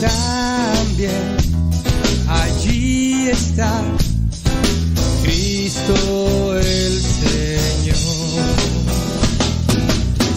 también 0.00 1.36
allí 2.28 3.28
está 3.28 3.82
Cristo 5.22 6.58
el 6.58 7.02
Señor. 7.02 7.96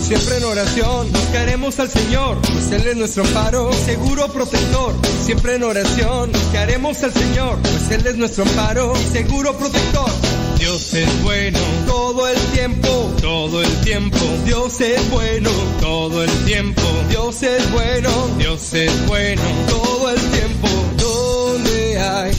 Siempre 0.02 0.38
en 0.38 0.44
oración 0.44 1.12
buscaremos 1.12 1.80
al 1.80 1.90
Señor, 1.90 2.38
pues 2.42 2.72
Él 2.72 2.86
es 2.86 2.98
nuestro 2.98 3.24
amparo, 3.24 3.72
seguro 3.72 4.28
protector. 4.32 4.94
Siempre 5.24 5.56
en 5.56 5.64
oración 5.64 6.32
buscaremos 6.32 7.02
al 7.02 7.14
Señor, 7.14 7.58
pues 7.62 7.92
Él 7.92 8.06
es 8.06 8.18
nuestro 8.18 8.44
amparo, 8.44 8.94
seguro 9.14 9.58
protector. 9.58 10.12
Dios 10.58 10.94
es 10.94 11.24
bueno 11.24 11.60
todo 11.86 12.28
el 12.28 12.38
tiempo, 12.54 13.14
todo 13.22 13.62
el 13.62 13.82
tiempo. 13.82 14.18
Dios 14.46 14.82
es 14.82 15.10
bueno 15.10 15.50
todo 15.80 16.24
el 16.24 16.32
tiempo. 16.46 16.82
Dios 17.10 17.44
es 17.44 17.72
bueno, 17.72 18.10
Dios 18.38 18.74
es 18.74 19.08
bueno 19.08 19.42
todo 19.68 20.10
el 20.10 20.20
tiempo. 20.32 20.68
Donde 20.98 22.00
hay 22.00 22.32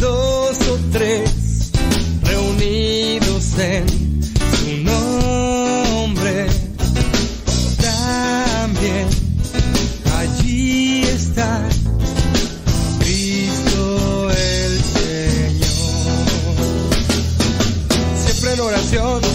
dos 0.00 0.56
o 0.68 0.78
tres 0.92 1.70
reunidos 2.22 3.58
en 3.58 3.99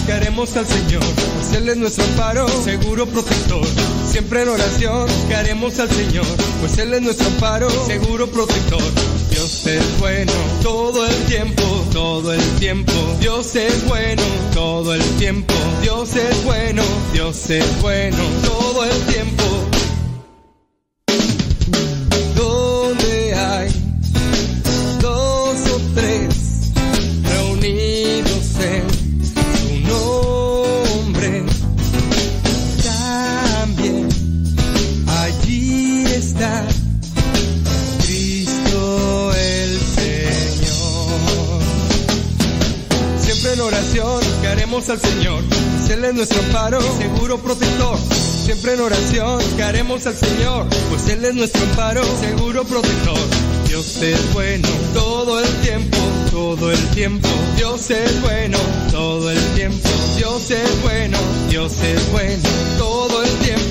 buscaremos 0.05 0.55
al 0.55 0.67
Señor, 0.67 1.03
pues 1.33 1.53
Él 1.57 1.67
es 1.67 1.77
nuestro 1.77 2.03
amparo, 2.05 2.47
seguro 2.63 3.07
protector. 3.07 3.65
Siempre 4.07 4.43
en 4.43 4.49
oración 4.49 5.07
buscaremos 5.07 5.79
al 5.79 5.89
Señor, 5.89 6.25
pues 6.59 6.77
Él 6.77 6.93
es 6.93 7.01
nuestro 7.01 7.25
amparo, 7.25 7.67
seguro 7.87 8.27
protector. 8.27 8.83
Dios 9.31 9.65
es 9.65 9.99
bueno 9.99 10.31
todo 10.61 11.07
el 11.07 11.15
tiempo, 11.23 11.63
todo 11.91 12.33
el 12.33 12.41
tiempo. 12.59 12.91
Dios 13.19 13.55
es 13.55 13.87
bueno 13.87 14.21
todo 14.53 14.93
el 14.93 15.01
tiempo. 15.17 15.55
Dios 15.81 16.15
es 16.15 16.43
bueno, 16.43 16.83
Dios 17.11 17.49
es 17.49 17.81
bueno 17.81 18.23
todo 18.43 18.85
el 18.85 19.01
tiempo. 19.11 19.64
Seguro 46.71 47.37
protector. 47.37 47.97
Siempre 48.09 48.73
en 48.73 48.81
oración 48.81 49.37
buscaremos 49.37 50.05
al 50.07 50.15
Señor, 50.15 50.65
pues 50.89 51.07
Él 51.09 51.23
es 51.23 51.35
nuestro 51.35 51.61
amparo, 51.63 52.03
seguro 52.19 52.63
protector. 52.63 53.19
Dios 53.67 54.01
es 54.01 54.33
bueno 54.33 54.67
todo 54.93 55.39
el 55.39 55.47
tiempo, 55.61 55.97
todo 56.31 56.71
el 56.71 56.79
tiempo. 56.89 57.27
Dios 57.55 57.91
es 57.91 58.21
bueno 58.21 58.57
todo 58.91 59.29
el 59.29 59.39
tiempo. 59.53 59.89
Dios 60.17 60.49
es 60.49 60.81
bueno, 60.81 61.17
Dios 61.49 61.73
es 61.83 62.11
bueno 62.11 62.49
todo 62.77 63.23
el 63.23 63.29
tiempo. 63.39 63.64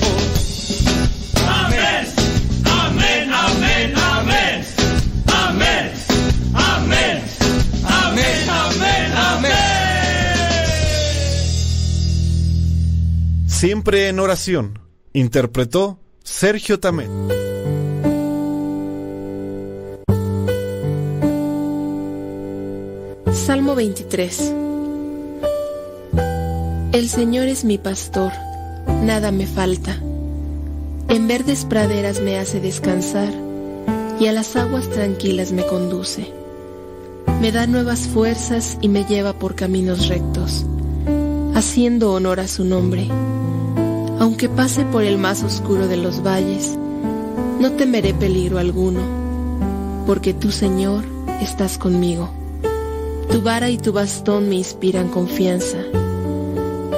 Siempre 13.65 14.09
en 14.09 14.19
oración. 14.19 14.77
Interpretó 15.11 15.97
Sergio 16.23 16.79
Tamet. 16.79 17.09
Salmo 23.33 23.73
23 23.73 24.53
El 26.91 27.09
Señor 27.09 27.47
es 27.47 27.65
mi 27.65 27.79
pastor, 27.79 28.31
nada 29.01 29.31
me 29.31 29.47
falta. 29.47 29.99
En 31.09 31.27
verdes 31.27 31.65
praderas 31.65 32.21
me 32.21 32.37
hace 32.37 32.59
descansar 32.59 33.33
y 34.19 34.27
a 34.27 34.31
las 34.31 34.55
aguas 34.55 34.87
tranquilas 34.91 35.51
me 35.51 35.65
conduce. 35.65 36.31
Me 37.41 37.51
da 37.51 37.65
nuevas 37.65 38.01
fuerzas 38.01 38.77
y 38.81 38.89
me 38.89 39.05
lleva 39.05 39.33
por 39.33 39.55
caminos 39.55 40.07
rectos, 40.07 40.67
haciendo 41.55 42.13
honor 42.13 42.39
a 42.39 42.47
su 42.47 42.63
nombre. 42.63 43.09
Aunque 44.35 44.49
pase 44.49 44.83
por 44.83 45.05
el 45.05 45.17
más 45.17 45.43
oscuro 45.43 45.87
de 45.87 45.95
los 45.95 46.21
valles, 46.21 46.77
no 47.61 47.71
temeré 47.71 48.13
peligro 48.13 48.59
alguno, 48.59 48.99
porque 50.05 50.33
tú, 50.33 50.51
Señor, 50.51 51.05
estás 51.41 51.77
conmigo. 51.77 52.29
Tu 53.31 53.41
vara 53.41 53.69
y 53.69 53.77
tu 53.77 53.93
bastón 53.93 54.49
me 54.49 54.55
inspiran 54.55 55.07
confianza. 55.07 55.77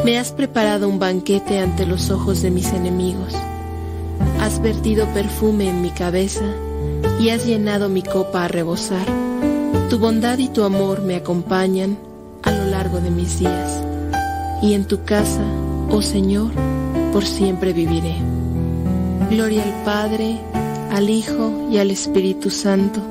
Me 0.04 0.18
has 0.18 0.32
preparado 0.32 0.90
un 0.90 0.98
banquete 0.98 1.60
ante 1.60 1.86
los 1.86 2.10
ojos 2.10 2.42
de 2.42 2.50
mis 2.50 2.74
enemigos. 2.74 3.36
Has 4.40 4.60
vertido 4.60 5.06
perfume 5.14 5.70
en 5.70 5.84
mi 5.84 5.92
cabeza 5.92 6.46
y 7.20 7.30
has 7.30 7.46
llenado 7.46 7.88
mi 7.88 8.02
copa 8.02 8.46
a 8.46 8.48
rebosar. 8.48 9.06
Tu 9.92 10.00
bondad 10.00 10.40
y 10.40 10.48
tu 10.48 10.64
amor 10.64 11.04
me 11.04 11.16
acompañan 11.16 12.00
a 12.42 12.50
lo 12.50 12.66
largo 12.66 13.00
de 13.00 13.12
mis 13.12 13.38
días. 13.38 13.84
Y 14.64 14.74
en 14.74 14.86
tu 14.86 15.04
casa, 15.04 15.44
oh 15.92 16.02
Señor, 16.02 16.50
por 17.18 17.26
siempre 17.26 17.74
viviré. 17.74 18.14
Gloria 19.32 19.64
al 19.64 19.84
Padre, 19.84 20.38
al 20.92 21.10
Hijo 21.10 21.68
y 21.72 21.80
al 21.80 21.90
Espíritu 21.90 22.52
Santo, 22.52 23.02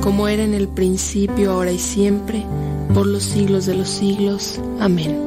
como 0.00 0.26
era 0.26 0.42
en 0.42 0.52
el 0.52 0.66
principio, 0.66 1.52
ahora 1.52 1.70
y 1.70 1.78
siempre, 1.78 2.44
por 2.92 3.06
los 3.06 3.22
siglos 3.22 3.66
de 3.66 3.74
los 3.74 3.88
siglos. 3.88 4.60
Amén. 4.80 5.25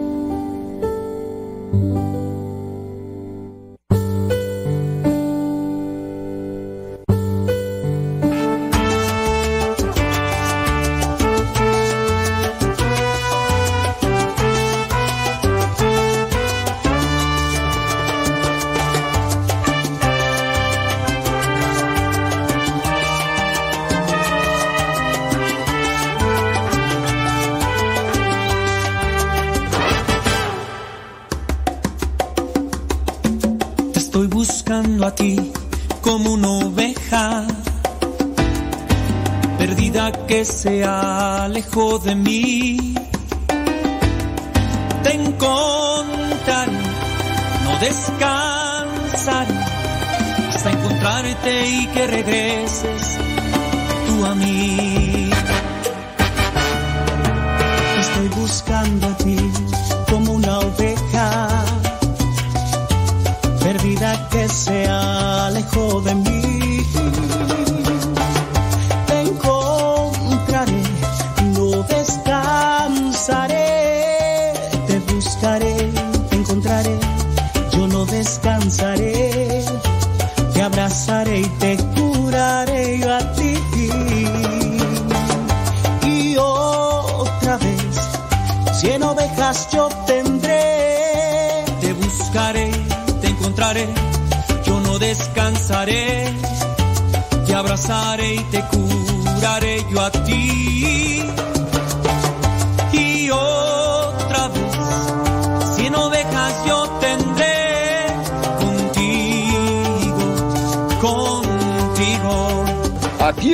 Alejó 41.49 41.97
de 41.97 42.15
mí. 42.15 42.93
Te 45.03 45.13
encontraré, 45.13 46.71
no 47.63 47.79
descansaré 47.79 49.55
hasta 50.49 50.71
encontrarte 50.71 51.69
y 51.69 51.87
que 51.87 52.07
regreses 52.07 52.98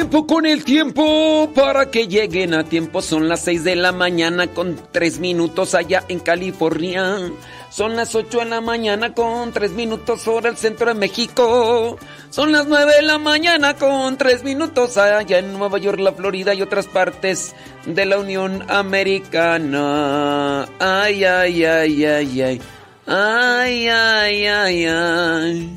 tiempo 0.06 0.28
con 0.28 0.46
el 0.46 0.64
tiempo, 0.64 1.50
para 1.56 1.90
que 1.90 2.08
lleguen 2.08 2.54
a 2.54 2.64
tiempo. 2.64 3.02
Son 3.02 3.28
las 3.28 3.42
6 3.42 3.64
de 3.64 3.76
la 3.76 3.92
mañana 3.92 4.46
con 4.46 4.80
3 4.92 5.18
minutos 5.18 5.74
allá 5.74 6.04
en 6.10 6.20
California. 6.20 7.32
Son 7.72 7.96
las 7.96 8.14
8 8.14 8.38
de 8.38 8.46
la 8.46 8.62
mañana 8.62 9.16
con 9.16 9.52
3 9.52 9.72
minutos 9.72 10.28
hora 10.28 10.52
el 10.52 10.58
centro 10.58 10.86
de 10.90 10.94
México. 10.94 11.98
Son 12.30 12.52
las 12.52 12.68
9 12.68 12.98
de 12.98 13.02
la 13.02 13.18
mañana 13.18 13.78
con 13.78 14.16
3 14.16 14.44
minutos 14.44 14.96
allá 14.98 15.40
en 15.40 15.54
Nueva 15.54 15.80
York, 15.80 16.00
la 16.00 16.12
Florida 16.12 16.54
y 16.54 16.62
otras 16.62 16.86
partes 16.86 17.56
de 17.88 18.06
la 18.06 18.20
Unión 18.20 18.64
Americana. 18.70 20.68
Ay, 20.78 21.24
ay, 21.24 21.66
ay, 21.66 22.06
ay, 22.06 22.42
ay. 22.42 22.62
Ay, 23.08 23.88
ay, 23.88 24.46
ay, 24.46 24.86
ay. 24.86 25.76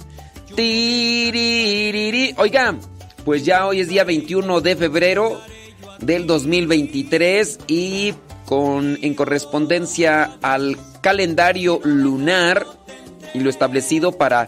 Tiririri. 0.55 2.35
Pues 3.29 3.45
ya 3.45 3.67
hoy 3.67 3.81
es 3.81 3.89
día 3.89 4.05
21 4.05 4.63
de 4.63 4.75
febrero 4.75 5.39
del 6.01 6.27
2023 6.27 7.59
y 7.67 8.15
con, 8.47 8.99
en 9.03 9.13
correspondencia 9.13 10.39
al 10.41 10.79
calendario 11.03 11.79
lunar 11.85 12.67
y 13.35 13.41
lo 13.41 13.51
establecido 13.51 14.13
para 14.13 14.47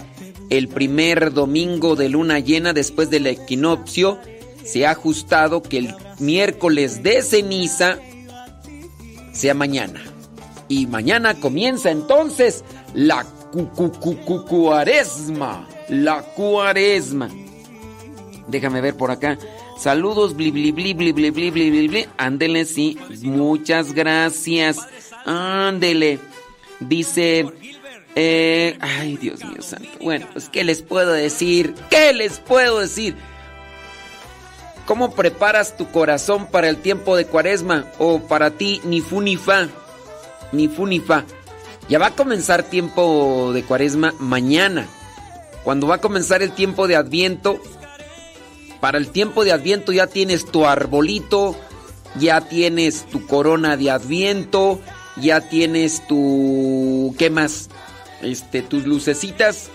el 0.48 0.68
primer 0.68 1.34
domingo 1.34 1.94
de 1.94 2.08
luna 2.08 2.38
llena 2.38 2.72
después 2.72 3.10
del 3.10 3.26
equinoccio, 3.26 4.18
se 4.64 4.86
ha 4.86 4.92
ajustado 4.92 5.60
que 5.62 5.76
el 5.76 5.94
miércoles 6.18 7.02
de 7.02 7.20
ceniza 7.20 7.98
sea 9.32 9.52
mañana. 9.52 10.02
Y 10.68 10.86
mañana 10.86 11.34
comienza 11.34 11.90
entonces 11.90 12.64
la 12.94 13.26
cuaresma. 14.48 15.68
La 15.90 16.22
cuaresma. 16.22 17.28
Déjame 18.50 18.80
ver 18.80 18.96
por 18.96 19.10
acá. 19.10 19.38
Saludos, 19.78 20.34
bli 20.34 20.50
bli 20.50 20.72
bli 20.72 20.92
bli 20.92 21.12
bli 21.12 21.30
bli 21.30 21.50
bli 21.50 21.88
bli. 21.88 22.08
Ándele, 22.16 22.64
sí. 22.64 22.98
Muchas 23.22 23.92
gracias. 23.92 24.78
Ándele. 25.24 26.18
Dice. 26.80 27.46
Eh, 28.16 28.76
ay, 28.80 29.16
Dios 29.16 29.44
mío 29.44 29.62
santo. 29.62 29.88
Bueno, 30.00 30.26
pues, 30.32 30.48
¿qué 30.48 30.64
les 30.64 30.82
puedo 30.82 31.12
decir? 31.12 31.74
¿Qué 31.90 32.12
les 32.12 32.38
puedo 32.38 32.80
decir? 32.80 33.14
¿Cómo 34.84 35.14
preparas 35.14 35.76
tu 35.76 35.88
corazón 35.92 36.46
para 36.46 36.68
el 36.68 36.78
tiempo 36.78 37.16
de 37.16 37.24
cuaresma? 37.24 37.86
O 37.98 38.20
para 38.20 38.50
ti, 38.50 38.80
ni 38.84 39.00
fu 39.00 39.20
ni 39.20 39.36
fa. 39.36 39.68
Ni 40.50 40.66
fu 40.66 40.88
fa. 41.06 41.24
Ya 41.88 41.98
va 41.98 42.06
a 42.06 42.16
comenzar 42.16 42.64
tiempo 42.64 43.52
de 43.52 43.62
cuaresma 43.62 44.14
mañana. 44.18 44.88
Cuando 45.62 45.86
va 45.86 45.96
a 45.96 46.00
comenzar 46.00 46.42
el 46.42 46.52
tiempo 46.52 46.88
de 46.88 46.96
adviento, 46.96 47.60
para 48.80 48.98
el 48.98 49.08
tiempo 49.10 49.44
de 49.44 49.52
Adviento 49.52 49.92
ya 49.92 50.06
tienes 50.06 50.46
tu 50.46 50.66
arbolito, 50.66 51.56
ya 52.18 52.40
tienes 52.40 53.06
tu 53.06 53.26
corona 53.26 53.76
de 53.76 53.90
Adviento, 53.90 54.80
ya 55.16 55.48
tienes 55.48 56.06
tu 56.06 57.14
¿qué 57.18 57.30
más? 57.30 57.68
Este 58.22 58.62
tus 58.62 58.86
lucecitas 58.86 59.70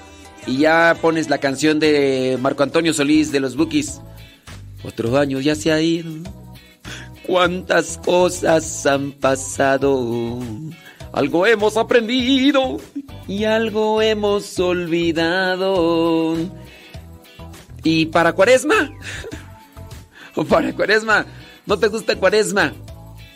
y 0.48 0.58
ya 0.58 0.98
pones 1.02 1.30
la 1.30 1.38
canción 1.40 1.80
de 1.80 2.38
Marco 2.42 2.64
Antonio 2.64 2.94
Solís 2.94 3.32
de 3.32 3.40
los 3.40 3.56
Bookies. 3.56 4.02
Otro 4.84 5.18
año 5.18 5.40
ya 5.40 5.56
se 5.56 5.72
ha 5.72 5.82
ido. 5.82 6.12
Cuántas 7.26 7.98
cosas 7.98 8.86
han 8.86 9.12
pasado. 9.12 10.40
Algo 11.12 11.48
hemos 11.48 11.78
aprendido 11.78 12.78
y 13.28 13.46
algo 13.46 14.02
hemos 14.02 14.60
olvidado. 14.60 16.38
¿Y 17.86 18.08
para 18.08 18.34
cuaresma? 18.34 18.92
¿O 20.34 20.44
para 20.44 20.74
cuaresma? 20.74 21.24
¿No 21.68 21.78
te 21.78 21.88
gusta 21.88 22.16
cuaresma? 22.16 22.74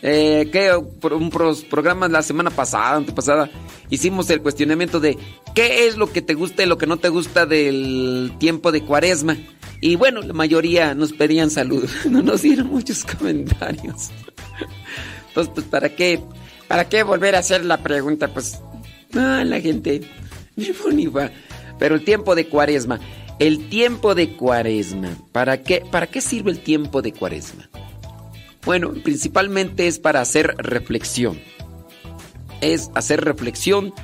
Eh, 0.02 0.48
¿qué? 0.50 0.74
Un 0.74 1.30
programa 1.70 2.08
la 2.08 2.20
semana 2.20 2.50
pasada, 2.50 2.96
antepasada, 2.96 3.48
hicimos 3.90 4.28
el 4.28 4.42
cuestionamiento 4.42 4.98
de 4.98 5.16
qué 5.54 5.86
es 5.86 5.96
lo 5.96 6.10
que 6.10 6.20
te 6.20 6.34
gusta 6.34 6.64
y 6.64 6.66
lo 6.66 6.78
que 6.78 6.88
no 6.88 6.96
te 6.96 7.10
gusta 7.10 7.46
del 7.46 8.32
tiempo 8.40 8.72
de 8.72 8.82
cuaresma. 8.82 9.36
Y 9.80 9.94
bueno, 9.94 10.20
la 10.20 10.32
mayoría 10.32 10.96
nos 10.96 11.12
pedían 11.12 11.48
salud. 11.50 11.88
No 12.10 12.20
nos 12.20 12.42
dieron 12.42 12.66
muchos 12.66 13.04
comentarios. 13.04 14.10
Entonces, 15.28 15.52
pues, 15.54 15.66
¿para 15.66 15.90
qué? 15.90 16.20
¿Para 16.66 16.88
qué 16.88 17.04
volver 17.04 17.36
a 17.36 17.38
hacer 17.38 17.64
la 17.64 17.78
pregunta? 17.84 18.26
Pues, 18.34 18.58
ah, 19.14 19.44
la 19.46 19.60
gente. 19.60 20.02
Pero 21.78 21.94
el 21.94 22.04
tiempo 22.04 22.34
de 22.34 22.48
cuaresma. 22.48 22.98
El 23.40 23.68
tiempo 23.70 24.14
de 24.14 24.36
cuaresma. 24.36 25.16
¿Para 25.32 25.62
qué, 25.62 25.82
¿Para 25.90 26.06
qué 26.06 26.20
sirve 26.20 26.50
el 26.50 26.60
tiempo 26.60 27.00
de 27.00 27.14
cuaresma? 27.14 27.70
Bueno, 28.66 28.92
principalmente 29.02 29.86
es 29.86 29.98
para 29.98 30.20
hacer 30.20 30.54
reflexión. 30.58 31.40
Es 32.60 32.90
hacer 32.94 33.24
reflexión 33.24 33.94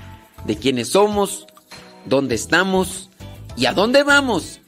de 0.47 0.57
quiénes 0.57 0.89
somos, 0.89 1.47
dónde 2.07 2.35
estamos 2.35 3.11
y 3.59 3.67
a 3.67 3.75
dónde 3.75 4.05
vamos. 4.05 4.61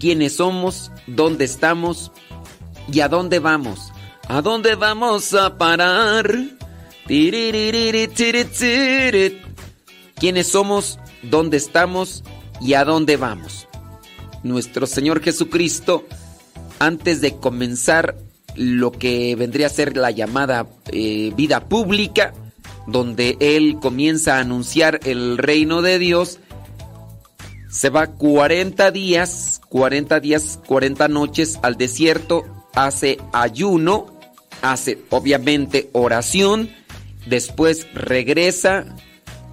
Quiénes 0.00 0.36
somos, 0.36 0.90
dónde 1.06 1.44
estamos 1.44 2.10
y 2.90 3.00
a 3.00 3.10
dónde 3.10 3.38
vamos. 3.38 3.92
¿A 4.28 4.40
dónde 4.40 4.76
vamos 4.76 5.34
a 5.34 5.58
parar? 5.58 6.34
¿Quiénes 7.06 8.08
somos, 10.48 10.98
dónde 11.22 11.58
estamos 11.58 12.24
y 12.62 12.72
a 12.72 12.86
dónde 12.86 13.18
vamos? 13.18 13.65
Nuestro 14.42 14.86
Señor 14.86 15.22
Jesucristo, 15.22 16.06
antes 16.78 17.20
de 17.20 17.36
comenzar 17.36 18.16
lo 18.54 18.92
que 18.92 19.34
vendría 19.36 19.66
a 19.66 19.70
ser 19.70 19.96
la 19.96 20.10
llamada 20.10 20.66
eh, 20.92 21.32
vida 21.36 21.68
pública, 21.68 22.32
donde 22.86 23.36
Él 23.40 23.78
comienza 23.80 24.36
a 24.36 24.40
anunciar 24.40 25.00
el 25.04 25.38
reino 25.38 25.82
de 25.82 25.98
Dios, 25.98 26.38
se 27.68 27.90
va 27.90 28.06
40 28.06 28.90
días, 28.90 29.60
40 29.68 30.20
días, 30.20 30.60
40 30.66 31.08
noches 31.08 31.58
al 31.62 31.76
desierto, 31.76 32.44
hace 32.74 33.18
ayuno, 33.32 34.06
hace 34.62 34.98
obviamente 35.10 35.90
oración, 35.92 36.70
después 37.26 37.86
regresa, 37.92 38.86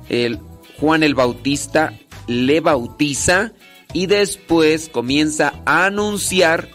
el 0.10 0.40
Juan 0.80 1.04
el 1.04 1.16
Bautista 1.16 1.94
le 2.28 2.62
bautiza, 2.62 3.52
y 3.94 4.08
después 4.08 4.90
comienza 4.90 5.54
a 5.66 5.86
anunciar 5.86 6.68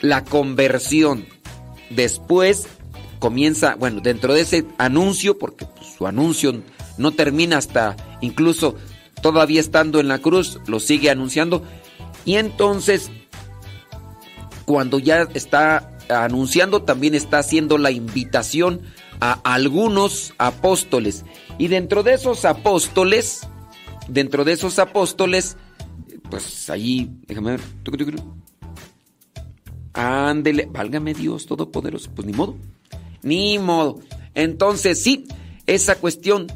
la 0.00 0.24
conversión. 0.24 1.26
Después 1.90 2.66
comienza, 3.18 3.74
bueno, 3.74 4.00
dentro 4.00 4.34
de 4.34 4.42
ese 4.42 4.64
anuncio, 4.78 5.38
porque 5.38 5.66
su 5.96 6.06
anuncio 6.06 6.62
no 6.98 7.12
termina 7.12 7.58
hasta 7.58 7.96
incluso 8.20 8.76
todavía 9.22 9.60
estando 9.60 10.00
en 10.00 10.08
la 10.08 10.18
cruz, 10.18 10.60
lo 10.66 10.80
sigue 10.80 11.10
anunciando. 11.10 11.62
Y 12.24 12.36
entonces, 12.36 13.10
cuando 14.64 14.98
ya 14.98 15.22
está 15.34 15.90
anunciando, 16.08 16.82
también 16.82 17.14
está 17.14 17.38
haciendo 17.38 17.78
la 17.78 17.90
invitación 17.90 18.82
a 19.20 19.40
algunos 19.44 20.34
apóstoles. 20.38 21.24
Y 21.58 21.68
dentro 21.68 22.02
de 22.02 22.14
esos 22.14 22.44
apóstoles, 22.44 23.48
dentro 24.08 24.44
de 24.44 24.52
esos 24.52 24.78
apóstoles, 24.78 25.56
pues 26.30 26.68
ahí, 26.70 27.10
déjame 27.26 27.52
ver. 27.52 27.60
Ándele, 29.92 30.66
válgame 30.66 31.14
Dios 31.14 31.46
Todopoderoso. 31.46 32.10
Pues 32.14 32.26
ni 32.26 32.32
modo. 32.32 32.56
Ni 33.22 33.58
modo. 33.58 34.00
Entonces, 34.34 35.02
sí, 35.02 35.26
esa 35.66 35.96
cuestión 35.96 36.46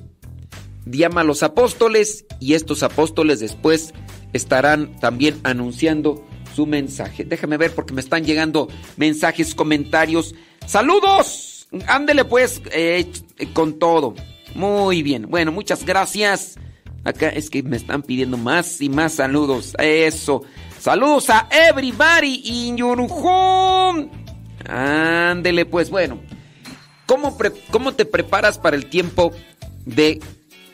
llama 0.87 1.21
a 1.21 1.25
los 1.25 1.43
apóstoles 1.43 2.25
y 2.41 2.55
estos 2.55 2.83
apóstoles 2.83 3.41
después 3.41 3.93
estarán 4.33 4.99
también 5.01 5.39
anunciando 5.45 6.27
su 6.55 6.67
mensaje. 6.67 7.25
Déjame 7.25 7.57
ver 7.57 7.75
porque 7.75 7.95
me 7.95 8.01
están 8.01 8.25
llegando 8.25 8.69
mensajes, 8.97 9.55
comentarios. 9.55 10.35
¡Saludos! 10.67 11.69
Ándele 11.87 12.25
pues 12.25 12.61
eh, 12.73 13.11
con 13.53 13.79
todo. 13.79 14.15
Muy 14.55 15.03
bien. 15.03 15.27
Bueno, 15.29 15.53
muchas 15.53 15.85
gracias. 15.85 16.57
Acá 17.05 17.29
es 17.29 17.49
que 17.51 17.63
me 17.63 17.77
están 17.77 18.03
pidiendo 18.03 18.37
más 18.37 18.81
y 18.81 18.89
más 18.89 19.15
saludos. 19.15 19.75
Eso. 19.79 20.43
Saludos 20.79 21.31
a 21.31 21.49
everybody 21.51 22.43
in 22.45 22.77
your. 22.77 22.99
Ándele, 24.69 25.67
pues 25.67 25.91
bueno. 25.91 26.21
¿Cómo, 27.07 27.39
¿Cómo 27.71 27.93
te 27.93 28.05
preparas 28.05 28.59
para 28.59 28.77
el 28.77 28.87
tiempo 28.87 29.33
de 29.87 30.21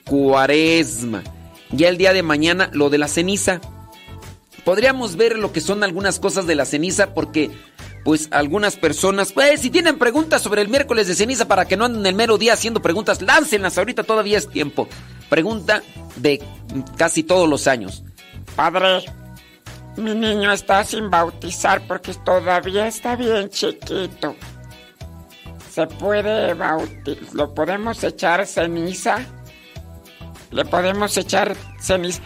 cuaresma? 0.05 1.23
Ya 1.71 1.89
el 1.89 1.97
día 1.97 2.13
de 2.13 2.23
mañana, 2.23 2.71
lo 2.73 2.91
de 2.91 2.99
la 2.99 3.09
ceniza. 3.09 3.61
podríamos 4.65 5.17
ver 5.17 5.39
lo 5.39 5.53
que 5.53 5.61
son 5.61 5.85
algunas 5.85 6.19
cosas 6.19 6.47
de 6.47 6.55
la 6.55 6.65
ceniza 6.65 7.15
porque 7.15 7.51
pues 8.05 8.29
algunas 8.33 8.77
personas, 8.77 9.33
pues 9.33 9.61
si 9.61 9.71
tienen 9.71 9.99
preguntas 9.99 10.43
sobre 10.43 10.61
el 10.61 10.69
miércoles 10.69 11.07
de 11.07 11.15
ceniza 11.15 11.49
para 11.49 11.67
que 11.67 11.77
no 11.77 11.87
anden 11.87 12.05
el 12.05 12.15
mero 12.15 12.37
día 12.37 12.53
haciendo 12.53 12.83
preguntas, 12.83 13.23
láncenlas, 13.23 13.79
ahorita 13.79 14.03
todavía 14.03 14.37
es 14.37 14.49
tiempo. 14.49 14.89
Pregunta 15.29 15.83
de 16.17 16.43
casi 16.97 17.23
todos 17.23 17.49
los 17.49 17.67
años. 17.67 18.03
Padre, 18.57 19.05
mi 19.97 20.15
niño 20.15 20.53
está 20.53 20.85
sin 20.85 21.11
bautizar 21.11 21.87
porque 21.87 22.15
todavía 22.15 22.87
está 22.87 23.17
bien 23.17 23.49
chiquito. 23.49 24.37
¿Se 25.71 25.87
puede 25.87 26.55
bautizar? 26.55 27.35
¿Lo 27.35 27.55
podemos 27.55 28.03
echar 28.05 28.47
ceniza? 28.47 29.27
¿Le 30.51 30.65
podemos 30.65 31.17
echar 31.17 31.57
ceniza? 31.81 32.21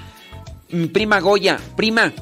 Mm, 0.70 0.86
prima 0.86 1.20
Goya, 1.20 1.58
prima, 1.76 2.12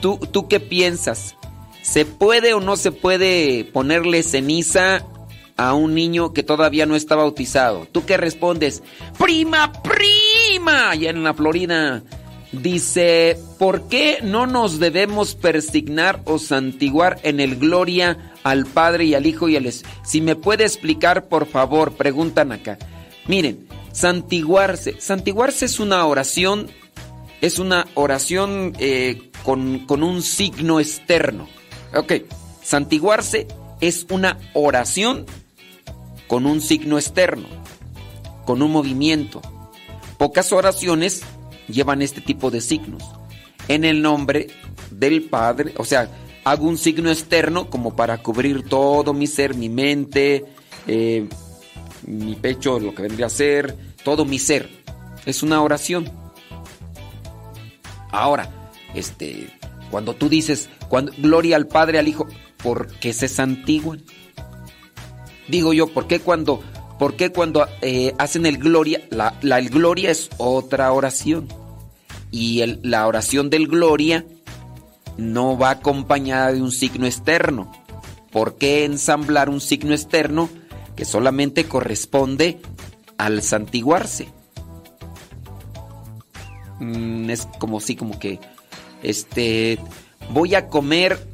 ¿tú, 0.00 0.18
¿tú 0.30 0.46
qué 0.48 0.60
piensas? 0.60 1.36
¿Se 1.82 2.04
puede 2.04 2.52
o 2.52 2.60
no 2.60 2.76
se 2.76 2.92
puede 2.92 3.64
ponerle 3.64 4.22
ceniza 4.22 5.02
a 5.56 5.74
un 5.74 5.94
niño 5.94 6.32
que 6.32 6.42
todavía 6.42 6.86
no 6.86 6.96
está 6.96 7.16
bautizado? 7.16 7.86
¿Tú 7.90 8.04
qué 8.04 8.16
respondes? 8.16 8.82
Prima, 9.18 9.72
prima, 9.82 10.90
allá 10.90 11.10
en 11.10 11.22
la 11.22 11.34
Florida. 11.34 12.02
Dice, 12.52 13.38
¿por 13.58 13.88
qué 13.88 14.18
no 14.22 14.46
nos 14.46 14.78
debemos 14.78 15.34
persignar 15.34 16.22
o 16.24 16.38
santiguar 16.38 17.18
en 17.22 17.40
el 17.40 17.56
gloria 17.56 18.32
al 18.44 18.66
Padre 18.66 19.04
y 19.04 19.14
al 19.14 19.26
Hijo 19.26 19.48
y 19.48 19.56
al 19.56 19.66
Espíritu? 19.66 20.00
Si 20.04 20.20
me 20.20 20.36
puede 20.36 20.64
explicar, 20.64 21.28
por 21.28 21.46
favor, 21.46 21.92
preguntan 21.92 22.52
acá. 22.52 22.78
Miren, 23.26 23.66
santiguarse. 23.92 25.00
Santiguarse 25.00 25.64
es 25.64 25.80
una 25.80 26.06
oración, 26.06 26.68
es 27.40 27.58
una 27.58 27.86
oración 27.94 28.72
eh, 28.78 29.30
con, 29.42 29.80
con 29.80 30.02
un 30.02 30.22
signo 30.22 30.80
externo. 30.80 31.48
Ok, 31.94 32.12
santiguarse 32.62 33.48
es 33.80 34.06
una 34.10 34.38
oración 34.54 35.26
con 36.26 36.46
un 36.46 36.60
signo 36.60 36.98
externo, 36.98 37.46
con 38.44 38.62
un 38.62 38.72
movimiento. 38.72 39.40
Pocas 40.18 40.52
oraciones 40.52 41.22
llevan 41.68 42.02
este 42.02 42.20
tipo 42.20 42.50
de 42.50 42.60
signos. 42.60 43.02
En 43.68 43.84
el 43.84 44.02
nombre 44.02 44.48
del 44.90 45.24
Padre, 45.24 45.74
o 45.76 45.84
sea, 45.84 46.08
hago 46.44 46.66
un 46.66 46.78
signo 46.78 47.10
externo 47.10 47.68
como 47.68 47.96
para 47.96 48.18
cubrir 48.18 48.62
todo 48.68 49.12
mi 49.12 49.26
ser, 49.26 49.54
mi 49.54 49.68
mente, 49.68 50.44
eh, 50.86 51.28
mi 52.06 52.36
pecho, 52.36 52.78
lo 52.78 52.94
que 52.94 53.02
vendría 53.02 53.26
a 53.26 53.30
ser, 53.30 53.76
todo 54.04 54.24
mi 54.24 54.38
ser. 54.38 54.70
Es 55.26 55.42
una 55.42 55.60
oración. 55.60 56.08
Ahora, 58.10 58.70
este, 58.94 59.50
cuando 59.90 60.14
tú 60.14 60.28
dices, 60.28 60.68
cuando, 60.88 61.12
gloria 61.18 61.56
al 61.56 61.66
Padre, 61.66 61.98
al 61.98 62.08
Hijo, 62.08 62.26
¿por 62.62 62.86
qué 62.98 63.12
se 63.12 63.28
santiguan? 63.28 64.02
Digo 65.48 65.72
yo, 65.72 65.86
¿por 65.88 66.06
qué 66.06 66.20
cuando, 66.20 66.60
por 66.98 67.14
qué 67.14 67.30
cuando 67.30 67.66
eh, 67.82 68.14
hacen 68.18 68.46
el 68.46 68.58
gloria, 68.58 69.02
la, 69.10 69.34
el 69.42 69.70
gloria 69.70 70.10
es 70.10 70.30
otra 70.38 70.92
oración? 70.92 71.48
Y 72.30 72.62
la 72.82 73.06
oración 73.06 73.50
del 73.50 73.68
gloria 73.68 74.26
no 75.16 75.56
va 75.56 75.70
acompañada 75.70 76.52
de 76.52 76.62
un 76.62 76.72
signo 76.72 77.06
externo. 77.06 77.72
¿Por 78.30 78.56
qué 78.56 78.84
ensamblar 78.84 79.48
un 79.48 79.60
signo 79.60 79.94
externo 79.94 80.50
que 80.94 81.04
solamente 81.04 81.64
corresponde 81.64 82.60
al 83.16 83.42
santiguarse? 83.42 84.28
Mm, 86.80 87.30
es 87.30 87.46
como 87.58 87.80
si, 87.80 87.96
como 87.96 88.18
que 88.18 88.40
este, 89.02 89.78
voy 90.30 90.54
a 90.54 90.68
comer 90.68 91.26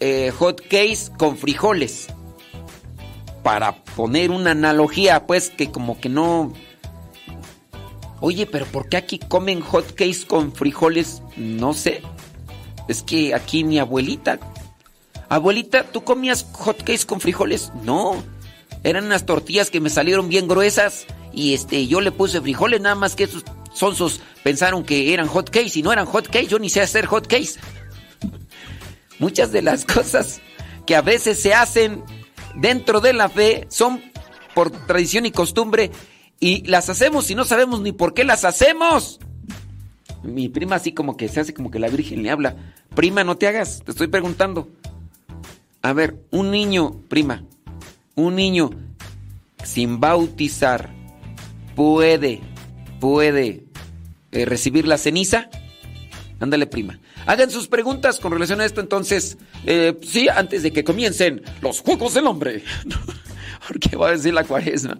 eh, 0.00 0.32
hot 0.38 0.60
cakes 0.62 1.10
con 1.16 1.36
frijoles. 1.36 2.08
Para 3.48 3.82
poner 3.96 4.30
una 4.30 4.50
analogía, 4.50 5.26
pues 5.26 5.48
que 5.48 5.70
como 5.70 5.98
que 5.98 6.10
no... 6.10 6.52
Oye, 8.20 8.44
pero 8.44 8.66
¿por 8.66 8.90
qué 8.90 8.98
aquí 8.98 9.18
comen 9.18 9.62
hot 9.62 9.86
cakes 9.94 10.26
con 10.26 10.52
frijoles? 10.52 11.22
No 11.38 11.72
sé. 11.72 12.02
Es 12.88 13.02
que 13.02 13.34
aquí 13.34 13.64
mi 13.64 13.78
abuelita... 13.78 14.38
Abuelita, 15.30 15.84
¿tú 15.84 16.04
comías 16.04 16.46
hot 16.52 16.76
cakes 16.80 17.06
con 17.06 17.22
frijoles? 17.22 17.72
No. 17.84 18.22
Eran 18.84 19.06
unas 19.06 19.24
tortillas 19.24 19.70
que 19.70 19.80
me 19.80 19.88
salieron 19.88 20.28
bien 20.28 20.46
gruesas 20.46 21.06
y 21.32 21.54
este 21.54 21.86
yo 21.86 22.02
le 22.02 22.12
puse 22.12 22.42
frijoles 22.42 22.82
nada 22.82 22.96
más 22.96 23.16
que 23.16 23.24
esos 23.24 23.44
sonsos 23.72 24.20
pensaron 24.42 24.84
que 24.84 25.14
eran 25.14 25.26
hot 25.26 25.48
cakes 25.48 25.78
y 25.78 25.82
no 25.82 25.90
eran 25.90 26.04
hot 26.04 26.26
cakes, 26.26 26.48
yo 26.48 26.58
ni 26.58 26.68
sé 26.68 26.82
hacer 26.82 27.06
hot 27.06 27.26
cakes. 27.26 27.52
Muchas 29.18 29.52
de 29.52 29.62
las 29.62 29.86
cosas 29.86 30.42
que 30.84 30.94
a 30.94 31.00
veces 31.00 31.40
se 31.40 31.54
hacen 31.54 32.04
dentro 32.54 33.00
de 33.00 33.12
la 33.12 33.28
fe 33.28 33.66
son 33.68 34.02
por 34.54 34.70
tradición 34.70 35.26
y 35.26 35.30
costumbre 35.30 35.90
y 36.40 36.66
las 36.66 36.88
hacemos 36.88 37.30
y 37.30 37.34
no 37.34 37.44
sabemos 37.44 37.80
ni 37.80 37.92
por 37.92 38.14
qué 38.14 38.24
las 38.24 38.44
hacemos. 38.44 39.20
Mi 40.22 40.48
prima 40.48 40.76
así 40.76 40.92
como 40.92 41.16
que 41.16 41.28
se 41.28 41.40
hace 41.40 41.54
como 41.54 41.70
que 41.70 41.78
la 41.78 41.88
Virgen 41.88 42.22
le 42.22 42.30
habla. 42.30 42.56
Prima, 42.94 43.24
no 43.24 43.36
te 43.36 43.46
hagas, 43.46 43.82
te 43.84 43.92
estoy 43.92 44.08
preguntando. 44.08 44.68
A 45.82 45.92
ver, 45.92 46.16
un 46.30 46.50
niño, 46.50 47.02
prima, 47.08 47.44
un 48.14 48.34
niño 48.34 48.70
sin 49.62 50.00
bautizar 50.00 50.90
puede, 51.76 52.40
puede 53.00 53.64
eh, 54.32 54.44
recibir 54.44 54.86
la 54.86 54.98
ceniza? 54.98 55.48
Ándale, 56.40 56.66
prima. 56.66 56.98
Hagan 57.26 57.50
sus 57.50 57.68
preguntas 57.68 58.20
con 58.20 58.32
relación 58.32 58.60
a 58.60 58.64
esto 58.64 58.80
entonces. 58.80 59.38
Eh, 59.66 59.98
sí, 60.02 60.28
antes 60.28 60.62
de 60.62 60.72
que 60.72 60.84
comiencen 60.84 61.42
los 61.60 61.80
Juegos 61.80 62.14
del 62.14 62.26
Hombre. 62.26 62.62
Porque 63.68 63.96
va 63.96 64.08
a 64.08 64.12
decir 64.12 64.32
la 64.32 64.44
cuaresma. 64.44 64.98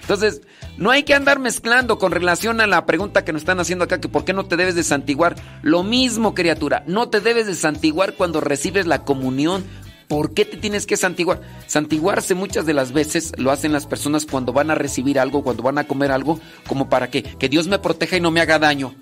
Entonces, 0.00 0.40
no 0.78 0.90
hay 0.90 1.02
que 1.02 1.14
andar 1.14 1.38
mezclando 1.38 1.98
con 1.98 2.12
relación 2.12 2.60
a 2.60 2.66
la 2.66 2.86
pregunta 2.86 3.24
que 3.24 3.32
nos 3.32 3.42
están 3.42 3.60
haciendo 3.60 3.84
acá, 3.84 4.00
que 4.00 4.08
por 4.08 4.24
qué 4.24 4.32
no 4.32 4.46
te 4.46 4.56
debes 4.56 4.74
de 4.74 4.84
santiguar. 4.84 5.36
Lo 5.62 5.82
mismo, 5.82 6.34
criatura, 6.34 6.84
no 6.86 7.10
te 7.10 7.20
debes 7.20 7.46
de 7.46 7.54
santiguar 7.54 8.14
cuando 8.14 8.40
recibes 8.40 8.86
la 8.86 9.04
comunión 9.04 9.64
¿Por 10.08 10.32
qué 10.32 10.46
te 10.46 10.56
tienes 10.56 10.86
que 10.86 10.96
santiguar? 10.96 11.42
Santiguarse 11.66 12.34
muchas 12.34 12.64
de 12.64 12.72
las 12.72 12.92
veces 12.92 13.32
lo 13.36 13.50
hacen 13.50 13.74
las 13.74 13.86
personas 13.86 14.24
cuando 14.24 14.54
van 14.54 14.70
a 14.70 14.74
recibir 14.74 15.18
algo, 15.18 15.44
cuando 15.44 15.62
van 15.62 15.76
a 15.76 15.84
comer 15.84 16.10
algo, 16.10 16.40
como 16.66 16.88
para 16.88 17.10
que, 17.10 17.22
que 17.22 17.50
Dios 17.50 17.68
me 17.68 17.78
proteja 17.78 18.16
y 18.16 18.20
no 18.20 18.30
me 18.30 18.40
haga 18.40 18.58
daño. 18.58 18.94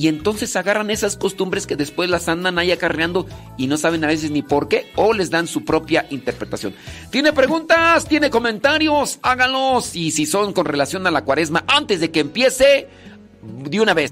Y 0.00 0.08
entonces 0.08 0.56
agarran 0.56 0.90
esas 0.90 1.18
costumbres 1.18 1.66
que 1.66 1.76
después 1.76 2.08
las 2.08 2.26
andan 2.26 2.58
ahí 2.58 2.72
acarreando 2.72 3.26
y 3.58 3.66
no 3.66 3.76
saben 3.76 4.02
a 4.02 4.06
veces 4.06 4.30
ni 4.30 4.40
por 4.40 4.66
qué 4.66 4.90
o 4.96 5.12
les 5.12 5.28
dan 5.28 5.46
su 5.46 5.62
propia 5.62 6.06
interpretación. 6.08 6.74
¿Tiene 7.10 7.34
preguntas? 7.34 8.08
¿Tiene 8.08 8.30
comentarios? 8.30 9.18
Háganlos. 9.20 9.94
Y 9.94 10.12
si 10.12 10.24
son 10.24 10.54
con 10.54 10.64
relación 10.64 11.06
a 11.06 11.10
la 11.10 11.22
cuaresma, 11.22 11.64
antes 11.66 12.00
de 12.00 12.10
que 12.10 12.20
empiece, 12.20 12.88
de 13.42 13.78
una 13.78 13.92
vez. 13.92 14.10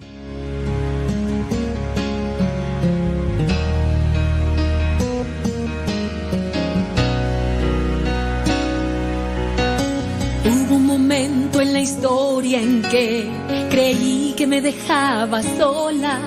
Momento 10.99 11.61
en 11.61 11.73
la 11.73 11.81
historia 11.81 12.61
en 12.61 12.83
que 12.83 13.29
creí 13.71 14.35
que 14.37 14.47
me 14.47 14.61
dejaba 14.61 15.43
sola 15.43 16.21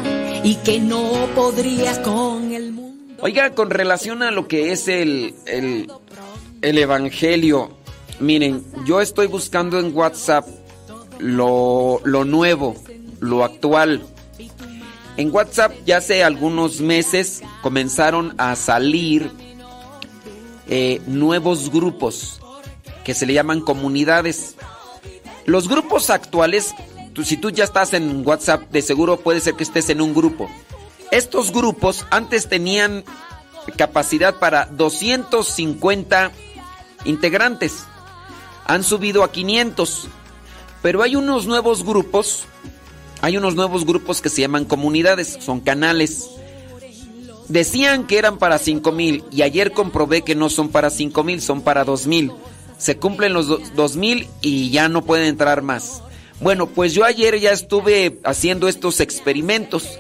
y 0.44 0.56
que 0.56 0.80
no 0.80 1.28
podrías 1.36 2.00
con 2.00 2.52
el 2.52 2.72
mundo. 2.72 3.16
Oiga, 3.20 3.52
con 3.52 3.70
relación 3.70 4.24
a 4.24 4.32
lo 4.32 4.48
que 4.48 4.72
es 4.72 4.88
el, 4.88 5.36
el, 5.46 5.92
el 6.62 6.78
Evangelio, 6.78 7.72
miren, 8.20 8.64
yo 8.86 9.02
estoy 9.02 9.28
buscando 9.28 9.80
en 9.80 9.96
WhatsApp 9.96 10.48
lo, 11.20 12.02
lo 12.04 12.26
nuevo, 12.26 12.76
lo 13.20 13.44
actual. 13.44 14.02
En 15.18 15.34
WhatsApp 15.34 15.74
ya 15.86 15.98
hace 15.98 16.24
algunos 16.24 16.82
meses 16.82 17.44
comenzaron 17.62 18.34
a 18.38 18.56
salir 18.56 19.30
eh, 20.68 21.02
nuevos 21.06 21.72
grupos 21.72 22.41
que 23.04 23.14
se 23.14 23.26
le 23.26 23.34
llaman 23.34 23.62
comunidades. 23.62 24.56
Los 25.46 25.68
grupos 25.68 26.10
actuales, 26.10 26.74
si 27.24 27.38
tú 27.38 27.50
ya 27.50 27.64
estás 27.64 27.94
en 27.94 28.26
WhatsApp, 28.26 28.70
de 28.72 28.82
seguro 28.82 29.18
puede 29.18 29.42
ser 29.42 29.56
que 29.56 29.64
estés 29.64 29.90
en 29.90 30.02
un 30.02 30.14
grupo. 30.14 30.50
Estos 31.12 31.52
grupos 31.52 32.06
antes 32.10 32.48
tenían 32.48 33.04
capacidad 33.78 34.36
para 34.40 34.66
250 34.66 36.32
integrantes. 37.06 37.84
Han 38.66 38.84
subido 38.84 39.24
a 39.24 39.32
500. 39.32 40.08
Pero 40.82 41.04
hay 41.04 41.16
unos 41.16 41.46
nuevos 41.46 41.84
grupos, 41.84 42.46
hay 43.22 43.38
unos 43.38 43.54
nuevos 43.54 43.86
grupos 43.86 44.20
que 44.20 44.30
se 44.30 44.42
llaman 44.42 44.66
comunidades, 44.66 45.38
son 45.40 45.60
canales. 45.60 46.28
Decían 47.50 48.08
que 48.08 48.18
eran 48.18 48.38
para 48.38 48.58
5000 48.58 49.26
y 49.32 49.44
ayer 49.44 49.74
comprobé 49.74 50.24
que 50.24 50.34
no 50.34 50.50
son 50.50 50.70
para 50.70 50.90
5000, 50.90 51.42
son 51.42 51.62
para 51.62 51.84
2000 51.84 52.32
se 52.82 52.98
cumplen 52.98 53.34
los 53.34 53.76
2000 53.76 54.28
y 54.42 54.72
ya 54.72 54.90
no 54.90 55.04
pueden 55.04 55.28
entrar 55.28 55.62
más. 55.62 56.02
Bueno, 56.40 56.68
pues 56.68 56.94
yo 56.94 57.06
ayer 57.06 57.40
ya 57.40 57.52
estuve 57.52 58.20
haciendo 58.24 58.68
estos 58.68 59.00
experimentos 59.00 60.00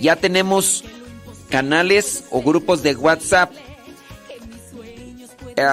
ya 0.00 0.16
tenemos 0.16 0.84
canales 1.48 2.24
o 2.30 2.42
grupos 2.42 2.82
de 2.82 2.94
WhatsApp. 2.96 3.52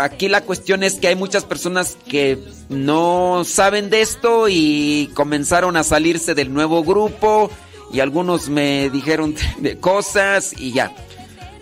Aquí 0.02 0.28
la 0.28 0.42
cuestión 0.42 0.84
es 0.84 0.96
que 0.96 1.08
hay 1.08 1.16
muchas 1.16 1.46
personas 1.46 1.98
que 2.08 2.38
no 2.68 3.44
saben 3.46 3.90
de 3.90 4.02
esto 4.02 4.48
y 4.50 5.10
comenzaron 5.14 5.78
a 5.78 5.84
salirse 5.84 6.36
del 6.36 6.54
nuevo 6.54 6.84
grupo 6.84 7.50
y 7.94 8.02
algunos 8.02 8.50
me 8.50 8.90
dijeron 8.90 9.36
de 9.60 9.78
cosas 9.78 10.54
y 10.58 10.74
ya. 10.74 10.94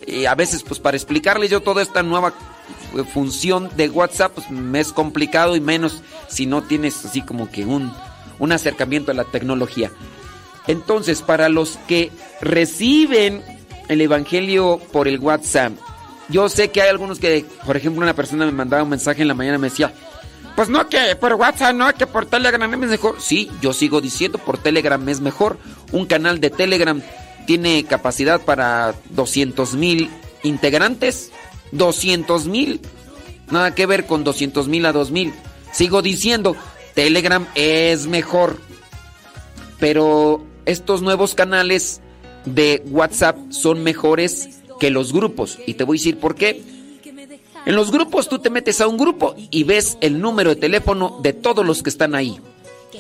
Y 0.08 0.26
a 0.26 0.36
veces 0.36 0.64
pues 0.64 0.80
para 0.80 0.98
explicarles 0.98 1.50
yo 1.50 1.62
toda 1.62 1.82
esta 1.84 2.04
nueva 2.04 2.34
función 3.14 3.70
de 3.76 3.90
WhatsApp 3.90 4.34
pues 4.36 4.48
es 4.76 4.94
complicado 4.94 5.56
y 5.56 5.62
menos 5.62 6.02
si 6.28 6.46
no 6.46 6.64
tienes 6.64 7.06
así 7.06 7.22
como 7.22 7.50
que 7.50 7.66
un, 7.66 7.92
un 8.40 8.52
acercamiento 8.52 9.12
a 9.12 9.16
la 9.16 9.26
tecnología. 9.26 9.92
Entonces, 10.68 11.22
para 11.22 11.50
los 11.50 11.78
que 11.88 12.12
reciben 12.42 13.44
el 13.88 14.02
Evangelio 14.02 14.80
por 14.92 15.08
el 15.08 15.20
WhatsApp, 15.20 15.74
yo 16.30 16.50
sé 16.50 16.72
que 16.72 16.82
hay 16.82 16.90
algunos 16.90 17.20
que, 17.20 17.46
por 17.66 17.78
ejemplo, 17.78 18.02
una 18.02 18.16
persona 18.16 18.46
me 18.46 18.52
mandaba 18.52 18.84
un 18.84 18.90
mensaje 18.90 19.22
en 19.22 19.28
la 19.28 19.36
mañana 19.36 19.58
y 19.58 19.62
me 19.62 19.70
decía, 19.70 19.94
pues 20.56 20.70
no 20.70 20.88
que 20.88 21.16
por 21.18 21.34
WhatsApp, 21.34 21.76
no 21.76 21.94
que 21.94 22.08
por 22.08 22.26
Telegram 22.26 22.74
es 22.74 22.90
mejor. 22.90 23.18
Sí, 23.20 23.52
yo 23.62 23.74
sigo 23.74 24.02
diciendo, 24.02 24.40
por 24.40 24.58
Telegram 24.58 25.08
es 25.10 25.20
mejor. 25.20 25.58
Un 25.92 26.06
canal 26.06 26.40
de 26.40 26.50
Telegram 26.50 27.02
tiene 27.46 27.84
capacidad 27.84 28.42
para 28.42 28.96
200 29.12 29.76
mil 29.76 30.10
integrantes. 30.44 31.32
200 31.72 32.48
mil. 32.48 32.82
Nada 33.52 33.76
que 33.76 33.86
ver 33.86 34.06
con 34.06 34.24
200 34.24 34.68
mil 34.68 34.86
a 34.86 34.92
2 34.92 35.12
mil. 35.12 35.34
Sigo 35.72 36.02
diciendo, 36.02 36.56
Telegram 36.94 37.48
es 37.56 38.08
mejor. 38.08 38.60
Pero 39.80 40.44
estos 40.66 41.02
nuevos 41.02 41.36
canales 41.36 42.02
de 42.46 42.84
WhatsApp 42.90 43.38
son 43.50 43.84
mejores 43.84 44.50
que 44.80 44.90
los 44.90 45.14
grupos. 45.14 45.60
Y 45.66 45.76
te 45.76 45.84
voy 45.84 45.98
a 45.98 46.00
decir 46.00 46.18
por 46.18 46.36
qué. 46.36 46.62
En 47.66 47.76
los 47.76 47.92
grupos 47.92 48.30
tú 48.30 48.40
te 48.40 48.50
metes 48.50 48.80
a 48.80 48.88
un 48.88 48.98
grupo 48.98 49.36
y 49.38 49.64
ves 49.64 49.98
el 50.02 50.22
número 50.22 50.52
de 50.52 50.56
teléfono 50.56 51.20
de 51.24 51.34
todos 51.34 51.66
los 51.66 51.82
que 51.82 51.90
están 51.90 52.14
ahí. 52.14 52.40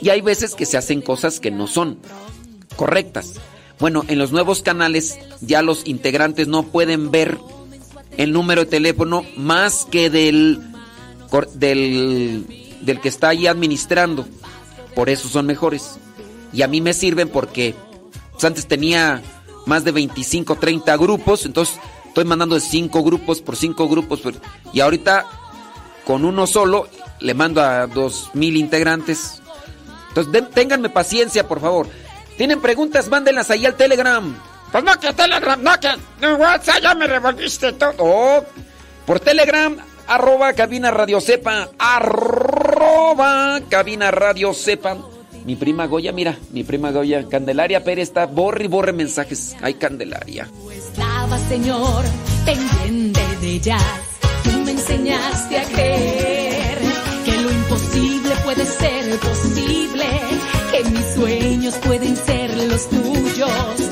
Y 0.01 0.10
hay 0.10 0.22
veces 0.22 0.55
que 0.55 0.65
se 0.65 0.77
hacen 0.77 1.01
cosas 1.01 1.39
que 1.39 1.51
no 1.51 1.67
son 1.67 2.00
correctas. 2.75 3.36
Bueno, 3.79 4.03
en 4.07 4.17
los 4.17 4.31
nuevos 4.31 4.62
canales 4.62 5.19
ya 5.41 5.62
los 5.62 5.86
integrantes 5.86 6.48
no 6.48 6.63
pueden 6.63 7.12
ver 7.12 7.38
el 8.17 8.31
número 8.31 8.65
de 8.65 8.72
teléfono 8.72 9.25
más 9.38 9.86
que 9.86 10.10
del, 10.10 10.62
del, 11.53 12.45
del 12.81 13.01
que 13.01 13.10
está 13.10 13.29
ahí 13.29 13.48
administrando. 13.48 14.27
Por 14.95 15.10
eso 15.10 15.27
son 15.27 15.45
mejores. 15.45 15.98
Y 16.53 16.62
a 16.62 16.67
mí 16.67 16.81
me 16.81 16.93
sirven 16.93 17.29
porque 17.29 17.75
pues, 18.31 18.43
antes 18.45 18.67
tenía 18.67 19.22
más 19.65 19.84
de 19.84 19.91
25, 19.91 20.55
30 20.55 20.95
grupos, 20.98 21.45
entonces 21.45 21.77
estoy 22.07 22.24
mandando 22.24 22.55
de 22.55 22.62
5 22.62 23.03
grupos 23.03 23.41
por 23.41 23.55
5 23.55 23.88
grupos. 23.89 24.22
y 24.72 24.79
ahorita 24.79 25.25
con 26.05 26.24
uno 26.24 26.45
solo 26.45 26.88
le 27.19 27.34
mando 27.34 27.62
a 27.62 27.88
2000 27.88 28.57
integrantes. 28.57 29.41
Entonces 30.10 30.50
ténganme 30.53 30.89
paciencia, 30.89 31.48
por 31.48 31.60
favor. 31.60 31.88
¿Tienen 32.38 32.62
preguntas? 32.62 33.10
Mándenlas 33.10 33.50
ahí 33.50 33.65
al 33.65 33.75
Telegram. 33.75 34.36
Pues 34.75 34.84
no 34.84 35.00
que 35.00 35.13
Telegram, 35.13 35.63
no 35.63 35.72
que 35.79 36.34
WhatsApp 36.34 36.82
ya 36.82 36.94
me 36.96 37.08
revolviste 37.08 37.72
todo. 37.72 37.94
Oh, 38.00 38.44
por 39.05 39.22
Telegram, 39.22 39.74
arroba 40.05 40.51
cabina 40.51 40.91
radio 40.91 41.22
sepa, 41.22 41.70
arroba 41.79 43.62
cabina 43.70 44.12
radio 44.12 44.53
sepa. 44.53 44.98
Mi 45.46 45.55
prima 45.55 45.86
Goya, 45.86 46.12
mira, 46.12 46.38
mi 46.51 46.65
prima 46.65 46.91
Goya, 46.91 47.25
Candelaria 47.29 47.86
Pérez 47.86 48.10
está 48.10 48.25
borre 48.25 48.65
y 48.65 48.67
borre 48.67 48.91
mensajes. 48.91 49.55
Ay, 49.62 49.75
Candelaria. 49.75 50.50
Estaba, 50.70 51.38
Señor, 51.48 52.03
pendiente 52.44 53.22
de 53.40 53.59
jazz. 53.61 54.01
Tú 54.44 54.59
me 54.66 54.72
enseñaste 54.72 55.57
a 55.57 55.64
creer 55.70 56.79
que 57.24 57.38
lo 57.38 57.50
imposible 57.50 58.35
puede 58.44 58.66
ser 58.66 59.20
posible, 59.20 60.05
que 60.74 60.90
mis 60.90 61.05
sueños 61.14 61.75
pueden 61.75 62.18
ser 62.18 62.57
los 62.57 62.90
tuyos 62.90 63.84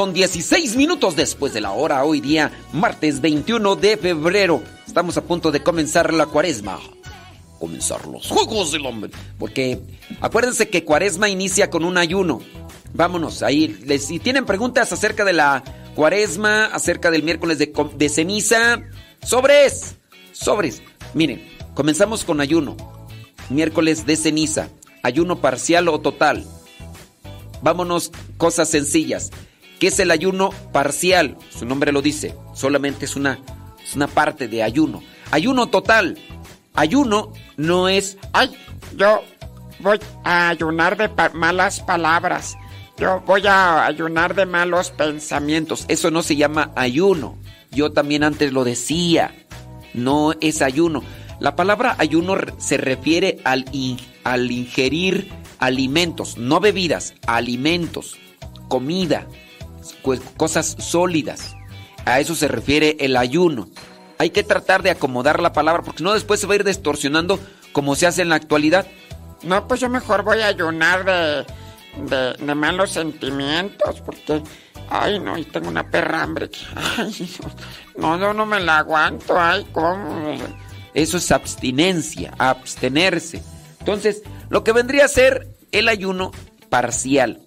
son 0.00 0.14
16 0.14 0.76
minutos 0.76 1.14
después 1.14 1.52
de 1.52 1.60
la 1.60 1.72
hora, 1.72 2.04
hoy 2.06 2.22
día, 2.22 2.50
martes 2.72 3.20
21 3.20 3.76
de 3.76 3.98
febrero. 3.98 4.62
Estamos 4.86 5.18
a 5.18 5.24
punto 5.24 5.50
de 5.52 5.62
comenzar 5.62 6.14
la 6.14 6.24
cuaresma. 6.24 6.78
Comenzar 7.58 8.06
los 8.06 8.26
Juegos 8.26 8.72
del 8.72 8.86
Hombre. 8.86 9.10
Porque 9.38 9.78
acuérdense 10.22 10.70
que 10.70 10.86
cuaresma 10.86 11.28
inicia 11.28 11.68
con 11.68 11.84
un 11.84 11.98
ayuno. 11.98 12.40
Vámonos, 12.94 13.42
ahí. 13.42 13.78
Si 13.98 14.18
tienen 14.18 14.46
preguntas 14.46 14.90
acerca 14.90 15.22
de 15.26 15.34
la 15.34 15.62
cuaresma, 15.94 16.64
acerca 16.64 17.10
del 17.10 17.22
miércoles 17.22 17.58
de, 17.58 17.70
co- 17.70 17.92
de 17.94 18.08
ceniza, 18.08 18.80
sobres, 19.22 19.96
sobres. 20.32 20.80
Miren, 21.12 21.46
comenzamos 21.74 22.24
con 22.24 22.40
ayuno. 22.40 22.74
Miércoles 23.50 24.06
de 24.06 24.16
ceniza. 24.16 24.70
Ayuno 25.02 25.42
parcial 25.42 25.88
o 25.88 26.00
total. 26.00 26.46
Vámonos, 27.60 28.12
cosas 28.38 28.70
sencillas. 28.70 29.30
¿Qué 29.80 29.86
es 29.86 29.98
el 29.98 30.10
ayuno 30.10 30.50
parcial? 30.72 31.38
Su 31.48 31.64
nombre 31.64 31.90
lo 31.90 32.02
dice. 32.02 32.36
Solamente 32.54 33.06
es 33.06 33.16
una, 33.16 33.40
es 33.82 33.96
una 33.96 34.08
parte 34.08 34.46
de 34.46 34.62
ayuno. 34.62 35.02
Ayuno 35.30 35.68
total. 35.68 36.18
Ayuno 36.74 37.32
no 37.56 37.88
es... 37.88 38.18
Ay, 38.34 38.54
yo 38.94 39.22
voy 39.80 39.98
a 40.22 40.50
ayunar 40.50 40.98
de 40.98 41.08
malas 41.32 41.80
palabras. 41.80 42.58
Yo 42.98 43.22
voy 43.26 43.46
a 43.46 43.86
ayunar 43.86 44.34
de 44.34 44.44
malos 44.44 44.90
pensamientos. 44.90 45.86
Eso 45.88 46.10
no 46.10 46.22
se 46.22 46.36
llama 46.36 46.72
ayuno. 46.76 47.38
Yo 47.70 47.90
también 47.90 48.22
antes 48.22 48.52
lo 48.52 48.64
decía. 48.64 49.34
No 49.94 50.34
es 50.42 50.60
ayuno. 50.60 51.02
La 51.38 51.56
palabra 51.56 51.96
ayuno 51.98 52.36
se 52.58 52.76
refiere 52.76 53.38
al, 53.44 53.64
al 54.24 54.50
ingerir 54.50 55.32
alimentos, 55.58 56.36
no 56.36 56.60
bebidas, 56.60 57.14
alimentos, 57.26 58.18
comida, 58.68 59.26
cosas 60.36 60.76
sólidas. 60.78 61.56
A 62.04 62.20
eso 62.20 62.34
se 62.34 62.48
refiere 62.48 62.96
el 63.00 63.16
ayuno. 63.16 63.68
Hay 64.18 64.30
que 64.30 64.42
tratar 64.42 64.82
de 64.82 64.90
acomodar 64.90 65.40
la 65.40 65.52
palabra 65.52 65.82
porque 65.82 66.02
no 66.02 66.12
después 66.12 66.40
se 66.40 66.46
va 66.46 66.54
a 66.54 66.56
ir 66.56 66.64
distorsionando 66.64 67.38
como 67.72 67.94
se 67.94 68.06
hace 68.06 68.22
en 68.22 68.28
la 68.28 68.34
actualidad. 68.34 68.86
No, 69.42 69.66
pues 69.66 69.80
yo 69.80 69.88
mejor 69.88 70.22
voy 70.22 70.40
a 70.40 70.48
ayunar 70.48 71.04
de, 71.04 71.46
de, 71.96 72.34
de 72.34 72.54
malos 72.54 72.90
sentimientos, 72.90 74.00
porque, 74.02 74.42
ay, 74.90 75.18
no, 75.18 75.38
y 75.38 75.44
tengo 75.44 75.68
una 75.68 75.90
perra 75.90 76.22
hambre. 76.22 76.50
Ay, 76.98 77.30
no, 77.96 78.18
no, 78.18 78.34
no 78.34 78.46
me 78.46 78.60
la 78.60 78.78
aguanto, 78.78 79.38
ay, 79.38 79.66
¿cómo? 79.72 80.36
Eso 80.94 81.16
es 81.18 81.30
abstinencia, 81.30 82.34
abstenerse. 82.38 83.42
Entonces, 83.78 84.22
lo 84.48 84.64
que 84.64 84.72
vendría 84.72 85.04
a 85.04 85.08
ser 85.08 85.48
el 85.72 85.88
ayuno 85.88 86.32
parcial. 86.68 87.40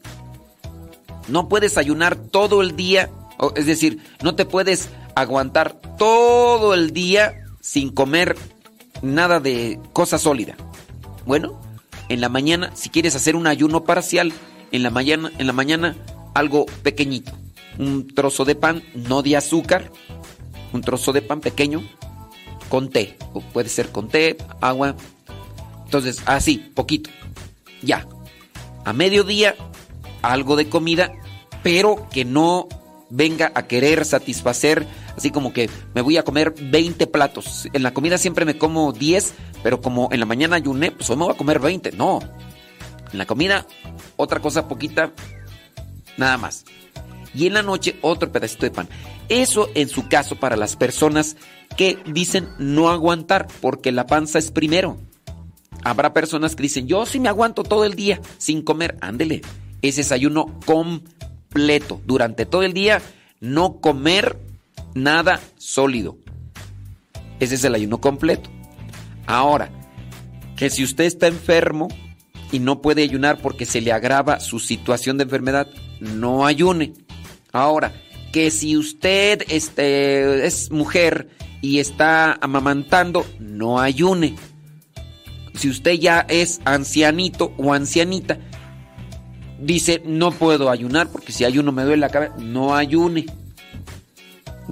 No 1.27 1.47
puedes 1.49 1.77
ayunar 1.77 2.15
todo 2.15 2.62
el 2.62 2.75
día, 2.75 3.09
es 3.55 3.65
decir, 3.65 3.99
no 4.21 4.36
te 4.36 4.45
puedes 4.45 4.89
aguantar 5.15 5.73
todo 5.97 6.73
el 6.73 6.91
día 6.91 7.45
sin 7.62 7.89
comer 7.89 8.36
nada 9.01 9.39
de 9.39 9.79
cosa 9.93 10.17
sólida. 10.17 10.55
Bueno, 11.25 11.59
en 12.09 12.21
la 12.21 12.29
mañana, 12.29 12.71
si 12.75 12.89
quieres 12.89 13.15
hacer 13.15 13.36
un 13.36 13.47
ayuno 13.47 13.83
parcial, 13.83 14.33
en 14.71 14.83
la 14.83 14.89
mañana, 14.89 15.31
en 15.38 15.47
la 15.47 15.53
mañana 15.53 15.95
algo 16.33 16.65
pequeñito, 16.83 17.31
un 17.77 18.07
trozo 18.07 18.45
de 18.45 18.55
pan, 18.55 18.83
no 18.93 19.21
de 19.21 19.38
azúcar, 19.38 19.91
un 20.73 20.81
trozo 20.81 21.13
de 21.13 21.21
pan 21.21 21.39
pequeño 21.39 21.83
con 22.69 22.89
té, 22.89 23.17
o 23.33 23.41
puede 23.41 23.69
ser 23.69 23.91
con 23.91 24.09
té, 24.09 24.38
agua. 24.59 24.95
Entonces, 25.86 26.21
así, 26.25 26.57
poquito. 26.57 27.09
Ya. 27.81 28.07
A 28.83 28.93
mediodía 28.93 29.55
algo 30.23 30.55
de 30.55 30.69
comida, 30.69 31.13
pero 31.62 32.09
que 32.09 32.25
no 32.25 32.67
venga 33.12 33.51
a 33.53 33.67
querer 33.67 34.05
satisfacer, 34.05 34.88
así 35.15 35.29
como 35.29 35.53
que 35.53 35.69
me 35.93 36.01
voy 36.01 36.17
a 36.17 36.23
comer 36.23 36.55
20 36.59 37.05
platos. 37.05 37.69
En 37.73 37.83
la 37.83 37.93
comida 37.93 38.17
siempre 38.17 38.45
me 38.45 38.57
como 38.57 38.91
10, 38.91 39.33
pero 39.62 39.81
como 39.81 40.09
en 40.12 40.19
la 40.19 40.25
mañana 40.25 40.55
ayuné, 40.55 40.91
pues 40.91 41.09
hoy 41.12 41.17
me 41.17 41.25
voy 41.25 41.33
a 41.33 41.38
comer 41.38 41.59
20. 41.59 41.91
No. 41.91 42.19
En 43.12 43.19
la 43.19 43.27
comida, 43.27 43.67
otra 44.15 44.39
cosa 44.39 44.67
poquita, 44.67 45.12
nada 46.17 46.38
más. 46.38 46.65
Y 47.36 47.47
en 47.47 47.53
la 47.53 47.62
noche, 47.62 47.97
otro 48.01 48.31
pedacito 48.31 48.65
de 48.65 48.71
pan. 48.71 48.89
Eso 49.29 49.69
en 49.75 49.89
su 49.89 50.07
caso 50.07 50.36
para 50.36 50.55
las 50.55 50.75
personas 50.75 51.38
que 51.77 51.97
dicen 52.05 52.49
no 52.57 52.89
aguantar, 52.89 53.47
porque 53.62 53.91
la 53.91 54.07
panza 54.07 54.39
es 54.39 54.51
primero. 54.51 54.97
Habrá 55.83 56.13
personas 56.13 56.55
que 56.55 56.63
dicen, 56.63 56.88
yo 56.88 57.05
sí 57.05 57.19
me 57.19 57.29
aguanto 57.29 57.63
todo 57.63 57.86
el 57.86 57.95
día 57.95 58.21
sin 58.38 58.62
comer. 58.62 58.97
Ándele, 59.01 59.41
es 59.89 60.12
ayuno 60.12 60.60
completo. 60.65 62.02
Durante 62.06 62.46
todo 62.46 62.63
el 62.63 62.74
día, 62.74 63.02
no 63.39 63.80
comer 63.80 64.38
nada 64.93 65.39
sólido. 65.58 66.17
Ese 67.39 67.56
es 67.56 67.63
el 67.63 67.76
ayuno 67.76 68.00
completo. 68.00 68.50
Ahora, 69.26 69.69
que 70.56 70.69
si 70.69 70.84
usted 70.84 71.06
está 71.06 71.28
enfermo 71.28 71.88
y 72.52 72.60
no 72.60 72.82
puede 72.82 73.04
ayunar 73.04 73.41
porque 73.41 73.65
se 73.65 73.82
le 73.82 73.91
agrava 73.91 74.39
su 74.39 74.60
situación 74.60 75.17
de 75.17 75.24
enfermedad, 75.24 75.67
no 76.00 76.46
ayune. 76.46 76.93
Ahora, 77.52 77.93
que 78.32 78.52
si 78.52 78.78
usted 78.78 79.43
este, 79.50 80.46
es 80.46 80.72
mujer 80.72 81.30
y 81.62 81.80
está 81.80 82.34
amamantando, 82.34 83.26
no 83.39 83.80
ayune. 83.80 84.36
Si 85.56 85.69
usted 85.69 85.93
ya 85.93 86.26
es 86.30 86.62
ancianito 86.65 87.54
o 87.58 87.74
ancianita, 87.74 88.39
dice, 89.59 90.01
no 90.05 90.31
puedo 90.31 90.69
ayunar 90.69 91.09
porque 91.09 91.31
si 91.31 91.45
ayuno 91.45 91.71
me 91.71 91.83
duele 91.83 91.97
la 91.97 92.09
cabeza, 92.09 92.35
no 92.37 92.75
ayune. 92.75 93.25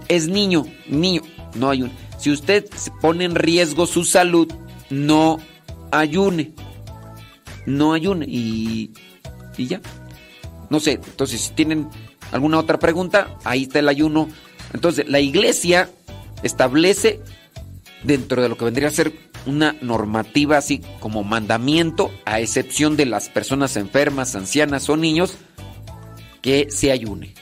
Es 0.07 0.27
niño, 0.27 0.65
niño, 0.87 1.21
no 1.55 1.69
ayune. 1.69 1.91
Si 2.17 2.31
usted 2.31 2.65
se 2.75 2.91
pone 2.91 3.25
en 3.25 3.35
riesgo 3.35 3.85
su 3.85 4.03
salud, 4.03 4.51
no 4.89 5.39
ayune. 5.91 6.53
No 7.65 7.93
ayune 7.93 8.25
y, 8.27 8.91
y 9.57 9.67
ya. 9.67 9.81
No 10.69 10.79
sé, 10.79 10.93
entonces 10.93 11.41
si 11.41 11.53
tienen 11.53 11.89
alguna 12.31 12.59
otra 12.59 12.79
pregunta, 12.79 13.37
ahí 13.43 13.63
está 13.63 13.79
el 13.79 13.89
ayuno. 13.89 14.29
Entonces, 14.73 15.07
la 15.09 15.19
iglesia 15.19 15.89
establece 16.43 17.19
dentro 18.03 18.41
de 18.41 18.49
lo 18.49 18.57
que 18.57 18.65
vendría 18.65 18.87
a 18.87 18.91
ser 18.91 19.30
una 19.45 19.75
normativa 19.82 20.58
así 20.58 20.82
como 20.99 21.23
mandamiento, 21.23 22.12
a 22.25 22.39
excepción 22.39 22.97
de 22.97 23.06
las 23.06 23.30
personas 23.30 23.77
enfermas, 23.77 24.36
ancianas 24.36 24.89
o 24.89 24.97
niños, 24.97 25.36
que 26.41 26.67
se 26.69 26.91
ayune. 26.91 27.34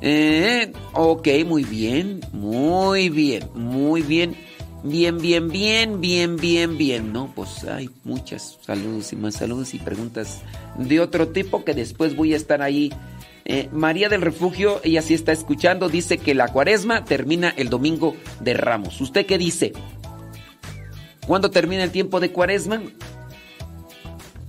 Eh, 0.00 0.72
ok, 0.94 1.26
muy 1.44 1.64
bien. 1.64 2.20
Muy 2.32 3.08
bien. 3.10 3.48
Muy 3.54 4.02
bien. 4.02 4.36
Bien, 4.84 5.18
bien, 5.18 5.48
bien, 5.48 6.00
bien, 6.00 6.36
bien, 6.36 6.78
bien. 6.78 7.12
No, 7.12 7.32
pues 7.34 7.64
hay 7.64 7.90
muchas 8.04 8.58
saludos 8.64 9.12
y 9.12 9.16
más 9.16 9.34
saludos 9.34 9.74
y 9.74 9.80
preguntas 9.80 10.42
de 10.78 11.00
otro 11.00 11.28
tipo 11.28 11.64
que 11.64 11.74
después 11.74 12.14
voy 12.14 12.32
a 12.32 12.36
estar 12.36 12.62
ahí. 12.62 12.92
Eh, 13.44 13.68
María 13.72 14.08
del 14.08 14.20
Refugio, 14.22 14.80
ella 14.84 15.02
sí 15.02 15.14
está 15.14 15.32
escuchando, 15.32 15.88
dice 15.88 16.18
que 16.18 16.34
la 16.34 16.48
cuaresma 16.48 17.04
termina 17.04 17.52
el 17.56 17.70
domingo 17.70 18.14
de 18.40 18.54
Ramos. 18.54 19.00
¿Usted 19.00 19.26
qué 19.26 19.36
dice? 19.36 19.72
¿Cuándo 21.26 21.50
termina 21.50 21.82
el 21.82 21.90
tiempo 21.90 22.20
de 22.20 22.30
cuaresma? 22.30 22.80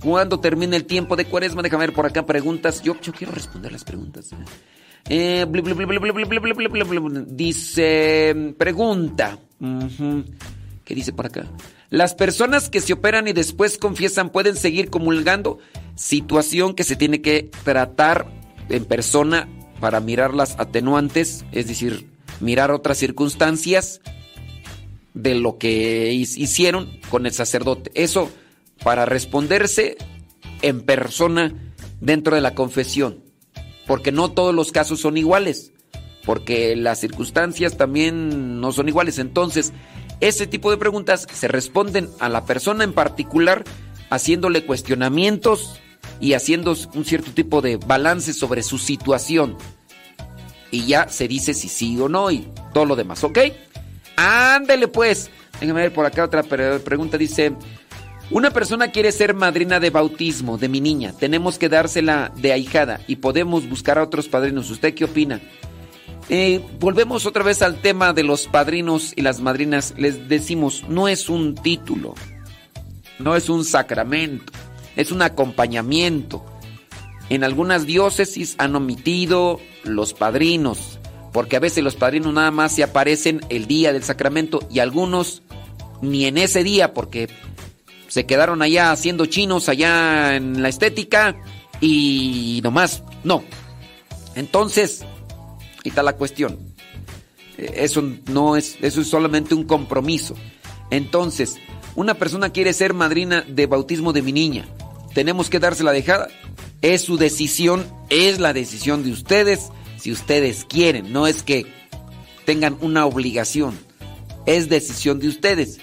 ¿Cuándo 0.02 0.40
termina 0.40 0.76
el 0.76 0.84
tiempo 0.86 1.16
de 1.16 1.26
cuaresma? 1.26 1.62
Déjame 1.62 1.86
ver 1.86 1.94
por 1.94 2.06
acá 2.06 2.24
preguntas. 2.24 2.82
Yo, 2.82 2.96
quiero 2.98 3.32
responder 3.32 3.70
las 3.70 3.84
preguntas. 3.84 4.30
Dice, 7.36 8.54
pregunta. 8.56 9.38
¿Qué 10.84 10.94
dice 10.94 11.12
por 11.12 11.26
acá? 11.26 11.46
Las 11.90 12.14
personas 12.14 12.70
que 12.70 12.80
se 12.80 12.92
operan 12.94 13.28
y 13.28 13.32
después 13.32 13.76
confiesan 13.76 14.30
pueden 14.30 14.56
seguir 14.56 14.90
comulgando. 14.90 15.58
Situación 15.96 16.74
que 16.74 16.84
se 16.84 16.96
tiene 16.96 17.20
que 17.20 17.50
tratar 17.64 18.26
en 18.68 18.84
persona 18.84 19.48
para 19.80 20.00
mirar 20.00 20.34
las 20.34 20.58
atenuantes, 20.58 21.44
es 21.52 21.66
decir, 21.66 22.08
mirar 22.40 22.70
otras 22.70 22.98
circunstancias 22.98 24.00
de 25.14 25.34
lo 25.34 25.58
que 25.58 26.12
hicieron 26.12 26.88
con 27.10 27.26
el 27.26 27.32
sacerdote. 27.32 27.90
Eso 27.94 28.30
para 28.84 29.06
responderse 29.06 29.96
en 30.62 30.82
persona 30.82 31.54
dentro 32.00 32.34
de 32.34 32.40
la 32.40 32.54
confesión. 32.54 33.22
Porque 33.86 34.12
no 34.12 34.30
todos 34.32 34.54
los 34.54 34.72
casos 34.72 35.00
son 35.00 35.16
iguales. 35.16 35.72
Porque 36.24 36.76
las 36.76 37.00
circunstancias 37.00 37.76
también 37.76 38.60
no 38.60 38.72
son 38.72 38.88
iguales. 38.88 39.18
Entonces, 39.18 39.72
ese 40.20 40.46
tipo 40.46 40.70
de 40.70 40.76
preguntas 40.76 41.26
se 41.32 41.48
responden 41.48 42.08
a 42.20 42.28
la 42.28 42.44
persona 42.44 42.84
en 42.84 42.92
particular 42.92 43.64
haciéndole 44.10 44.66
cuestionamientos 44.66 45.80
y 46.20 46.34
haciendo 46.34 46.76
un 46.94 47.04
cierto 47.04 47.32
tipo 47.32 47.62
de 47.62 47.76
balance 47.76 48.34
sobre 48.34 48.62
su 48.62 48.76
situación. 48.78 49.56
Y 50.70 50.86
ya 50.86 51.08
se 51.08 51.26
dice 51.26 51.54
si 51.54 51.68
sí 51.68 51.98
o 51.98 52.08
no 52.08 52.30
y 52.30 52.46
todo 52.74 52.84
lo 52.84 52.96
demás, 52.96 53.24
¿ok? 53.24 53.38
Ándele 54.16 54.88
pues. 54.88 55.30
Déjame 55.58 55.82
ver 55.82 55.92
por 55.92 56.06
acá 56.06 56.24
otra 56.24 56.42
pregunta. 56.42 57.18
Dice, 57.18 57.52
una 58.30 58.50
persona 58.50 58.92
quiere 58.92 59.10
ser 59.10 59.34
madrina 59.34 59.80
de 59.80 59.90
bautismo 59.90 60.56
de 60.56 60.68
mi 60.68 60.80
niña. 60.80 61.12
Tenemos 61.18 61.58
que 61.58 61.68
dársela 61.68 62.32
de 62.36 62.52
ahijada 62.52 63.00
y 63.08 63.16
podemos 63.16 63.68
buscar 63.68 63.98
a 63.98 64.04
otros 64.04 64.28
padrinos. 64.28 64.70
¿Usted 64.70 64.94
qué 64.94 65.04
opina? 65.04 65.40
Eh, 66.28 66.64
volvemos 66.78 67.26
otra 67.26 67.42
vez 67.42 67.60
al 67.60 67.80
tema 67.80 68.12
de 68.12 68.22
los 68.22 68.46
padrinos 68.46 69.12
y 69.16 69.22
las 69.22 69.40
madrinas. 69.40 69.94
Les 69.96 70.28
decimos, 70.28 70.84
no 70.88 71.08
es 71.08 71.28
un 71.28 71.56
título, 71.56 72.14
no 73.18 73.34
es 73.34 73.48
un 73.48 73.64
sacramento, 73.64 74.52
es 74.94 75.10
un 75.10 75.22
acompañamiento. 75.22 76.46
En 77.30 77.42
algunas 77.42 77.84
diócesis 77.84 78.54
han 78.58 78.76
omitido 78.76 79.58
los 79.82 80.14
padrinos, 80.14 81.00
porque 81.32 81.56
a 81.56 81.60
veces 81.60 81.82
los 81.82 81.96
padrinos 81.96 82.32
nada 82.32 82.52
más 82.52 82.76
se 82.76 82.84
aparecen 82.84 83.40
el 83.48 83.66
día 83.66 83.92
del 83.92 84.04
sacramento 84.04 84.60
y 84.70 84.78
algunos 84.78 85.42
ni 86.00 86.26
en 86.26 86.38
ese 86.38 86.62
día, 86.62 86.94
porque 86.94 87.28
se 88.10 88.26
quedaron 88.26 88.60
allá 88.60 88.90
haciendo 88.90 89.24
chinos 89.26 89.68
allá 89.68 90.34
en 90.34 90.62
la 90.62 90.68
estética 90.68 91.36
y 91.80 92.60
nomás, 92.64 93.04
no. 93.22 93.44
Entonces, 94.34 95.02
ahí 95.02 95.90
está 95.90 96.02
la 96.02 96.16
cuestión. 96.16 96.58
Eh, 97.56 97.72
eso 97.76 98.02
no 98.26 98.56
es, 98.56 98.76
eso 98.82 99.00
es 99.00 99.06
solamente 99.06 99.54
un 99.54 99.62
compromiso. 99.62 100.34
Entonces, 100.90 101.58
una 101.94 102.14
persona 102.14 102.50
quiere 102.50 102.72
ser 102.72 102.94
madrina 102.94 103.44
de 103.46 103.66
bautismo 103.66 104.12
de 104.12 104.22
mi 104.22 104.32
niña. 104.32 104.66
Tenemos 105.14 105.48
que 105.48 105.60
darse 105.60 105.84
la 105.84 105.92
dejada. 105.92 106.26
Es 106.82 107.02
su 107.02 107.16
decisión, 107.16 107.86
es 108.08 108.40
la 108.40 108.52
decisión 108.52 109.04
de 109.04 109.12
ustedes, 109.12 109.68
si 109.98 110.10
ustedes 110.10 110.64
quieren. 110.64 111.12
No 111.12 111.28
es 111.28 111.44
que 111.44 111.64
tengan 112.44 112.76
una 112.80 113.06
obligación. 113.06 113.78
Es 114.46 114.68
decisión 114.68 115.20
de 115.20 115.28
ustedes. 115.28 115.78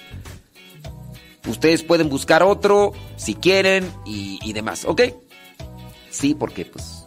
Ustedes 1.47 1.81
pueden 1.83 2.09
buscar 2.09 2.43
otro 2.43 2.91
si 3.15 3.33
quieren 3.33 3.89
y, 4.05 4.51
demás, 4.53 4.85
¿ok? 4.85 5.01
Sí, 6.09 6.35
porque 6.35 6.65
pues 6.65 7.05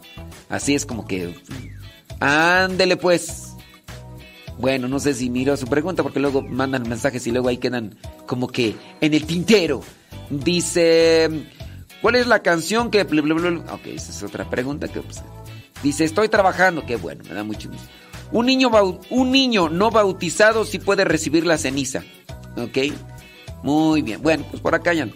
así 0.49 0.75
es 0.75 0.85
como 0.85 1.05
que... 1.05 1.35
Ándele 2.19 2.97
pues. 2.97 3.55
Bueno, 4.59 4.87
no 4.87 4.99
sé 4.99 5.13
si 5.15 5.29
miro 5.29 5.57
su 5.57 5.65
pregunta 5.65 6.03
porque 6.03 6.19
luego 6.19 6.41
mandan 6.43 6.87
mensajes 6.87 7.25
y 7.25 7.31
luego 7.31 7.49
ahí 7.49 7.57
quedan 7.57 7.97
como 8.27 8.47
que 8.47 8.75
en 8.99 9.13
el 9.13 9.25
tintero. 9.25 9.81
Dice, 10.29 11.29
¿cuál 12.01 12.15
es 12.15 12.27
la 12.27 12.41
canción 12.41 12.91
que... 12.91 13.01
Ok, 13.01 13.87
esa 13.87 14.11
es 14.11 14.23
otra 14.23 14.49
pregunta 14.49 14.87
que... 14.87 15.01
Pues, 15.01 15.23
dice, 15.81 16.03
estoy 16.03 16.29
trabajando. 16.29 16.85
Qué 16.85 16.95
bueno, 16.95 17.23
me 17.27 17.33
da 17.33 17.43
mucho 17.43 17.69
gusto. 17.69 17.87
Un 18.31 18.45
niño, 18.45 18.69
un 19.09 19.31
niño 19.31 19.69
no 19.69 19.91
bautizado 19.91 20.63
sí 20.63 20.79
puede 20.79 21.05
recibir 21.05 21.45
la 21.45 21.57
ceniza. 21.57 22.03
¿Ok? 22.55 22.77
Muy 23.63 24.01
bien. 24.01 24.21
Bueno, 24.21 24.45
pues 24.49 24.61
por 24.61 24.75
acá 24.75 24.93
ya. 24.93 25.07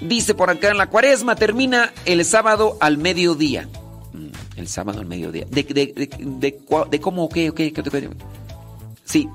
Dice 0.00 0.34
por 0.34 0.50
acá, 0.50 0.70
en 0.70 0.78
la 0.78 0.88
cuaresma 0.88 1.36
termina 1.36 1.92
el 2.04 2.24
sábado 2.24 2.76
al 2.80 2.98
mediodía. 2.98 3.68
Mm, 4.12 4.58
el 4.58 4.68
sábado 4.68 5.00
al 5.00 5.06
mediodía. 5.06 5.46
¿De, 5.48 5.62
de, 5.62 5.86
de, 5.86 6.60
de 6.90 7.00
cómo? 7.00 7.28
¿Qué? 7.28 7.52
¿Qué? 7.54 7.72
Sí. 9.04 9.28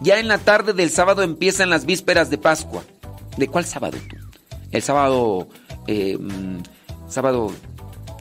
Ya 0.00 0.18
en 0.18 0.26
la 0.26 0.38
tarde 0.38 0.72
del 0.72 0.90
sábado 0.90 1.22
empiezan 1.22 1.70
las 1.70 1.86
vísperas 1.86 2.28
de 2.30 2.38
Pascua. 2.38 2.82
¿De 3.36 3.48
cuál 3.48 3.64
sábado 3.64 3.96
tú? 4.08 4.16
El 4.70 4.82
sábado... 4.82 5.48
Eh, 5.86 6.18
mm, 6.18 6.62
sábado... 7.08 7.52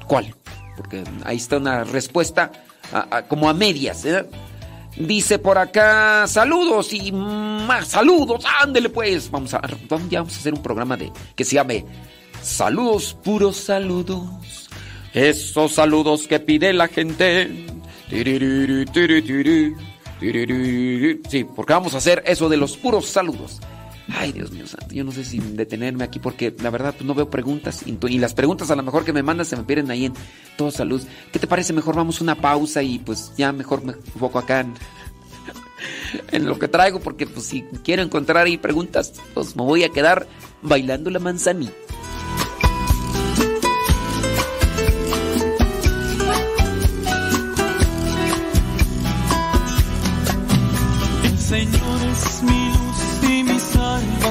¿Cuál? 0.07 0.35
Porque 0.77 1.03
ahí 1.23 1.37
está 1.37 1.57
una 1.57 1.83
respuesta 1.83 2.51
como 3.27 3.49
a 3.49 3.53
medias. 3.53 4.05
¿eh? 4.05 4.25
Dice 4.97 5.39
por 5.39 5.57
acá, 5.57 6.27
saludos 6.27 6.93
y 6.93 7.11
más 7.11 7.87
saludos. 7.89 8.43
Ándele 8.61 8.89
pues. 8.89 9.31
Vamos 9.31 9.53
a, 9.53 9.61
ya 10.09 10.19
vamos 10.19 10.35
a 10.35 10.39
hacer 10.39 10.53
un 10.53 10.61
programa 10.61 10.97
de 10.97 11.11
que 11.35 11.45
se 11.45 11.55
llame 11.55 11.85
Saludos, 12.41 13.15
puros 13.23 13.55
saludos. 13.55 14.69
Esos 15.13 15.73
saludos 15.73 16.27
que 16.27 16.39
pide 16.39 16.73
la 16.73 16.87
gente. 16.87 17.65
Sí, 21.29 21.43
porque 21.55 21.73
vamos 21.73 21.93
a 21.93 21.97
hacer 21.97 22.23
eso 22.25 22.49
de 22.49 22.57
los 22.57 22.77
puros 22.77 23.05
saludos. 23.05 23.59
Ay, 24.09 24.31
Dios 24.31 24.51
mío 24.51 24.67
santo, 24.67 24.93
yo 24.93 25.03
no 25.03 25.11
sé 25.11 25.23
si 25.23 25.39
detenerme 25.39 26.03
aquí 26.03 26.19
porque 26.19 26.55
la 26.61 26.69
verdad 26.69 26.93
pues, 26.93 27.05
no 27.05 27.13
veo 27.13 27.29
preguntas 27.29 27.83
y, 27.85 28.19
las 28.19 28.33
preguntas 28.33 28.71
a 28.71 28.75
lo 28.75 28.83
mejor 28.83 29.05
que 29.05 29.13
me 29.13 29.23
mandan 29.23 29.45
se 29.45 29.55
me 29.55 29.63
pierden 29.63 29.91
ahí 29.91 30.05
en 30.05 30.13
toda 30.57 30.71
salud. 30.71 31.01
¿Qué 31.31 31.39
te 31.39 31.47
parece? 31.47 31.73
Mejor 31.73 31.95
vamos 31.95 32.21
una 32.21 32.35
pausa 32.35 32.81
y 32.83 32.99
pues 32.99 33.33
ya 33.37 33.51
mejor 33.51 33.83
me 33.83 33.93
enfoco 33.93 34.39
acá 34.39 34.61
en, 36.31 36.45
lo 36.45 36.59
que 36.59 36.67
traigo 36.67 36.99
porque 36.99 37.27
pues 37.27 37.45
si 37.45 37.63
quiero 37.83 38.01
encontrar 38.01 38.45
ahí 38.45 38.57
preguntas, 38.57 39.13
pues 39.33 39.55
me 39.55 39.63
voy 39.63 39.83
a 39.83 39.89
quedar 39.89 40.27
bailando 40.61 41.09
la 41.09 41.19
manzanita. 41.19 41.71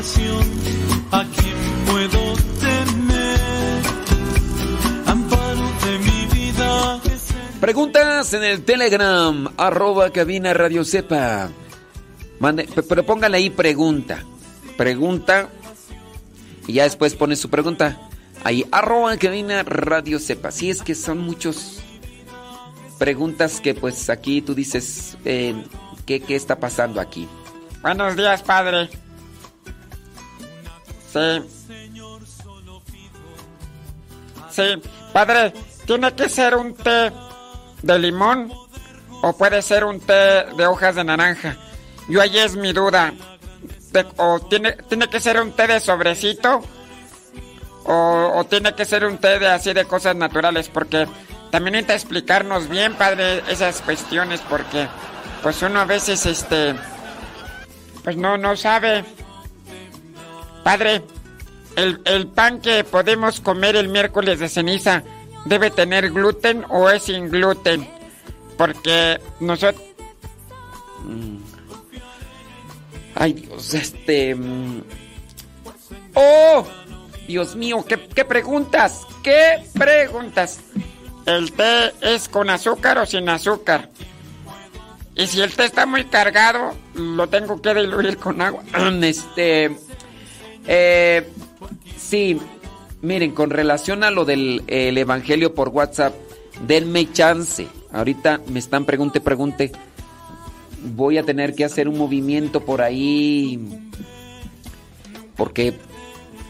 ¿A 0.01 1.25
quién 1.25 1.57
puedo 1.87 2.35
temer? 2.59 3.83
Amparo 5.05 5.71
de 5.85 5.99
mi 5.99 6.27
vida. 6.33 7.01
Preguntas 7.61 8.33
en 8.33 8.45
el 8.45 8.65
Telegram, 8.65 9.53
arroba 9.59 10.11
cabina 10.11 10.55
radio 10.55 10.85
sepa. 10.85 11.51
Mande, 12.39 12.67
pero 12.89 13.05
póngale 13.05 13.37
ahí 13.37 13.51
pregunta. 13.51 14.25
Pregunta. 14.79 15.51
Y 16.67 16.75
ya 16.75 16.85
después 16.85 17.15
pone 17.15 17.37
su 17.37 17.51
pregunta. 17.51 17.99
Ahí, 18.43 18.65
arroba 18.73 19.15
cabina 19.19 19.63
radio 19.65 20.19
sepa. 20.19 20.51
Si 20.51 20.71
es 20.71 20.81
que 20.81 20.95
son 20.95 21.19
muchos 21.19 21.81
preguntas 22.99 23.61
que 23.61 23.75
pues 23.75 24.09
aquí 24.09 24.41
tú 24.41 24.55
dices, 24.55 25.19
eh, 25.27 25.63
¿qué, 26.07 26.21
¿qué 26.21 26.37
está 26.37 26.59
pasando 26.59 27.03
aquí? 27.03 27.29
Buenos 27.83 28.17
días, 28.17 28.43
padre. 28.43 28.89
Sí. 31.13 31.43
Sí, 34.51 34.83
padre, 35.13 35.53
¿tiene 35.87 36.13
que 36.15 36.29
ser 36.29 36.57
un 36.57 36.75
té 36.75 37.13
de 37.83 37.99
limón 37.99 38.53
o 39.23 39.33
puede 39.37 39.63
ser 39.63 39.85
un 39.85 40.01
té 40.01 40.45
de 40.57 40.67
hojas 40.67 40.97
de 40.97 41.05
naranja? 41.05 41.57
Yo 42.09 42.21
ahí 42.21 42.39
es 42.39 42.57
mi 42.57 42.73
duda. 42.73 43.13
¿O 44.17 44.41
tiene, 44.41 44.73
tiene 44.89 45.09
que 45.09 45.21
ser 45.21 45.41
un 45.41 45.53
té 45.53 45.67
de 45.67 45.81
sobrecito? 45.81 46.63
O, 47.85 48.33
o, 48.37 48.45
tiene 48.45 48.75
que 48.75 48.85
ser 48.85 49.05
un 49.05 49.19
té 49.19 49.39
de 49.39 49.49
así 49.49 49.73
de 49.73 49.85
cosas 49.85 50.15
naturales? 50.15 50.69
Porque 50.69 51.09
también 51.51 51.73
necesita 51.73 51.95
explicarnos 51.95 52.69
bien, 52.69 52.95
padre, 52.95 53.43
esas 53.49 53.81
cuestiones 53.83 54.41
porque 54.49 54.87
pues 55.43 55.63
uno 55.63 55.81
a 55.81 55.85
veces 55.85 56.25
este 56.27 56.75
pues 58.05 58.17
no 58.17 58.37
no 58.37 58.57
sabe. 58.57 59.05
Padre, 60.63 61.03
el, 61.77 62.27
pan 62.29 62.61
que 62.61 62.85
podemos 62.85 63.41
comer 63.41 63.77
el 63.77 63.89
miércoles 63.89 64.39
de 64.39 64.49
ceniza 64.49 65.03
debe 65.45 65.71
tener 65.71 66.11
gluten 66.11 66.65
o 66.69 66.91
es 66.91 67.05
sin 67.05 67.31
gluten. 67.31 67.89
Porque 68.57 69.21
nosotros... 69.41 69.83
Mm. 71.05 71.39
Ay 73.15 73.33
Dios, 73.33 73.75
este... 73.75 74.35
Mm. 74.35 74.83
¡Oh! 76.15 76.67
Dios 77.27 77.55
mío, 77.55 77.85
¿qué, 77.87 78.09
¿qué, 78.09 78.25
preguntas? 78.25 79.07
¿Qué 79.23 79.63
preguntas? 79.79 80.61
¿El 81.27 81.53
té 81.53 81.93
es 82.01 82.29
con 82.29 82.51
azúcar 82.51 82.99
o 82.99 83.07
sin 83.07 83.29
azúcar? 83.29 83.89
Y 85.15 85.27
si 85.27 85.41
el 85.41 85.55
té 85.55 85.65
está 85.65 85.87
muy 85.87 86.05
cargado, 86.07 86.75
lo 86.95 87.29
tengo 87.29 87.61
que 87.63 87.75
diluir 87.75 88.17
con 88.19 88.41
agua. 88.43 88.63
Este... 89.03 89.90
Eh, 90.67 91.27
sí, 91.97 92.39
miren, 93.03 93.33
con 93.33 93.51
relación 93.51 94.05
a 94.05 94.11
lo 94.11 94.25
del 94.25 94.63
Evangelio 94.69 95.55
por 95.55 95.69
WhatsApp, 95.69 96.15
denme 96.67 97.11
chance. 97.13 97.67
Ahorita 97.93 98.41
me 98.49 98.59
están 98.59 98.85
pregunte, 98.85 99.21
pregunte. 99.21 99.73
voy 100.95 101.19
a 101.19 101.25
tener 101.25 101.55
que 101.55 101.65
hacer 101.65 101.89
un 101.89 101.99
movimiento 101.99 102.61
por 102.65 102.83
ahí 102.83 103.89
porque 105.41 105.73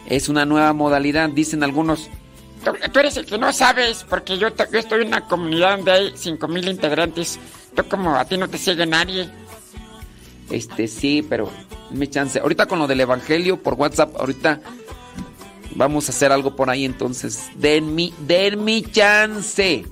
es 0.05 0.27
una 0.27 0.45
nueva 0.45 0.73
modalidad, 0.73 1.29
dicen 1.29 1.63
algunos. 1.63 2.09
Tú, 2.91 2.99
eres 2.99 3.15
el 3.15 3.25
que 3.25 3.37
no 3.37 3.53
sabes, 3.53 4.05
porque 4.07 4.37
yo, 4.37 4.49
yo 4.49 4.79
estoy 4.79 5.03
en 5.03 5.07
una 5.07 5.25
comunidad 5.29 5.77
donde 5.77 5.91
hay 5.93 6.11
5000 6.13 6.67
integrantes. 6.67 7.39
Tú 7.73 7.87
como 7.87 8.17
a 8.17 8.25
ti 8.25 8.37
no 8.37 8.49
te 8.49 8.57
sigue 8.57 8.85
nadie. 8.85 9.29
Este 10.49 10.89
sí, 10.89 11.25
pero 11.27 11.49
me 11.93 12.09
chance. 12.09 12.39
Ahorita 12.39 12.65
con 12.65 12.79
lo 12.79 12.87
del 12.87 13.01
evangelio 13.01 13.61
por 13.61 13.75
WhatsApp, 13.75 14.15
ahorita 14.17 14.61
vamos 15.75 16.07
a 16.07 16.11
hacer 16.11 16.31
algo 16.31 16.55
por 16.55 16.69
ahí, 16.69 16.85
entonces 16.85 17.49
den 17.55 17.93
mi 17.95 18.81
chance. 18.91 19.85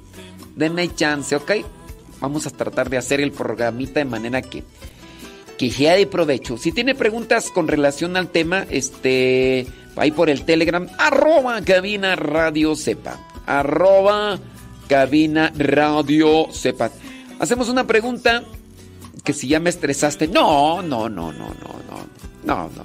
Denme 0.55 0.93
chance, 0.93 1.35
¿ok? 1.35 1.51
Vamos 2.19 2.45
a 2.45 2.49
tratar 2.49 2.89
de 2.89 2.97
hacer 2.97 3.21
el 3.21 3.31
programita 3.31 3.99
de 3.99 4.05
manera 4.05 4.41
que 4.41 4.63
que 5.59 5.69
sea 5.69 5.95
de 5.95 6.07
provecho. 6.07 6.57
Si 6.57 6.71
tiene 6.71 6.95
preguntas 6.95 7.51
con 7.51 7.67
relación 7.67 8.15
al 8.15 8.29
tema, 8.29 8.65
este, 8.69 9.67
ahí 9.97 10.09
por 10.11 10.29
el 10.29 10.45
Telegram, 10.45 10.87
arroba 10.97 11.61
cabina 11.61 12.15
radio 12.15 12.77
sepa. 12.77 13.19
Arroba 13.45 14.39
cabina 14.87 15.51
radio 15.57 16.47
sepa. 16.53 16.91
Hacemos 17.39 17.67
una 17.67 17.85
pregunta 17.85 18.45
que 19.29 19.33
si 19.33 19.47
ya 19.47 19.59
me 19.59 19.69
estresaste. 19.69 20.27
No, 20.27 20.81
no, 20.81 21.07
no, 21.07 21.31
no, 21.31 21.49
no, 21.49 21.75
no. 21.87 22.07
No, 22.43 22.63
no. 22.75 22.83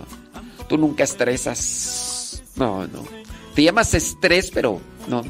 Tú 0.69 0.77
nunca 0.77 1.03
estresas. 1.03 2.43
No, 2.57 2.87
no. 2.87 3.03
Te 3.55 3.63
llamas 3.63 3.95
estrés, 3.95 4.51
pero 4.51 4.79
no. 5.09 5.23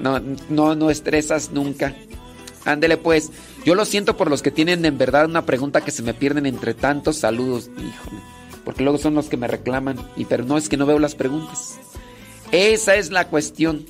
No, 0.00 0.20
no, 0.48 0.74
no 0.74 0.90
estresas 0.90 1.52
nunca. 1.52 1.94
Ándele 2.64 2.96
pues. 2.96 3.30
Yo 3.64 3.76
lo 3.76 3.84
siento 3.84 4.16
por 4.16 4.28
los 4.28 4.42
que 4.42 4.50
tienen 4.50 4.84
en 4.84 4.98
verdad 4.98 5.26
una 5.26 5.46
pregunta 5.46 5.80
que 5.82 5.92
se 5.92 6.02
me 6.02 6.12
pierden 6.12 6.46
entre 6.46 6.74
tantos 6.74 7.18
saludos. 7.18 7.70
Híjole. 7.76 8.20
Porque 8.64 8.82
luego 8.82 8.98
son 8.98 9.14
los 9.14 9.28
que 9.28 9.36
me 9.36 9.46
reclaman. 9.46 9.96
Y 10.16 10.24
pero 10.24 10.44
no 10.44 10.58
es 10.58 10.68
que 10.68 10.76
no 10.76 10.86
veo 10.86 10.98
las 10.98 11.14
preguntas. 11.14 11.78
Esa 12.50 12.96
es 12.96 13.12
la 13.12 13.28
cuestión. 13.28 13.86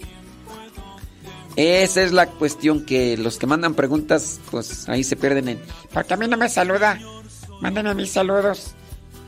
Esa 1.61 2.03
es 2.03 2.13
la 2.13 2.27
cuestión 2.27 2.87
que 2.87 3.19
los 3.19 3.37
que 3.37 3.47
mandan 3.47 3.75
preguntas, 3.75 4.41
pues 4.51 4.89
ahí 4.89 5.05
se 5.05 5.15
pierden 5.15 5.47
en. 5.47 5.63
Porque 5.93 6.15
a 6.15 6.17
mí 6.17 6.27
no 6.27 6.39
me 6.39 6.49
saluda. 6.49 6.99
Mándenme 7.61 7.95
mis 7.95 8.11
saludos. 8.11 8.73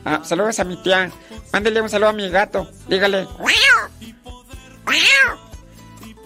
Ah, 0.03 0.21
saludos 0.23 0.59
a 0.59 0.63
mi 0.63 0.81
tía. 0.81 1.11
Mándele 1.51 1.79
un 1.79 1.89
saludo 1.89 2.09
a 2.09 2.13
mi 2.13 2.27
gato. 2.31 2.67
Dígale. 2.89 3.27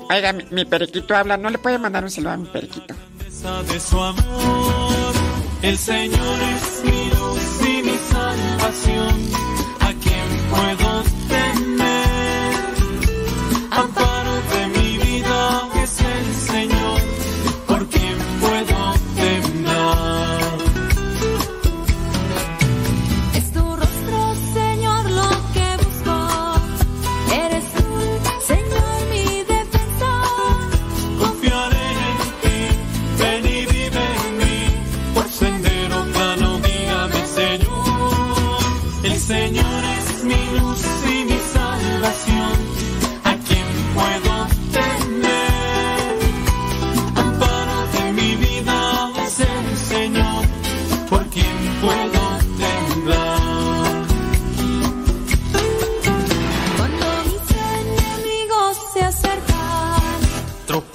Oiga, 0.10 0.32
mi, 0.32 0.46
mi 0.50 0.63
periquito 0.63 1.13
habla. 1.13 1.36
¿No 1.36 1.50
le 1.50 1.58
puede 1.58 1.78
mandar 1.78 2.06
un 2.06 2.10
saludo 2.10 2.32
a 2.32 2.38
mi 2.38 2.48
periquito? 2.48 2.96
El 5.62 5.78
Señor 5.78 6.39
es 6.56 6.84
mi 6.86 7.10
luz 7.10 7.67
y 7.67 7.84
mi 7.84 7.98
salvación. 8.10 9.30
¿A 9.82 9.93
quien 9.93 10.48
puedo 10.52 11.04
temer? 11.28 11.78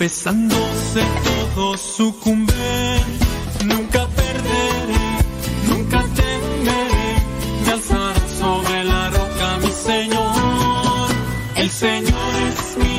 Tropezándose 0.02 1.00
todos 1.54 1.80
sucumben, 1.80 3.02
nunca 3.66 4.04
perderé, 4.08 4.98
nunca 5.68 6.02
temeré, 6.16 7.14
me 7.64 7.70
alzaré 7.70 8.20
sobre 8.36 8.82
la 8.82 9.10
roca 9.10 9.58
mi 9.62 9.70
Señor. 9.70 11.10
El 11.54 11.70
Señor 11.70 12.34
es 12.48 12.78
mi 12.78 12.91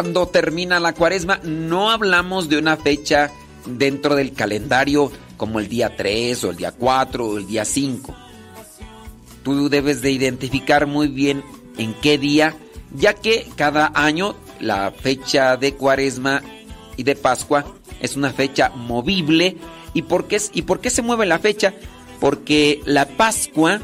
Cuando 0.00 0.28
termina 0.28 0.80
la 0.80 0.94
cuaresma, 0.94 1.40
no 1.42 1.90
hablamos 1.90 2.48
de 2.48 2.56
una 2.56 2.78
fecha 2.78 3.30
dentro 3.66 4.14
del 4.14 4.32
calendario 4.32 5.12
como 5.36 5.60
el 5.60 5.68
día 5.68 5.94
3 5.94 6.42
o 6.44 6.50
el 6.52 6.56
día 6.56 6.72
4 6.72 7.28
o 7.28 7.36
el 7.36 7.46
día 7.46 7.66
5. 7.66 8.16
Tú 9.42 9.68
debes 9.68 10.00
de 10.00 10.10
identificar 10.10 10.86
muy 10.86 11.08
bien 11.08 11.44
en 11.76 11.92
qué 11.92 12.16
día, 12.16 12.56
ya 12.94 13.12
que 13.12 13.46
cada 13.56 13.92
año 13.94 14.36
la 14.58 14.90
fecha 14.90 15.58
de 15.58 15.74
cuaresma 15.74 16.40
y 16.96 17.02
de 17.02 17.14
Pascua 17.14 17.66
es 18.00 18.16
una 18.16 18.32
fecha 18.32 18.70
movible. 18.70 19.58
¿Y 19.92 20.00
por 20.00 20.28
qué, 20.28 20.40
y 20.54 20.62
por 20.62 20.80
qué 20.80 20.88
se 20.88 21.02
mueve 21.02 21.26
la 21.26 21.40
fecha? 21.40 21.74
Porque 22.20 22.80
la 22.86 23.04
Pascua 23.04 23.82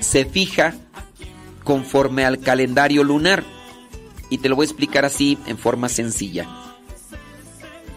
se 0.00 0.24
fija 0.24 0.74
conforme 1.62 2.24
al 2.24 2.40
calendario 2.40 3.04
lunar. 3.04 3.44
Y 4.30 4.38
te 4.38 4.48
lo 4.48 4.56
voy 4.56 4.64
a 4.64 4.68
explicar 4.68 5.04
así 5.04 5.38
en 5.46 5.58
forma 5.58 5.88
sencilla. 5.88 6.48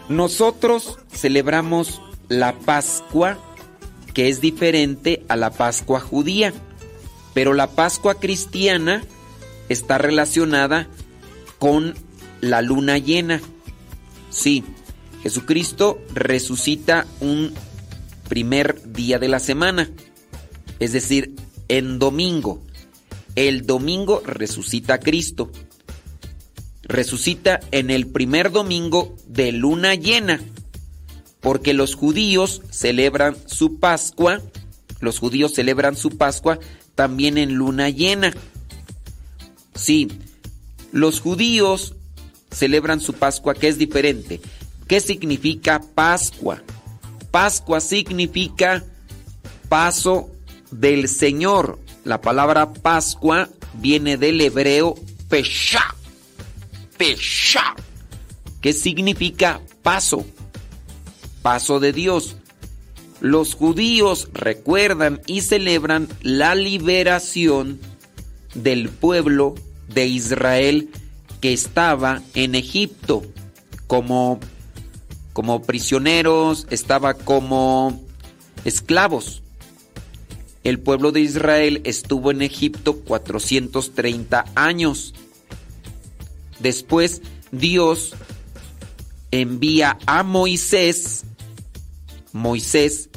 Nosotros 0.08 1.00
celebramos 1.12 2.02
la 2.28 2.54
Pascua 2.54 3.40
que 4.14 4.28
es 4.28 4.42
diferente 4.42 5.24
a 5.28 5.36
la 5.36 5.52
Pascua 5.52 6.00
judía. 6.00 6.54
Pero 7.34 7.54
la 7.54 7.68
Pascua 7.68 8.16
cristiana 8.16 9.04
está 9.70 9.98
relacionada 9.98 10.88
con 11.58 11.96
la 12.42 12.62
luna 12.62 12.98
llena. 12.98 13.42
Sí, 14.30 14.64
Jesucristo 15.24 16.02
resucita 16.14 17.06
un 17.20 17.54
primer 18.28 18.92
día 18.92 19.20
de 19.20 19.28
la 19.28 19.40
semana, 19.40 19.90
es 20.80 20.92
decir, 20.92 21.36
en 21.68 22.00
domingo. 22.00 22.62
El 23.36 23.66
domingo 23.66 24.22
resucita 24.26 25.00
Cristo. 25.00 25.52
Resucita 26.90 27.60
en 27.70 27.92
el 27.92 28.08
primer 28.08 28.52
domingo 28.52 29.16
de 29.28 29.52
luna 29.52 29.94
llena, 29.94 30.42
porque 31.40 31.76
los 31.76 31.94
judíos 31.94 32.64
celebran 32.72 33.38
su 33.46 33.80
Pascua, 33.80 34.42
los 35.00 35.20
judíos 35.20 35.54
celebran 35.54 35.96
su 35.96 36.18
Pascua 36.18 36.58
también 36.96 37.38
en 37.38 37.54
luna 37.54 37.90
llena. 37.90 38.34
Sí, 39.76 40.08
los 40.92 41.22
judíos 41.22 41.94
celebran 42.50 43.02
su 43.02 43.14
Pascua 43.14 43.54
que 43.54 43.68
es 43.68 43.78
diferente. 43.78 44.42
¿Qué 44.88 45.00
significa 45.00 45.84
Pascua? 45.94 46.64
Pascua 47.30 47.82
significa 47.82 48.84
paso 49.70 50.32
del 50.72 51.08
Señor. 51.08 51.78
La 52.04 52.20
palabra 52.20 52.74
Pascua 52.74 53.48
viene 53.76 54.18
del 54.18 54.42
hebreo 54.42 54.96
Pesha. 55.30 55.96
Pesha. 57.00 57.76
Que 58.62 58.74
significa 58.74 59.62
paso. 59.82 60.26
Paso 61.42 61.80
de 61.80 61.94
Dios. 61.94 62.36
Los 63.22 63.56
judíos 63.56 64.28
recuerdan 64.34 65.22
y 65.26 65.42
celebran 65.42 66.10
la 66.22 66.56
liberación 66.56 67.80
del 68.54 68.90
pueblo 68.90 69.56
de 69.88 70.08
Israel 70.08 70.90
que 71.40 71.54
estaba 71.54 72.22
en 72.34 72.54
Egipto 72.56 73.24
como, 73.88 74.40
como 75.32 75.62
prisioneros, 75.62 76.68
estaba 76.70 77.14
como 77.14 78.02
esclavos. 78.66 79.42
el 80.66 80.80
pueblo 80.80 81.14
de 81.14 81.22
Israel 81.22 81.82
estuvo 81.86 82.32
en 82.32 82.42
Egipto 82.42 82.98
430 83.00 84.46
años. 84.56 85.14
Después 86.60 87.22
Dios 87.52 88.14
envía 89.32 89.98
a 90.06 90.24
Moisés, 90.24 91.24
Moisés, 92.34 93.10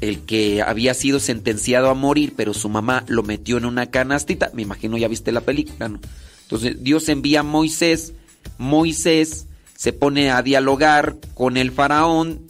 el 0.00 0.20
que 0.20 0.62
había 0.62 0.94
sido 0.94 1.20
sentenciado 1.20 1.88
a 1.88 1.94
morir, 1.94 2.34
pero 2.36 2.54
su 2.54 2.68
mamá 2.68 3.04
lo 3.08 3.22
metió 3.22 3.56
en 3.56 3.64
una 3.64 3.90
canastita, 3.90 4.50
me 4.54 4.62
imagino 4.62 4.98
ya 4.98 5.08
viste 5.08 5.32
la 5.32 5.40
película, 5.40 5.88
¿no? 5.88 6.00
Entonces 6.42 6.82
Dios 6.82 7.08
envía 7.08 7.40
a 7.40 7.42
Moisés, 7.42 8.12
Moisés 8.58 9.46
se 9.76 9.92
pone 9.92 10.30
a 10.30 10.42
dialogar 10.42 11.16
con 11.34 11.56
el 11.56 11.72
faraón, 11.72 12.40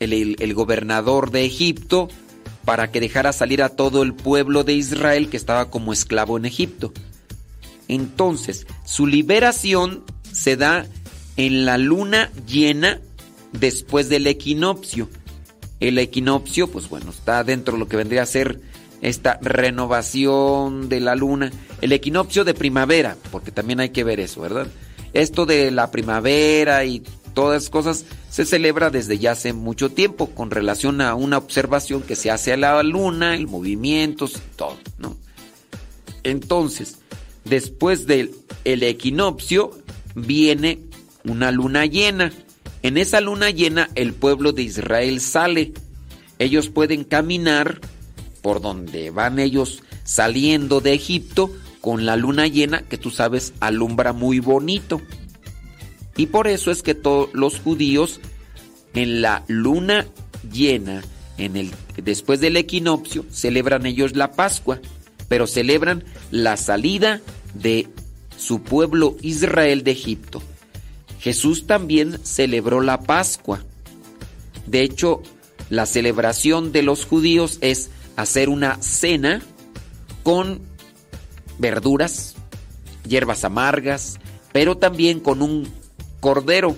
el, 0.00 0.36
el 0.38 0.54
gobernador 0.54 1.30
de 1.30 1.44
Egipto, 1.44 2.08
para 2.64 2.90
que 2.90 3.00
dejara 3.00 3.32
salir 3.32 3.62
a 3.62 3.68
todo 3.68 4.02
el 4.02 4.12
pueblo 4.12 4.64
de 4.64 4.74
Israel 4.74 5.28
que 5.28 5.36
estaba 5.36 5.70
como 5.70 5.92
esclavo 5.92 6.36
en 6.36 6.44
Egipto. 6.44 6.92
Entonces, 7.88 8.66
su 8.84 9.06
liberación 9.06 10.04
se 10.32 10.56
da 10.56 10.86
en 11.36 11.64
la 11.64 11.78
luna 11.78 12.30
llena 12.46 13.00
después 13.52 14.08
del 14.08 14.26
equinoccio. 14.26 15.08
El 15.80 15.98
equinoccio, 15.98 16.68
pues 16.68 16.88
bueno, 16.88 17.10
está 17.10 17.44
dentro 17.44 17.74
de 17.74 17.78
lo 17.80 17.88
que 17.88 17.96
vendría 17.96 18.22
a 18.22 18.26
ser 18.26 18.60
esta 19.02 19.38
renovación 19.42 20.88
de 20.88 21.00
la 21.00 21.14
luna. 21.14 21.52
El 21.80 21.92
equinoccio 21.92 22.44
de 22.44 22.54
primavera, 22.54 23.16
porque 23.30 23.50
también 23.50 23.80
hay 23.80 23.90
que 23.90 24.04
ver 24.04 24.20
eso, 24.20 24.40
¿verdad? 24.40 24.66
Esto 25.12 25.46
de 25.46 25.70
la 25.70 25.90
primavera 25.90 26.84
y 26.84 27.02
todas 27.34 27.62
esas 27.62 27.70
cosas 27.70 28.04
se 28.30 28.46
celebra 28.46 28.90
desde 28.90 29.18
ya 29.18 29.32
hace 29.32 29.52
mucho 29.52 29.90
tiempo 29.90 30.30
con 30.30 30.50
relación 30.50 31.02
a 31.02 31.14
una 31.14 31.38
observación 31.38 32.02
que 32.02 32.16
se 32.16 32.30
hace 32.30 32.52
a 32.52 32.56
la 32.56 32.82
luna, 32.82 33.34
el 33.34 33.46
movimiento, 33.46 34.28
todo, 34.56 34.78
¿no? 34.98 35.16
Entonces, 36.22 36.98
después 37.48 38.06
del 38.06 38.32
el 38.64 38.82
equinoccio 38.82 39.70
viene 40.14 40.80
una 41.24 41.50
luna 41.50 41.86
llena. 41.86 42.32
En 42.82 42.96
esa 42.98 43.20
luna 43.20 43.50
llena 43.50 43.90
el 43.94 44.12
pueblo 44.12 44.52
de 44.52 44.62
Israel 44.62 45.20
sale. 45.20 45.72
Ellos 46.38 46.68
pueden 46.68 47.04
caminar 47.04 47.80
por 48.42 48.60
donde 48.60 49.10
van 49.10 49.38
ellos 49.38 49.82
saliendo 50.04 50.80
de 50.80 50.92
Egipto 50.92 51.50
con 51.80 52.04
la 52.04 52.16
luna 52.16 52.46
llena 52.46 52.82
que 52.82 52.98
tú 52.98 53.10
sabes 53.10 53.54
alumbra 53.60 54.12
muy 54.12 54.40
bonito. 54.40 55.00
Y 56.16 56.26
por 56.26 56.48
eso 56.48 56.70
es 56.70 56.82
que 56.82 56.94
todos 56.94 57.28
los 57.32 57.60
judíos 57.60 58.20
en 58.94 59.20
la 59.20 59.44
luna 59.46 60.06
llena, 60.50 61.04
en 61.38 61.56
el, 61.56 61.70
después 62.02 62.40
del 62.40 62.56
equinoccio, 62.56 63.24
celebran 63.30 63.84
ellos 63.84 64.16
la 64.16 64.32
Pascua, 64.32 64.80
pero 65.28 65.46
celebran 65.46 66.04
la 66.30 66.56
salida 66.56 67.20
de 67.54 67.88
su 68.36 68.62
pueblo 68.62 69.16
Israel 69.22 69.82
de 69.82 69.92
Egipto. 69.92 70.42
Jesús 71.20 71.66
también 71.66 72.24
celebró 72.24 72.80
la 72.80 73.00
Pascua. 73.00 73.64
De 74.66 74.82
hecho, 74.82 75.22
la 75.70 75.86
celebración 75.86 76.72
de 76.72 76.82
los 76.82 77.04
judíos 77.04 77.58
es 77.60 77.90
hacer 78.16 78.48
una 78.48 78.80
cena 78.82 79.42
con 80.22 80.60
verduras, 81.58 82.34
hierbas 83.06 83.44
amargas, 83.44 84.18
pero 84.52 84.76
también 84.76 85.20
con 85.20 85.42
un 85.42 85.68
cordero. 86.20 86.76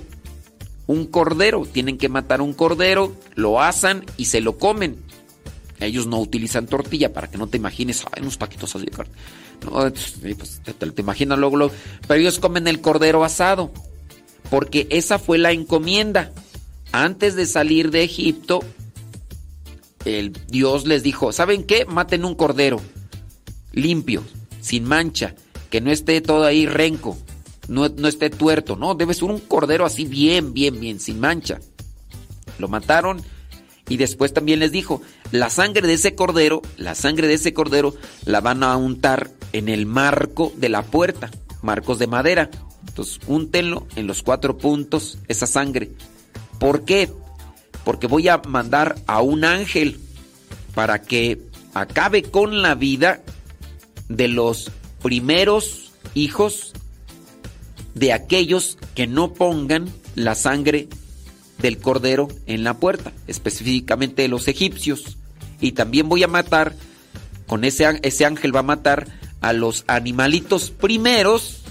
Un 0.86 1.07
cordero. 1.07 1.66
Tienen 1.70 1.99
que 1.99 2.09
matar 2.09 2.40
un 2.40 2.55
cordero, 2.55 3.12
lo 3.34 3.61
asan 3.61 4.07
y 4.16 4.26
se 4.26 4.40
lo 4.40 4.57
comen. 4.59 4.96
Ellos 5.81 6.07
no 6.07 6.18
utilizan 6.18 6.66
tortilla 6.66 7.12
para 7.12 7.31
que 7.31 7.39
no 7.39 7.47
te 7.47 7.57
imagines, 7.57 8.05
hay 8.12 8.22
unos 8.22 8.37
paquitos 8.37 8.74
así. 8.74 8.87
No, 9.64 9.70
pues, 9.70 10.61
te, 10.64 10.72
te, 10.72 11.03
imaginas 11.03 11.39
luego, 11.39 11.57
luego. 11.57 11.72
Pero 12.07 12.20
ellos 12.20 12.39
comen 12.39 12.66
el 12.66 12.81
cordero 12.81 13.24
asado. 13.24 13.70
Porque 14.51 14.87
esa 14.91 15.18
fue 15.18 15.39
la 15.39 15.53
encomienda. 15.53 16.33
Antes 16.91 17.37
de 17.37 17.47
salir 17.47 17.91
de 17.91 18.03
Egipto, 18.03 18.61
el 20.05 20.33
Dios 20.49 20.87
les 20.87 21.03
dijo, 21.03 21.33
¿saben 21.33 21.64
qué? 21.64 21.85
Maten 21.85 22.24
un 22.24 22.35
cordero 22.35 22.81
limpio, 23.72 24.22
sin 24.61 24.85
mancha, 24.85 25.35
que 25.70 25.81
no 25.81 25.91
esté 25.91 26.20
todo 26.20 26.45
ahí 26.45 26.66
renco, 26.66 27.16
no, 27.68 27.89
no 27.89 28.09
esté 28.09 28.31
tuerto, 28.31 28.76
no, 28.76 28.95
debe 28.95 29.14
ser 29.14 29.24
un 29.24 29.41
cordero 29.41 29.85
así 29.85 30.05
bien, 30.05 30.53
bien, 30.53 30.81
bien, 30.81 31.01
sin 31.01 31.20
mancha. 31.20 31.61
Lo 32.59 32.68
mataron 32.68 33.22
y 33.89 33.97
después 33.97 34.33
también 34.33 34.61
les 34.61 34.72
dijo, 34.72 35.03
la 35.31 35.51
sangre 35.51 35.87
de 35.87 35.95
ese 35.95 36.14
cordero, 36.14 36.62
la 36.76 36.95
sangre 36.95 37.26
de 37.26 37.35
ese 37.35 37.53
cordero 37.53 37.95
la 38.24 38.41
van 38.41 38.62
a 38.62 38.76
untar 38.76 39.31
en 39.53 39.68
el 39.68 39.87
marco 39.87 40.53
de 40.57 40.68
la 40.68 40.83
puerta, 40.83 41.31
marcos 41.62 41.99
de 41.99 42.07
madera. 42.07 42.51
Entonces, 42.87 43.20
úntenlo 43.26 43.87
en 43.97 44.07
los 44.07 44.22
cuatro 44.22 44.57
puntos, 44.57 45.18
esa 45.29 45.47
sangre. 45.47 45.91
¿Por 46.59 46.85
qué? 46.85 47.11
Porque 47.85 48.07
voy 48.07 48.29
a 48.29 48.39
mandar 48.39 48.97
a 49.07 49.20
un 49.20 49.45
ángel 49.45 50.01
para 50.74 51.03
que 51.03 51.41
acabe 51.74 52.22
con 52.22 52.62
la 52.62 52.74
vida 52.74 53.22
de 54.09 54.29
los 54.29 54.70
primeros 55.03 55.93
hijos 56.14 56.72
de 57.95 58.12
aquellos 58.12 58.79
que 58.95 59.07
no 59.07 59.35
pongan 59.35 59.89
la 60.14 60.35
sangre 60.35 60.89
del 61.59 61.79
cordero 61.79 62.29
en 62.47 62.64
la 62.64 62.74
puerta, 62.74 63.12
específicamente 63.26 64.22
de 64.22 64.29
los 64.29 64.49
egipcios. 64.49 65.17
Y 65.61 65.72
también 65.72 66.09
voy 66.09 66.22
a 66.22 66.28
matar, 66.28 66.74
con 67.46 67.64
ese, 67.64 67.98
ese 68.02 68.24
ángel 68.24 68.54
va 68.54 68.61
a 68.61 68.64
matar 68.64 69.06
a 69.40 69.52
los 69.52 69.84
animalitos 69.86 70.70
primeros 70.70 71.62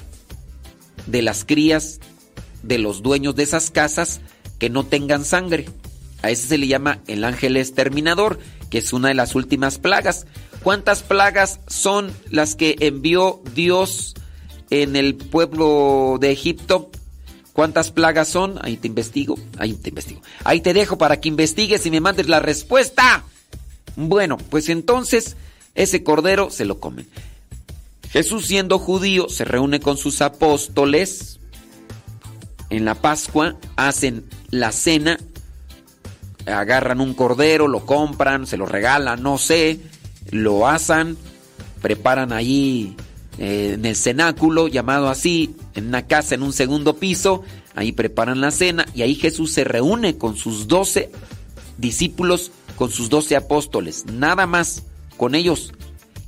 de 1.05 1.21
las 1.21 1.45
crías 1.45 1.99
de 2.63 2.77
los 2.77 3.01
dueños 3.01 3.35
de 3.35 3.43
esas 3.43 3.71
casas 3.71 4.19
que 4.59 4.69
no 4.69 4.85
tengan 4.85 5.23
sangre. 5.25 5.65
A 6.21 6.31
ese 6.31 6.47
se 6.47 6.57
le 6.57 6.67
llama 6.67 6.99
el 7.07 7.23
ángel 7.23 7.57
exterminador, 7.57 8.39
que 8.69 8.79
es 8.79 8.93
una 8.93 9.09
de 9.09 9.13
las 9.13 9.35
últimas 9.35 9.77
plagas. 9.77 10.25
¿Cuántas 10.63 11.03
plagas 11.03 11.59
son 11.67 12.11
las 12.29 12.55
que 12.55 12.75
envió 12.79 13.41
Dios 13.53 14.15
en 14.69 14.95
el 14.95 15.15
pueblo 15.15 16.17
de 16.19 16.31
Egipto? 16.31 16.91
¿Cuántas 17.53 17.91
plagas 17.91 18.27
son? 18.27 18.59
Ahí 18.61 18.77
te 18.77 18.87
investigo, 18.87 19.37
ahí 19.57 19.73
te 19.73 19.89
investigo. 19.89 20.21
Ahí 20.43 20.61
te 20.61 20.73
dejo 20.73 20.97
para 20.97 21.19
que 21.19 21.29
investigues 21.29 21.85
y 21.85 21.91
me 21.91 22.01
mandes 22.01 22.27
la 22.27 22.39
respuesta. 22.39 23.23
Bueno, 23.97 24.37
pues 24.37 24.69
entonces 24.69 25.35
ese 25.75 26.03
cordero 26.03 26.51
se 26.51 26.65
lo 26.65 26.79
comen. 26.79 27.07
Jesús 28.11 28.45
siendo 28.45 28.79
judío 28.79 29.27
se 29.27 29.43
reúne 29.43 29.79
con 29.79 29.97
sus 29.97 30.21
apóstoles 30.21 31.39
en 32.69 32.85
la 32.85 32.95
Pascua, 32.95 33.55
hacen 33.75 34.23
la 34.51 34.71
cena, 34.71 35.17
agarran 36.45 37.01
un 37.01 37.15
cordero, 37.15 37.67
lo 37.67 37.85
compran, 37.85 38.45
se 38.45 38.55
lo 38.55 38.67
regalan, 38.67 39.23
no 39.23 39.39
sé, 39.39 39.79
lo 40.29 40.67
asan, 40.67 41.17
preparan 41.81 42.31
ahí 42.33 42.95
eh, 43.39 43.73
en 43.73 43.85
el 43.85 43.95
cenáculo, 43.95 44.67
llamado 44.67 45.09
así, 45.09 45.55
en 45.73 45.87
una 45.87 46.05
casa 46.05 46.35
en 46.35 46.43
un 46.43 46.53
segundo 46.53 46.97
piso, 46.97 47.43
ahí 47.73 47.93
preparan 47.93 48.41
la 48.41 48.51
cena 48.51 48.85
y 48.93 49.01
ahí 49.01 49.15
Jesús 49.15 49.51
se 49.53 49.63
reúne 49.63 50.17
con 50.17 50.37
sus 50.37 50.67
doce 50.67 51.09
discípulos, 51.77 52.51
con 52.77 52.91
sus 52.91 53.09
doce 53.09 53.35
apóstoles, 53.35 54.05
nada 54.05 54.45
más, 54.45 54.83
con 55.17 55.35
ellos. 55.35 55.73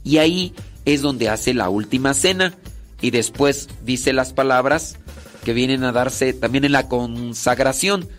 Y 0.04 0.18
ahí 0.18 0.54
es 0.84 1.02
donde 1.02 1.30
hace 1.30 1.54
la 1.54 1.70
última 1.70 2.14
cena 2.14 2.56
y 3.02 3.12
después 3.12 3.70
dice 3.86 4.12
las 4.12 4.34
palabras 4.34 4.98
que 5.46 5.54
vienen 5.54 5.84
a 5.84 5.92
darse 5.92 6.34
también 6.34 6.66
en 6.66 6.74
la 6.74 6.90
consagración. 6.90 8.10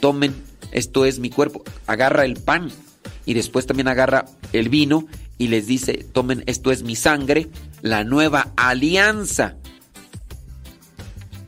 Tomen, 0.00 0.34
esto 0.70 1.06
es 1.06 1.18
mi 1.18 1.30
cuerpo, 1.30 1.64
agarra 1.86 2.24
el 2.24 2.34
pan 2.34 2.70
y 3.24 3.34
después 3.34 3.66
también 3.66 3.88
agarra 3.88 4.26
el 4.52 4.68
vino 4.68 5.06
y 5.38 5.48
les 5.48 5.66
dice, 5.66 6.06
tomen, 6.12 6.44
esto 6.46 6.70
es 6.70 6.82
mi 6.82 6.94
sangre, 6.94 7.48
la 7.80 8.04
nueva 8.04 8.52
alianza. 8.56 9.56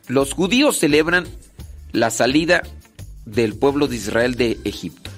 Los 0.08 0.32
judíos 0.32 0.78
celebran 0.78 1.26
la 1.92 2.10
salida 2.10 2.62
del 3.26 3.54
pueblo 3.54 3.88
de 3.88 3.96
Israel 3.96 4.36
de 4.36 4.58
Egipto. 4.64 5.09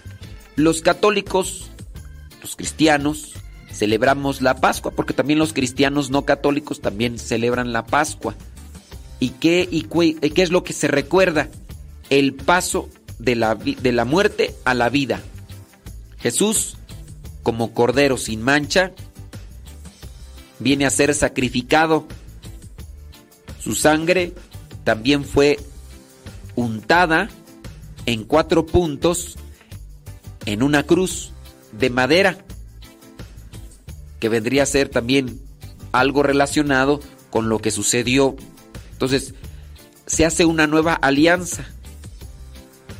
Los 0.57 0.83
católicos, 0.83 1.71
los 2.41 2.57
cristianos, 2.57 3.35
celebramos 3.73 4.43
la 4.43 4.57
Pascua, 4.57 4.93
porque 4.93 5.15
también 5.15 5.39
los 5.39 5.53
cristianos 5.53 6.11
no 6.11 6.25
católicos 6.25 6.81
también 6.81 7.19
celebran 7.19 7.73
la 7.73 7.87
Pascua. 7.87 8.35
¿Y 9.21 9.31
qué, 9.31 9.69
y 9.71 9.83
qué 9.85 10.43
es 10.43 10.51
lo 10.51 10.65
que 10.65 10.73
se 10.73 10.89
recuerda? 10.89 11.49
El 12.11 12.35
paso 12.35 12.89
de 13.19 13.37
la, 13.37 13.55
de 13.55 13.93
la 13.93 14.05
muerte 14.05 14.55
a 14.65 14.75
la 14.75 14.89
vida. 14.89 15.23
Jesús 16.19 16.77
como 17.43 17.75
cordero 17.75 18.17
sin 18.17 18.43
mancha, 18.43 18.93
viene 20.59 20.87
a 20.87 20.91
ser 20.91 21.15
sacrificado. 21.15 22.07
Su 23.61 23.75
sangre 23.75 24.33
también 24.85 25.25
fue 25.25 25.59
untada 26.55 27.29
en 28.07 28.25
cuatro 28.25 28.67
puntos 28.67 29.37
en 30.47 30.63
una 30.63 30.85
cruz 30.85 31.33
de 31.73 31.91
madera. 31.91 32.39
que 34.21 34.29
vendría 34.29 34.63
a 34.63 34.67
ser 34.67 34.89
también 34.89 35.41
algo 35.91 36.23
relacionado 36.23 37.01
con 37.31 37.49
lo 37.49 37.59
que 37.59 37.73
sucedió. 37.73 38.37
Entonces, 38.93 39.35
se 40.07 40.25
hace 40.25 40.45
una 40.45 40.69
nueva 40.69 40.95
alianza. 40.95 41.67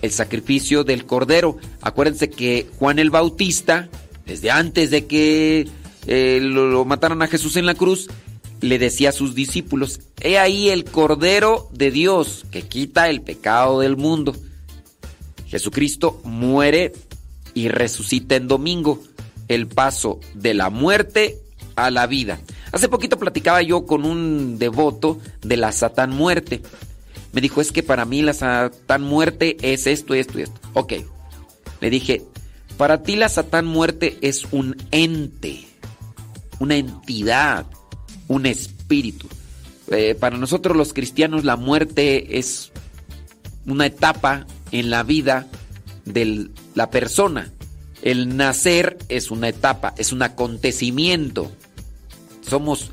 El 0.01 0.11
sacrificio 0.11 0.83
del 0.83 1.07
Cordero. 1.07 1.59
Acuérdense 1.81 2.29
que 2.29 2.67
Juan 2.77 2.99
el 2.99 3.11
Bautista, 3.11 3.89
desde 4.27 4.51
antes 4.51 4.91
de 4.91 5.07
que 5.07 5.69
eh, 6.09 6.41
lo, 6.43 6.67
lo 6.67 6.85
mataran 6.85 7.23
a 7.23 7.29
Jesús 7.29 7.55
en 7.57 7.67
la 7.67 7.77
cruz, 7.77 8.09
le 8.61 8.79
decía 8.79 9.11
a 9.11 9.13
sus 9.13 9.35
discípulos, 9.35 10.01
he 10.21 10.39
ahí 10.39 10.71
el 10.71 10.85
Cordero 10.85 11.69
de 11.73 11.91
Dios 11.91 12.47
que 12.51 12.63
quita 12.63 13.09
el 13.11 13.21
pecado 13.21 13.81
del 13.81 13.97
mundo. 13.97 14.35
Jesucristo 15.47 16.21
muere 16.25 16.93
y 17.55 17.69
resucita 17.69 18.37
en 18.37 18.49
domingo, 18.49 19.01
el 19.49 19.67
paso 19.67 20.21
de 20.35 20.55
la 20.55 20.71
muerte 20.71 21.39
a 21.77 21.91
la 21.91 22.07
vida. 22.07 22.41
Hace 22.73 22.89
poquito 22.89 23.19
platicaba 23.19 23.63
yo 23.63 23.87
con 23.87 24.05
un 24.05 24.59
devoto 24.59 25.21
de 25.43 25.57
la 25.57 25.73
Satán 25.73 26.11
muerte. 26.11 26.63
Me 27.33 27.41
dijo, 27.41 27.61
es 27.61 27.73
que 27.73 27.83
para 27.83 28.05
mí 28.05 28.23
la 28.23 28.35
Satán 28.35 29.03
muerte 29.03 29.57
es 29.61 29.87
esto, 29.87 30.15
esto 30.15 30.39
y 30.39 30.43
esto. 30.43 30.61
Ok. 30.75 30.95
Le 31.81 31.91
dije, 31.91 32.23
para 32.77 33.03
ti 33.03 33.17
la 33.17 33.29
Satán 33.29 33.67
muerte 33.67 34.19
es 34.21 34.47
un 34.53 34.77
ente, 34.91 35.67
una 36.59 36.77
entidad, 36.77 37.67
un 38.29 38.47
espíritu. 38.47 39.29
Eh, 39.91 40.15
para 40.15 40.39
nosotros 40.39 40.77
los 40.77 40.93
cristianos 40.93 41.45
la 41.45 41.57
muerte 41.57 42.39
es 42.39 42.73
una 43.67 43.87
etapa 43.87 44.47
en 44.71 44.91
la 44.91 45.03
vida 45.03 45.47
de 46.05 46.49
la 46.75 46.91
persona. 46.91 47.53
El 48.03 48.37
nacer 48.37 48.99
es 49.09 49.31
una 49.31 49.49
etapa, 49.49 49.95
es 49.97 50.13
un 50.13 50.23
acontecimiento. 50.23 51.51
Somos 52.47 52.91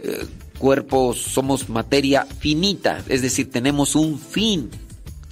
eh, 0.00 0.26
cuerpos, 0.58 1.18
somos 1.18 1.68
materia 1.68 2.26
finita, 2.38 3.02
es 3.08 3.22
decir, 3.22 3.50
tenemos 3.50 3.94
un 3.96 4.18
fin. 4.18 4.70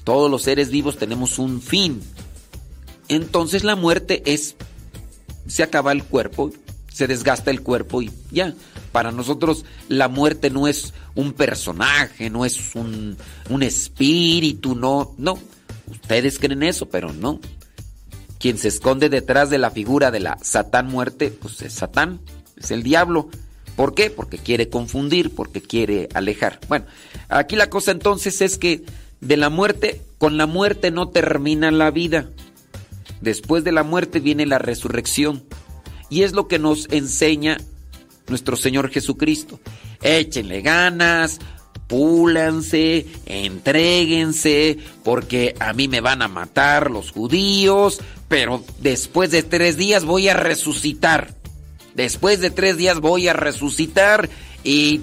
Todos 0.05 0.31
los 0.31 0.43
seres 0.43 0.71
vivos 0.71 0.97
tenemos 0.97 1.39
un 1.39 1.61
fin. 1.61 2.01
Entonces 3.09 3.65
la 3.65 3.77
muerte 3.77 4.23
es, 4.27 4.57
se 5.47 5.63
acaba 5.63 5.93
el 5.93 6.05
cuerpo, 6.05 6.53
se 6.93 7.07
desgasta 7.07 7.51
el 7.51 7.63
cuerpo 7.63 8.03
y 8.03 8.11
ya. 8.31 8.55
Para 8.91 9.13
nosotros 9.13 9.65
la 9.89 10.09
muerte 10.09 10.51
no 10.51 10.67
es 10.67 10.95
un 11.15 11.33
personaje, 11.33 12.31
no 12.31 12.45
es 12.45 12.75
un, 12.75 13.17
un 13.51 13.63
espíritu, 13.63 14.75
no, 14.75 15.15
no. 15.19 15.39
Ustedes 15.91 16.39
creen 16.39 16.63
eso, 16.63 16.89
pero 16.89 17.13
no. 17.13 17.41
Quien 18.39 18.59
se 18.59 18.69
esconde 18.69 19.09
detrás 19.09 19.51
de 19.51 19.59
la 19.59 19.71
figura 19.71 20.11
de 20.11 20.21
la 20.21 20.39
Satán 20.43 20.89
muerte, 20.89 21.31
pues 21.31 21.63
es 21.63 21.73
Satán, 21.73 22.21
es 22.57 22.71
el 22.71 22.83
diablo. 22.83 23.31
¿Por 23.77 23.95
qué? 23.95 24.11
Porque 24.11 24.39
quiere 24.39 24.69
confundir, 24.69 25.35
porque 25.35 25.61
quiere 25.61 26.09
alejar. 26.15 26.61
Bueno, 26.69 26.87
aquí 27.29 27.57
la 27.57 27.69
cosa 27.69 27.91
entonces 27.93 28.41
es 28.41 28.59
que 28.59 28.85
de 29.21 29.37
la 29.37 29.51
muerte, 29.51 30.01
con 30.19 30.37
la 30.37 30.47
muerte 30.47 30.91
no 30.91 31.09
termina 31.09 31.71
la 31.71 31.91
vida. 31.91 32.29
Después 33.21 33.65
de 33.65 33.73
la 33.73 33.83
muerte 33.83 34.21
viene 34.21 34.47
la 34.47 34.59
resurrección. 34.59 35.45
Y 36.09 36.23
es 36.23 36.33
lo 36.33 36.49
que 36.49 36.59
nos 36.59 36.89
enseña 36.91 37.59
nuestro 38.29 38.57
Señor 38.57 38.91
Jesucristo. 38.91 39.61
Échenle 40.03 40.63
ganas, 40.63 41.39
púlanse, 41.87 43.07
entréguense, 43.27 44.79
porque 45.05 45.55
a 45.61 45.73
mí 45.73 45.89
me 45.89 46.01
van 46.01 46.23
a 46.23 46.29
matar 46.29 46.91
los 46.91 47.13
judíos, 47.13 48.01
pero 48.29 48.65
después 48.81 49.31
de 49.31 49.43
tres 49.43 49.77
días 49.77 50.05
voy 50.05 50.29
a 50.29 50.35
resucitar. 50.35 51.35
Después 51.95 52.41
de 52.41 52.51
tres 52.51 52.77
días 52.77 53.01
voy 53.01 53.29
a 53.29 53.33
resucitar 53.33 54.29
y 54.65 55.03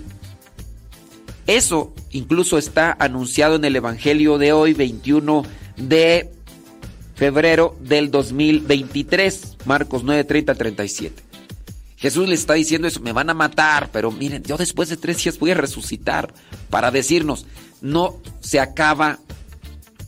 eso 1.48 1.94
incluso 2.12 2.58
está 2.58 2.96
anunciado 3.00 3.56
en 3.56 3.66
el 3.66 3.76
Evangelio 3.76 4.38
de 4.38 4.54
hoy, 4.54 4.74
21 4.74 5.44
de 5.78 6.30
febrero 7.16 7.76
del 7.80 8.12
2023, 8.12 9.58
Marcos 9.66 10.04
9, 10.04 10.24
30, 10.24 10.56
37. 10.56 11.33
Jesús 12.04 12.28
le 12.28 12.36
está 12.36 12.56
diciendo 12.56 12.86
eso, 12.86 13.00
me 13.00 13.14
van 13.14 13.30
a 13.30 13.34
matar, 13.34 13.90
pero 13.94 14.12
miren, 14.12 14.44
yo 14.44 14.58
después 14.58 14.90
de 14.90 14.98
tres 14.98 15.24
días 15.24 15.40
voy 15.40 15.52
a 15.52 15.56
resucitar 15.56 16.34
para 16.70 16.92
decirnos, 16.92 17.46
no 17.80 18.20
se 18.42 18.60
acaba 18.60 19.20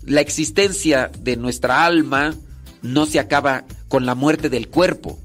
la 0.04 0.20
existencia 0.20 1.10
de 1.18 1.38
nuestra 1.38 1.86
alma, 1.86 2.36
no 2.82 3.06
se 3.06 3.18
acaba 3.18 3.64
con 3.88 4.06
la 4.06 4.14
muerte 4.14 4.50
del 4.50 4.68
cuerpo, 4.68 5.18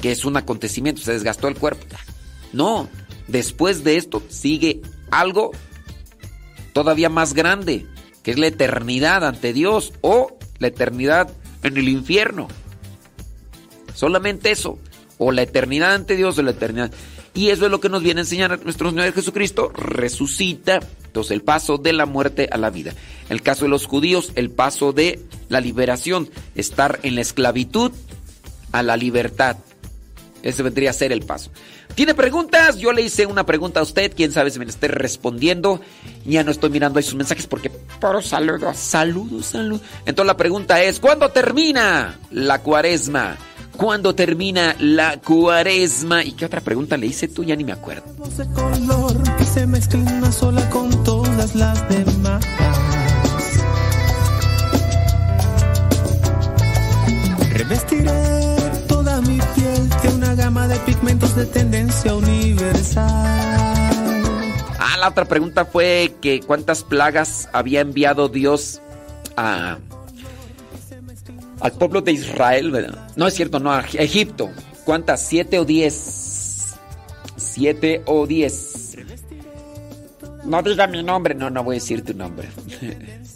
que 0.00 0.10
es 0.10 0.24
un 0.24 0.38
acontecimiento, 0.38 1.02
se 1.02 1.12
desgastó 1.12 1.48
el 1.48 1.56
cuerpo. 1.56 1.84
No, 2.54 2.88
después 3.28 3.84
de 3.84 3.98
esto 3.98 4.22
sigue 4.30 4.80
algo 5.10 5.50
todavía 6.72 7.10
más 7.10 7.34
grande, 7.34 7.86
que 8.22 8.30
es 8.30 8.38
la 8.38 8.46
eternidad 8.46 9.22
ante 9.22 9.52
Dios 9.52 9.92
o 10.00 10.38
la 10.60 10.68
eternidad 10.68 11.30
en 11.62 11.76
el 11.76 11.90
infierno. 11.90 12.48
Solamente 13.92 14.50
eso 14.50 14.78
o 15.18 15.32
la 15.32 15.42
eternidad 15.42 15.94
ante 15.94 16.16
Dios 16.16 16.38
o 16.38 16.42
la 16.42 16.52
eternidad. 16.52 16.90
Y 17.34 17.50
eso 17.50 17.66
es 17.66 17.70
lo 17.70 17.80
que 17.80 17.88
nos 17.88 18.02
viene 18.02 18.20
a 18.20 18.24
enseñar 18.24 18.64
nuestro 18.64 18.90
Señor 18.90 19.12
Jesucristo. 19.12 19.70
Resucita, 19.74 20.80
entonces 21.04 21.32
el 21.32 21.42
paso 21.42 21.76
de 21.76 21.92
la 21.92 22.06
muerte 22.06 22.48
a 22.50 22.56
la 22.56 22.70
vida. 22.70 22.92
El 23.28 23.42
caso 23.42 23.64
de 23.64 23.70
los 23.70 23.86
judíos, 23.86 24.32
el 24.36 24.50
paso 24.50 24.92
de 24.92 25.20
la 25.48 25.60
liberación, 25.60 26.30
estar 26.54 26.98
en 27.02 27.14
la 27.14 27.20
esclavitud 27.20 27.92
a 28.72 28.82
la 28.82 28.96
libertad. 28.96 29.56
Ese 30.42 30.62
vendría 30.62 30.90
a 30.90 30.92
ser 30.92 31.12
el 31.12 31.22
paso. 31.22 31.50
¿Tiene 31.94 32.14
preguntas? 32.14 32.76
Yo 32.78 32.92
le 32.92 33.02
hice 33.02 33.26
una 33.26 33.44
pregunta 33.44 33.80
a 33.80 33.82
usted. 33.82 34.12
Quién 34.14 34.30
sabe 34.30 34.50
si 34.50 34.58
me 34.58 34.64
esté 34.66 34.86
respondiendo. 34.86 35.80
Ya 36.24 36.44
no 36.44 36.50
estoy 36.50 36.70
mirando 36.70 36.98
ahí 36.98 37.02
sus 37.02 37.14
mensajes 37.14 37.46
porque. 37.46 37.70
Por 37.70 38.22
saludos. 38.22 38.76
Saludos, 38.76 39.46
saludos. 39.46 39.82
Entonces 40.04 40.26
la 40.26 40.36
pregunta 40.36 40.82
es: 40.82 41.00
¿cuándo 41.00 41.30
termina 41.30 42.18
la 42.30 42.62
cuaresma? 42.62 43.36
¿Cuándo 43.76 44.14
termina 44.14 44.74
la 44.78 45.18
cuaresma? 45.18 46.24
¿Y 46.24 46.32
qué 46.32 46.46
otra 46.46 46.60
pregunta 46.60 46.96
le 46.96 47.06
hice 47.06 47.28
tú? 47.28 47.44
Ya 47.44 47.54
ni 47.56 47.64
me 47.64 47.72
acuerdo. 47.72 48.04
de 48.36 48.46
color 48.52 49.36
que 49.36 49.44
se 49.44 49.66
mezcla 49.66 50.00
una 50.00 50.32
sola 50.32 50.68
con 50.70 51.04
todas 51.04 51.54
las 51.54 51.88
demás. 51.88 52.44
Revestiré 57.52 58.56
toda 58.88 59.20
mi 59.22 59.38
piel 59.54 59.88
de 60.02 60.08
una 60.08 60.34
gama 60.34 60.68
de 60.68 60.78
pigmentos 60.80 61.36
de 61.36 61.46
tendencia 61.46 62.14
universal. 62.14 63.06
Ah, 64.78 64.96
la 64.98 65.08
otra 65.08 65.26
pregunta 65.26 65.66
fue 65.66 66.14
que 66.22 66.40
cuántas 66.40 66.82
plagas 66.82 67.48
había 67.52 67.80
enviado 67.80 68.28
Dios 68.28 68.80
a 69.36 69.78
al 71.60 71.72
pueblo 71.72 72.00
de 72.00 72.12
Israel. 72.12 72.96
No 73.16 73.26
es 73.26 73.34
cierto, 73.34 73.58
no, 73.60 73.78
Egipto. 73.78 74.50
¿Cuántas? 74.84 75.20
¿Siete 75.26 75.58
o 75.58 75.64
diez? 75.64 76.74
¿Siete 77.36 78.02
o 78.06 78.26
diez? 78.26 78.96
No 80.44 80.62
diga 80.62 80.86
mi 80.86 81.02
nombre. 81.02 81.34
No, 81.34 81.50
no 81.50 81.64
voy 81.64 81.76
a 81.76 81.80
decir 81.80 82.04
tu 82.04 82.14
nombre. 82.14 82.48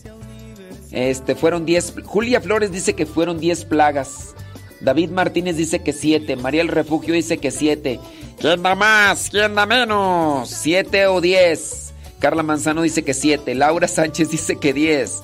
Este, 0.92 1.36
fueron 1.36 1.66
diez. 1.66 1.94
Julia 2.04 2.40
Flores 2.40 2.72
dice 2.72 2.94
que 2.94 3.06
fueron 3.06 3.38
diez 3.38 3.64
plagas. 3.64 4.34
David 4.80 5.10
Martínez 5.10 5.56
dice 5.56 5.84
que 5.84 5.92
siete. 5.92 6.34
María 6.34 6.62
el 6.62 6.68
Refugio 6.68 7.14
dice 7.14 7.38
que 7.38 7.52
siete. 7.52 8.00
¿Quién 8.40 8.62
da 8.64 8.74
más? 8.74 9.28
¿Quién 9.30 9.54
da 9.54 9.66
menos? 9.66 10.50
Siete 10.50 11.06
o 11.06 11.20
diez. 11.20 11.92
Carla 12.18 12.42
Manzano 12.42 12.82
dice 12.82 13.04
que 13.04 13.14
siete. 13.14 13.54
Laura 13.54 13.86
Sánchez 13.86 14.30
dice 14.30 14.56
que 14.58 14.72
diez. 14.72 15.22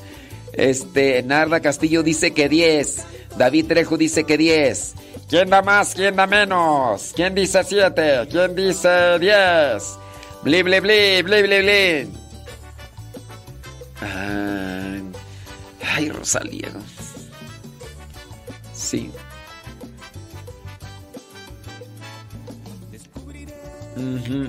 Este, 0.56 1.22
Narda 1.22 1.60
Castillo 1.60 2.02
dice 2.02 2.32
que 2.32 2.48
10. 2.48 3.04
David 3.36 3.66
Trejo 3.66 3.96
dice 3.96 4.24
que 4.24 4.38
10. 4.38 4.94
¿Quién 5.28 5.50
da 5.50 5.60
más? 5.60 5.94
¿Quién 5.94 6.16
da 6.16 6.26
menos? 6.26 7.12
¿Quién 7.14 7.34
dice 7.34 7.62
7? 7.62 8.28
¿Quién 8.30 8.54
dice 8.54 9.18
10? 9.18 9.98
Bli, 10.42 10.62
bli, 10.62 10.80
bli, 10.80 11.22
bli, 11.22 11.42
bli, 11.42 11.62
bli. 11.62 12.08
Ay, 15.96 16.10
Rosalía. 16.10 16.68
Sí. 18.72 19.10
Ujú. 23.96 24.48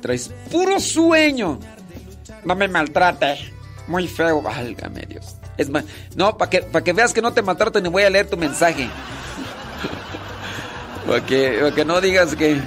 Traes 0.00 0.30
puro 0.50 0.80
sueño. 0.80 1.60
No 2.44 2.54
me 2.54 2.68
maltrate. 2.68 3.55
Muy 3.86 4.08
feo. 4.08 4.42
Válgame 4.42 5.06
Dios. 5.06 5.36
Es 5.56 5.70
más, 5.70 5.84
no, 6.14 6.36
para 6.36 6.50
que, 6.50 6.66
que 6.84 6.92
veas 6.92 7.12
que 7.12 7.22
no 7.22 7.32
te 7.32 7.42
maltrato 7.42 7.80
ni 7.80 7.88
voy 7.88 8.02
a 8.02 8.10
leer 8.10 8.28
tu 8.28 8.36
mensaje. 8.36 8.88
para, 11.06 11.24
que, 11.24 11.72
que 11.74 11.84
no 11.84 12.00
digas 12.00 12.34
que. 12.36 12.60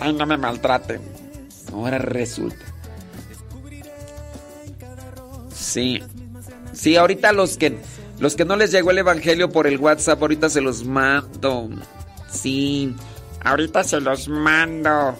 Ay, 0.00 0.12
no 0.12 0.26
me 0.26 0.36
maltrate. 0.36 1.00
Ahora 1.72 1.98
resulta. 1.98 2.64
Sí. 5.54 6.02
Sí, 6.72 6.96
ahorita 6.96 7.32
los 7.32 7.58
que 7.58 7.78
Los 8.20 8.36
que 8.36 8.44
no 8.44 8.56
les 8.56 8.70
llegó 8.70 8.90
el 8.90 8.98
evangelio 8.98 9.50
por 9.50 9.66
el 9.66 9.78
WhatsApp, 9.78 10.20
ahorita 10.22 10.48
se 10.48 10.60
los 10.60 10.84
mando. 10.84 11.68
Sí. 12.30 12.94
Ahorita 13.44 13.84
se 13.84 14.00
los 14.00 14.28
mando. 14.28 15.16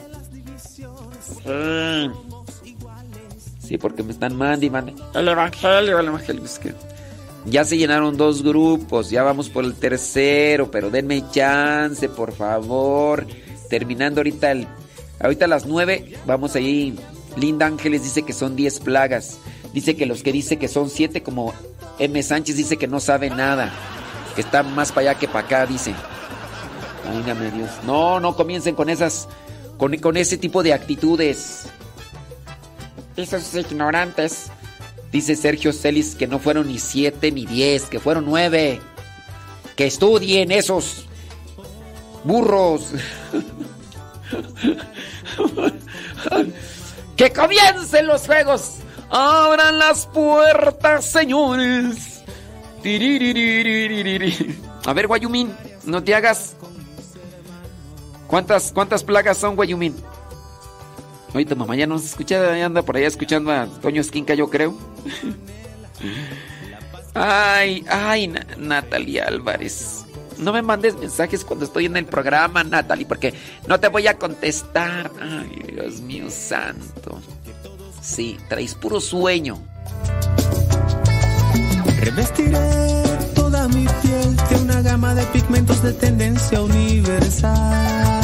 Sí. 1.45 2.28
Sí, 3.69 3.77
porque 3.77 4.03
me 4.03 4.13
están 4.13 4.35
mandando 4.35 4.65
y 4.65 4.71
mandando. 4.71 5.11
El 5.15 5.29
evangelio, 5.29 5.99
el 5.99 6.07
evangelio. 6.07 6.43
Es 6.43 6.59
que 6.59 6.73
ya 7.45 7.67
se 7.67 7.77
llenaron 7.77 8.17
dos 8.17 8.43
grupos, 8.43 9.11
ya 9.11 9.23
vamos 9.23 9.51
por 9.51 9.63
el 9.63 9.75
tercero, 9.75 10.71
pero 10.71 10.89
denme 10.89 11.23
chance, 11.31 12.09
por 12.09 12.33
favor. 12.33 13.27
Terminando 13.69 14.21
ahorita 14.21 14.53
el. 14.53 14.67
Ahorita 15.21 15.45
a 15.45 15.49
las 15.49 15.67
nueve, 15.67 16.15
vamos 16.25 16.57
ahí. 16.57 16.99
Linda 17.37 17.67
Ángeles 17.67 18.05
dice 18.05 18.23
que 18.23 18.33
son 18.33 18.57
diez 18.57 18.81
plagas. 18.81 19.39
Dice 19.75 19.97
que 19.97 20.07
los 20.07 20.23
que 20.23 20.33
dice 20.33 20.57
que 20.57 20.69
son 20.69 20.89
siete, 20.89 21.23
como 21.23 21.53
M. 21.99 22.23
Sánchez 22.23 22.57
dice 22.57 22.79
que 22.79 22.87
no 22.87 23.01
sabe 23.01 23.29
nada. 23.29 23.71
Que 24.35 24.41
está 24.41 24.63
más 24.63 24.93
para 24.93 25.11
allá 25.11 25.21
que 25.21 25.29
para 25.29 25.45
acá, 25.45 25.67
dice. 25.67 25.95
Válgame 27.05 27.51
Dios. 27.51 27.69
No, 27.85 28.19
no 28.19 28.35
comiencen 28.35 28.75
con 28.75 28.89
esas. 28.89 29.29
Con, 29.77 29.95
con 29.99 30.17
ese 30.17 30.39
tipo 30.39 30.63
de 30.63 30.73
actitudes. 30.73 31.67
Esos 33.19 33.53
ignorantes. 33.53 34.47
Dice 35.11 35.35
Sergio 35.35 35.73
Celis 35.73 36.15
que 36.15 36.29
no 36.29 36.39
fueron 36.39 36.69
ni 36.69 36.79
siete 36.79 37.33
ni 37.33 37.47
diez, 37.47 37.87
que 37.87 37.99
fueron 37.99 38.25
nueve. 38.25 38.81
Que 39.75 39.87
estudien 39.87 40.53
esos 40.53 41.07
burros. 42.23 42.93
que 47.17 47.33
comiencen 47.33 48.07
los 48.07 48.25
juegos. 48.25 48.77
Abran 49.11 49.81
las 49.81 50.07
puertas, 50.07 51.07
señores. 51.07 52.23
A 54.87 54.93
ver, 54.93 55.09
Guayumín, 55.09 55.53
no 55.85 56.05
te 56.05 56.15
hagas. 56.15 56.55
¿Cuántas, 58.29 58.71
cuántas 58.71 59.03
plagas 59.03 59.39
son, 59.39 59.57
Guayumín? 59.57 59.97
Ahorita 61.33 61.55
mamá 61.55 61.77
ya 61.77 61.87
no 61.87 61.99
se 61.99 62.07
escucha, 62.07 62.57
ya 62.57 62.67
anda 62.67 62.83
por 62.83 62.97
allá 62.97 63.07
escuchando 63.07 63.53
a 63.53 63.67
Toño 63.67 64.01
Esquinca, 64.01 64.35
yo 64.35 64.49
creo. 64.49 64.75
Ay, 67.15 67.85
ay, 67.89 68.33
Natalia 68.57 69.25
Álvarez. 69.27 70.05
No 70.39 70.53
me 70.53 70.63
mandes 70.63 70.97
mensajes 70.97 71.45
cuando 71.45 71.65
estoy 71.65 71.87
en 71.87 71.97
el 71.97 72.07
programa, 72.07 72.63
Natalie, 72.63 73.07
porque 73.07 73.35
no 73.67 73.81
te 73.81 73.89
voy 73.89 74.07
a 74.07 74.15
contestar. 74.15 75.11
Ay, 75.21 75.75
Dios 75.75 76.01
mío 76.01 76.31
santo. 76.31 77.21
Sí, 78.01 78.39
traes 78.49 78.75
puro 78.75 79.01
sueño. 79.01 79.59
Revestiré 82.01 83.03
toda 83.35 83.69
mi 83.69 83.87
piel 84.03 84.37
de 84.37 84.57
una 84.63 84.81
gama 84.83 85.15
de 85.15 85.25
pigmentos 85.27 85.83
de 85.83 85.93
tendencia 85.93 86.63
universal. 86.63 88.18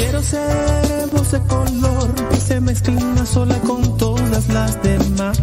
Quiero 0.00 0.22
ser 0.22 1.06
voz 1.12 1.30
de 1.32 1.40
color 1.40 2.14
que 2.30 2.36
se 2.36 2.60
mezcla 2.60 3.26
sola 3.26 3.58
con 3.60 3.98
todas 3.98 4.48
las 4.48 4.82
demás. 4.82 5.38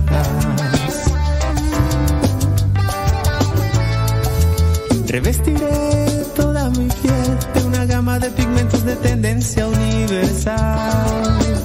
Revestiré 5.08 6.26
toda 6.36 6.70
mi 6.72 6.88
piel 7.02 7.32
de 7.54 7.64
una 7.66 7.86
gama 7.86 8.20
de 8.20 8.30
pigmentos 8.32 8.84
de 8.84 8.96
tendencia 8.96 9.68
universal. 9.68 11.57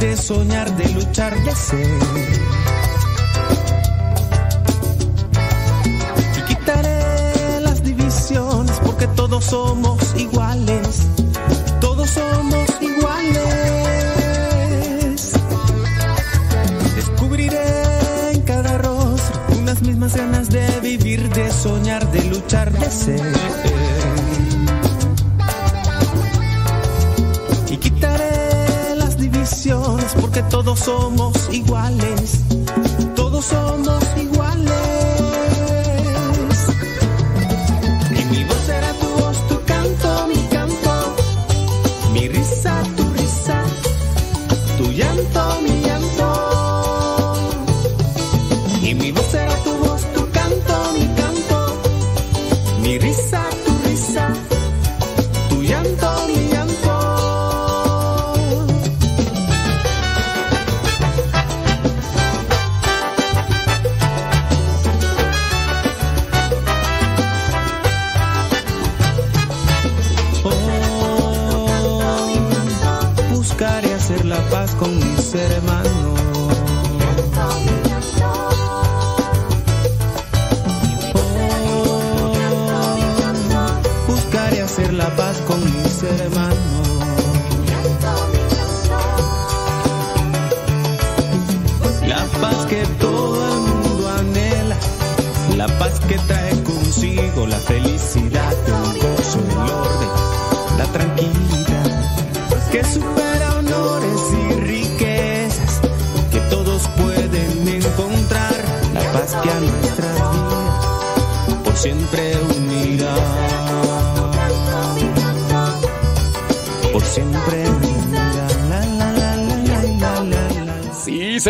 De 0.00 0.16
soñar, 0.16 0.74
de 0.76 0.88
luchar, 0.94 1.38
de 1.44 1.54
ser. 1.54 1.86
Y 6.38 6.42
quitaré 6.48 7.60
las 7.60 7.82
divisiones 7.84 8.80
porque 8.84 9.06
todos 9.08 9.44
somos 9.44 10.14
iguales. 10.16 11.06
Todos 11.80 12.08
somos 12.08 12.66
iguales. 12.80 13.42
Descubriré 16.96 18.32
en 18.32 18.40
cada 18.42 18.78
rostro 18.78 19.40
unas 19.58 19.82
mismas 19.82 20.16
ganas 20.16 20.48
de 20.48 20.80
vivir, 20.80 21.28
de 21.28 21.52
soñar, 21.52 22.10
de 22.10 22.24
luchar, 22.24 22.72
de 22.72 22.90
ser. 22.90 23.79
Todos 30.48 30.78
somos 30.80 31.52
iguales. 31.52 32.40
Todos 33.14 33.44
somos 33.46 34.02
iguales. 34.16 34.39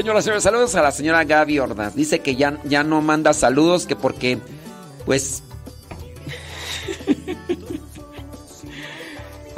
Señoras 0.00 0.24
y 0.24 0.24
señores, 0.24 0.42
saludos 0.42 0.74
a 0.76 0.82
la 0.82 0.92
señora 0.92 1.24
Gaby 1.24 1.58
Ordaz. 1.58 1.94
Dice 1.94 2.20
que 2.20 2.34
ya, 2.34 2.58
ya 2.64 2.82
no 2.82 3.02
manda 3.02 3.34
saludos, 3.34 3.84
que 3.86 3.96
porque, 3.96 4.38
pues... 5.04 5.42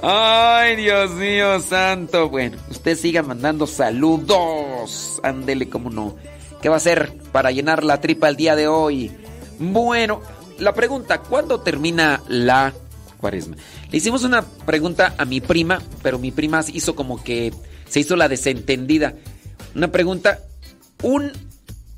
Ay, 0.03 0.75
Dios 0.75 1.13
mío, 1.13 1.61
santo. 1.61 2.29
Bueno, 2.29 2.57
usted 2.69 2.99
siga 2.99 3.23
mandando 3.23 3.69
saludos. 3.69 5.21
Ándele, 5.23 5.69
como 5.69 5.91
no. 5.91 6.17
¿Qué 6.61 6.69
va 6.69 6.75
a 6.75 6.79
hacer 6.79 7.17
para 7.31 7.53
llenar 7.53 7.85
la 7.85 8.01
tripa 8.01 8.29
el 8.29 8.35
día 8.35 8.57
de 8.57 8.67
hoy? 8.67 9.13
Bueno, 9.61 10.23
la 10.59 10.75
pregunta, 10.75 11.19
¿cuándo 11.21 11.61
termina 11.61 12.21
la 12.27 12.73
cuaresma? 13.19 13.55
Le 13.93 13.99
hicimos 13.99 14.25
una 14.25 14.43
pregunta 14.43 15.15
a 15.19 15.25
mi 15.25 15.41
prima, 15.41 15.81
pero 16.03 16.19
mi 16.19 16.33
prima 16.33 16.65
hizo 16.73 16.97
como 16.97 17.23
que 17.23 17.53
se 17.89 18.01
hizo 18.01 18.17
la 18.17 18.29
desentendida. 18.29 19.15
Una 19.75 19.89
pregunta, 19.89 20.39
un, 21.03 21.33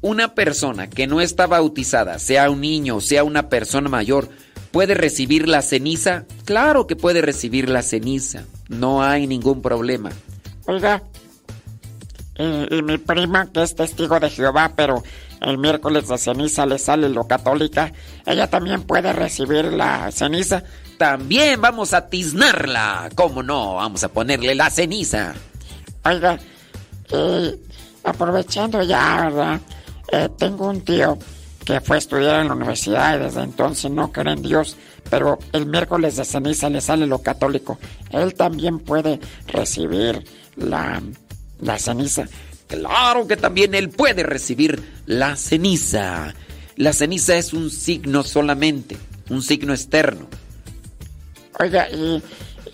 una 0.01 0.35
persona 0.35 0.89
que 0.89 1.07
no 1.07 1.21
está 1.21 1.47
bautizada, 1.47 2.19
sea 2.19 2.51
un 2.51 2.61
niño, 2.61 3.01
sea 3.01 3.25
una 3.25 3.49
persona 3.49 3.89
mayor, 3.89 4.29
¿puede 4.71 4.95
recibir 4.95 5.49
la 5.49 5.63
ceniza? 5.63 6.25
Claro 6.45 6.87
que 6.87 6.97
puede 6.97 7.21
recibir 7.21 7.69
la 7.69 7.83
ceniza, 7.83 8.45
no 8.69 9.03
hay 9.03 9.27
ningún 9.27 9.63
problema. 9.63 10.11
Oiga, 10.67 11.03
y, 12.37 12.75
y 12.75 12.83
mi 12.83 12.99
prima, 12.99 13.51
que 13.53 13.63
es 13.63 13.75
testigo 13.75 14.19
de 14.21 14.31
Jehová, 14.31 14.73
pero 14.77 15.03
el 15.41 15.59
miércoles 15.59 16.09
de 16.09 16.19
ceniza 16.19 16.67
le 16.67 16.79
sale 16.79 17.09
lo 17.09 17.27
católica, 17.27 17.93
ella 18.27 18.49
también 18.49 18.83
puede 18.83 19.13
recibir 19.13 19.67
la 19.67 20.11
ceniza. 20.11 20.63
También 20.99 21.61
vamos 21.61 21.93
a 21.93 22.09
tiznarla, 22.09 23.11
¿cómo 23.15 23.43
no? 23.43 23.75
Vamos 23.75 24.05
a 24.05 24.09
ponerle 24.09 24.55
la 24.55 24.71
ceniza. 24.71 25.35
Oiga, 26.05 26.39
y 27.11 27.61
aprovechando 28.05 28.83
ya, 28.83 29.23
¿verdad? 29.25 29.61
Eh, 30.13 30.29
tengo 30.39 30.69
un 30.69 30.81
tío 30.83 31.19
que 31.65 31.81
fue 31.81 31.97
a 31.97 31.99
estudiar 31.99 32.41
en 32.41 32.49
la 32.49 32.55
universidad 32.55 33.17
y 33.17 33.25
desde 33.25 33.43
entonces 33.43 33.91
no 33.91 34.13
cree 34.13 34.35
en 34.35 34.43
Dios, 34.43 34.77
pero 35.09 35.39
el 35.53 35.67
miércoles 35.67 36.17
de 36.17 36.25
ceniza 36.25 36.69
le 36.69 36.81
sale 36.81 37.07
lo 37.07 37.21
católico. 37.21 37.79
Él 38.11 38.35
también 38.35 38.81
puede 38.81 39.19
recibir 39.47 40.25
la, 40.57 41.03
la 41.61 41.79
ceniza. 41.79 42.27
Claro 42.67 43.27
que 43.27 43.37
también 43.37 43.75
él 43.75 43.91
puede 43.91 44.23
recibir 44.23 44.83
la 45.07 45.37
ceniza. 45.37 46.35
La 46.77 46.93
ceniza 46.93 47.37
es 47.37 47.53
un 47.53 47.71
signo 47.71 48.23
solamente, 48.25 48.97
un 49.31 49.43
signo 49.43 49.73
externo. 49.73 50.27
Oiga, 51.61 51.89
¿y, 51.89 52.23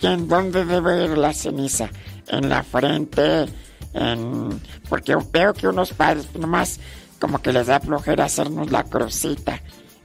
y 0.00 0.06
en 0.06 0.26
dónde 0.26 0.64
debe 0.64 1.04
ir 1.04 1.18
la 1.18 1.32
ceniza? 1.32 1.90
¿En 2.28 2.48
la 2.48 2.62
frente? 2.62 3.46
En... 3.94 4.60
Porque 4.88 5.16
veo 5.32 5.54
que 5.54 5.68
unos 5.68 5.92
padres 5.92 6.28
nomás 6.34 6.80
como 7.18 7.40
que 7.40 7.52
les 7.52 7.66
da 7.66 7.80
flojera 7.80 8.24
hacernos 8.24 8.70
la 8.70 8.84
crucita 8.84 9.60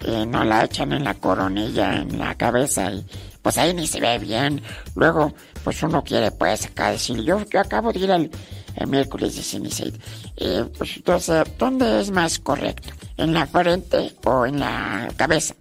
y 0.06 0.26
no 0.26 0.44
la 0.44 0.66
echan 0.66 0.92
en 0.92 1.04
la 1.04 1.14
coronilla, 1.14 1.98
en 1.98 2.20
la 2.20 2.36
cabeza 2.36 2.92
y 2.92 3.06
pues 3.42 3.58
ahí 3.58 3.74
ni 3.74 3.88
se 3.88 4.02
ve 4.02 4.18
bien. 4.18 4.62
Luego, 4.96 5.34
pues 5.64 5.82
uno 5.84 6.04
quiere 6.04 6.32
pues 6.32 6.66
acá 6.66 6.92
decir, 6.92 7.22
yo, 7.22 7.44
yo 7.50 7.60
acabo 7.60 7.94
de 7.94 8.00
ir 8.00 8.12
al 8.12 8.30
el 8.76 8.88
miércoles 8.88 9.36
de 9.36 9.44
ceniza. 9.44 9.86
Y 9.86 10.64
pues 10.78 10.98
entonces, 10.98 11.44
¿dónde 11.58 12.02
es 12.02 12.12
más 12.12 12.40
correcto? 12.40 12.90
¿En 13.18 13.34
la 13.34 13.48
frente 13.48 14.14
o 14.24 14.46
en 14.46 14.60
la 14.60 15.08
cabeza? 15.16 15.56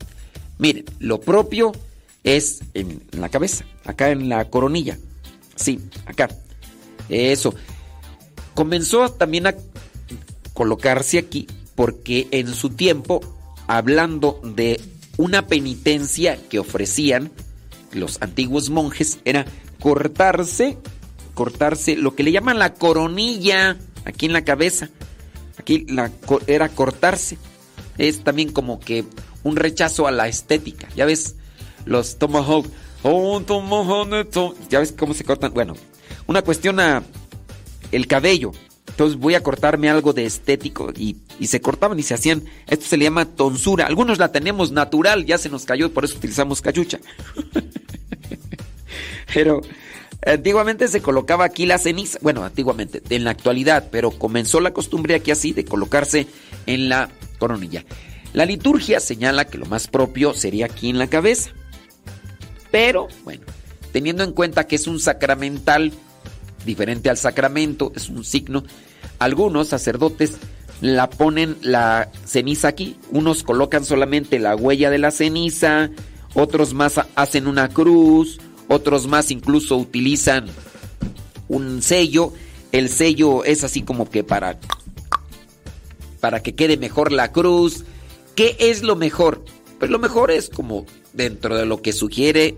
Miren, 0.58 0.84
lo 0.98 1.20
propio 1.20 1.72
es 2.22 2.62
en 2.74 3.02
la 3.12 3.28
cabeza, 3.28 3.64
acá 3.84 4.10
en 4.10 4.28
la 4.28 4.44
coronilla. 4.46 4.98
Sí, 5.56 5.80
acá. 6.06 6.28
Eso. 7.08 7.54
Comenzó 8.54 9.10
también 9.10 9.46
a 9.46 9.54
colocarse 10.52 11.18
aquí 11.18 11.46
porque 11.74 12.28
en 12.30 12.54
su 12.54 12.70
tiempo, 12.70 13.20
hablando 13.66 14.40
de 14.42 14.80
una 15.16 15.46
penitencia 15.46 16.38
que 16.48 16.58
ofrecían 16.58 17.30
los 17.92 18.20
antiguos 18.22 18.70
monjes, 18.70 19.18
era 19.24 19.44
cortarse, 19.80 20.78
cortarse 21.34 21.96
lo 21.96 22.14
que 22.14 22.22
le 22.22 22.32
llaman 22.32 22.58
la 22.58 22.74
coronilla 22.74 23.76
aquí 24.04 24.26
en 24.26 24.32
la 24.32 24.44
cabeza. 24.44 24.90
Aquí 25.58 25.86
era 26.46 26.68
cortarse. 26.68 27.38
Es 27.98 28.24
también 28.24 28.52
como 28.52 28.80
que 28.80 29.04
un 29.44 29.56
rechazo 29.56 30.06
a 30.06 30.10
la 30.10 30.28
estética. 30.28 30.88
Ya 30.96 31.06
ves, 31.06 31.36
los 31.84 32.18
tomahawk. 32.18 32.66
Oh, 33.02 33.40
tomahawk. 33.40 34.34
Ya 34.68 34.80
ves 34.80 34.92
cómo 34.92 35.14
se 35.14 35.24
cortan. 35.24 35.54
Bueno, 35.54 35.74
una 36.26 36.42
cuestión 36.42 36.80
a 36.80 37.02
el 37.94 38.06
cabello. 38.06 38.52
Entonces 38.88 39.18
voy 39.18 39.34
a 39.34 39.42
cortarme 39.42 39.88
algo 39.88 40.12
de 40.12 40.24
estético 40.24 40.92
y, 40.96 41.16
se 41.46 41.60
cortaban 41.60 41.98
y 41.98 42.02
se 42.02 42.14
hacían. 42.14 42.44
Esto 42.66 42.86
se 42.86 42.96
le 42.96 43.04
llama 43.04 43.24
tonsura. 43.24 43.86
Algunos 43.86 44.18
la 44.18 44.30
tenemos 44.30 44.70
natural, 44.72 45.24
ya 45.26 45.38
se 45.38 45.48
nos 45.48 45.64
cayó, 45.64 45.92
por 45.92 46.04
eso 46.04 46.16
utilizamos 46.16 46.60
cachucha. 46.60 47.00
Pero 49.34 49.62
antiguamente 50.24 50.86
se 50.88 51.02
colocaba 51.02 51.44
aquí 51.44 51.66
la 51.66 51.78
ceniza. 51.78 52.18
Bueno, 52.22 52.44
antiguamente, 52.44 53.02
en 53.10 53.24
la 53.24 53.30
actualidad, 53.30 53.88
pero 53.90 54.12
comenzó 54.12 54.60
la 54.60 54.72
costumbre 54.72 55.16
aquí 55.16 55.32
así 55.32 55.52
de 55.52 55.64
colocarse 55.64 56.28
en 56.66 56.88
la 56.88 57.10
coronilla. 57.38 57.84
La 58.32 58.46
liturgia 58.46 59.00
señala 59.00 59.46
que 59.46 59.58
lo 59.58 59.66
más 59.66 59.88
propio 59.88 60.34
sería 60.34 60.66
aquí 60.66 60.88
en 60.88 60.98
la 60.98 61.08
cabeza. 61.08 61.50
Pero, 62.70 63.08
bueno, 63.24 63.44
teniendo 63.92 64.22
en 64.24 64.32
cuenta 64.32 64.66
que 64.66 64.76
es 64.76 64.86
un 64.86 65.00
sacramental 65.00 65.92
diferente 66.64 67.10
al 67.10 67.16
sacramento, 67.16 67.92
es 67.94 68.08
un 68.08 68.24
signo. 68.24 68.64
Algunos 69.18 69.68
sacerdotes 69.68 70.38
la 70.80 71.08
ponen 71.08 71.56
la 71.62 72.10
ceniza 72.24 72.68
aquí, 72.68 72.96
unos 73.10 73.42
colocan 73.42 73.84
solamente 73.84 74.38
la 74.38 74.56
huella 74.56 74.90
de 74.90 74.98
la 74.98 75.10
ceniza, 75.10 75.90
otros 76.34 76.74
más 76.74 77.00
hacen 77.14 77.46
una 77.46 77.68
cruz, 77.68 78.38
otros 78.68 79.06
más 79.06 79.30
incluso 79.30 79.76
utilizan 79.76 80.46
un 81.48 81.82
sello. 81.82 82.32
El 82.72 82.88
sello 82.88 83.44
es 83.44 83.62
así 83.62 83.82
como 83.82 84.10
que 84.10 84.24
para 84.24 84.58
para 86.20 86.42
que 86.42 86.54
quede 86.54 86.76
mejor 86.76 87.12
la 87.12 87.32
cruz. 87.32 87.84
¿Qué 88.34 88.56
es 88.58 88.82
lo 88.82 88.96
mejor? 88.96 89.44
Pues 89.78 89.90
lo 89.90 89.98
mejor 89.98 90.30
es 90.30 90.48
como 90.48 90.86
dentro 91.12 91.56
de 91.56 91.66
lo 91.66 91.82
que 91.82 91.92
sugiere 91.92 92.56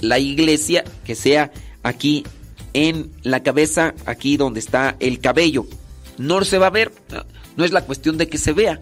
la 0.00 0.18
iglesia 0.18 0.84
que 1.04 1.14
sea 1.14 1.52
aquí 1.82 2.24
en 2.74 3.10
la 3.22 3.42
cabeza, 3.42 3.94
aquí 4.06 4.36
donde 4.36 4.60
está 4.60 4.96
el 5.00 5.20
cabello. 5.20 5.66
No 6.18 6.44
se 6.44 6.58
va 6.58 6.66
a 6.66 6.70
ver, 6.70 6.92
no 7.56 7.64
es 7.64 7.72
la 7.72 7.84
cuestión 7.84 8.18
de 8.18 8.28
que 8.28 8.38
se 8.38 8.52
vea. 8.52 8.80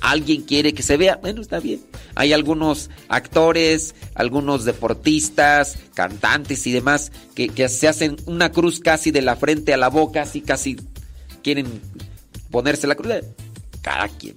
Alguien 0.00 0.42
quiere 0.42 0.72
que 0.72 0.82
se 0.82 0.96
vea, 0.96 1.16
bueno, 1.16 1.42
está 1.42 1.60
bien. 1.60 1.80
Hay 2.14 2.32
algunos 2.32 2.88
actores, 3.08 3.94
algunos 4.14 4.64
deportistas, 4.64 5.78
cantantes 5.94 6.66
y 6.66 6.72
demás 6.72 7.12
que, 7.34 7.68
se 7.68 7.86
hacen 7.86 8.16
una 8.24 8.50
cruz 8.50 8.80
casi 8.80 9.10
de 9.10 9.20
la 9.20 9.36
frente 9.36 9.74
a 9.74 9.76
la 9.76 9.88
boca, 9.88 10.22
así 10.22 10.40
casi 10.40 10.76
quieren 11.42 11.66
ponerse 12.50 12.86
la 12.86 12.94
cruz. 12.94 13.12
Cada 13.82 14.08
quien, 14.08 14.36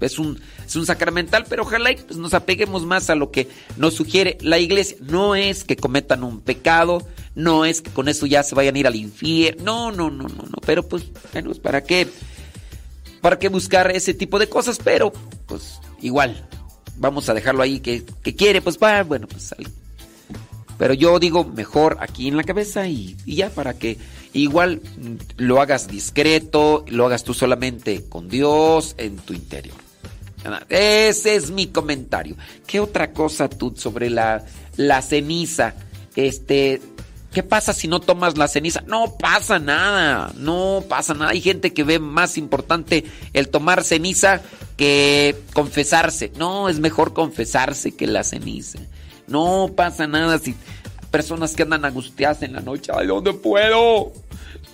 es 0.00 0.18
un, 0.18 0.38
es 0.66 0.76
un 0.76 0.86
sacramental, 0.86 1.44
pero 1.48 1.62
ojalá 1.62 1.90
pues, 2.06 2.18
nos 2.18 2.34
apeguemos 2.34 2.84
más 2.86 3.10
a 3.10 3.14
lo 3.14 3.30
que 3.30 3.48
nos 3.76 3.94
sugiere 3.94 4.38
la 4.40 4.58
iglesia. 4.58 4.96
No 5.00 5.34
es 5.34 5.64
que 5.64 5.76
cometan 5.76 6.24
un 6.24 6.40
pecado, 6.40 7.06
no 7.34 7.64
es 7.64 7.80
que 7.80 7.90
con 7.90 8.08
eso 8.08 8.26
ya 8.26 8.42
se 8.42 8.54
vayan 8.54 8.74
a 8.76 8.78
ir 8.78 8.86
al 8.86 8.96
infierno. 8.96 9.62
No, 9.64 9.92
no, 9.92 10.10
no, 10.10 10.28
no, 10.28 10.42
no. 10.44 10.58
Pero 10.66 10.86
pues, 10.86 11.04
bueno, 11.32 11.52
¿para 11.54 11.82
qué? 11.82 12.08
¿Para 13.20 13.38
qué 13.38 13.48
buscar 13.48 13.90
ese 13.90 14.14
tipo 14.14 14.38
de 14.38 14.48
cosas? 14.48 14.78
Pero, 14.82 15.12
pues, 15.46 15.80
igual. 16.00 16.48
Vamos 16.96 17.28
a 17.28 17.34
dejarlo 17.34 17.62
ahí 17.62 17.80
que, 17.80 18.04
que 18.22 18.34
quiere, 18.34 18.60
pues 18.60 18.78
va, 18.78 19.02
bueno, 19.02 19.26
pues 19.26 19.44
sale. 19.44 19.68
Pero 20.78 20.94
yo 20.94 21.18
digo 21.18 21.44
mejor 21.44 21.96
aquí 22.00 22.28
en 22.28 22.36
la 22.36 22.44
cabeza 22.44 22.86
y, 22.86 23.16
y 23.24 23.36
ya 23.36 23.50
para 23.50 23.74
que 23.74 23.98
igual 24.32 24.82
lo 25.36 25.60
hagas 25.60 25.88
discreto, 25.88 26.84
lo 26.88 27.06
hagas 27.06 27.24
tú 27.24 27.34
solamente 27.34 28.04
con 28.08 28.28
Dios 28.28 28.94
en 28.98 29.16
tu 29.16 29.32
interior. 29.32 29.76
Ese 30.68 31.36
es 31.36 31.50
mi 31.50 31.68
comentario. 31.68 32.36
¿Qué 32.66 32.80
otra 32.80 33.12
cosa 33.12 33.48
tú 33.48 33.74
sobre 33.76 34.10
la, 34.10 34.44
la 34.76 35.00
ceniza? 35.02 35.74
Este, 36.16 36.82
¿Qué 37.32 37.42
pasa 37.42 37.72
si 37.72 37.88
no 37.88 38.00
tomas 38.00 38.36
la 38.36 38.46
ceniza? 38.46 38.82
No 38.86 39.16
pasa 39.18 39.58
nada, 39.58 40.32
no 40.36 40.84
pasa 40.86 41.14
nada. 41.14 41.30
Hay 41.30 41.40
gente 41.40 41.72
que 41.72 41.82
ve 41.82 41.98
más 41.98 42.36
importante 42.36 43.04
el 43.32 43.48
tomar 43.48 43.84
ceniza 43.84 44.42
que 44.76 45.34
confesarse. 45.54 46.30
No, 46.36 46.68
es 46.68 46.78
mejor 46.78 47.14
confesarse 47.14 47.92
que 47.92 48.06
la 48.06 48.22
ceniza. 48.22 48.80
No 49.26 49.70
pasa 49.74 50.06
nada 50.06 50.38
si 50.38 50.54
personas 51.10 51.54
que 51.54 51.62
andan 51.62 51.86
angustiadas 51.86 52.42
en 52.42 52.52
la 52.52 52.60
noche. 52.60 52.92
Ay, 52.94 53.06
¿dónde 53.06 53.32
puedo? 53.32 54.12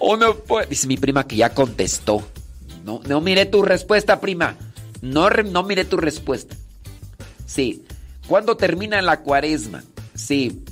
¿Dónde 0.01 0.33
puedo? 0.33 0.67
Dice 0.69 0.89
mi 0.89 0.97
prima 0.97 1.29
que 1.29 1.37
ya 1.37 1.55
contestó. 1.55 2.27
No, 2.85 3.01
no 3.07 3.21
miré 3.21 3.47
tu 3.47 3.63
respuesta, 3.63 4.21
prima. 4.21 4.57
No, 5.01 5.31
no 5.31 5.63
miré 5.63 5.85
tu 5.85 5.97
respuesta. 5.97 6.57
Sí. 7.47 7.85
¿Cuándo 8.27 8.57
termina 8.57 9.01
la 9.01 9.21
cuaresma? 9.21 9.85
Sí. 10.15 10.65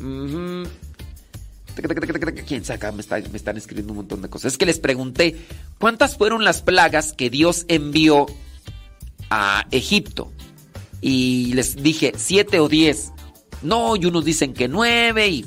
¿Quién 2.47 2.64
saca? 2.64 2.93
Me, 2.93 3.03
me 3.31 3.37
están 3.37 3.57
escribiendo 3.57 3.93
un 3.93 3.99
montón 3.99 4.22
de 4.22 4.29
cosas. 4.29 4.53
Es 4.53 4.59
que 4.59 4.66
les 4.66 4.79
pregunté, 4.79 5.37
¿cuántas 5.79 6.16
fueron 6.16 6.45
las 6.45 6.62
plagas 6.62 7.12
que 7.12 7.31
Dios 7.31 7.64
envió 7.68 8.27
a 9.31 9.66
Egipto? 9.70 10.33
Y 11.01 11.53
les 11.55 11.77
dije, 11.83 12.12
siete 12.16 12.61
o 12.61 12.68
diez. 12.68 13.12
No, 13.62 13.97
y 13.97 14.07
unos 14.07 14.24
dicen 14.24 14.55
que 14.55 14.68
nueve 14.68 15.29
y... 15.29 15.47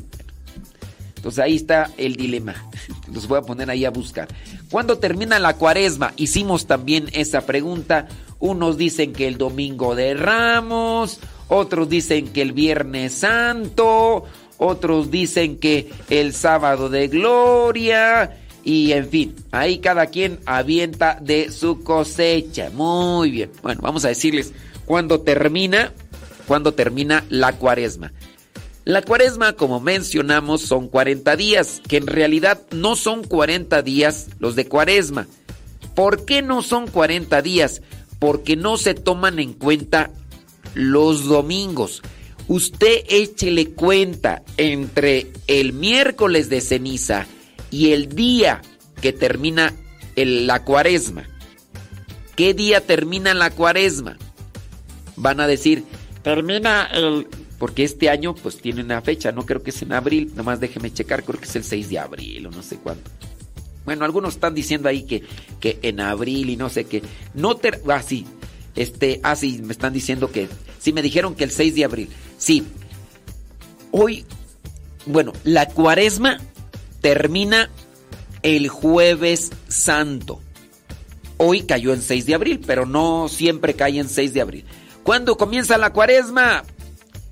Entonces 1.15 1.43
ahí 1.43 1.55
está 1.55 1.91
el 1.97 2.15
dilema. 2.15 2.55
Los 3.13 3.27
voy 3.27 3.39
a 3.39 3.41
poner 3.41 3.69
ahí 3.69 3.83
a 3.83 3.89
buscar. 3.89 4.29
¿Cuándo 4.69 4.99
termina 4.99 5.39
la 5.39 5.57
cuaresma? 5.57 6.13
Hicimos 6.15 6.65
también 6.65 7.09
esa 7.11 7.41
pregunta. 7.41 8.07
Unos 8.39 8.77
dicen 8.77 9.11
que 9.11 9.27
el 9.27 9.37
domingo 9.37 9.95
de 9.95 10.13
Ramos, 10.13 11.19
otros 11.49 11.89
dicen 11.89 12.29
que 12.29 12.41
el 12.41 12.53
Viernes 12.53 13.13
Santo, 13.13 14.23
otros 14.59 15.09
dicen 15.09 15.57
que 15.57 15.89
el 16.09 16.33
sábado 16.33 16.89
de 16.89 17.07
gloria. 17.07 18.37
Y 18.63 18.91
en 18.91 19.09
fin, 19.09 19.35
ahí 19.51 19.79
cada 19.79 20.07
quien 20.07 20.39
avienta 20.45 21.17
de 21.19 21.51
su 21.51 21.81
cosecha. 21.81 22.69
Muy 22.69 23.31
bien. 23.31 23.51
Bueno, 23.63 23.81
vamos 23.81 24.05
a 24.05 24.09
decirles 24.09 24.53
cuándo 24.85 25.21
termina, 25.21 25.93
cuándo 26.45 26.73
termina 26.73 27.23
la 27.29 27.53
cuaresma. 27.53 28.11
La 28.83 29.01
cuaresma, 29.01 29.53
como 29.53 29.79
mencionamos, 29.79 30.61
son 30.61 30.87
40 30.87 31.35
días, 31.35 31.81
que 31.87 31.97
en 31.97 32.07
realidad 32.07 32.61
no 32.71 32.95
son 32.95 33.23
40 33.23 33.81
días 33.81 34.27
los 34.39 34.55
de 34.55 34.67
cuaresma. 34.67 35.27
¿Por 35.95 36.25
qué 36.25 36.41
no 36.41 36.61
son 36.61 36.87
40 36.87 37.41
días? 37.41 37.81
Porque 38.19 38.55
no 38.55 38.77
se 38.77 38.93
toman 38.93 39.39
en 39.39 39.53
cuenta 39.53 40.11
los 40.73 41.25
domingos. 41.25 42.01
Usted 42.49 43.03
échele 43.07 43.69
cuenta 43.73 44.41
entre 44.57 45.31
el 45.45 45.71
miércoles 45.71 46.49
de 46.49 46.61
ceniza 46.61 47.27
y 47.69 47.91
el 47.91 48.09
día 48.09 48.63
que 49.01 49.13
termina 49.13 49.75
la 50.15 50.63
cuaresma. 50.63 51.29
¿Qué 52.35 52.55
día 52.55 52.81
termina 52.81 53.35
la 53.35 53.51
cuaresma? 53.51 54.17
Van 55.15 55.39
a 55.39 55.45
decir, 55.47 55.83
termina 56.23 56.89
el... 56.91 57.27
Porque 57.59 57.83
este 57.83 58.09
año 58.09 58.33
pues 58.33 58.57
tiene 58.57 58.81
una 58.81 59.01
fecha, 59.01 59.31
no 59.31 59.45
creo 59.45 59.61
que 59.61 59.69
es 59.69 59.81
en 59.83 59.93
abril, 59.93 60.31
nomás 60.33 60.59
déjeme 60.59 60.91
checar, 60.91 61.23
creo 61.23 61.39
que 61.39 61.45
es 61.45 61.55
el 61.55 61.63
6 61.63 61.89
de 61.89 61.99
abril 61.99 62.47
o 62.47 62.51
no 62.51 62.63
sé 62.63 62.77
cuánto. 62.77 63.11
Bueno, 63.85 64.05
algunos 64.05 64.33
están 64.33 64.55
diciendo 64.55 64.89
ahí 64.89 65.03
que, 65.03 65.23
que 65.59 65.77
en 65.83 65.99
abril 65.99 66.49
y 66.49 66.57
no 66.57 66.69
sé 66.69 66.85
qué. 66.85 67.03
No 67.35 67.57
ter... 67.57 67.81
Ah, 67.87 68.01
sí. 68.01 68.25
Este, 68.75 69.19
ah, 69.21 69.35
sí, 69.35 69.61
me 69.63 69.73
están 69.73 69.93
diciendo 69.93 70.31
que... 70.31 70.47
Sí, 70.79 70.93
me 70.93 71.01
dijeron 71.03 71.35
que 71.35 71.43
el 71.43 71.51
6 71.51 71.75
de 71.75 71.83
abril. 71.83 72.09
Sí. 72.39 72.65
Hoy, 73.91 74.25
bueno, 75.05 75.33
la 75.43 75.67
cuaresma 75.67 76.39
termina 77.01 77.69
el 78.41 78.69
jueves 78.69 79.51
santo. 79.67 80.39
Hoy 81.37 81.63
cayó 81.63 81.93
en 81.93 82.01
6 82.01 82.25
de 82.25 82.33
abril, 82.33 82.61
pero 82.65 82.85
no 82.85 83.27
siempre 83.29 83.75
cae 83.75 83.99
en 83.99 84.09
6 84.09 84.33
de 84.33 84.41
abril. 84.41 84.65
¿Cuándo 85.03 85.37
comienza 85.37 85.77
la 85.77 85.93
cuaresma? 85.93 86.63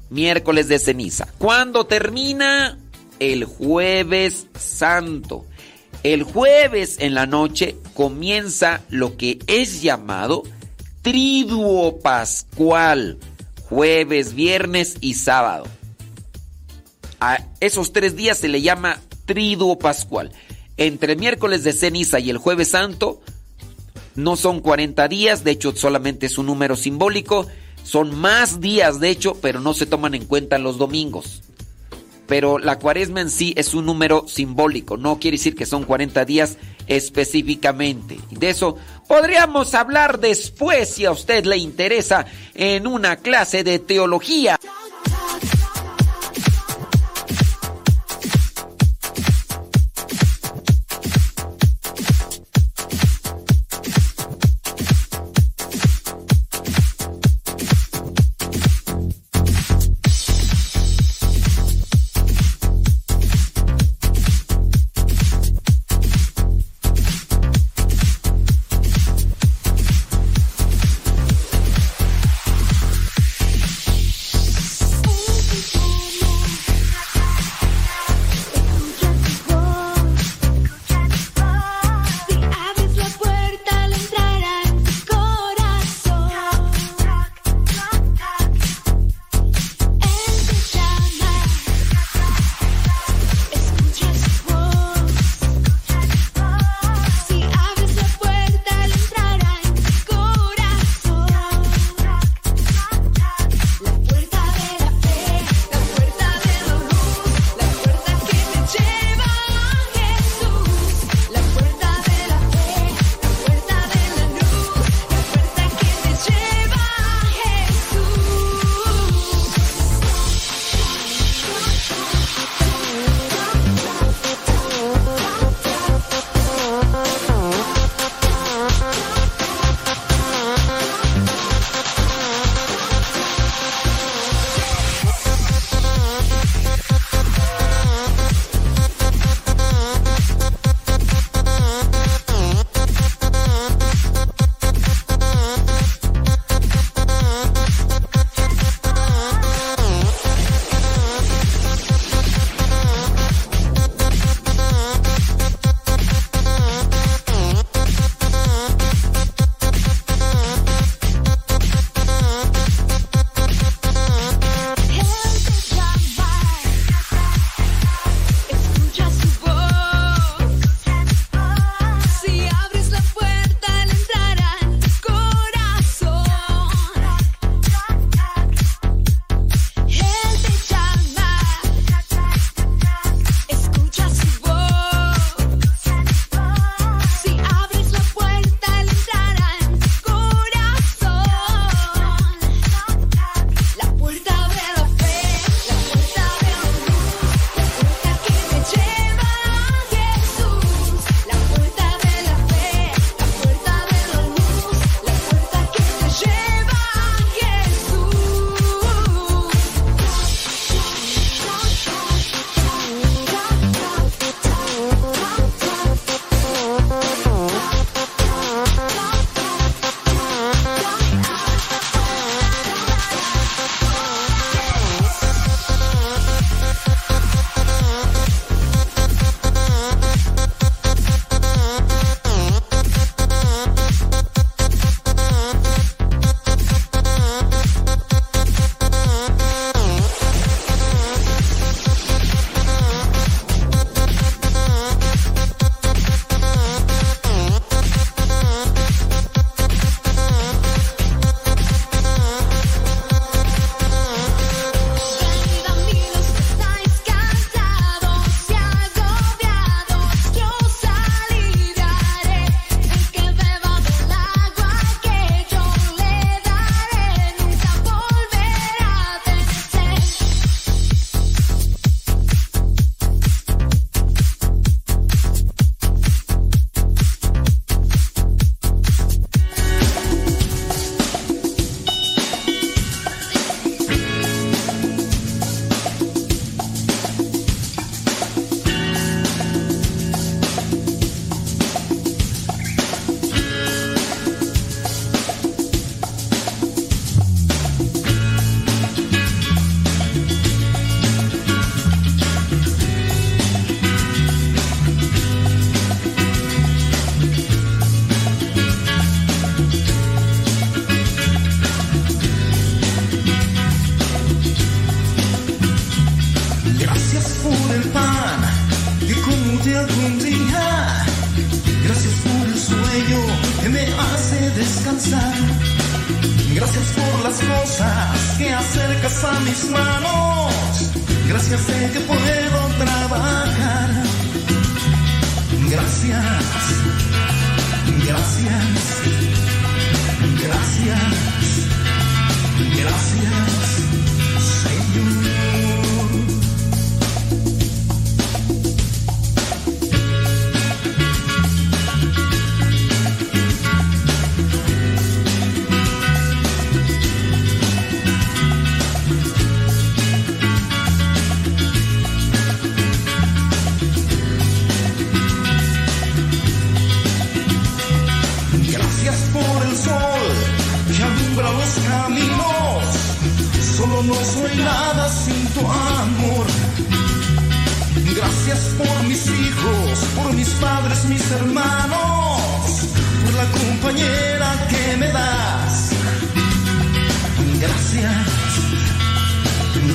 Miércoles 0.09 0.67
de 0.67 0.79
ceniza. 0.79 1.27
¿Cuándo 1.37 1.85
termina? 1.85 2.77
El 3.19 3.45
jueves 3.45 4.47
santo. 4.57 5.45
El 6.03 6.23
jueves 6.23 6.97
en 6.99 7.15
la 7.15 7.25
noche 7.25 7.77
comienza 7.93 8.81
lo 8.89 9.17
que 9.17 9.39
es 9.47 9.81
llamado 9.81 10.43
Triduo 11.01 11.99
Pascual. 11.99 13.17
Jueves, 13.69 14.33
viernes 14.33 14.95
y 15.01 15.15
sábado. 15.15 15.65
A 17.19 17.39
esos 17.59 17.91
tres 17.91 18.15
días 18.15 18.37
se 18.37 18.47
le 18.47 18.61
llama 18.61 19.01
Triduo 19.25 19.77
Pascual. 19.77 20.31
Entre 20.77 21.15
miércoles 21.15 21.63
de 21.63 21.73
ceniza 21.73 22.19
y 22.19 22.29
el 22.29 22.37
jueves 22.37 22.69
santo 22.69 23.19
no 24.15 24.35
son 24.37 24.61
40 24.61 25.07
días, 25.09 25.43
de 25.43 25.51
hecho 25.51 25.75
solamente 25.75 26.27
es 26.27 26.37
un 26.37 26.45
número 26.45 26.77
simbólico. 26.77 27.47
Son 27.83 28.15
más 28.15 28.61
días, 28.61 28.99
de 28.99 29.09
hecho, 29.09 29.35
pero 29.41 29.59
no 29.59 29.73
se 29.73 29.85
toman 29.85 30.13
en 30.13 30.25
cuenta 30.25 30.57
los 30.57 30.77
domingos. 30.77 31.41
Pero 32.25 32.59
la 32.59 32.79
cuaresma 32.79 33.21
en 33.21 33.29
sí 33.29 33.53
es 33.57 33.73
un 33.73 33.85
número 33.85 34.27
simbólico, 34.27 34.97
no 34.97 35.19
quiere 35.19 35.37
decir 35.37 35.55
que 35.55 35.65
son 35.65 35.83
40 35.83 36.25
días 36.25 36.57
específicamente. 36.87 38.17
De 38.31 38.49
eso 38.49 38.77
podríamos 39.07 39.73
hablar 39.73 40.19
después 40.19 40.89
si 40.89 41.05
a 41.05 41.11
usted 41.11 41.45
le 41.45 41.57
interesa 41.57 42.25
en 42.53 42.87
una 42.87 43.17
clase 43.17 43.63
de 43.63 43.79
teología. 43.79 44.59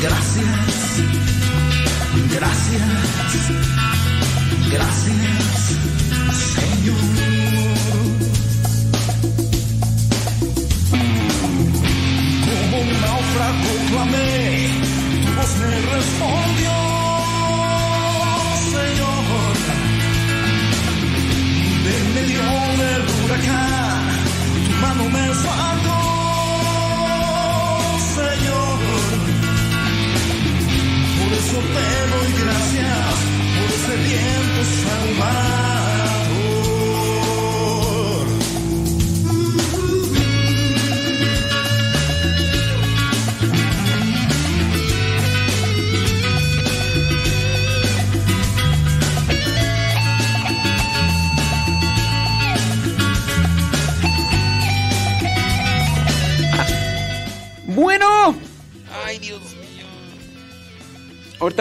Gracias, 0.02 0.31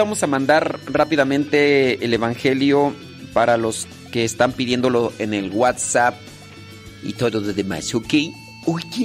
Vamos 0.01 0.23
a 0.23 0.27
mandar 0.27 0.79
rápidamente 0.87 2.03
el 2.03 2.11
Evangelio 2.11 2.91
para 3.33 3.55
los 3.55 3.87
que 4.11 4.25
están 4.25 4.51
pidiéndolo 4.51 5.13
en 5.19 5.35
el 5.35 5.51
WhatsApp 5.51 6.15
y 7.03 7.13
todo 7.13 7.39
lo 7.39 7.53
demás, 7.53 7.93
¿ok? 7.93 8.11
Ok. 8.65 8.95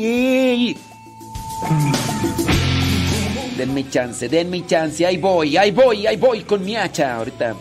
Denme 3.59 3.88
chance, 3.90 4.26
denme 4.28 4.66
chance. 4.66 5.05
Ahí 5.07 5.18
voy, 5.18 5.59
ahí 5.59 5.70
voy, 5.70 6.07
ahí 6.07 6.16
voy 6.16 6.42
con 6.44 6.64
mi 6.64 6.76
hacha. 6.76 7.16
Ahorita, 7.16 7.55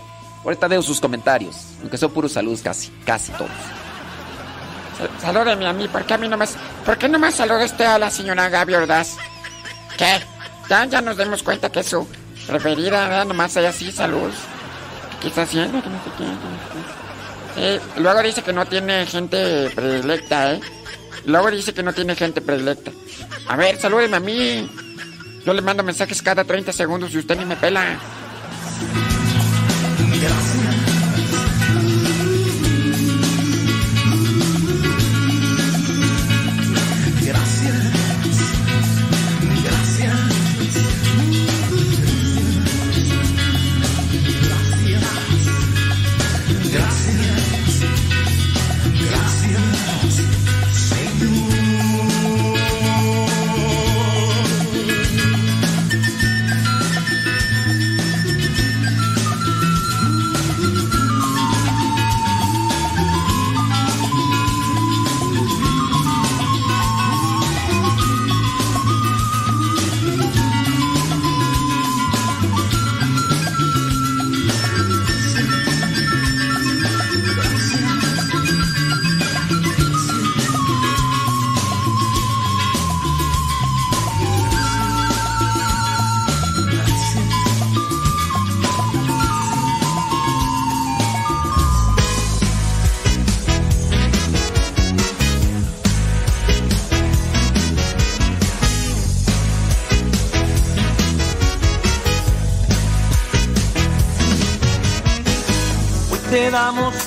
ahorita 0.46 0.68
veo 0.70 0.82
sus 0.82 1.02
comentarios. 1.02 1.56
Aunque 1.82 1.98
son 1.98 2.12
puros 2.12 2.32
saludos 2.32 2.62
casi, 2.62 2.90
casi 3.06 3.34
todos. 3.34 3.52
Sal- 4.98 5.10
Salúdeme 5.22 5.68
a 5.68 5.74
mí, 5.74 5.90
¿por 5.90 6.06
qué 6.06 6.14
a 6.14 6.18
mí 6.18 6.30
no 6.30 6.38
me... 6.38 6.46
¿Por 6.86 6.98
qué 6.98 7.10
no 7.10 7.20
me 7.20 7.32
saluda 7.34 7.66
usted 7.66 7.84
a 7.86 8.00
la 8.00 8.10
señora 8.10 8.48
Gaby 8.48 8.76
Ordaz? 8.76 9.18
¿Qué? 9.98 10.20
Ya, 10.70 10.86
ya 10.86 11.02
nos 11.02 11.18
dimos 11.18 11.44
cuenta 11.44 11.70
que 11.70 11.84
su 11.84 12.08
preferida, 12.48 13.08
¿verdad? 13.08 13.26
Nomás 13.26 13.56
ella 13.58 13.72
sí, 13.72 13.92
salud. 13.92 14.32
¿Qué 15.22 15.28
está 15.28 15.44
haciendo? 15.44 15.82
Sí, 17.56 17.80
luego 17.98 18.22
dice 18.22 18.42
que 18.44 18.54
no 18.54 18.66
tiene 18.66 19.06
gente 19.06 19.70
predilecta, 19.74 20.54
¿eh? 20.54 20.62
Luego 21.26 21.50
dice 21.50 21.74
que 21.74 21.84
no 21.84 21.94
tiene 21.94 22.16
gente 22.16 22.42
predilecta. 22.42 22.92
A 23.48 23.56
ver, 23.56 23.80
salúdeme 23.80 24.18
a 24.18 24.20
mí. 24.20 24.70
Yo 25.46 25.54
le 25.54 25.62
mando 25.62 25.84
mensajes 25.84 26.22
cada 26.22 26.44
30 26.44 26.74
segundos 26.74 27.14
y 27.14 27.20
usted 27.20 27.38
ni 27.38 27.46
me 27.46 27.56
pela. 27.56 28.00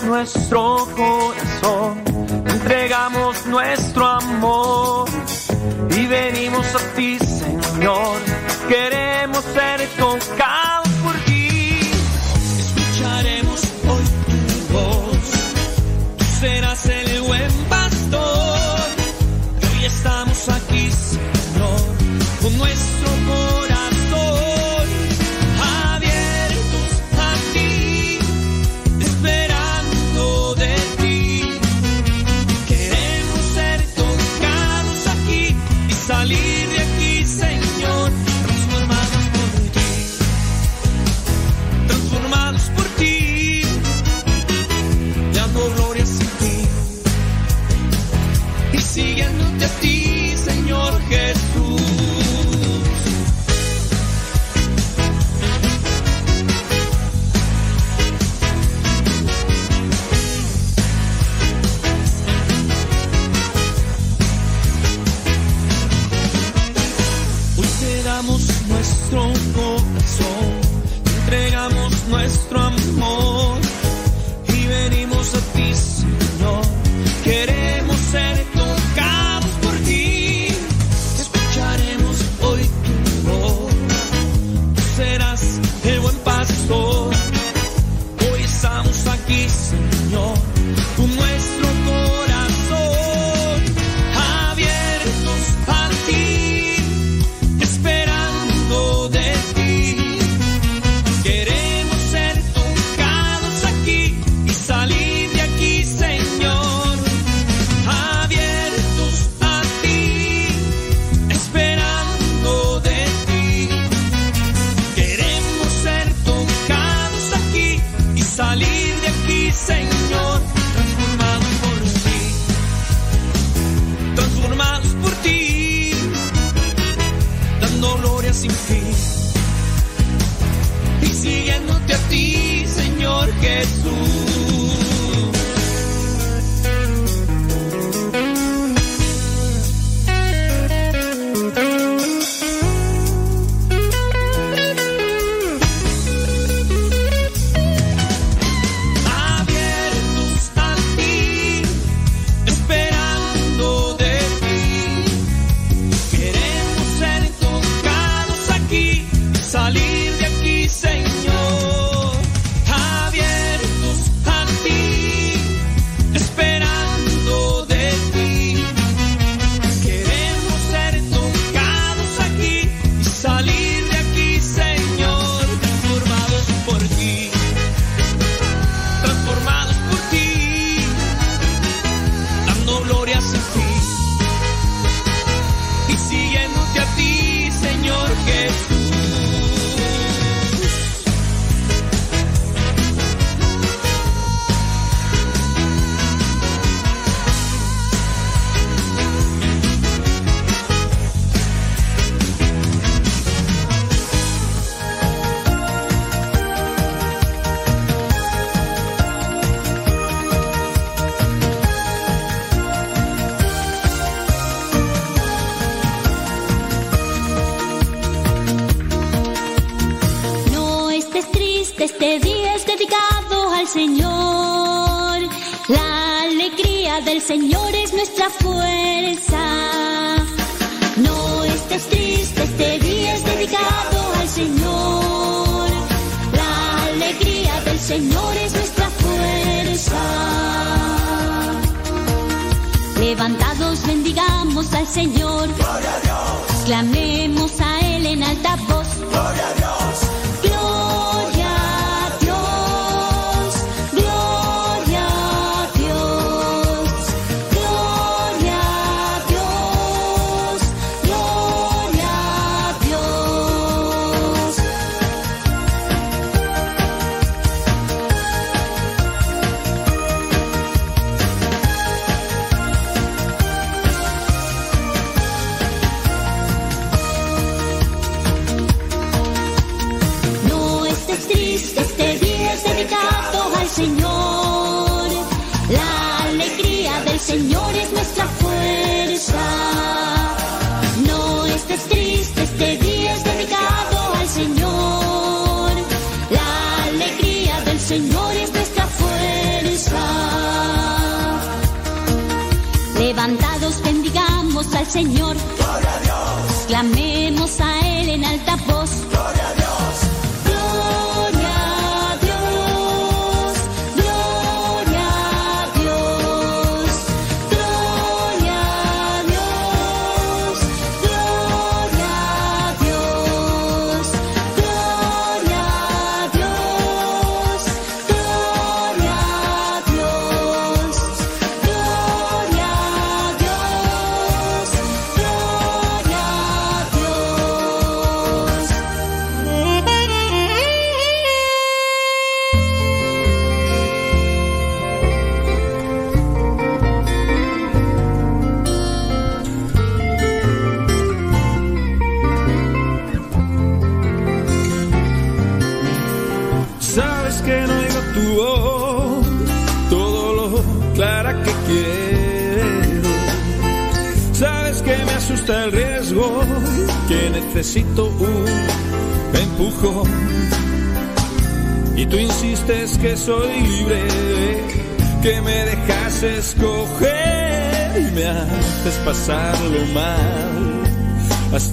Nuestro 0.09 0.89
corazón, 0.97 2.03
entregamos 2.47 3.45
nuestro 3.47 4.07
amor 4.07 5.07
y 5.91 6.07
venimos 6.07 6.67
a 6.75 6.79
ti, 6.95 7.08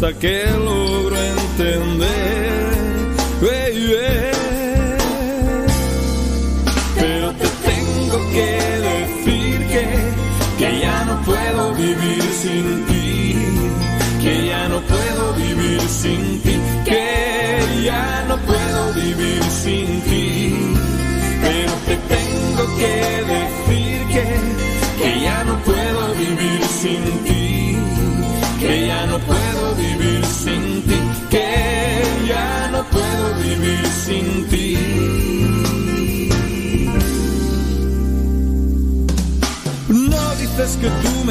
hasta 0.05 0.19
que 0.19 0.45
logro 0.51 1.15
entender. 1.17 2.04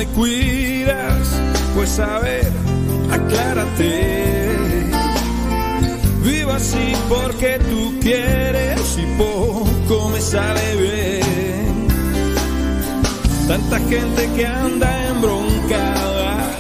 Cuidas, 0.07 1.29
pues 1.75 1.99
a 1.99 2.19
ver, 2.19 2.53
aclárate. 3.11 4.57
Vivo 6.23 6.53
así 6.53 6.93
porque 7.09 7.59
tú 7.71 7.99
quieres 8.01 8.99
y 8.99 9.07
poco 9.19 10.09
me 10.11 10.21
sale 10.21 10.77
bien. 10.77 11.89
Tanta 13.47 13.79
gente 13.79 14.31
que 14.35 14.47
anda 14.47 15.09
embroncada, 15.09 16.51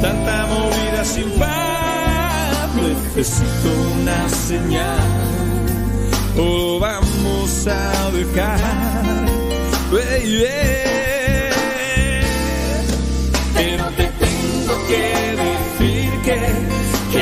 tanta 0.00 0.46
movida 0.46 1.04
sin 1.04 1.30
paz. 1.38 2.70
Necesito 2.76 3.68
una 4.00 4.28
señal, 4.28 4.98
o 6.38 6.78
vamos 6.78 7.66
a 7.66 8.10
dejar, 8.12 8.60
baby. 9.92 11.09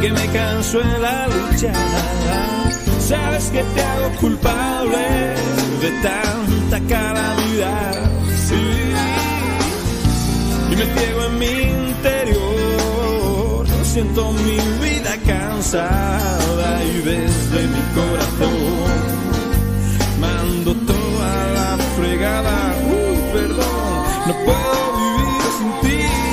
Que 0.00 0.12
me 0.12 0.26
canso 0.28 0.80
en 0.80 1.02
la 1.02 1.26
lucha. 1.28 1.72
Sabes 3.00 3.44
que 3.50 3.62
te 3.62 3.82
hago 3.82 4.10
culpable 4.20 5.34
de 5.80 5.90
tanta 6.02 6.80
calamidad. 6.88 8.10
Sí. 8.46 8.62
Y 10.70 10.76
me 10.76 10.84
ciego 10.94 11.24
en 11.24 11.38
mi 11.38 11.54
interior. 11.86 13.66
Siento 13.82 14.32
mi 14.32 14.58
vida 14.86 15.16
cansada 15.26 16.84
y 16.84 16.92
desde 17.10 17.66
mi 17.74 17.82
corazón 17.98 19.00
mando 20.20 20.74
toda 20.74 21.32
la 21.56 21.78
fregada. 21.96 22.56
Uh, 22.84 23.32
perdón, 23.32 24.04
no 24.26 24.34
puedo 24.44 24.80
vivir 24.98 25.42
sin 25.58 25.70
ti. 25.82 26.27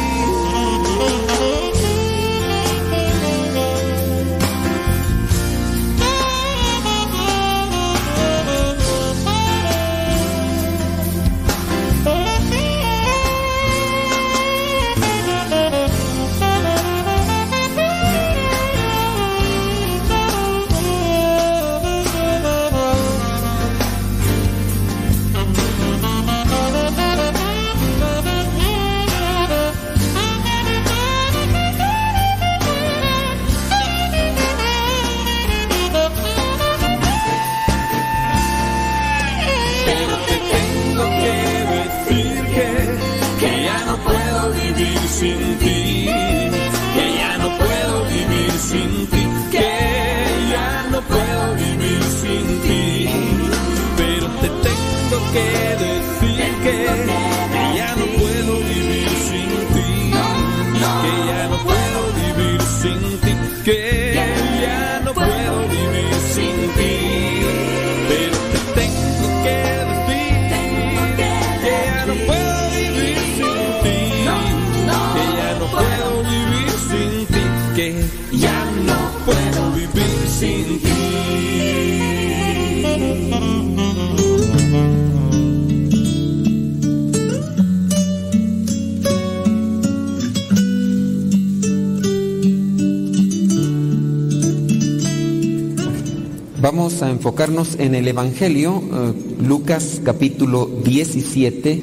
Vamos 96.65 97.03
a 97.03 97.11
enfocarnos 97.11 97.75
en 97.77 97.93
el 97.93 98.07
Evangelio, 98.07 98.81
eh, 98.91 99.13
Lucas 99.39 100.01
capítulo 100.03 100.65
17, 100.65 101.79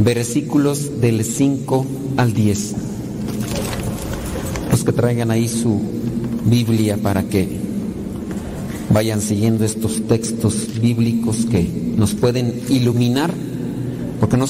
versículos 0.00 1.00
del 1.00 1.24
5 1.24 1.86
al 2.16 2.32
10. 2.32 2.74
Los 4.72 4.82
que 4.82 4.90
traigan 4.90 5.30
ahí 5.30 5.46
su 5.46 5.80
Biblia 6.44 6.96
para 6.96 7.22
que 7.22 7.46
vayan 8.92 9.20
siguiendo 9.20 9.64
estos 9.64 10.02
textos 10.08 10.80
bíblicos 10.80 11.46
que 11.46 11.70
nos 11.96 12.14
pueden 12.14 12.62
iluminar, 12.68 13.32
porque 14.18 14.36
no, 14.36 14.46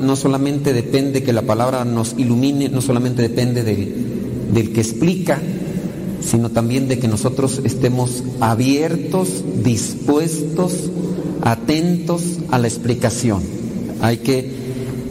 no 0.00 0.14
solamente 0.14 0.72
depende 0.72 1.24
que 1.24 1.32
la 1.32 1.42
palabra 1.42 1.84
nos 1.84 2.14
ilumine, 2.18 2.68
no 2.68 2.80
solamente 2.80 3.20
depende 3.20 3.64
del 3.64 4.72
que 4.72 4.80
explica, 4.80 5.42
sino 6.32 6.48
también 6.48 6.88
de 6.88 6.98
que 6.98 7.08
nosotros 7.08 7.60
estemos 7.62 8.24
abiertos, 8.40 9.44
dispuestos, 9.62 10.72
atentos 11.42 12.22
a 12.50 12.58
la 12.58 12.68
explicación. 12.68 13.42
Hay 14.00 14.16
que 14.16 14.50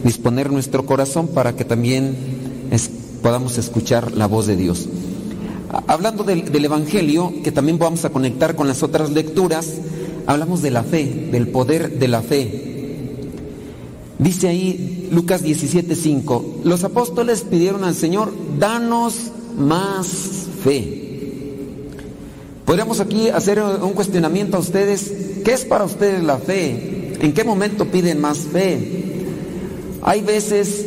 disponer 0.04 0.52
nuestro 0.52 0.84
corazón 0.88 1.28
para 1.28 1.56
que 1.56 1.64
también 1.64 2.16
podamos 3.22 3.60
escuchar 3.60 4.14
la 4.14 4.26
voz 4.26 4.48
de 4.48 4.56
Dios. 4.56 4.90
Hablando 5.86 6.24
del, 6.24 6.52
del, 6.52 6.66
Evangelio, 6.66 7.32
que 7.44 7.52
también 7.52 7.78
vamos 7.78 8.04
a 8.04 8.10
conectar 8.10 8.56
con 8.56 8.68
las 8.68 8.82
otras 8.82 9.12
lecturas, 9.12 9.76
hablamos 10.26 10.64
de 10.64 10.72
la 10.72 10.84
fe, 10.84 11.30
del 11.32 11.50
poder 11.50 12.00
de 12.00 12.08
la 12.08 12.24
fe. 12.24 13.28
Dice 14.18 14.48
ahí 14.48 15.08
Lucas 15.12 15.44
17:5, 15.44 16.64
los 16.64 16.84
apóstoles 16.84 17.42
pidieron 17.42 17.84
al 17.84 17.94
Señor, 17.94 18.34
danos 18.58 19.32
más 19.56 20.08
fe. 20.64 21.11
Podríamos 22.72 23.02
aquí 23.02 23.28
hacer 23.28 23.62
un 23.62 23.92
cuestionamiento 23.92 24.56
a 24.56 24.62
ustedes, 24.62 25.12
¿qué 25.44 25.52
es 25.52 25.66
para 25.66 25.84
ustedes 25.84 26.24
la 26.24 26.38
fe? 26.38 27.18
¿En 27.20 27.34
qué 27.34 27.44
momento 27.44 27.88
piden 27.88 28.22
más 28.22 28.38
fe? 28.38 29.18
Hay 30.04 30.22
veces 30.22 30.86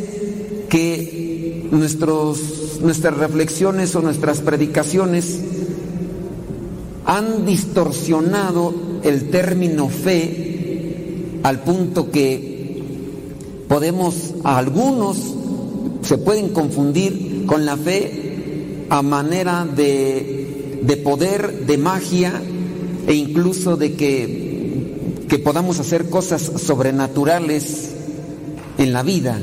que 0.67 1.67
nuestros, 1.69 2.79
nuestras 2.81 3.15
reflexiones 3.17 3.95
o 3.95 4.01
nuestras 4.01 4.39
predicaciones 4.39 5.39
han 7.05 7.45
distorsionado 7.45 8.73
el 9.03 9.29
término 9.29 9.87
fe 9.87 11.39
al 11.43 11.59
punto 11.59 12.09
que 12.09 12.81
podemos, 13.67 14.33
a 14.43 14.57
algunos 14.57 15.17
se 16.01 16.17
pueden 16.17 16.49
confundir 16.49 17.45
con 17.45 17.63
la 17.63 17.77
fe 17.77 18.87
a 18.89 19.03
manera 19.03 19.67
de, 19.67 20.44
de 20.85 20.97
poder, 20.97 21.65
de 21.65 21.77
magia 21.77 22.41
e 23.07 23.13
incluso 23.13 23.77
de 23.77 23.93
que, 23.95 25.25
que 25.27 25.39
podamos 25.39 25.79
hacer 25.79 26.09
cosas 26.09 26.41
sobrenaturales 26.41 27.91
en 28.77 28.93
la 28.93 29.03
vida. 29.03 29.39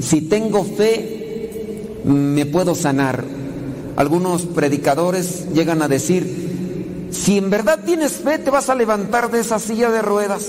Si 0.00 0.22
tengo 0.22 0.64
fe, 0.64 2.00
me 2.04 2.46
puedo 2.46 2.74
sanar. 2.74 3.24
Algunos 3.96 4.42
predicadores 4.46 5.46
llegan 5.52 5.82
a 5.82 5.88
decir, 5.88 7.08
si 7.10 7.38
en 7.38 7.50
verdad 7.50 7.80
tienes 7.84 8.12
fe, 8.12 8.38
te 8.38 8.50
vas 8.50 8.68
a 8.68 8.74
levantar 8.74 9.30
de 9.30 9.40
esa 9.40 9.58
silla 9.58 9.90
de 9.90 10.02
ruedas. 10.02 10.46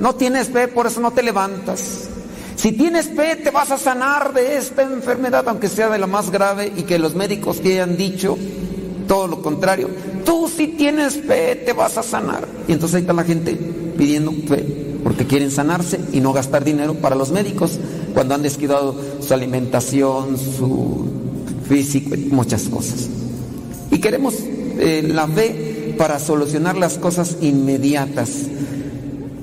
No 0.00 0.14
tienes 0.14 0.48
fe, 0.48 0.68
por 0.68 0.86
eso 0.86 1.00
no 1.00 1.12
te 1.12 1.22
levantas. 1.22 2.08
Si 2.56 2.72
tienes 2.72 3.06
fe, 3.06 3.36
te 3.36 3.50
vas 3.50 3.70
a 3.70 3.78
sanar 3.78 4.34
de 4.34 4.56
esta 4.56 4.82
enfermedad, 4.82 5.48
aunque 5.48 5.68
sea 5.68 5.88
de 5.88 5.98
la 5.98 6.06
más 6.06 6.30
grave 6.30 6.72
y 6.76 6.82
que 6.82 6.98
los 6.98 7.14
médicos 7.14 7.60
te 7.60 7.72
hayan 7.72 7.96
dicho 7.96 8.36
todo 9.10 9.26
lo 9.26 9.42
contrario. 9.42 9.90
Tú 10.24 10.48
si 10.48 10.68
tienes 10.68 11.14
fe, 11.14 11.56
te 11.56 11.72
vas 11.72 11.98
a 11.98 12.02
sanar. 12.04 12.46
Y 12.68 12.72
entonces 12.72 12.94
ahí 12.94 13.00
está 13.00 13.12
la 13.12 13.24
gente 13.24 13.56
pidiendo 13.98 14.30
fe 14.46 14.64
porque 15.02 15.26
quieren 15.26 15.50
sanarse 15.50 15.98
y 16.12 16.20
no 16.20 16.32
gastar 16.32 16.62
dinero 16.62 16.94
para 16.94 17.16
los 17.16 17.32
médicos 17.32 17.80
cuando 18.14 18.36
han 18.36 18.42
descuidado 18.42 18.94
su 19.20 19.34
alimentación, 19.34 20.38
su 20.38 21.08
físico, 21.68 22.14
muchas 22.30 22.68
cosas. 22.68 23.08
Y 23.90 23.98
queremos 23.98 24.34
eh, 24.78 25.02
la 25.04 25.26
fe 25.26 25.96
para 25.98 26.20
solucionar 26.20 26.76
las 26.76 26.96
cosas 26.96 27.38
inmediatas. 27.40 28.30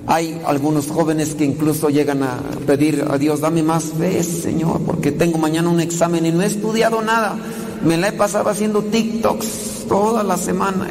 Hay 0.06 0.40
algunos 0.46 0.88
jóvenes 0.88 1.36
que 1.36 1.44
incluso 1.44 1.90
llegan 1.90 2.24
a 2.24 2.40
pedir 2.66 3.06
a 3.10 3.18
Dios, 3.18 3.42
dame 3.42 3.64
más 3.64 3.84
fe, 4.00 4.24
Señor, 4.24 4.80
porque 4.86 5.12
tengo 5.12 5.38
mañana 5.38 5.68
un 5.68 5.82
examen 5.82 6.26
y 6.26 6.32
no 6.32 6.42
he 6.42 6.46
estudiado 6.46 7.02
nada. 7.02 7.38
Me 7.84 7.98
la 7.98 8.10
he 8.10 8.12
pasado 8.14 8.50
haciendo 8.50 8.82
TikToks 8.84 9.86
toda 9.88 10.24
la 10.24 10.38
semana. 10.38 10.88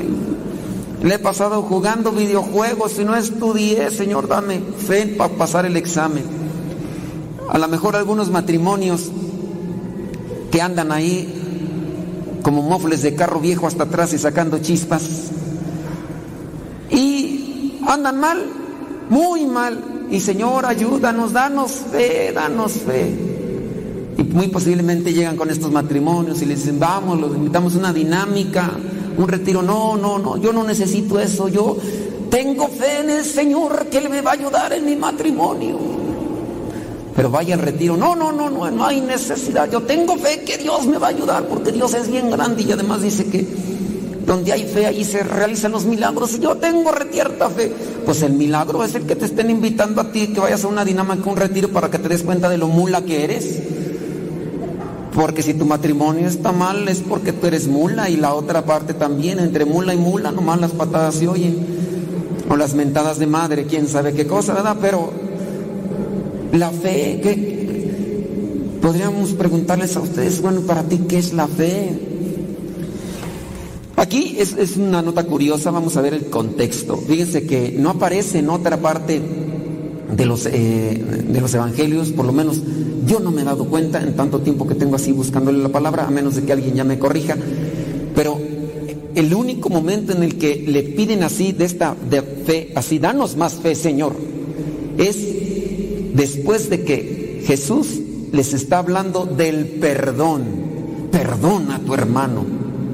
Y 1.03 1.07
le 1.07 1.15
he 1.15 1.19
pasado 1.19 1.63
jugando 1.63 2.13
videojuegos 2.13 2.99
y 2.99 3.05
no 3.05 3.15
estudié, 3.17 3.91
Señor, 3.91 4.29
dame 4.29 4.61
fe 4.61 5.07
para 5.07 5.35
pasar 5.35 5.67
el 5.67 5.77
examen. 5.77 6.25
A 7.49 7.59
lo 7.59 7.69
mejor 7.69 7.97
algunos 7.97 8.31
matrimonios 8.31 9.11
que 10.51 10.61
andan 10.61 10.91
ahí 10.93 12.41
como 12.43 12.63
mofles 12.63 13.03
de 13.03 13.15
carro 13.15 13.41
viejo 13.41 13.67
hasta 13.67 13.85
atrás 13.85 14.13
y 14.13 14.19
sacando 14.19 14.59
chispas. 14.59 15.03
Y 16.91 17.81
andan 17.87 18.21
mal, 18.21 18.47
muy 19.11 19.47
mal. 19.47 19.83
Y 20.11 20.21
Señor, 20.21 20.65
ayúdanos, 20.65 21.33
danos 21.33 21.73
fe, 21.91 22.33
danos 22.33 22.73
fe. 22.73 23.36
Y 24.19 24.23
muy 24.23 24.49
posiblemente 24.49 25.13
llegan 25.13 25.37
con 25.37 25.51
estos 25.51 25.71
matrimonios 25.71 26.41
y 26.41 26.47
les 26.47 26.61
dicen, 26.61 26.79
vamos, 26.79 27.21
los 27.21 27.35
invitamos 27.37 27.75
a 27.75 27.79
una 27.79 27.93
dinámica, 27.93 28.73
un 29.17 29.29
retiro. 29.29 29.63
No, 29.63 29.97
no, 29.97 30.19
no, 30.19 30.37
yo 30.39 30.53
no 30.53 30.65
necesito 30.65 31.21
eso. 31.21 31.49
Yo 31.49 31.77
tengo 32.31 32.69
fe 32.69 33.01
en 33.01 33.11
el 33.11 33.25
Señor 33.25 33.87
que 33.87 33.99
Él 33.99 34.09
me 34.09 34.23
va 34.23 34.31
a 34.31 34.35
ayudar 34.35 34.73
en 34.73 34.85
mi 34.85 34.97
matrimonio. 34.97 35.79
Pero 37.15 37.31
vaya 37.31 37.55
al 37.55 37.61
retiro. 37.61 37.97
No, 37.97 38.15
no, 38.15 38.33
no, 38.33 38.51
no, 38.51 38.71
no 38.71 38.87
hay 38.87 39.01
necesidad. 39.01 39.71
Yo 39.71 39.83
tengo 39.83 40.17
fe 40.17 40.43
que 40.45 40.59
Dios 40.59 40.87
me 40.87 40.99
va 40.99 41.09
a 41.09 41.11
ayudar 41.11 41.45
porque 41.47 41.73
Dios 41.73 41.95
es 41.95 42.11
bien 42.11 42.31
grande 42.31 42.63
y 42.63 42.73
además 42.73 43.03
dice 43.03 43.27
que 43.27 43.47
donde 44.27 44.53
hay 44.53 44.65
fe, 44.65 44.87
ahí 44.87 45.05
se 45.05 45.23
realizan 45.23 45.73
los 45.73 45.85
milagros. 45.85 46.35
Y 46.35 46.41
yo 46.41 46.57
tengo 46.57 46.91
retierta 46.91 47.49
fe. 47.49 47.73
Pues 48.05 48.23
el 48.23 48.33
milagro 48.33 48.85
es 48.85 48.95
el 48.95 49.07
que 49.07 49.17
te 49.17 49.25
estén 49.25 49.51
invitando 49.51 50.01
a 50.01 50.11
ti, 50.11 50.29
que 50.29 50.41
vayas 50.41 50.65
a 50.65 50.69
una 50.69 50.85
dinámica, 50.85 51.31
un 51.31 51.37
retiro, 51.37 51.69
para 51.69 51.91
que 51.91 51.99
te 51.99 52.09
des 52.09 52.23
cuenta 52.23 52.49
de 52.49 52.59
lo 52.59 52.69
mula 52.69 53.03
que 53.03 53.25
eres. 53.25 53.63
Porque 55.17 55.43
si 55.43 55.55
tu 55.55 55.65
matrimonio 55.65 56.29
está 56.29 56.53
mal, 56.53 56.87
es 56.89 57.01
porque 57.01 57.33
tú 57.33 57.47
eres 57.47 57.69
mula 57.69 58.11
y 58.11 58.19
la 58.19 58.35
otra 58.35 58.67
parte 58.67 58.93
también. 58.93 59.39
Entre 59.39 59.65
mula 59.65 59.95
y 59.95 59.97
mula, 59.97 60.31
nomás 60.31 60.61
las 60.61 60.73
patadas 60.73 61.15
se 61.15 61.27
oyen. 61.27 61.57
O 62.51 62.57
las 62.57 62.75
mentadas 62.75 63.19
de 63.19 63.27
madre, 63.27 63.65
quién 63.65 63.89
sabe 63.89 64.13
qué 64.13 64.27
cosa, 64.27 64.53
¿verdad? 64.53 64.77
Pero 64.79 65.11
la 66.53 66.71
fe, 66.71 67.19
¿qué? 67.23 68.79
Podríamos 68.83 69.33
preguntarles 69.33 69.97
a 69.97 70.01
ustedes, 70.01 70.43
bueno, 70.43 70.61
para 70.61 70.83
ti, 70.83 71.01
¿qué 71.09 71.17
es 71.17 71.33
la 71.33 71.49
fe? 71.49 71.99
Aquí 73.97 74.37
es, 74.39 74.77
una 74.77 75.01
nota 75.01 75.25
curiosa, 75.25 75.71
vamos 75.71 75.97
a 75.97 76.03
ver 76.03 76.13
el 76.13 76.27
contexto. 76.27 76.99
Fíjense 76.99 77.47
que 77.47 77.75
no 77.79 77.89
aparece 77.89 78.41
en 78.41 78.51
otra 78.51 78.77
parte 78.77 79.23
de 80.15 80.27
los, 80.27 80.45
eh, 80.45 81.25
de 81.27 81.41
los 81.41 81.55
evangelios, 81.55 82.11
por 82.13 82.27
lo 82.27 82.35
menos 82.35 82.61
yo 83.07 83.21
no 83.21 83.31
me 83.31 83.43
he 83.43 83.45
dado 83.45 83.65
cuenta 83.67 84.03
en 84.03 84.15
tanto 84.15 84.41
tiempo 84.41 84.67
que 84.67 84.75
tengo 84.75 84.97
así 84.97 85.13
buscándole 85.13 85.59
la 85.59 85.69
palabra, 85.69 86.07
a 86.07 86.11
menos 86.11 86.37
de 86.37 86.43
que 86.43 86.53
alguien 86.53 86.75
ya 86.75 86.85
me 86.85 86.99
corrija, 86.99 87.37
pero 88.15 88.39
el 89.15 89.33
único 89.33 89.69
momento 89.69 90.13
en 90.13 90.23
el 90.23 90.37
que 90.37 90.65
le 90.67 90.83
piden 90.83 91.23
así 91.23 91.53
de 91.53 91.65
esta 91.65 91.97
de 92.11 92.23
fe, 92.23 92.73
así, 92.75 92.99
danos 92.99 93.37
más 93.37 93.55
fe, 93.55 93.75
Señor, 93.75 94.15
es 94.99 95.17
después 96.15 96.69
de 96.69 96.85
que 96.85 97.43
Jesús 97.47 98.01
les 98.33 98.53
está 98.53 98.79
hablando 98.79 99.25
del 99.25 99.67
perdón. 99.67 100.67
Perdona 101.11 101.77
a 101.77 101.79
tu 101.79 101.95
hermano, 101.95 102.45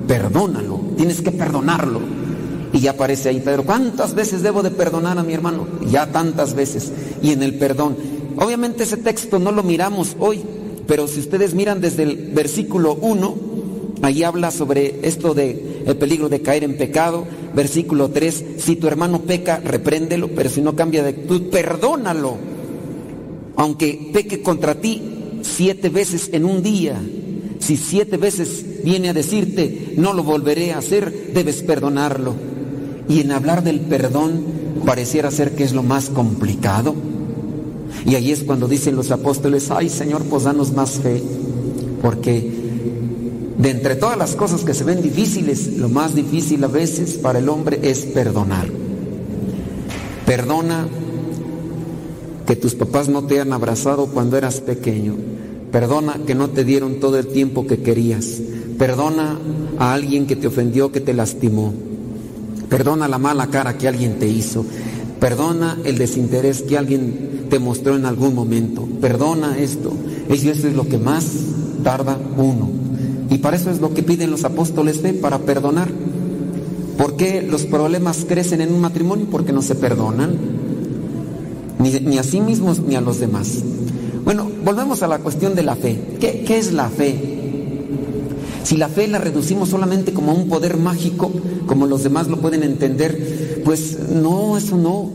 perdónalo 0.07 0.83
tienes 1.03 1.21
que 1.21 1.33
perdonarlo. 1.33 2.01
Y 2.73 2.79
ya 2.79 2.93
aparece 2.93 3.29
ahí 3.29 3.41
Pedro, 3.41 3.65
¿cuántas 3.65 4.15
veces 4.15 4.43
debo 4.43 4.63
de 4.63 4.71
perdonar 4.71 5.19
a 5.19 5.25
mi 5.25 5.35
hermano? 5.35 5.67
Ya 5.91 6.07
tantas 6.07 6.55
veces. 6.55 6.93
Y 7.23 7.33
en 7.33 7.43
el 7.43 7.59
perdón. 7.59 7.97
Obviamente 8.43 8.83
ese 8.83 8.97
texto 8.97 9.39
no 9.39 9.53
lo 9.53 9.63
miramos 9.63 10.17
hoy, 10.19 10.41
pero 10.89 11.07
si 11.07 11.21
ustedes 11.21 11.55
miran 11.55 11.81
desde 11.81 12.03
el 12.03 12.33
versículo 12.33 12.97
1, 13.01 13.37
ahí 14.03 14.25
habla 14.25 14.51
sobre 14.51 14.99
esto 15.07 15.33
de 15.33 15.85
el 15.87 15.97
peligro 15.97 16.29
de 16.29 16.43
caer 16.43 16.65
en 16.65 16.77
pecado. 16.77 17.25
Versículo 17.55 18.11
3, 18.11 18.45
si 18.59 18.75
tu 18.75 18.89
hermano 18.89 19.21
peca, 19.21 19.61
repréndelo, 19.65 20.29
pero 20.35 20.51
si 20.51 20.61
no 20.61 20.75
cambia 20.75 21.05
de 21.05 21.11
actitud, 21.11 21.51
perdónalo. 21.51 22.37
Aunque 23.55 24.11
peque 24.13 24.43
contra 24.43 24.75
ti 24.75 25.03
siete 25.43 25.89
veces 25.89 26.31
en 26.33 26.45
un 26.45 26.65
día, 26.65 27.01
si 27.61 27.77
siete 27.77 28.17
veces 28.17 28.83
viene 28.83 29.11
a 29.11 29.15
decirte, 29.15 29.95
no 29.97 30.13
lo 30.15 30.25
volveré 30.25 30.73
a 30.73 30.79
hacer, 30.79 31.31
debes 31.33 31.63
perdonarlo. 31.63 32.35
Y 33.09 33.21
en 33.21 33.31
hablar 33.31 33.63
del 33.63 33.79
perdón 33.83 34.45
pareciera 34.85 35.31
ser 35.31 35.55
que 35.55 35.63
es 35.63 35.73
lo 35.73 35.85
más 35.85 36.11
complicado. 36.11 37.12
Y 38.05 38.15
ahí 38.15 38.33
es 38.33 38.43
cuando 38.43 38.69
dicen 38.69 38.97
los 38.97 39.11
apóstoles, 39.11 39.71
ay 39.71 39.89
Señor, 39.89 40.25
pues 40.25 40.45
danos 40.45 40.73
más 40.73 40.93
fe. 40.93 41.23
Porque 42.01 42.51
de 43.59 43.71
entre 43.71 43.95
todas 43.95 44.19
las 44.19 44.35
cosas 44.35 44.63
que 44.63 44.75
se 44.75 44.85
ven 44.85 45.03
difíciles, 45.03 45.77
lo 45.77 45.89
más 45.89 46.15
difícil 46.15 46.65
a 46.65 46.69
veces 46.69 47.15
para 47.15 47.39
el 47.39 47.49
hombre 47.49 47.79
es 47.83 48.01
perdonar. 48.01 48.67
Perdona 50.27 50.89
que 52.47 52.57
tus 52.57 52.75
papás 52.75 53.09
no 53.09 53.25
te 53.25 53.35
hayan 53.35 53.53
abrazado 53.53 54.07
cuando 54.07 54.37
eras 54.37 54.61
pequeño. 54.61 55.15
Perdona 55.71 56.21
que 56.27 56.35
no 56.35 56.51
te 56.51 56.65
dieron 56.65 57.01
todo 57.01 57.19
el 57.19 57.29
tiempo 57.29 57.67
que 57.67 57.83
querías. 57.83 58.41
Perdona 58.79 59.39
a 59.79 59.95
alguien 59.95 60.27
que 60.27 60.37
te 60.37 60.49
ofendió, 60.49 60.93
que 60.93 61.01
te 61.01 61.15
lastimó. 61.15 61.73
Perdona 62.69 63.07
la 63.09 63.19
mala 63.19 63.47
cara 63.49 63.79
que 63.79 63.89
alguien 63.89 64.19
te 64.19 64.29
hizo. 64.29 64.65
Perdona 65.21 65.79
el 65.85 65.99
desinterés 65.99 66.63
que 66.63 66.77
alguien 66.77 67.42
te 67.53 67.59
mostró 67.59 67.97
en 67.97 68.07
algún 68.07 68.35
momento. 68.35 68.89
Perdona 68.99 69.59
esto. 69.59 69.93
Eso 70.31 70.49
es 70.49 70.75
lo 70.75 70.89
que 70.89 70.97
más 70.97 71.27
tarda 71.85 72.17
uno. 72.39 72.71
Y 73.29 73.37
para 73.37 73.59
eso 73.59 73.71
es 73.71 73.79
lo 73.79 73.93
que 73.93 74.03
piden 74.03 74.31
los 74.31 74.45
apóstoles 74.45 75.03
de 75.03 75.13
para 75.13 75.39
perdonar. 75.41 75.91
¿Por 76.97 77.17
qué 77.17 77.43
los 77.43 77.67
problemas 77.67 78.25
crecen 78.27 78.63
en 78.63 78.73
un 78.73 78.81
matrimonio? 78.81 79.27
Porque 79.31 79.53
no 79.53 79.61
se 79.61 79.75
perdonan. 79.75 80.35
Ni, 81.79 81.91
ni 82.01 82.17
a 82.17 82.23
sí 82.23 82.41
mismos 82.41 82.81
ni 82.81 82.97
a 82.97 83.03
los 83.03 83.21
demás. 83.21 83.59
Bueno, 84.25 84.51
volvemos 84.65 85.03
a 85.03 85.07
la 85.07 85.19
cuestión 85.19 85.55
de 85.55 85.63
la 85.63 85.77
fe. 85.77 85.99
¿Qué, 86.21 86.57
es 86.57 86.73
la 86.73 86.89
fe? 86.89 87.19
Si 88.65 88.79
la 88.79 88.89
fe 88.89 89.09
la 89.09 89.19
reducimos 89.19 89.69
solamente 89.69 90.15
como 90.15 90.33
un 90.33 90.49
poder 90.49 90.79
mágico, 90.79 91.31
como 91.67 91.87
los 91.87 92.03
demás 92.03 92.29
lo 92.29 92.39
pueden 92.39 92.63
entender, 92.63 93.61
pues 93.63 94.09
no, 94.09 94.57
eso 94.57 94.79
no. 94.79 95.11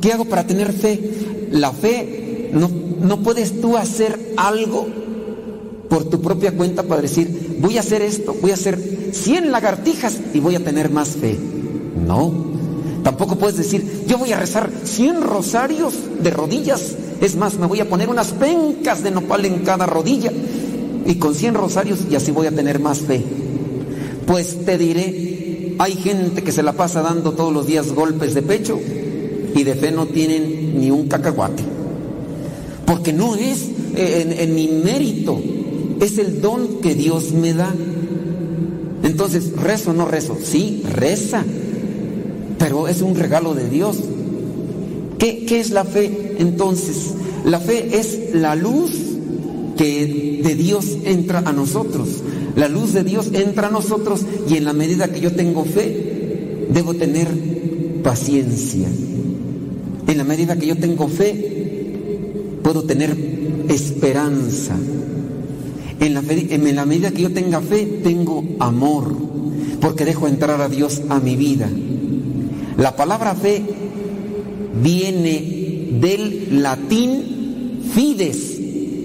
¿Qué 0.00 0.12
hago 0.12 0.24
para 0.24 0.44
tener 0.44 0.72
fe? 0.72 1.17
La 1.50 1.72
fe, 1.72 2.50
no, 2.52 2.70
no 3.00 3.20
puedes 3.22 3.60
tú 3.60 3.76
hacer 3.76 4.34
algo 4.36 4.86
por 5.88 6.04
tu 6.04 6.20
propia 6.20 6.52
cuenta 6.52 6.82
para 6.82 7.02
decir, 7.02 7.56
voy 7.60 7.76
a 7.76 7.80
hacer 7.80 8.02
esto, 8.02 8.34
voy 8.40 8.50
a 8.50 8.54
hacer 8.54 8.78
100 9.12 9.50
lagartijas 9.50 10.18
y 10.34 10.40
voy 10.40 10.54
a 10.54 10.64
tener 10.64 10.90
más 10.90 11.10
fe. 11.10 11.36
No. 12.06 12.48
Tampoco 13.02 13.36
puedes 13.36 13.56
decir, 13.56 14.04
yo 14.06 14.18
voy 14.18 14.32
a 14.32 14.38
rezar 14.38 14.70
100 14.84 15.22
rosarios 15.22 15.94
de 16.22 16.30
rodillas. 16.30 16.94
Es 17.20 17.36
más, 17.36 17.58
me 17.58 17.66
voy 17.66 17.80
a 17.80 17.88
poner 17.88 18.08
unas 18.08 18.32
pencas 18.32 19.02
de 19.02 19.10
nopal 19.10 19.44
en 19.44 19.60
cada 19.60 19.86
rodilla 19.86 20.32
y 21.06 21.14
con 21.14 21.34
100 21.34 21.54
rosarios 21.54 22.00
y 22.10 22.16
así 22.16 22.30
voy 22.32 22.46
a 22.46 22.52
tener 22.52 22.80
más 22.80 23.00
fe. 23.00 23.22
Pues 24.26 24.64
te 24.66 24.76
diré, 24.76 25.74
hay 25.78 25.94
gente 25.94 26.42
que 26.42 26.52
se 26.52 26.62
la 26.62 26.74
pasa 26.74 27.02
dando 27.02 27.32
todos 27.32 27.52
los 27.52 27.66
días 27.66 27.92
golpes 27.92 28.34
de 28.34 28.42
pecho 28.42 28.78
y 29.54 29.64
de 29.64 29.74
fe 29.74 29.90
no 29.90 30.06
tienen 30.06 30.57
ni 30.74 30.90
un 30.90 31.08
cacahuate. 31.08 31.62
Porque 32.86 33.12
no 33.12 33.34
es 33.36 33.68
en, 33.96 34.32
en 34.32 34.54
mi 34.54 34.68
mérito, 34.68 35.40
es 36.00 36.18
el 36.18 36.40
don 36.40 36.80
que 36.80 36.94
Dios 36.94 37.32
me 37.32 37.52
da. 37.52 37.74
Entonces, 39.02 39.52
rezo 39.52 39.90
o 39.90 39.94
no 39.94 40.06
rezo, 40.06 40.36
sí, 40.42 40.82
reza, 40.94 41.44
pero 42.58 42.88
es 42.88 43.02
un 43.02 43.14
regalo 43.14 43.54
de 43.54 43.68
Dios. 43.68 43.98
¿Qué, 45.18 45.44
¿Qué, 45.46 45.60
es 45.60 45.70
la 45.70 45.84
fe 45.84 46.36
entonces? 46.38 47.14
La 47.44 47.58
fe 47.58 47.98
es 47.98 48.34
la 48.34 48.54
luz 48.54 48.92
que 49.76 50.40
de 50.42 50.54
Dios 50.54 50.98
entra 51.04 51.40
a 51.40 51.52
nosotros. 51.52 52.08
La 52.56 52.68
luz 52.68 52.92
de 52.92 53.04
Dios 53.04 53.30
entra 53.32 53.68
a 53.68 53.70
nosotros 53.70 54.22
y 54.48 54.56
en 54.56 54.64
la 54.64 54.72
medida 54.72 55.08
que 55.08 55.20
yo 55.20 55.32
tengo 55.32 55.64
fe, 55.64 56.66
debo 56.72 56.94
tener 56.94 57.28
paciencia. 58.02 58.88
En 60.08 60.16
la 60.16 60.24
medida 60.24 60.56
que 60.56 60.66
yo 60.66 60.76
tengo 60.76 61.06
fe, 61.06 62.60
puedo 62.62 62.82
tener 62.84 63.14
esperanza. 63.68 64.74
En 66.00 66.14
la, 66.14 66.22
en 66.26 66.76
la, 66.76 66.86
medida 66.86 67.10
que 67.10 67.22
yo 67.22 67.32
tenga 67.32 67.60
fe, 67.60 68.00
tengo 68.02 68.42
amor, 68.58 69.14
porque 69.82 70.06
dejo 70.06 70.26
entrar 70.26 70.62
a 70.62 70.68
Dios 70.70 71.02
a 71.10 71.20
mi 71.20 71.36
vida. 71.36 71.68
La 72.78 72.96
palabra 72.96 73.34
fe 73.34 73.62
viene 74.82 75.88
del 76.00 76.62
latín 76.62 77.82
fides, 77.92 78.58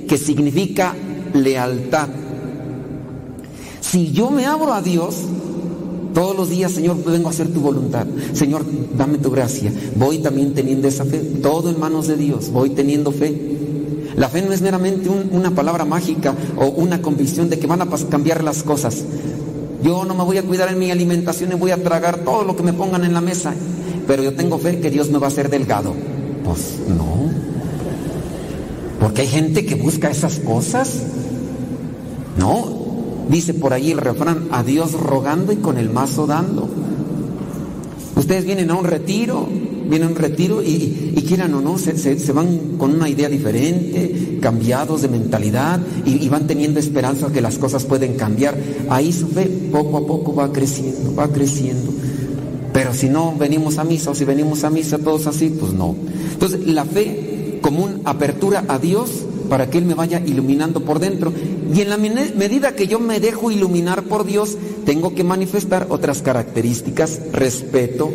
que 0.08 0.18
significa 0.18 0.96
lealtad. 1.34 2.08
Si 3.82 4.14
yo 4.14 4.32
me 4.32 4.46
abro 4.46 4.74
a 4.74 4.82
Dios, 4.82 5.16
todos 6.14 6.36
los 6.36 6.50
días, 6.50 6.72
Señor, 6.72 7.04
vengo 7.04 7.28
a 7.28 7.32
hacer 7.32 7.48
tu 7.48 7.60
voluntad. 7.60 8.06
Señor, 8.34 8.66
dame 8.98 9.18
tu 9.18 9.32
gracia. 9.32 9.72
Voy 9.96 10.20
también 10.20 10.54
teniendo 10.54 10.88
esa 10.88 11.06
fe, 11.06 11.20
todo 11.20 11.70
en 11.70 11.80
manos 11.80 12.08
de 12.08 12.18
Dios, 12.18 12.52
voy 12.52 12.70
teniendo 12.70 13.12
fe. 13.12 13.54
La 14.16 14.30
fe 14.30 14.44
no 14.44 14.54
es 14.54 14.62
meramente 14.62 15.10
un, 15.10 15.30
una 15.32 15.52
palabra 15.52 15.86
mágica 15.86 16.36
o 16.58 16.68
una 16.68 17.02
convicción 17.02 17.50
de 17.50 17.58
que 17.58 17.68
van 17.68 17.82
a 17.82 17.88
cambiar 18.10 18.44
las 18.44 18.64
cosas. 18.64 19.04
Yo 19.84 20.06
no 20.06 20.16
me 20.16 20.24
voy 20.24 20.38
a 20.38 20.44
cuidar 20.44 20.70
en 20.70 20.80
mi 20.80 20.92
alimentación 20.92 21.52
y 21.52 21.56
voy 21.56 21.72
a 21.72 21.84
tragar 21.84 22.20
todo 22.20 22.44
lo 22.44 22.56
que 22.56 22.64
me 22.64 22.74
pongan 22.74 23.04
en 23.04 23.14
la 23.14 23.22
mesa, 23.22 23.54
pero 24.08 24.24
yo 24.24 24.34
tengo 24.34 24.58
fe 24.58 24.80
que 24.80 24.90
Dios 24.90 25.10
me 25.10 25.18
va 25.18 25.28
a 25.28 25.30
hacer 25.30 25.50
delgado. 25.50 25.94
Pues 26.46 26.80
no. 26.88 27.32
Porque 29.00 29.22
hay 29.22 29.28
gente 29.28 29.66
que 29.66 29.76
busca 29.76 30.10
esas 30.10 30.40
cosas. 30.40 31.02
No. 32.38 32.73
Dice 33.30 33.54
por 33.54 33.74
ahí 33.74 33.92
el 33.92 33.98
refrán, 33.98 34.48
a 34.52 34.64
Dios 34.64 34.94
rogando 34.94 35.52
y 35.52 35.58
con 35.58 35.78
el 35.78 35.90
mazo 35.90 36.28
dando. 36.28 36.70
Ustedes 38.16 38.46
vienen 38.46 38.70
a 38.70 38.76
un 38.76 38.86
retiro, 38.86 39.48
vienen 39.90 40.10
a 40.10 40.12
un 40.12 40.18
retiro 40.18 40.62
y, 40.62 41.14
y 41.16 41.24
quieran 41.28 41.54
o 41.54 41.62
no, 41.62 41.78
se, 41.78 41.98
se, 41.98 42.20
se, 42.20 42.32
van 42.32 42.78
con 42.78 42.94
una 42.94 43.10
idea 43.10 43.28
diferente, 43.28 44.38
cambiados 44.42 45.02
de 45.02 45.08
mentalidad 45.08 45.80
y, 46.06 46.24
y, 46.24 46.30
van 46.30 46.46
teniendo 46.46 46.80
esperanza 46.80 47.32
que 47.32 47.42
las 47.42 47.58
cosas 47.58 47.86
pueden 47.86 48.16
cambiar. 48.16 48.56
Ahí 48.90 49.12
su 49.12 49.28
fe 49.28 49.48
poco 49.72 49.98
a 49.98 50.06
poco 50.06 50.36
va 50.36 50.52
creciendo, 50.52 51.16
va 51.16 51.28
creciendo. 51.30 51.92
Pero 52.72 52.94
si 52.94 53.10
no 53.10 53.36
venimos 53.38 53.78
a 53.78 53.84
misa 53.84 54.12
o 54.12 54.16
si 54.16 54.26
venimos 54.26 54.64
a 54.64 54.70
misa 54.70 54.98
todos 54.98 55.28
así, 55.28 55.50
pues 55.50 55.74
no. 55.74 55.96
Entonces 56.34 56.68
la 56.68 56.86
fe 56.86 57.60
como 57.62 57.86
una 57.86 58.00
apertura 58.06 58.66
a 58.68 58.78
Dios 58.78 59.10
para 59.50 59.70
que 59.70 59.78
Él 59.78 59.86
me 59.86 59.94
vaya 59.94 60.22
iluminando 60.26 60.82
por 60.82 61.00
dentro. 61.00 61.34
Y 61.74 61.82
en 61.82 61.90
la 61.90 61.98
medida 61.98 62.76
que 62.76 62.88
yo 62.88 63.00
me 63.00 63.20
dejo 63.20 63.52
iluminar 63.52 64.04
por 64.04 64.26
Dios, 64.26 64.58
tengo 64.86 65.14
que 65.16 65.24
manifestar 65.24 65.88
otras 65.90 66.22
características, 66.22 67.20
respeto, 67.32 68.12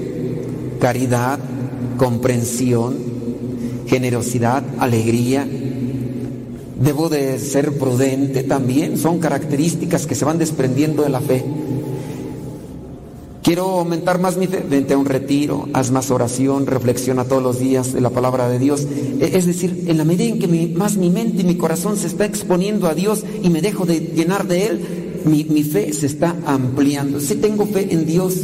caridad, 0.80 1.38
comprensión, 1.96 2.96
generosidad, 3.86 4.62
alegría. 4.78 5.46
Debo 6.80 7.08
de 7.08 7.38
ser 7.38 7.76
prudente 7.76 8.44
también, 8.44 8.98
son 8.98 9.18
características 9.18 10.06
que 10.06 10.14
se 10.14 10.24
van 10.24 10.38
desprendiendo 10.38 11.02
de 11.02 11.08
la 11.08 11.20
fe. 11.20 11.44
Quiero 13.48 13.78
aumentar 13.78 14.20
más 14.20 14.36
mi 14.36 14.46
fe, 14.46 14.62
vente 14.68 14.92
a 14.92 14.98
un 14.98 15.06
retiro, 15.06 15.70
haz 15.72 15.90
más 15.90 16.10
oración, 16.10 16.66
reflexiona 16.66 17.24
todos 17.24 17.42
los 17.42 17.58
días 17.58 17.94
de 17.94 18.02
la 18.02 18.10
palabra 18.10 18.46
de 18.46 18.58
Dios. 18.58 18.86
Es 19.20 19.46
decir, 19.46 19.84
en 19.86 19.96
la 19.96 20.04
medida 20.04 20.28
en 20.28 20.38
que 20.38 20.46
más 20.76 20.98
mi 20.98 21.08
mente 21.08 21.40
y 21.40 21.44
mi 21.46 21.56
corazón 21.56 21.96
se 21.96 22.08
está 22.08 22.26
exponiendo 22.26 22.88
a 22.88 22.94
Dios 22.94 23.24
y 23.42 23.48
me 23.48 23.62
dejo 23.62 23.86
de 23.86 24.00
llenar 24.00 24.46
de 24.46 24.66
Él, 24.66 25.22
mi, 25.24 25.44
mi 25.44 25.62
fe 25.62 25.94
se 25.94 26.04
está 26.04 26.36
ampliando. 26.44 27.20
Si 27.20 27.28
sí 27.28 27.34
tengo 27.36 27.64
fe 27.64 27.88
en 27.90 28.04
Dios, 28.04 28.34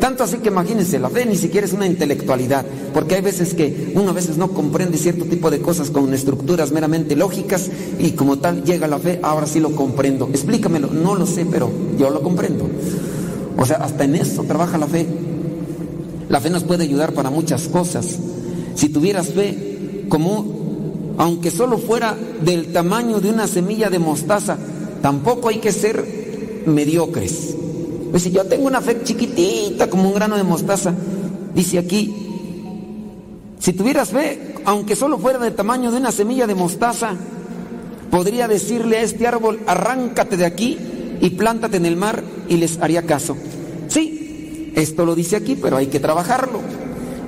tanto 0.00 0.24
así 0.24 0.38
que 0.38 0.48
imagínense, 0.48 0.98
la 0.98 1.10
fe 1.10 1.26
ni 1.26 1.36
siquiera 1.36 1.66
es 1.66 1.74
una 1.74 1.86
intelectualidad, 1.86 2.64
porque 2.94 3.16
hay 3.16 3.20
veces 3.20 3.52
que 3.52 3.92
uno 3.94 4.08
a 4.08 4.14
veces 4.14 4.38
no 4.38 4.52
comprende 4.52 4.96
cierto 4.96 5.26
tipo 5.26 5.50
de 5.50 5.60
cosas 5.60 5.90
con 5.90 6.14
estructuras 6.14 6.72
meramente 6.72 7.14
lógicas 7.14 7.68
y 7.98 8.12
como 8.12 8.38
tal 8.38 8.64
llega 8.64 8.86
la 8.86 8.98
fe, 8.98 9.20
ahora 9.22 9.46
sí 9.46 9.60
lo 9.60 9.72
comprendo. 9.76 10.30
Explícamelo, 10.32 10.88
no 10.88 11.14
lo 11.14 11.26
sé, 11.26 11.44
pero 11.44 11.70
yo 11.98 12.08
lo 12.08 12.22
comprendo. 12.22 12.70
O 13.56 13.64
sea, 13.64 13.78
hasta 13.78 14.04
en 14.04 14.16
eso 14.16 14.44
trabaja 14.44 14.78
la 14.78 14.86
fe. 14.86 15.06
La 16.28 16.40
fe 16.40 16.50
nos 16.50 16.64
puede 16.64 16.84
ayudar 16.84 17.12
para 17.12 17.30
muchas 17.30 17.68
cosas. 17.68 18.18
Si 18.74 18.88
tuvieras 18.88 19.28
fe, 19.28 20.06
como 20.08 20.60
aunque 21.18 21.50
solo 21.50 21.76
fuera 21.76 22.16
del 22.42 22.72
tamaño 22.72 23.20
de 23.20 23.30
una 23.30 23.46
semilla 23.46 23.90
de 23.90 23.98
mostaza, 23.98 24.56
tampoco 25.02 25.48
hay 25.48 25.58
que 25.58 25.72
ser 25.72 26.62
mediocres. 26.66 27.54
Pues 28.10 28.22
si 28.22 28.30
yo 28.30 28.44
tengo 28.44 28.66
una 28.66 28.80
fe 28.80 29.02
chiquitita 29.04 29.90
como 29.90 30.08
un 30.08 30.14
grano 30.14 30.36
de 30.36 30.42
mostaza, 30.42 30.94
dice 31.54 31.78
aquí, 31.78 32.14
si 33.58 33.72
tuvieras 33.74 34.08
fe, 34.08 34.54
aunque 34.64 34.96
solo 34.96 35.18
fuera 35.18 35.38
del 35.38 35.54
tamaño 35.54 35.90
de 35.90 35.98
una 35.98 36.10
semilla 36.10 36.46
de 36.46 36.54
mostaza, 36.54 37.14
podría 38.10 38.48
decirle 38.48 38.96
a 38.96 39.02
este 39.02 39.26
árbol, 39.26 39.60
arráncate 39.66 40.36
de 40.36 40.46
aquí 40.46 40.78
y 41.20 41.30
plántate 41.30 41.76
en 41.76 41.86
el 41.86 41.96
mar 41.96 42.22
y 42.48 42.56
les 42.56 42.78
haría 42.78 43.02
caso. 43.02 43.36
Sí, 43.88 44.72
esto 44.74 45.04
lo 45.04 45.14
dice 45.14 45.36
aquí, 45.36 45.56
pero 45.60 45.76
hay 45.76 45.88
que 45.88 46.00
trabajarlo. 46.00 46.60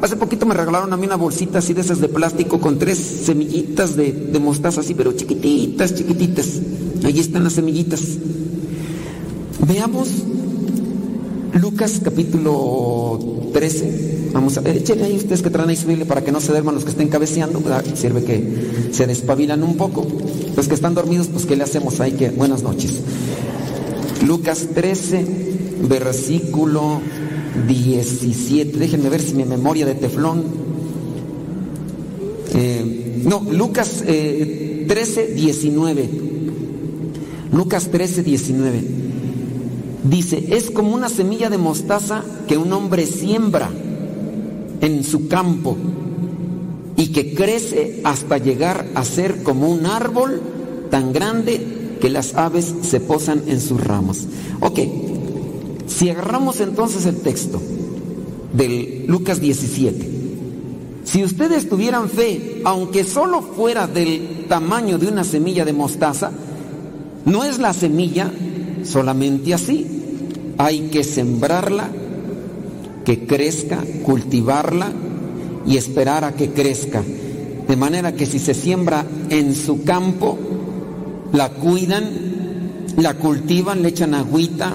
Hace 0.01 0.17
poquito 0.17 0.47
me 0.47 0.55
regalaron 0.55 0.93
a 0.93 0.97
mí 0.97 1.07
una 1.07 1.17
bolsita 1.17 1.59
así 1.59 1.75
de 1.75 1.83
esas 1.83 2.01
de 2.01 2.09
plástico 2.09 2.61
con 2.61 2.79
tres 2.79 2.99
semillitas 2.99 3.95
de, 3.95 4.13
de 4.13 4.39
mostaza 4.41 4.81
así, 4.81 4.95
pero 4.95 5.13
chiquititas, 5.13 5.95
chiquititas. 5.95 6.61
Allí 7.05 7.21
están 7.21 7.45
las 7.45 7.53
semillitas. 7.53 8.01
Veamos 9.67 10.09
Lucas 11.55 12.01
capítulo 12.03 13.19
13. 13.53 14.31
Vamos 14.33 14.57
a 14.57 14.69
échenle 14.69 15.05
ahí 15.05 15.17
ustedes 15.17 15.43
que 15.43 15.51
traen 15.51 15.69
ahí 15.69 15.77
su 15.77 15.87
Biblia 15.87 16.07
para 16.07 16.25
que 16.25 16.33
no 16.33 16.41
se 16.41 16.49
duerman 16.49 16.75
los 16.75 16.85
que 16.85 16.91
estén 16.91 17.09
cabeceando. 17.09 17.63
Sirve 17.95 18.25
que 18.25 18.91
se 18.91 19.07
despabilan 19.07 19.63
un 19.63 19.77
poco. 19.77 20.07
Los 20.57 20.67
que 20.67 20.75
están 20.75 20.95
dormidos, 20.95 21.29
pues 21.29 21.47
¿qué 21.47 21.55
le 21.55 21.65
hacemos 21.65 22.01
ahí? 22.01 22.13
Que 22.13 22.31
buenas 22.31 22.63
noches. 22.63 23.01
Lucas 24.27 24.69
13, 24.75 25.27
versículo 25.89 27.01
17. 27.67 28.79
Déjenme 28.79 29.09
ver 29.09 29.21
si 29.21 29.35
mi 29.35 29.45
memoria 29.45 29.87
de 29.87 29.95
teflón. 29.95 30.45
Eh, 32.55 33.23
no, 33.25 33.47
Lucas 33.51 34.05
eh, 34.07 34.85
13, 34.89 35.35
19. 35.35 36.09
Lucas 37.53 37.89
13, 37.91 38.23
19. 38.23 38.83
Dice, 40.05 40.45
es 40.51 40.71
como 40.71 40.95
una 40.95 41.09
semilla 41.09 41.51
de 41.51 41.59
mostaza 41.59 42.25
que 42.49 42.57
un 42.57 42.73
hombre 42.73 43.07
siembra 43.07 43.71
en 44.81 45.05
su 45.05 45.29
campo 45.29 45.77
y 46.97 47.09
que 47.09 47.35
crece 47.35 48.01
hasta 48.05 48.39
llegar 48.39 48.87
a 48.95 49.05
ser 49.05 49.43
como 49.43 49.69
un 49.69 49.87
árbol 49.87 50.41
tan 50.91 51.13
grande 51.13 51.72
que 52.03 52.11
las 52.11 52.35
aves 52.35 52.75
se 52.83 52.99
posan 52.99 53.45
en 53.47 53.61
sus 53.61 53.81
ramas. 53.81 54.27
Ok, 54.59 54.81
si 55.87 56.11
agarramos 56.11 56.59
entonces 56.59 57.07
el 57.07 57.19
texto 57.19 57.63
del 58.53 59.07
Lucas 59.07 59.41
17, 59.41 60.11
si 61.05 61.23
ustedes 61.23 61.69
tuvieran 61.69 62.09
fe, 62.09 62.61
aunque 62.65 63.05
solo 63.05 63.41
fuera 63.41 63.87
del 63.87 64.47
tamaño 64.49 64.99
de 64.99 65.07
una 65.07 65.23
semilla 65.23 65.65
de 65.65 65.75
mostaza, 65.75 66.33
no 67.25 67.45
es 67.45 67.61
la 67.61 67.73
semilla 67.73 68.33
solamente 68.83 69.55
así. 69.55 69.87
Hay 70.59 70.89
que 70.89 71.05
sembrarla, 71.05 71.89
que 73.05 73.27
crezca, 73.29 73.79
cultivarla 74.03 74.91
y 75.69 75.77
esperar 75.77 76.25
a 76.25 76.35
que 76.35 76.51
crezca. 76.51 77.01
De 77.69 77.77
manera 77.77 78.11
que 78.17 78.27
si 78.27 78.41
se 78.41 78.55
siembra 78.55 79.07
en 79.31 79.55
su 79.55 79.85
campo, 79.85 80.37
la 81.33 81.49
cuidan, 81.51 82.05
la 82.97 83.15
cultivan, 83.15 83.83
le 83.83 83.89
echan 83.89 84.15
agüita, 84.15 84.73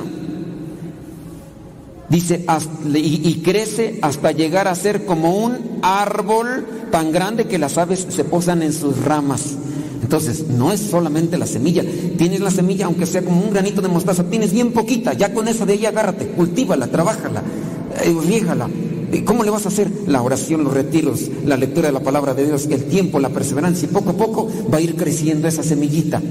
dice, 2.10 2.46
y, 2.94 3.42
crece 3.44 4.00
hasta 4.02 4.32
llegar 4.32 4.68
a 4.68 4.76
ser 4.76 5.06
como 5.06 5.36
un 5.36 5.80
árbol 5.82 6.66
tan 6.92 7.12
grande 7.12 7.46
que 7.46 7.58
las 7.58 7.78
aves 7.78 8.08
se 8.10 8.24
posan 8.24 8.62
en 8.62 8.74
sus 8.74 9.04
ramas. 9.04 9.56
Entonces, 10.02 10.48
no 10.48 10.72
es 10.72 10.80
solamente 10.80 11.38
la 11.38 11.48
semilla. 11.48 11.84
Tienes 12.18 12.40
la 12.40 12.52
semilla, 12.52 12.86
aunque 12.86 13.06
sea 13.06 13.24
como 13.24 13.42
un 13.42 13.52
granito 13.52 13.82
de 13.82 13.90
mostaza, 13.90 14.24
tienes 14.24 14.54
bien 14.54 14.72
poquita. 14.72 15.14
Ya 15.14 15.34
con 15.34 15.48
esa 15.48 15.66
de 15.66 15.74
ella 15.74 15.90
agárrate, 15.90 16.28
cultívala, 16.28 16.88
trabájala, 16.88 17.42
eh. 18.04 18.87
¿Cómo 19.26 19.44
le 19.44 19.50
vas 19.50 19.66
a 19.66 19.70
hacer? 19.70 19.90
La 20.08 20.22
oración, 20.22 20.64
los 20.64 20.74
retiros, 20.74 21.30
la 21.46 21.56
lectura 21.56 21.88
de 21.88 21.94
la 21.94 22.02
palabra 22.02 22.34
de 22.34 22.46
Dios, 22.46 22.68
el 22.70 22.86
tiempo, 22.86 23.20
la 23.20 23.30
perseverancia. 23.30 23.88
Y 23.88 23.94
poco 23.94 24.10
a 24.12 24.14
poco 24.14 24.50
va 24.72 24.80
a 24.80 24.82
ir 24.82 24.96
creciendo 24.96 25.48
esa 25.48 25.64
semillita. 25.64 26.22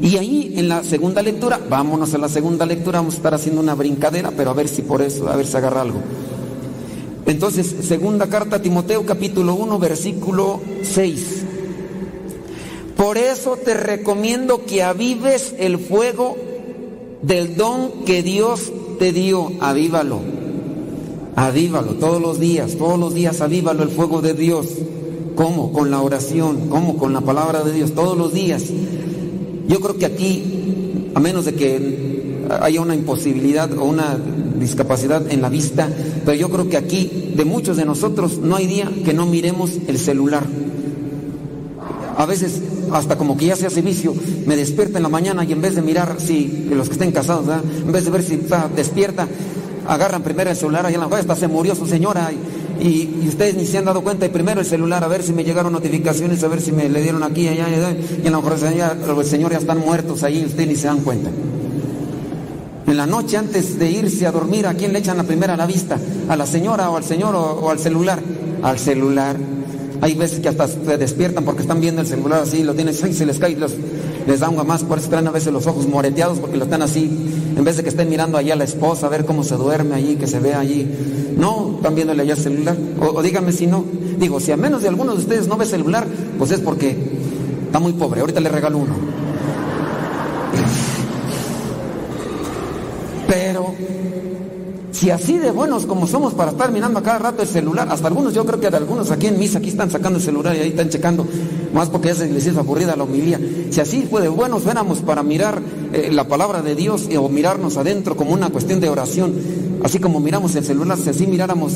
Y 0.00 0.16
ahí 0.16 0.54
en 0.56 0.68
la 0.68 0.82
segunda 0.82 1.22
lectura, 1.22 1.60
vámonos 1.70 2.12
a 2.14 2.18
la 2.18 2.28
segunda 2.28 2.66
lectura, 2.66 2.98
vamos 2.98 3.14
a 3.14 3.16
estar 3.18 3.34
haciendo 3.34 3.60
una 3.60 3.74
brincadera, 3.74 4.32
pero 4.36 4.50
a 4.50 4.54
ver 4.54 4.68
si 4.68 4.82
por 4.82 5.02
eso, 5.02 5.28
a 5.28 5.36
ver 5.36 5.46
si 5.46 5.56
agarra 5.56 5.82
algo. 5.82 6.00
Entonces, 7.26 7.74
segunda 7.82 8.26
carta 8.26 8.56
a 8.56 8.62
Timoteo, 8.62 9.06
capítulo 9.06 9.54
1, 9.54 9.78
versículo 9.78 10.60
6. 10.82 11.44
Por 12.96 13.18
eso 13.18 13.56
te 13.56 13.74
recomiendo 13.74 14.66
que 14.66 14.82
avives 14.82 15.54
el 15.58 15.78
fuego 15.78 16.36
del 17.22 17.56
don 17.56 18.04
que 18.04 18.22
Dios 18.22 18.72
te 18.98 19.12
dio. 19.12 19.52
Avívalo. 19.60 20.43
Avívalo 21.36 21.94
todos 21.94 22.22
los 22.22 22.38
días, 22.38 22.76
todos 22.76 22.98
los 22.98 23.14
días 23.14 23.40
avívalo 23.40 23.82
el 23.82 23.88
fuego 23.88 24.22
de 24.22 24.34
Dios. 24.34 24.66
¿Cómo? 25.34 25.72
Con 25.72 25.90
la 25.90 26.00
oración, 26.00 26.68
¿cómo? 26.68 26.96
Con 26.96 27.12
la 27.12 27.20
palabra 27.20 27.64
de 27.64 27.72
Dios, 27.72 27.92
todos 27.92 28.16
los 28.16 28.32
días. 28.32 28.64
Yo 29.66 29.80
creo 29.80 29.96
que 29.96 30.06
aquí, 30.06 31.10
a 31.14 31.20
menos 31.20 31.44
de 31.44 31.54
que 31.54 32.46
haya 32.60 32.80
una 32.80 32.94
imposibilidad 32.94 33.72
o 33.76 33.84
una 33.84 34.16
discapacidad 34.60 35.30
en 35.30 35.42
la 35.42 35.48
vista, 35.48 35.88
pero 36.24 36.36
yo 36.36 36.48
creo 36.50 36.68
que 36.68 36.76
aquí, 36.76 37.32
de 37.34 37.44
muchos 37.44 37.76
de 37.76 37.84
nosotros, 37.84 38.38
no 38.38 38.54
hay 38.54 38.66
día 38.66 38.90
que 39.04 39.12
no 39.12 39.26
miremos 39.26 39.72
el 39.88 39.98
celular. 39.98 40.44
A 42.16 42.26
veces, 42.26 42.62
hasta 42.92 43.18
como 43.18 43.36
que 43.36 43.46
ya 43.46 43.56
se 43.56 43.66
hace 43.66 43.82
vicio, 43.82 44.14
me 44.46 44.56
despierta 44.56 44.98
en 44.98 45.02
la 45.02 45.08
mañana 45.08 45.44
y 45.44 45.50
en 45.50 45.60
vez 45.60 45.74
de 45.74 45.82
mirar 45.82 46.16
si 46.18 46.68
los 46.70 46.88
que 46.88 46.92
estén 46.92 47.10
casados, 47.10 47.46
en 47.84 47.90
vez 47.90 48.04
de 48.04 48.10
ver 48.12 48.22
si 48.22 48.34
está 48.34 48.70
despierta, 48.74 49.26
agarran 49.86 50.22
primero 50.22 50.50
el 50.50 50.56
celular, 50.56 50.86
ahí 50.86 50.94
en 50.94 51.00
la 51.00 51.06
juega, 51.06 51.20
hasta 51.20 51.36
se 51.36 51.48
murió 51.48 51.74
su 51.74 51.86
señora 51.86 52.30
y, 52.80 53.28
ustedes 53.28 53.54
ni 53.54 53.66
se 53.66 53.78
han 53.78 53.84
dado 53.84 54.02
cuenta, 54.02 54.26
y 54.26 54.28
primero 54.28 54.60
el 54.60 54.66
celular, 54.66 55.02
a 55.02 55.08
ver 55.08 55.22
si 55.22 55.32
me 55.32 55.44
llegaron 55.44 55.72
notificaciones, 55.72 56.42
a 56.44 56.48
ver 56.48 56.60
si 56.60 56.72
me 56.72 56.88
le 56.88 57.02
dieron 57.02 57.22
aquí, 57.22 57.48
allá, 57.48 57.66
allá 57.66 57.96
y 58.22 58.26
a 58.26 58.30
lo 58.30 58.42
mejor 58.42 58.58
los 59.16 59.26
señores 59.26 59.58
ya 59.58 59.60
están 59.60 59.78
muertos 59.78 60.22
ahí 60.22 60.40
y 60.40 60.44
ustedes 60.46 60.68
ni 60.68 60.76
se 60.76 60.86
dan 60.86 61.00
cuenta. 61.00 61.30
En 62.86 62.98
la 62.98 63.06
noche 63.06 63.38
antes 63.38 63.78
de 63.78 63.90
irse 63.90 64.26
a 64.26 64.32
dormir, 64.32 64.66
¿a 64.66 64.74
quién 64.74 64.92
le 64.92 64.98
echan 64.98 65.16
la 65.16 65.24
primera 65.24 65.54
a 65.54 65.56
la 65.56 65.66
vista? 65.66 65.98
¿A 66.28 66.36
la 66.36 66.46
señora 66.46 66.90
o 66.90 66.96
al 66.96 67.04
señor 67.04 67.34
o, 67.34 67.70
al 67.70 67.78
celular? 67.78 68.20
Al 68.62 68.78
celular. 68.78 69.36
Hay 70.02 70.14
veces 70.14 70.40
que 70.40 70.48
hasta 70.50 70.68
se 70.68 70.98
despiertan 70.98 71.44
porque 71.44 71.62
están 71.62 71.80
viendo 71.80 72.02
el 72.02 72.06
celular 72.06 72.42
así, 72.42 72.62
lo 72.62 72.74
tienen, 72.74 72.94
y 72.94 73.12
se 73.14 73.24
les 73.24 73.38
cae, 73.38 73.56
los, 73.56 73.72
les 74.26 74.40
da 74.40 74.48
un 74.48 74.66
más, 74.66 74.82
por 74.84 74.98
eso 74.98 75.08
traen 75.08 75.26
a 75.28 75.30
veces 75.30 75.52
los 75.52 75.66
ojos 75.66 75.86
moreteados 75.86 76.38
porque 76.38 76.56
lo 76.56 76.64
están 76.64 76.82
así, 76.82 77.04
en 77.56 77.62
vez 77.64 77.76
de 77.76 77.82
que 77.82 77.90
estén 77.90 78.08
mirando 78.08 78.38
allá 78.38 78.54
a 78.54 78.56
la 78.56 78.64
esposa, 78.64 79.06
a 79.06 79.10
ver 79.10 79.24
cómo 79.24 79.44
se 79.44 79.56
duerme 79.56 79.94
allí, 79.94 80.16
que 80.16 80.26
se 80.26 80.40
ve 80.40 80.54
allí. 80.54 80.88
No, 81.36 81.74
están 81.76 81.94
viéndole 81.94 82.22
allá 82.22 82.34
el 82.34 82.40
celular. 82.40 82.76
O, 83.00 83.22
díganme 83.22 83.52
si 83.52 83.66
no. 83.66 83.84
Digo, 84.18 84.40
si 84.40 84.52
a 84.52 84.56
menos 84.56 84.82
de 84.82 84.88
algunos 84.88 85.16
de 85.16 85.22
ustedes 85.22 85.48
no 85.48 85.56
ve 85.56 85.66
celular, 85.66 86.06
pues 86.38 86.50
es 86.52 86.60
porque 86.60 86.96
está 87.66 87.78
muy 87.78 87.92
pobre. 87.92 88.20
Ahorita 88.20 88.40
le 88.40 88.48
regalo 88.48 88.78
uno. 88.78 88.94
Pero 93.26 93.74
si 95.04 95.10
así 95.10 95.36
de 95.36 95.50
buenos 95.50 95.84
como 95.84 96.06
somos 96.06 96.32
para 96.32 96.52
estar 96.52 96.72
mirando 96.72 96.98
a 96.98 97.02
cada 97.02 97.18
rato 97.18 97.42
el 97.42 97.48
celular, 97.48 97.88
hasta 97.90 98.08
algunos, 98.08 98.32
yo 98.32 98.46
creo 98.46 98.58
que 98.58 98.70
de 98.70 98.78
algunos 98.78 99.10
aquí 99.10 99.26
en 99.26 99.38
misa, 99.38 99.58
aquí 99.58 99.68
están 99.68 99.90
sacando 99.90 100.18
el 100.18 100.24
celular 100.24 100.56
y 100.56 100.60
ahí 100.60 100.68
están 100.70 100.88
checando, 100.88 101.26
más 101.74 101.90
porque 101.90 102.08
ya 102.08 102.14
se 102.14 102.30
les 102.30 102.46
hizo 102.46 102.58
aburrida 102.60 102.96
la 102.96 103.04
homilía. 103.04 103.38
Si 103.68 103.82
así 103.82 104.08
fue 104.10 104.22
de 104.22 104.30
buenos 104.30 104.62
fuéramos 104.62 105.00
para 105.00 105.22
mirar 105.22 105.60
eh, 105.92 106.08
la 106.10 106.26
palabra 106.26 106.62
de 106.62 106.74
Dios 106.74 107.06
o 107.18 107.28
mirarnos 107.28 107.76
adentro 107.76 108.16
como 108.16 108.32
una 108.32 108.48
cuestión 108.48 108.80
de 108.80 108.88
oración, 108.88 109.34
así 109.82 109.98
como 109.98 110.20
miramos 110.20 110.56
el 110.56 110.64
celular, 110.64 110.96
si 110.96 111.10
así 111.10 111.26
miráramos 111.26 111.74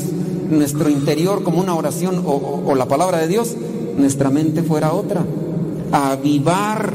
nuestro 0.49 0.89
interior 0.89 1.43
como 1.43 1.61
una 1.61 1.75
oración 1.75 2.23
o, 2.25 2.63
o 2.65 2.73
la 2.73 2.87
palabra 2.87 3.19
de 3.19 3.27
Dios, 3.27 3.55
nuestra 3.95 4.31
mente 4.31 4.63
fuera 4.63 4.91
otra. 4.91 5.23
Avivar, 5.91 6.93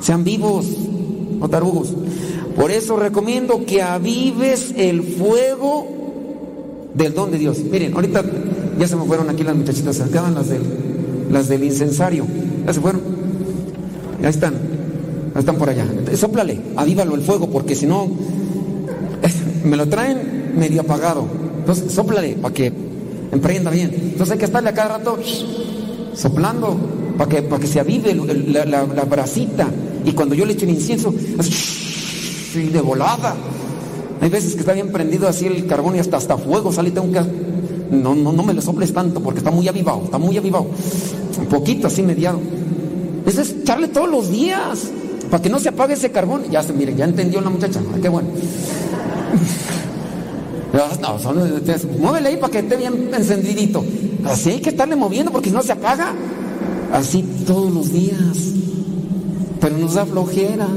sean 0.00 0.22
vivos, 0.22 0.64
no 1.40 1.48
tarugos. 1.48 1.92
Por 2.58 2.72
eso 2.72 2.96
recomiendo 2.96 3.64
que 3.64 3.82
avives 3.82 4.74
el 4.76 5.04
fuego 5.04 5.86
del 6.92 7.14
don 7.14 7.30
de 7.30 7.38
Dios. 7.38 7.58
Miren, 7.60 7.94
ahorita 7.94 8.24
ya 8.76 8.88
se 8.88 8.96
me 8.96 9.04
fueron 9.04 9.30
aquí 9.30 9.44
las 9.44 9.54
muchachitas, 9.54 9.94
se 9.94 10.10
quedan 10.10 10.34
las 10.34 11.48
del, 11.48 11.62
incensario. 11.62 12.26
Ya 12.66 12.74
se 12.74 12.80
fueron. 12.80 13.00
Ya 14.20 14.28
están. 14.28 14.54
Están 15.36 15.54
por 15.54 15.70
allá. 15.70 15.86
Sóplale, 16.16 16.60
avívalo 16.74 17.14
el 17.14 17.20
fuego, 17.20 17.48
porque 17.48 17.76
si 17.76 17.86
no, 17.86 18.08
me 19.64 19.76
lo 19.76 19.88
traen 19.88 20.54
medio 20.58 20.80
apagado. 20.80 21.28
Entonces, 21.60 21.92
sóplale 21.92 22.34
para 22.42 22.52
que 22.52 22.72
emprenda 23.30 23.70
bien. 23.70 23.92
Entonces 23.94 24.32
hay 24.32 24.38
que 24.38 24.46
estarle 24.46 24.70
a 24.70 24.74
cada 24.74 24.98
rato 24.98 25.16
soplando 26.12 26.76
para 27.16 27.30
que, 27.30 27.44
que 27.46 27.66
se 27.68 27.78
avive 27.78 28.16
la, 28.48 28.64
la, 28.64 28.84
la 28.84 29.04
bracita. 29.04 29.68
Y 30.04 30.10
cuando 30.10 30.34
yo 30.34 30.44
le 30.44 30.54
echo 30.54 30.64
el 30.64 30.72
incienso, 30.72 31.14
y 32.56 32.68
de 32.68 32.80
volada. 32.80 33.34
Hay 34.20 34.30
veces 34.30 34.54
que 34.54 34.60
está 34.60 34.72
bien 34.72 34.90
prendido 34.90 35.28
así 35.28 35.46
el 35.46 35.66
carbón 35.66 35.96
y 35.96 35.98
hasta, 35.98 36.16
hasta 36.16 36.36
fuego 36.36 36.72
sale, 36.72 36.90
tengo 36.90 37.12
que... 37.12 37.20
No, 37.90 38.14
no, 38.14 38.32
no 38.32 38.42
me 38.42 38.52
lo 38.52 38.60
soples 38.60 38.92
tanto 38.92 39.20
porque 39.22 39.38
está 39.38 39.50
muy 39.50 39.66
avivado, 39.68 40.02
está 40.04 40.18
muy 40.18 40.36
avivado. 40.36 40.66
Un 41.38 41.46
poquito 41.46 41.86
así 41.86 42.02
mediado. 42.02 42.40
Eso 43.24 43.42
es 43.42 43.50
echarle 43.50 43.88
todos 43.88 44.08
los 44.08 44.30
días 44.30 44.88
para 45.30 45.42
que 45.42 45.48
no 45.48 45.58
se 45.58 45.68
apague 45.68 45.94
ese 45.94 46.10
carbón. 46.10 46.44
Ya 46.50 46.62
se, 46.62 46.72
miren, 46.72 46.96
ya 46.96 47.04
entendió 47.04 47.40
la 47.40 47.50
muchacha. 47.50 47.80
qué 48.00 48.08
bueno. 48.08 48.28
No, 51.00 51.18
solo, 51.18 51.44
muévele 51.98 52.28
ahí 52.28 52.36
para 52.36 52.52
que 52.52 52.58
esté 52.58 52.76
bien 52.76 53.10
encendidito. 53.12 53.82
Así 54.24 54.50
hay 54.50 54.60
que 54.60 54.68
estarle 54.68 54.96
moviendo 54.96 55.32
porque 55.32 55.48
si 55.48 55.54
no 55.54 55.62
se 55.62 55.72
apaga. 55.72 56.12
Así 56.92 57.22
todos 57.46 57.72
los 57.72 57.92
días. 57.92 58.52
Pero 59.60 59.78
nos 59.78 59.94
da 59.94 60.04
flojera. 60.04 60.68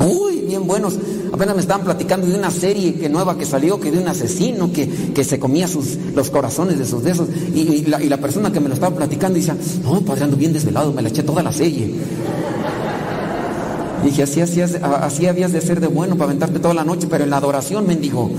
Uy, 0.00 0.39
bien 0.50 0.66
buenos. 0.66 0.98
Apenas 1.32 1.54
me 1.54 1.62
estaban 1.62 1.84
platicando 1.84 2.26
de 2.26 2.34
una 2.34 2.50
serie 2.50 2.94
que 2.94 3.08
nueva 3.08 3.38
que 3.38 3.46
salió, 3.46 3.80
que 3.80 3.90
de 3.90 3.98
un 3.98 4.08
asesino 4.08 4.72
que, 4.72 4.88
que 5.14 5.24
se 5.24 5.38
comía 5.38 5.68
sus, 5.68 5.96
los 6.14 6.28
corazones 6.30 6.78
de 6.78 6.84
sus 6.84 7.02
besos. 7.02 7.28
Y, 7.54 7.86
la, 7.86 8.02
y, 8.02 8.08
la, 8.08 8.18
persona 8.18 8.52
que 8.52 8.58
me 8.60 8.68
lo 8.68 8.74
estaba 8.74 8.94
platicando 8.94 9.38
decía, 9.38 9.56
no, 9.82 10.00
padre, 10.00 10.24
ando 10.24 10.36
bien 10.36 10.52
desvelado, 10.52 10.92
me 10.92 11.02
la 11.02 11.08
eché 11.08 11.22
toda 11.22 11.42
la 11.42 11.52
serie. 11.52 11.94
Y 14.02 14.06
dije, 14.06 14.24
así, 14.24 14.40
así, 14.40 14.60
así 14.60 15.26
habías 15.26 15.52
de 15.52 15.60
ser 15.60 15.80
de 15.80 15.86
bueno 15.86 16.16
para 16.16 16.30
aventarte 16.30 16.58
toda 16.58 16.74
la 16.74 16.84
noche, 16.84 17.06
pero 17.08 17.24
en 17.24 17.30
la 17.30 17.36
adoración, 17.36 17.86
mendigo. 17.86 18.30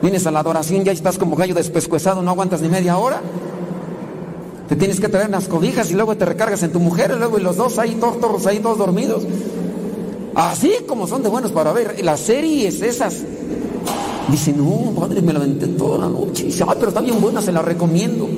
Vienes 0.00 0.26
a 0.26 0.30
la 0.30 0.40
adoración, 0.40 0.82
ya 0.82 0.92
estás 0.92 1.18
como 1.18 1.36
gallo 1.36 1.54
despescuezado, 1.54 2.22
no 2.22 2.30
aguantas 2.30 2.62
ni 2.62 2.68
media 2.68 2.96
hora. 2.96 3.20
Te 4.68 4.76
tienes 4.76 5.00
que 5.00 5.08
traer 5.08 5.28
unas 5.28 5.48
cobijas 5.48 5.90
y 5.90 5.94
luego 5.94 6.16
te 6.16 6.24
recargas 6.24 6.62
en 6.62 6.72
tu 6.72 6.80
mujer, 6.80 7.12
y 7.14 7.18
luego 7.18 7.38
y 7.38 7.42
los 7.42 7.56
dos 7.56 7.78
ahí, 7.78 7.96
todos, 7.96 8.46
ahí, 8.46 8.58
todos 8.60 8.78
dormidos. 8.78 9.24
Así 10.34 10.72
como 10.86 11.06
son 11.06 11.22
de 11.22 11.28
buenos 11.28 11.52
para 11.52 11.72
ver 11.72 12.02
las 12.02 12.20
series 12.20 12.80
esas. 12.80 13.22
Dice, 14.30 14.52
no, 14.52 14.92
padre, 14.98 15.20
me 15.20 15.32
la 15.32 15.40
aventé 15.40 15.66
toda 15.66 15.98
la 15.98 16.08
noche. 16.08 16.44
Dice, 16.44 16.64
ah, 16.66 16.74
pero 16.74 16.88
está 16.88 17.00
bien 17.00 17.20
buena, 17.20 17.42
se 17.42 17.52
la 17.52 17.60
recomiendo. 17.60 18.28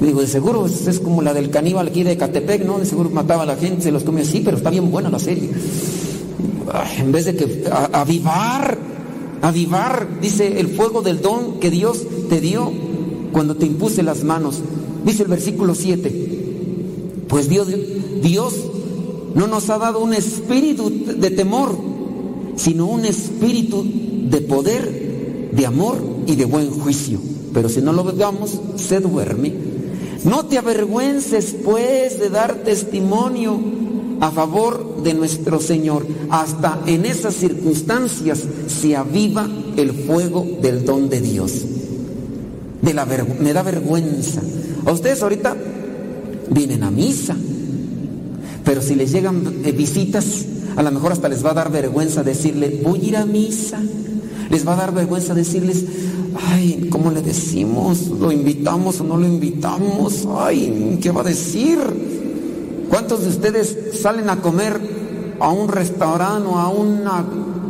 Digo, 0.00 0.22
de 0.22 0.26
seguro 0.26 0.66
es, 0.66 0.98
como 1.00 1.20
la 1.20 1.34
del 1.34 1.50
caníbal 1.50 1.88
aquí 1.88 2.02
de 2.02 2.16
Catepec, 2.16 2.64
¿no? 2.64 2.78
De 2.78 2.86
seguro 2.86 3.10
mataba 3.10 3.42
a 3.42 3.46
la 3.46 3.56
gente, 3.56 3.82
se 3.82 3.92
los 3.92 4.02
comía 4.02 4.22
así, 4.22 4.40
pero 4.42 4.56
está 4.56 4.70
bien 4.70 4.90
buena 4.90 5.10
la 5.10 5.18
serie. 5.18 5.50
en 6.98 7.12
vez 7.12 7.26
de 7.26 7.36
que 7.36 7.64
avivar, 7.92 8.78
avivar, 9.42 10.08
dice 10.22 10.58
el 10.58 10.68
fuego 10.68 11.02
del 11.02 11.20
don 11.20 11.60
que 11.60 11.70
Dios 11.70 12.06
te 12.30 12.40
dio 12.40 12.72
cuando 13.32 13.56
te 13.56 13.66
impuse 13.66 14.02
las 14.02 14.24
manos. 14.24 14.60
Dice 15.04 15.24
el 15.24 15.28
versículo 15.28 15.74
7. 15.74 16.38
Pues 17.28 17.48
Dios, 17.48 17.68
Dios 18.22 18.69
no 19.34 19.46
nos 19.46 19.70
ha 19.70 19.78
dado 19.78 20.00
un 20.00 20.14
espíritu 20.14 20.90
de 20.90 21.30
temor, 21.30 21.76
sino 22.56 22.86
un 22.86 23.04
espíritu 23.04 23.84
de 24.30 24.40
poder, 24.40 25.50
de 25.52 25.66
amor 25.66 25.98
y 26.26 26.36
de 26.36 26.44
buen 26.44 26.70
juicio. 26.70 27.20
Pero 27.52 27.68
si 27.68 27.80
no 27.80 27.92
lo 27.92 28.04
veamos, 28.04 28.60
se 28.76 29.00
duerme. 29.00 29.52
No 30.24 30.46
te 30.46 30.58
avergüences 30.58 31.56
pues 31.64 32.20
de 32.20 32.28
dar 32.28 32.56
testimonio 32.56 33.58
a 34.20 34.30
favor 34.30 35.02
de 35.02 35.14
nuestro 35.14 35.60
Señor. 35.60 36.06
Hasta 36.28 36.80
en 36.86 37.06
esas 37.06 37.34
circunstancias 37.34 38.44
se 38.66 38.96
aviva 38.96 39.48
el 39.76 39.92
fuego 39.92 40.46
del 40.60 40.84
don 40.84 41.08
de 41.08 41.20
Dios. 41.20 41.64
De 42.82 42.94
la 42.94 43.06
me 43.40 43.52
da 43.52 43.62
vergüenza. 43.62 44.42
A 44.86 44.92
ustedes 44.92 45.22
ahorita 45.22 45.56
vienen 46.50 46.82
a 46.82 46.90
misa, 46.90 47.36
pero 48.70 48.82
si 48.82 48.94
les 48.94 49.10
llegan 49.10 49.62
eh, 49.64 49.72
visitas, 49.72 50.44
a 50.76 50.82
lo 50.84 50.92
mejor 50.92 51.10
hasta 51.10 51.28
les 51.28 51.44
va 51.44 51.50
a 51.50 51.54
dar 51.54 51.72
vergüenza 51.72 52.22
decirle, 52.22 52.80
voy 52.84 53.00
a 53.00 53.04
ir 53.04 53.16
a 53.16 53.26
misa. 53.26 53.80
Les 54.48 54.64
va 54.64 54.74
a 54.74 54.76
dar 54.76 54.94
vergüenza 54.94 55.34
decirles, 55.34 55.84
ay, 56.40 56.86
¿cómo 56.88 57.10
le 57.10 57.20
decimos? 57.20 58.06
¿Lo 58.06 58.30
invitamos 58.30 59.00
o 59.00 59.02
no 59.02 59.16
lo 59.16 59.26
invitamos? 59.26 60.24
Ay, 60.38 61.00
¿qué 61.02 61.10
va 61.10 61.22
a 61.22 61.24
decir? 61.24 61.80
¿Cuántos 62.88 63.22
de 63.22 63.30
ustedes 63.30 63.76
salen 64.00 64.30
a 64.30 64.40
comer 64.40 64.80
a 65.40 65.50
un 65.50 65.66
restaurante 65.66 66.48
o 66.48 66.56
a 66.56 66.68
una, 66.68 67.24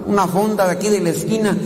una 0.07 0.27
fonda 0.27 0.67
de 0.67 0.73
aquí 0.73 0.89
de 0.89 1.01
la 1.01 1.09
esquina 1.09 1.57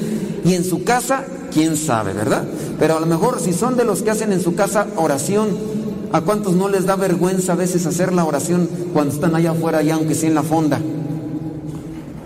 y 0.44 0.54
en 0.54 0.64
su 0.64 0.84
casa, 0.84 1.24
quién 1.52 1.76
sabe, 1.76 2.12
¿verdad? 2.12 2.44
Pero 2.78 2.98
a 2.98 3.00
lo 3.00 3.06
mejor 3.06 3.40
si 3.40 3.52
son 3.52 3.76
de 3.76 3.84
los 3.84 4.02
que 4.02 4.12
hacen 4.12 4.32
en 4.32 4.40
su 4.40 4.54
casa 4.54 4.86
oración, 4.94 5.48
¿a 6.14 6.20
cuántos 6.20 6.54
no 6.54 6.68
les 6.68 6.86
da 6.86 6.94
vergüenza 6.94 7.54
a 7.54 7.56
veces 7.56 7.84
hacer 7.86 8.12
la 8.12 8.24
oración 8.24 8.68
cuando 8.92 9.12
están 9.12 9.34
allá 9.34 9.50
afuera, 9.50 9.82
ya 9.82 9.94
aunque 9.96 10.14
sea 10.14 10.28
en 10.28 10.36
la 10.36 10.44
fonda? 10.44 10.80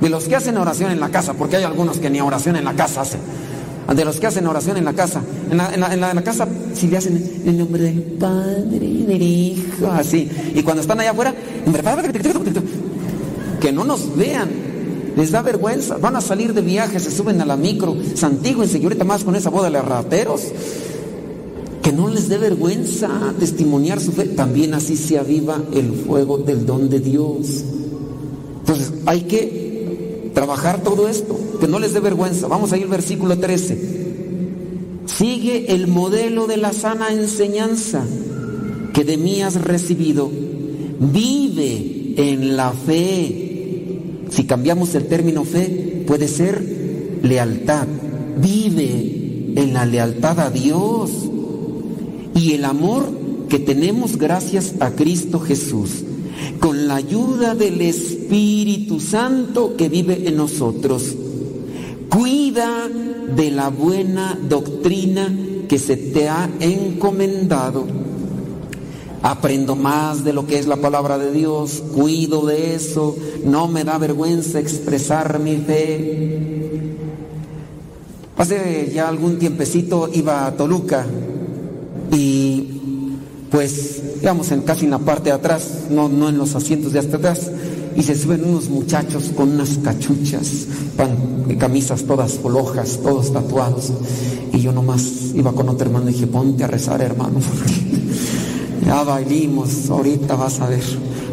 De 0.00 0.10
los 0.10 0.24
que 0.24 0.36
hacen 0.36 0.58
oración 0.58 0.90
en 0.90 1.00
la 1.00 1.08
casa, 1.08 1.32
porque 1.32 1.56
hay 1.56 1.64
algunos 1.64 1.96
que 1.98 2.10
ni 2.10 2.20
oración 2.20 2.56
en 2.56 2.64
la 2.64 2.74
casa 2.74 3.00
hacen. 3.00 3.20
De 3.96 4.04
los 4.04 4.20
que 4.20 4.26
hacen 4.26 4.46
oración 4.46 4.76
en 4.76 4.84
la 4.84 4.92
casa. 4.92 5.22
En 5.50 5.56
la, 5.56 6.12
la- 6.14 6.22
casa, 6.22 6.46
si 6.74 6.88
le 6.88 6.98
hacen 6.98 7.16
en 7.16 7.48
el 7.48 7.58
nombre 7.58 7.82
del 7.82 8.02
Padre, 8.02 8.78
del 8.78 9.22
Hijo, 9.22 9.86
así. 9.90 10.30
Y 10.54 10.62
cuando 10.62 10.82
están 10.82 11.00
allá 11.00 11.12
afuera, 11.12 11.34
que 13.60 13.72
no 13.72 13.84
nos 13.84 14.14
vean. 14.14 14.48
Les 15.16 15.32
da 15.32 15.42
vergüenza. 15.42 15.96
Van 15.96 16.14
a 16.14 16.20
salir 16.20 16.52
de 16.54 16.60
viaje, 16.60 17.00
se 17.00 17.10
suben 17.10 17.40
a 17.40 17.46
la 17.46 17.56
micro. 17.56 17.96
Santíguense 18.14 18.78
y 18.78 18.84
ahorita 18.84 19.04
más 19.04 19.24
con 19.24 19.34
esa 19.34 19.50
boda 19.50 19.70
de 19.70 19.80
rateros. 19.82 20.42
Que 21.82 21.92
no 21.92 22.08
les 22.08 22.28
dé 22.28 22.38
vergüenza 22.38 23.08
testimoniar 23.38 24.00
su 24.00 24.12
fe. 24.12 24.24
También 24.24 24.74
así 24.74 24.96
se 24.96 25.18
aviva 25.18 25.62
el 25.72 25.92
fuego 25.92 26.38
del 26.38 26.66
don 26.66 26.88
de 26.88 27.00
Dios. 27.00 27.64
Entonces 28.60 28.92
hay 29.06 29.22
que 29.22 30.30
trabajar 30.34 30.82
todo 30.82 31.08
esto, 31.08 31.38
que 31.60 31.66
no 31.66 31.78
les 31.78 31.94
dé 31.94 32.00
vergüenza. 32.00 32.46
Vamos 32.48 32.72
a 32.72 32.76
ir 32.76 32.84
al 32.84 32.90
versículo 32.90 33.38
13. 33.38 33.98
Sigue 35.06 35.72
el 35.72 35.86
modelo 35.86 36.46
de 36.46 36.58
la 36.58 36.72
sana 36.72 37.12
enseñanza 37.12 38.04
que 38.92 39.04
de 39.04 39.16
mí 39.16 39.42
has 39.42 39.60
recibido. 39.60 40.30
Vive 41.00 42.14
en 42.16 42.56
la 42.56 42.72
fe. 42.72 44.24
Si 44.30 44.44
cambiamos 44.44 44.94
el 44.94 45.06
término 45.06 45.44
fe, 45.44 46.04
puede 46.06 46.28
ser 46.28 47.18
lealtad. 47.22 47.86
Vive 48.40 49.52
en 49.56 49.72
la 49.72 49.86
lealtad 49.86 50.38
a 50.40 50.50
Dios 50.50 51.27
y 52.38 52.52
el 52.54 52.64
amor 52.64 53.10
que 53.48 53.58
tenemos 53.58 54.16
gracias 54.16 54.74
a 54.80 54.92
Cristo 54.92 55.40
Jesús, 55.40 56.04
con 56.60 56.86
la 56.86 56.96
ayuda 56.96 57.54
del 57.54 57.80
Espíritu 57.80 59.00
Santo 59.00 59.74
que 59.76 59.88
vive 59.88 60.28
en 60.28 60.36
nosotros. 60.36 61.16
Cuida 62.08 62.88
de 63.34 63.50
la 63.50 63.68
buena 63.70 64.38
doctrina 64.48 65.34
que 65.68 65.78
se 65.78 65.96
te 65.96 66.28
ha 66.28 66.48
encomendado. 66.60 67.86
Aprendo 69.22 69.74
más 69.74 70.22
de 70.22 70.32
lo 70.32 70.46
que 70.46 70.58
es 70.58 70.68
la 70.68 70.76
palabra 70.76 71.18
de 71.18 71.32
Dios, 71.32 71.82
cuido 71.92 72.46
de 72.46 72.76
eso, 72.76 73.16
no 73.44 73.66
me 73.66 73.82
da 73.82 73.98
vergüenza 73.98 74.60
expresar 74.60 75.40
mi 75.40 75.56
fe. 75.56 76.94
Hace 78.36 78.92
ya 78.94 79.08
algún 79.08 79.40
tiempecito 79.40 80.08
iba 80.12 80.46
a 80.46 80.56
Toluca 80.56 81.04
y 82.10 82.78
pues 83.50 84.02
íbamos 84.22 84.50
en, 84.50 84.62
casi 84.62 84.84
en 84.84 84.90
la 84.90 84.98
parte 84.98 85.30
de 85.30 85.36
atrás, 85.36 85.86
no, 85.90 86.08
no 86.08 86.28
en 86.28 86.38
los 86.38 86.54
asientos 86.54 86.92
de 86.92 86.98
hasta 86.98 87.16
atrás, 87.16 87.50
y 87.96 88.02
se 88.02 88.14
suben 88.16 88.44
unos 88.44 88.68
muchachos 88.68 89.32
con 89.34 89.50
unas 89.50 89.78
cachuchas, 89.78 90.66
camisas 91.58 92.04
todas 92.04 92.32
flojas, 92.32 93.00
todos 93.02 93.32
tatuados, 93.32 93.92
y 94.52 94.60
yo 94.60 94.72
nomás 94.72 95.02
iba 95.34 95.52
con 95.52 95.68
otro 95.68 95.86
hermano 95.86 96.10
y 96.10 96.12
dije, 96.12 96.26
ponte 96.26 96.64
a 96.64 96.66
rezar 96.66 97.00
hermano, 97.00 97.40
ya 98.86 99.02
bailimos, 99.02 99.90
ahorita 99.90 100.34
vas 100.36 100.60
a 100.60 100.68
ver. 100.68 100.82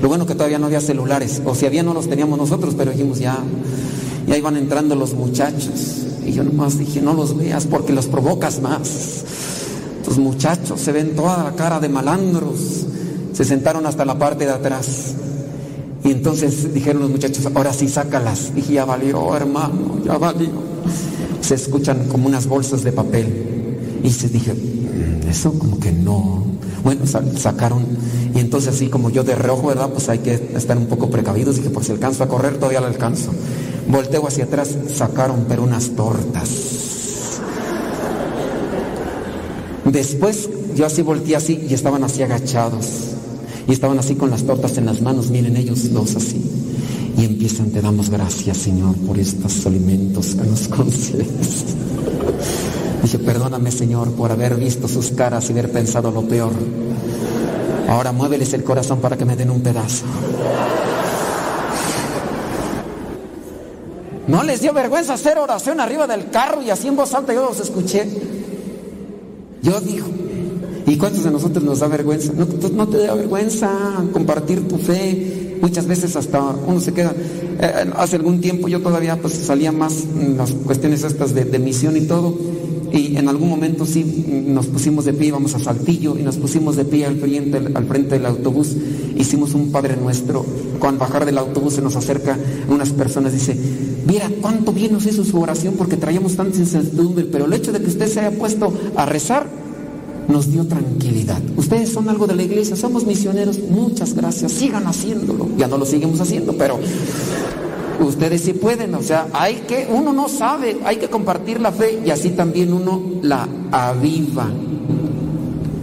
Lo 0.02 0.10
bueno 0.10 0.26
que 0.26 0.35
todavía 0.35 0.60
no 0.60 0.65
había 0.65 0.81
celulares, 0.81 1.41
o 1.45 1.56
si 1.56 1.65
había 1.65 1.84
no 1.84 1.93
los 1.93 2.10
teníamos 2.10 2.38
nosotros, 2.38 2.73
pero 2.77 2.91
dijimos 2.91 3.19
ya, 3.19 3.38
ya 4.27 4.38
iban 4.38 4.57
entrando 4.57 4.95
los 4.95 5.14
muchachos, 5.14 6.06
y 6.26 6.31
yo 6.31 6.43
nomás 6.43 6.80
dije, 6.80 7.02
no 7.02 7.14
los 7.14 7.38
veas 7.38 7.65
porque 7.65 7.93
los 7.93 8.07
provocas 8.07 8.61
más. 8.61 9.23
Los 10.07 10.18
muchachos 10.18 10.80
se 10.82 10.91
ven 10.91 11.15
toda 11.15 11.44
la 11.44 11.52
cara 11.53 11.80
de 11.80 11.90
malandros. 11.90 12.86
Se 13.34 13.44
sentaron 13.44 13.86
hasta 13.86 14.06
la 14.06 14.18
parte 14.18 14.45
de 14.45 14.52
atrás. 14.52 15.15
Y 16.03 16.11
entonces 16.11 16.73
dijeron 16.73 17.02
los 17.02 17.11
muchachos, 17.11 17.48
ahora 17.53 17.73
sí 17.73 17.88
sácalas. 17.88 18.53
Dije, 18.53 18.73
ya 18.73 18.86
valió, 18.86 19.36
hermano, 19.36 19.99
ya 20.06 20.18
valió. 20.18 20.49
Se 21.41 21.56
escuchan 21.56 22.07
como 22.07 22.27
unas 22.27 22.48
bolsas 22.48 22.84
de 22.84 22.91
papel. 22.91 23.99
Y 24.03 24.11
se 24.11 24.30
dije, 24.30 24.53
"Mm, 24.53 25.27
eso 25.30 25.53
como 25.57 25.80
que 25.80 25.91
no. 25.91 26.44
Bueno, 26.84 27.07
sa- 27.07 27.23
sacaron. 27.38 27.84
Y 28.36 28.40
entonces 28.40 28.76
así 28.76 28.88
como 28.88 29.10
yo 29.10 29.23
de 29.23 29.34
reojo, 29.36 29.68
¿verdad? 29.68 29.90
Pues 29.90 30.07
hay 30.10 30.19
que 30.19 30.34
estar 30.56 30.77
un 30.77 30.86
poco 30.86 31.10
precavidos. 31.10 31.56
Dije, 31.56 31.72
por 31.72 31.84
si 31.84 31.91
alcanzo 31.91 32.23
a 32.23 32.27
correr, 32.27 32.57
todavía 32.57 32.82
lo 32.82 32.88
alcanzo. 32.88 33.32
Volteo 33.88 34.27
hacia 34.27 34.45
atrás, 34.45 34.69
sacaron 34.95 35.45
pero 35.49 35.64
unas 35.64 35.90
tortas. 35.95 36.49
Después 39.86 40.49
yo 40.76 40.86
así 40.86 41.02
volteé 41.03 41.36
así 41.36 41.66
y 41.70 41.74
estaban 41.74 42.03
así 42.03 42.24
agachados. 42.24 42.88
Y 43.68 43.72
estaban 43.72 43.98
así 43.98 44.16
con 44.16 44.30
las 44.30 44.44
tortas 44.44 44.78
en 44.78 44.86
las 44.86 45.02
manos, 45.02 45.30
miren 45.30 45.56
ellos 45.57 45.91
dos 45.94 46.16
así. 46.16 46.41
Y 47.18 47.26
empiezan, 47.26 47.72
te 47.72 47.82
damos 47.82 48.10
gracias 48.10 48.57
Señor 48.57 48.95
por 48.98 49.18
estos 49.18 49.66
alimentos 49.66 50.36
que 50.36 50.48
nos 50.48 50.68
concedes. 50.68 51.66
Dije, 53.03 53.20
perdóname 53.20 53.72
Señor 53.72 54.12
por 54.12 54.32
haber 54.32 54.56
visto 54.56 54.88
sus 54.88 55.12
caras 55.12 55.49
y 55.49 55.53
haber 55.53 55.72
pensado 55.72 56.12
lo 56.12 56.24
peor. 56.24 56.53
Ahora 57.88 58.12
muéveles 58.12 58.53
el 58.53 58.64
corazón 58.64 58.99
para 58.99 59.16
que 59.16 59.26
me 59.26 59.36
den 59.36 59.52
un 59.52 59.62
pedazo. 59.62 60.06
¿No 64.28 64.41
les 64.41 64.62
dio 64.62 64.74
vergüenza 64.74 65.14
hacer 65.14 65.38
oración 65.38 65.80
arriba 65.80 66.07
del 66.07 66.32
carro 66.32 66.64
y 66.64 66.72
así 66.72 66.88
en 66.88 66.95
voz 66.95 67.14
alta 67.14 67.32
yo 67.32 67.45
los 67.45 67.60
escuché? 67.60 68.35
Yo 69.66 69.82
digo, 69.82 70.06
¿y 70.86 70.96
cuántos 70.98 71.24
de 71.24 71.32
nosotros 71.32 71.64
nos 71.64 71.80
da 71.80 71.88
vergüenza? 71.88 72.32
No, 72.38 72.46
tú- 72.46 72.72
no 72.76 72.88
te 72.88 73.00
da 73.00 73.16
vergüenza 73.16 73.72
compartir 74.14 74.68
tu 74.68 74.78
fe. 74.78 75.58
Muchas 75.60 75.88
veces 75.88 76.16
hasta 76.16 76.40
uno 76.68 76.80
se 76.80 76.94
queda. 76.94 77.14
eh, 77.58 77.90
hace 77.96 78.18
algún 78.18 78.42
tiempo 78.42 78.68
yo 78.68 78.82
todavía 78.82 79.20
pues 79.20 79.34
salía 79.34 79.72
más 79.72 80.04
las 80.38 80.52
cuestiones 80.52 81.04
estas 81.04 81.34
de, 81.34 81.58
misión 81.58 81.98
y 81.98 82.02
todo. 82.02 82.38
Y 82.92 83.18
en 83.18 83.28
algún 83.28 83.50
momento 83.50 83.86
sí 83.86 84.46
nos 84.48 84.68
pusimos 84.68 85.04
de 85.06 85.14
pie, 85.14 85.30
íbamos 85.30 85.56
a 85.56 85.60
Saltillo 85.60 86.16
y 86.20 86.22
nos 86.22 86.36
pusimos 86.38 86.76
de 86.76 86.86
pie 86.86 87.06
al 87.08 87.16
frente, 87.18 87.58
al 87.74 87.86
frente 87.88 88.16
del 88.16 88.26
autobús. 88.28 88.76
Hicimos 89.18 89.54
un 89.56 89.72
Padre 89.72 89.98
Nuestro. 89.98 90.46
Cuando 90.80 91.00
bajar 91.00 91.26
del 91.26 91.38
autobús 91.40 91.74
se 91.74 91.82
nos 91.82 91.96
acerca 91.96 92.38
unas 92.70 92.92
personas, 92.92 93.34
dice, 93.34 93.58
mira 94.06 94.30
cuánto 94.42 94.72
bien 94.72 94.94
nos 94.94 95.06
hizo 95.08 95.24
su 95.26 95.40
oración 95.42 95.74
porque 95.78 95.98
traíamos 95.98 96.36
tanta 96.36 96.58
incertidumbre, 96.60 97.26
pero 97.26 97.46
el 97.46 97.54
hecho 97.54 97.72
de 97.72 97.80
que 97.82 97.88
usted 97.88 98.08
se 98.08 98.20
haya 98.20 98.38
puesto 98.38 98.72
a 98.96 99.06
rezar 99.06 99.48
nos 100.27 100.52
dio 100.52 100.65
tranquilidad. 100.65 101.41
Ustedes 101.57 101.91
son 101.91 102.10
algo 102.10 102.27
de 102.27 102.35
la 102.35 102.43
iglesia, 102.43 102.76
somos 102.76 103.06
misioneros, 103.06 103.60
muchas 103.60 104.14
gracias, 104.14 104.52
sigan 104.52 104.88
haciéndolo. 104.88 105.49
Ya 105.57 105.68
no 105.68 105.77
lo 105.77 105.85
seguimos 105.85 106.19
haciendo, 106.19 106.53
pero 106.53 106.80
ustedes 107.99 108.41
sí 108.41 108.53
pueden, 108.53 108.95
o 108.95 109.02
sea, 109.02 109.27
hay 109.34 109.64
que, 109.68 109.88
uno 109.89 110.14
no 110.14 110.27
sabe, 110.27 110.77
hay 110.84 110.97
que 110.97 111.10
compartir 111.10 111.61
la 111.61 111.72
fe 111.72 112.02
y 112.06 112.10
así 112.10 112.31
también 112.31 112.73
uno 112.73 113.02
la 113.22 113.47
aviva, 113.72 114.49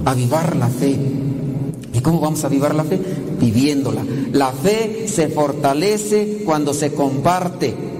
avivar 0.04 0.56
la 0.56 0.68
fe. 0.68 0.98
¿Y 1.94 2.00
cómo 2.00 2.20
vamos 2.20 2.42
a 2.42 2.46
avivar 2.46 2.74
la 2.74 2.84
fe? 2.84 2.98
Viviéndola. 3.38 4.02
La 4.32 4.50
fe 4.50 5.06
se 5.08 5.28
fortalece 5.28 6.42
cuando 6.44 6.72
se 6.72 6.92
comparte. 6.94 7.91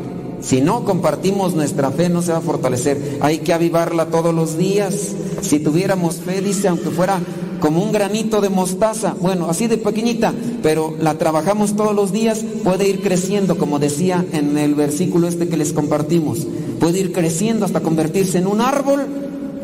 Si 0.42 0.60
no 0.60 0.84
compartimos 0.84 1.54
nuestra 1.54 1.90
fe, 1.90 2.08
no 2.08 2.20
se 2.22 2.32
va 2.32 2.38
a 2.38 2.42
fortalecer. 2.42 3.18
Hay 3.20 3.38
que 3.38 3.52
avivarla 3.52 4.06
todos 4.06 4.34
los 4.34 4.58
días. 4.58 5.12
Si 5.40 5.60
tuviéramos 5.60 6.16
fe, 6.16 6.40
dice, 6.40 6.68
aunque 6.68 6.90
fuera 6.90 7.20
como 7.60 7.80
un 7.80 7.92
granito 7.92 8.40
de 8.40 8.48
mostaza, 8.48 9.14
bueno, 9.20 9.48
así 9.48 9.68
de 9.68 9.78
pequeñita, 9.78 10.34
pero 10.64 10.96
la 10.98 11.16
trabajamos 11.16 11.76
todos 11.76 11.94
los 11.94 12.10
días, 12.10 12.44
puede 12.64 12.88
ir 12.88 13.02
creciendo, 13.02 13.56
como 13.56 13.78
decía 13.78 14.24
en 14.32 14.58
el 14.58 14.74
versículo 14.74 15.28
este 15.28 15.48
que 15.48 15.56
les 15.56 15.72
compartimos. 15.72 16.44
Puede 16.80 16.98
ir 16.98 17.12
creciendo 17.12 17.64
hasta 17.64 17.80
convertirse 17.80 18.38
en 18.38 18.48
un 18.48 18.60
árbol 18.60 19.06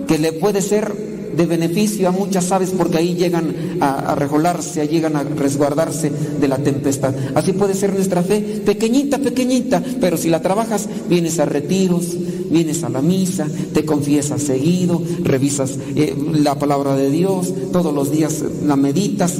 que 0.07 0.19
le 0.19 0.33
puede 0.33 0.63
ser 0.63 1.18
de 1.39 1.47
beneficio 1.47 2.09
a 2.09 2.11
muchas 2.11 2.51
aves 2.53 2.75
porque 2.77 2.99
ahí 2.99 3.15
llegan 3.15 3.79
a, 3.81 4.11
a 4.13 4.15
regolarse, 4.17 4.81
ahí 4.81 4.89
llegan 4.89 5.15
a 5.17 5.23
resguardarse 5.23 6.11
de 6.11 6.49
la 6.49 6.59
tempestad. 6.59 7.15
Así 7.35 7.53
puede 7.53 7.75
ser 7.75 7.95
nuestra 7.95 8.23
fe, 8.23 8.41
pequeñita, 8.41 9.19
pequeñita, 9.19 9.83
pero 10.01 10.17
si 10.17 10.29
la 10.29 10.43
trabajas, 10.43 10.89
vienes 11.09 11.39
a 11.39 11.47
retiros, 11.47 12.17
vienes 12.51 12.83
a 12.83 12.89
la 12.89 13.03
misa, 13.03 13.47
te 13.73 13.85
confiesas 13.85 14.43
seguido, 14.43 15.01
revisas 15.23 15.79
eh, 15.95 16.17
la 16.33 16.59
palabra 16.59 16.97
de 16.97 17.11
Dios, 17.11 17.53
todos 17.73 17.95
los 17.95 18.11
días 18.11 18.45
la 18.67 18.77
meditas, 18.77 19.39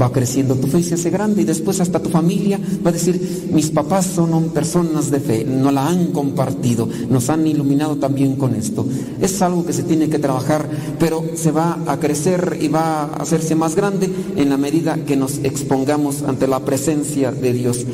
va 0.00 0.12
creciendo 0.12 0.54
tu 0.54 0.66
fe 0.66 0.78
y 0.78 0.82
se 0.82 0.94
hace 0.94 1.10
grande 1.10 1.42
y 1.42 1.44
después 1.44 1.80
hasta 1.80 2.00
tu 2.00 2.08
familia 2.08 2.60
va 2.84 2.90
a 2.90 2.92
decir, 2.92 3.48
mis 3.52 3.70
papás 3.70 4.06
son 4.06 4.50
personas 4.50 5.10
de 5.10 5.20
fe, 5.20 5.44
no 5.44 5.70
la 5.70 5.88
han 5.88 6.12
compartido, 6.12 6.88
nos 7.10 7.28
han 7.30 7.46
iluminado 7.46 7.96
también 7.96 8.36
con 8.36 8.54
esto. 8.54 8.86
Es 9.20 9.40
algo 9.42 9.66
que 9.66 9.72
se 9.72 9.82
tiene 9.82 10.08
que 10.08 10.18
trabajar, 10.18 10.68
pero 10.98 11.24
se 11.34 11.50
va 11.50 11.78
a 11.86 11.98
crecer 11.98 12.58
y 12.60 12.68
va 12.68 13.02
a 13.02 13.04
hacerse 13.16 13.54
más 13.54 13.74
grande 13.74 14.10
en 14.36 14.50
la 14.50 14.56
medida 14.56 14.96
que 15.04 15.16
nos 15.16 15.38
expongamos 15.38 16.22
ante 16.22 16.46
la 16.46 16.60
presencia 16.60 17.32
de 17.32 17.52
Dios. 17.52 17.84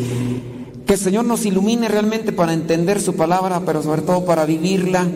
Que 0.86 0.94
el 0.94 0.98
Señor 0.98 1.24
nos 1.24 1.46
ilumine 1.46 1.88
realmente 1.88 2.32
para 2.32 2.52
entender 2.52 3.00
su 3.00 3.14
palabra, 3.14 3.62
pero 3.64 3.82
sobre 3.82 4.02
todo 4.02 4.24
para 4.26 4.44
vivirla, 4.44 5.06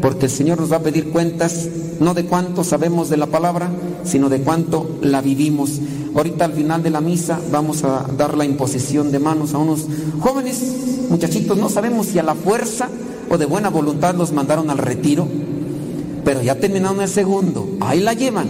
porque 0.00 0.26
el 0.26 0.32
Señor 0.32 0.60
nos 0.60 0.72
va 0.72 0.76
a 0.76 0.82
pedir 0.82 1.10
cuentas 1.10 1.68
no 2.00 2.14
de 2.14 2.24
cuánto 2.24 2.64
sabemos 2.64 3.08
de 3.10 3.18
la 3.18 3.26
palabra, 3.26 3.70
sino 4.04 4.28
de 4.28 4.40
cuánto 4.40 4.98
la 5.02 5.20
vivimos. 5.20 5.80
Ahorita 6.14 6.46
al 6.46 6.54
final 6.54 6.82
de 6.82 6.90
la 6.90 7.00
misa 7.00 7.38
vamos 7.52 7.84
a 7.84 8.06
dar 8.16 8.36
la 8.36 8.44
imposición 8.44 9.12
de 9.12 9.20
manos 9.20 9.54
a 9.54 9.58
unos 9.58 9.86
jóvenes 10.18 10.60
muchachitos, 11.08 11.56
no 11.56 11.68
sabemos 11.68 12.06
si 12.06 12.18
a 12.18 12.22
la 12.22 12.34
fuerza 12.34 12.88
o 13.28 13.38
de 13.38 13.46
buena 13.46 13.68
voluntad 13.68 14.14
los 14.14 14.32
mandaron 14.32 14.70
al 14.70 14.78
retiro, 14.78 15.28
pero 16.24 16.42
ya 16.42 16.56
terminaron 16.56 17.00
el 17.00 17.08
segundo, 17.08 17.68
ahí 17.80 18.00
la 18.00 18.14
llevan. 18.14 18.48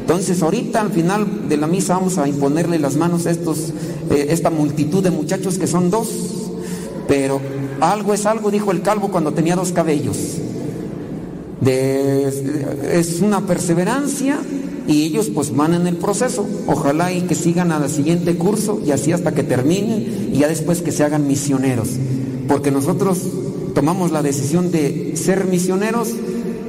Entonces 0.00 0.42
ahorita 0.42 0.80
al 0.80 0.90
final 0.90 1.48
de 1.48 1.56
la 1.56 1.66
misa 1.66 1.94
vamos 1.94 2.18
a 2.18 2.26
imponerle 2.26 2.78
las 2.78 2.96
manos 2.96 3.26
a 3.26 3.30
estos, 3.30 3.72
eh, 4.10 4.26
esta 4.30 4.50
multitud 4.50 5.02
de 5.02 5.10
muchachos 5.10 5.58
que 5.58 5.66
son 5.66 5.90
dos, 5.90 6.08
pero 7.06 7.40
algo 7.80 8.12
es 8.12 8.26
algo, 8.26 8.50
dijo 8.50 8.72
el 8.72 8.82
calvo 8.82 9.08
cuando 9.08 9.32
tenía 9.32 9.54
dos 9.54 9.72
cabellos. 9.72 10.16
Es 11.64 13.20
una 13.20 13.46
perseverancia 13.46 14.38
y 14.86 15.04
ellos 15.04 15.30
pues 15.34 15.54
van 15.54 15.74
en 15.74 15.86
el 15.86 15.96
proceso. 15.96 16.46
Ojalá 16.66 17.12
y 17.12 17.22
que 17.22 17.34
sigan 17.34 17.72
al 17.72 17.88
siguiente 17.90 18.36
curso 18.36 18.80
y 18.84 18.92
así 18.92 19.12
hasta 19.12 19.32
que 19.32 19.42
terminen 19.42 20.30
y 20.32 20.38
ya 20.38 20.48
después 20.48 20.82
que 20.82 20.92
se 20.92 21.04
hagan 21.04 21.26
misioneros. 21.26 21.88
Porque 22.48 22.70
nosotros 22.70 23.18
tomamos 23.74 24.12
la 24.12 24.22
decisión 24.22 24.70
de 24.70 25.12
ser 25.16 25.46
misioneros, 25.46 26.08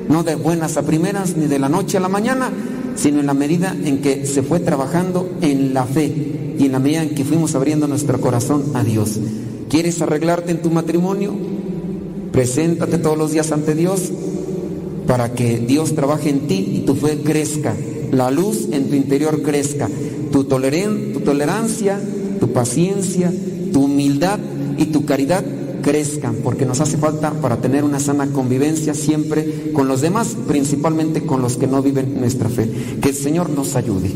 no 0.09 0.23
de 0.23 0.35
buenas 0.35 0.77
a 0.77 0.81
primeras 0.83 1.37
ni 1.37 1.45
de 1.45 1.59
la 1.59 1.69
noche 1.69 1.97
a 1.97 2.01
la 2.01 2.09
mañana, 2.09 2.51
sino 2.95 3.19
en 3.19 3.27
la 3.27 3.33
medida 3.33 3.75
en 3.83 4.01
que 4.01 4.25
se 4.25 4.43
fue 4.43 4.59
trabajando 4.59 5.29
en 5.41 5.73
la 5.73 5.85
fe 5.85 6.55
y 6.59 6.65
en 6.65 6.71
la 6.71 6.79
medida 6.79 7.03
en 7.03 7.15
que 7.15 7.23
fuimos 7.23 7.55
abriendo 7.55 7.87
nuestro 7.87 8.19
corazón 8.19 8.63
a 8.73 8.83
Dios. 8.83 9.17
¿Quieres 9.69 10.01
arreglarte 10.01 10.51
en 10.51 10.61
tu 10.61 10.71
matrimonio? 10.71 11.33
Preséntate 12.33 12.97
todos 12.97 13.17
los 13.17 13.31
días 13.31 13.51
ante 13.51 13.75
Dios 13.75 14.11
para 15.09 15.33
que 15.33 15.57
Dios 15.57 15.95
trabaje 15.95 16.29
en 16.29 16.41
ti 16.41 16.69
y 16.71 16.79
tu 16.81 16.93
fe 16.93 17.21
crezca, 17.23 17.73
la 18.11 18.29
luz 18.29 18.67
en 18.71 18.89
tu 18.89 18.95
interior 18.95 19.41
crezca, 19.41 19.89
tu, 20.31 20.43
tu 20.43 21.19
tolerancia, 21.25 21.99
tu 22.39 22.53
paciencia, 22.53 23.33
tu 23.73 23.85
humildad 23.85 24.37
y 24.77 24.85
tu 24.85 25.05
caridad 25.05 25.43
crezcan, 25.81 26.35
porque 26.43 26.67
nos 26.67 26.79
hace 26.79 26.97
falta 26.97 27.31
para 27.31 27.57
tener 27.57 27.83
una 27.83 27.99
sana 27.99 28.27
convivencia 28.27 28.93
siempre 28.93 29.71
con 29.73 29.87
los 29.87 30.01
demás, 30.01 30.37
principalmente 30.47 31.25
con 31.25 31.41
los 31.41 31.57
que 31.57 31.65
no 31.65 31.81
viven 31.81 32.19
nuestra 32.19 32.47
fe. 32.47 32.69
Que 33.01 33.09
el 33.09 33.15
Señor 33.15 33.49
nos 33.49 33.75
ayude. 33.75 34.11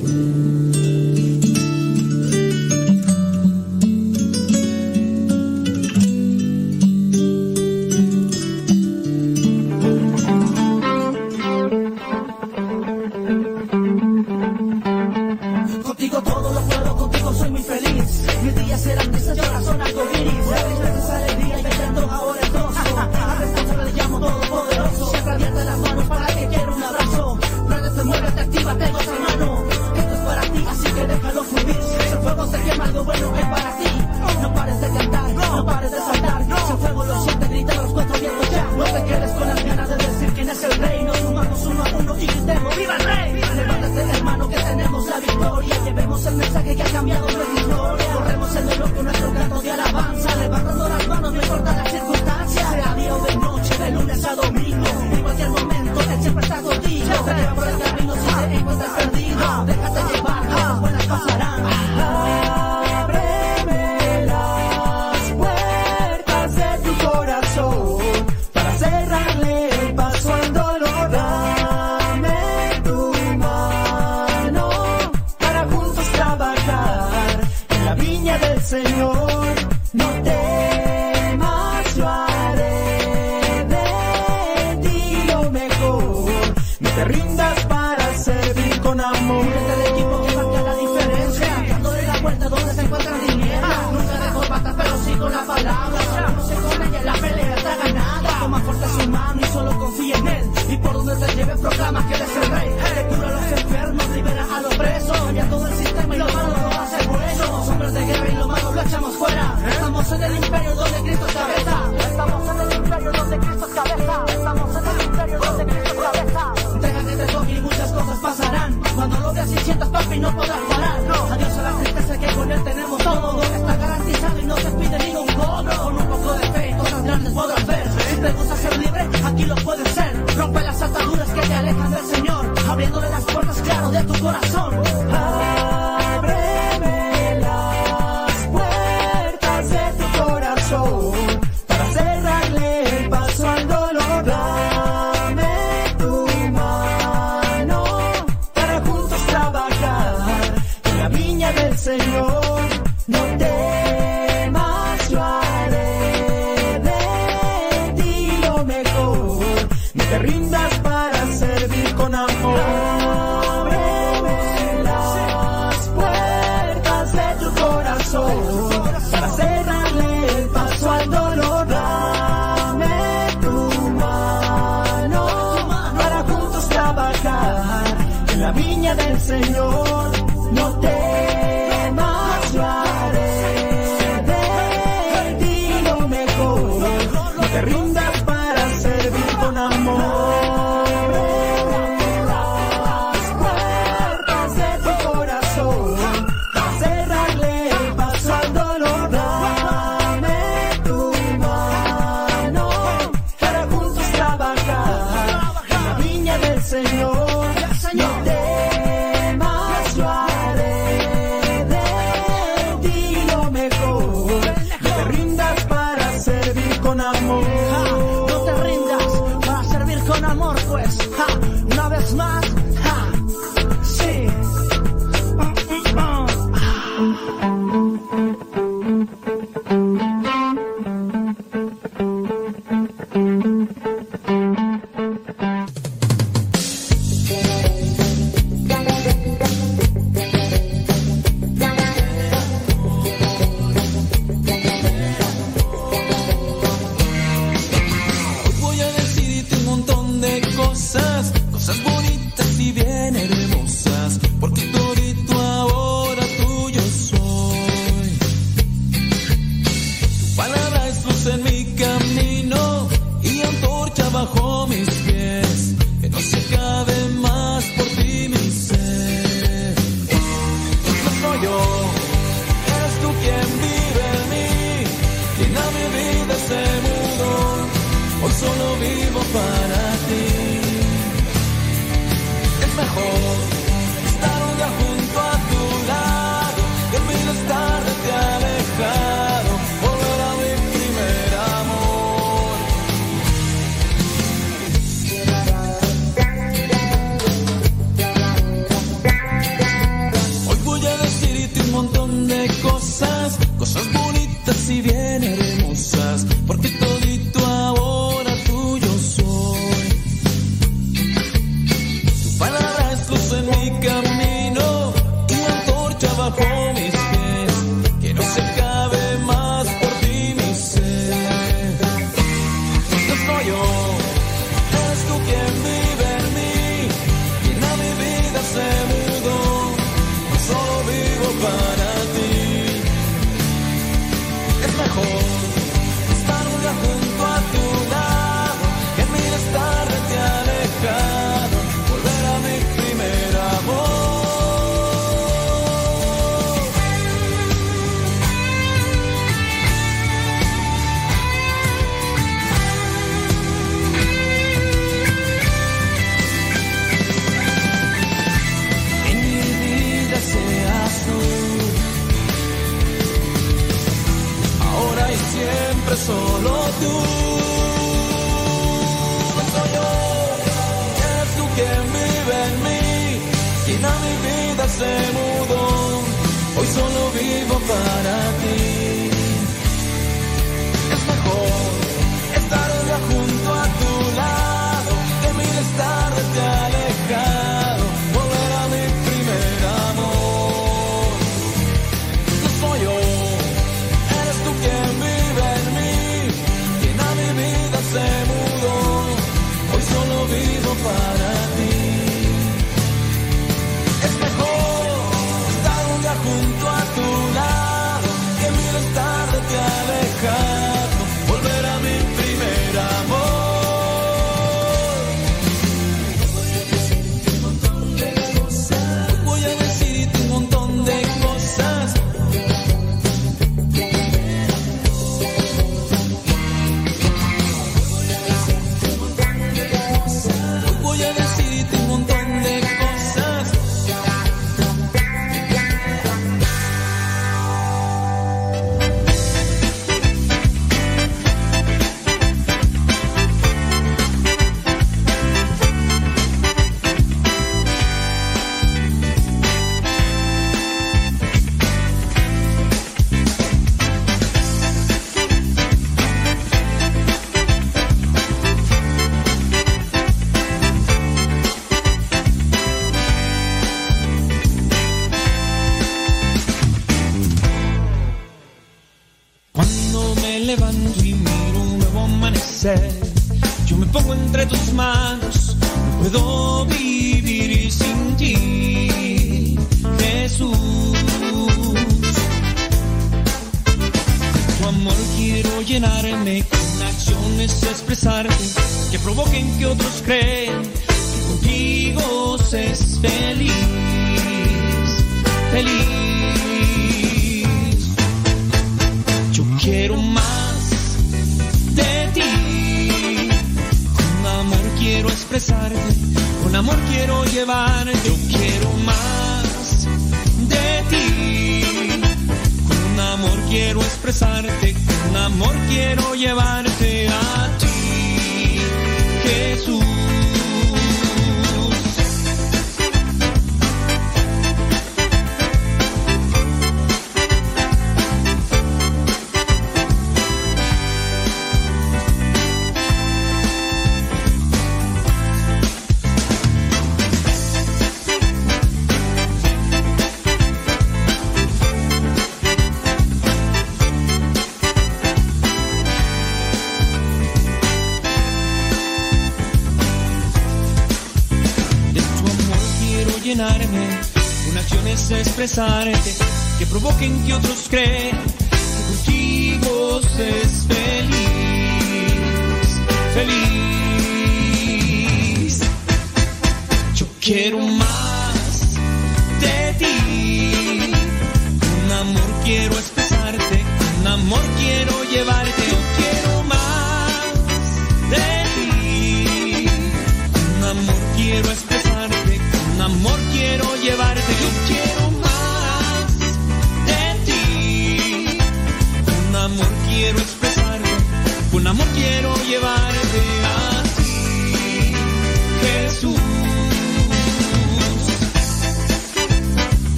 Quiero 575.13 575.42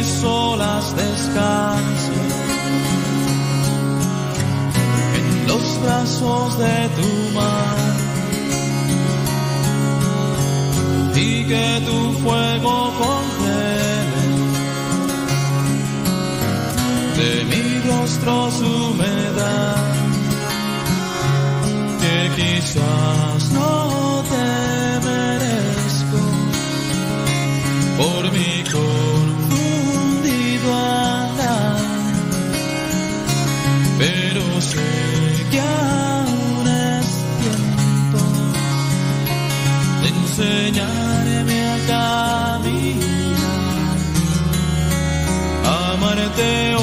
mis 0.00 0.24
olas 0.24 0.96
descansen 0.96 2.28
en 5.18 5.46
los 5.46 5.64
brazos 5.82 6.58
de 6.58 6.76
tu 6.98 7.10
mar. 7.36 7.76
Y 11.14 11.44
que 11.50 11.68
tu 11.88 11.98
fuego 12.22 12.76
congele 13.02 14.24
de 17.18 17.32
mi 17.50 17.64
rostro 17.88 18.50
su 18.58 18.70
humedad 18.90 19.84
que 22.00 22.18
quizás 22.38 23.50
no 23.58 24.22
te 24.32 24.48
merezco 25.08 26.20
por 27.98 28.22
mi 28.32 28.64
corazón. 28.72 28.99
te 46.36 46.79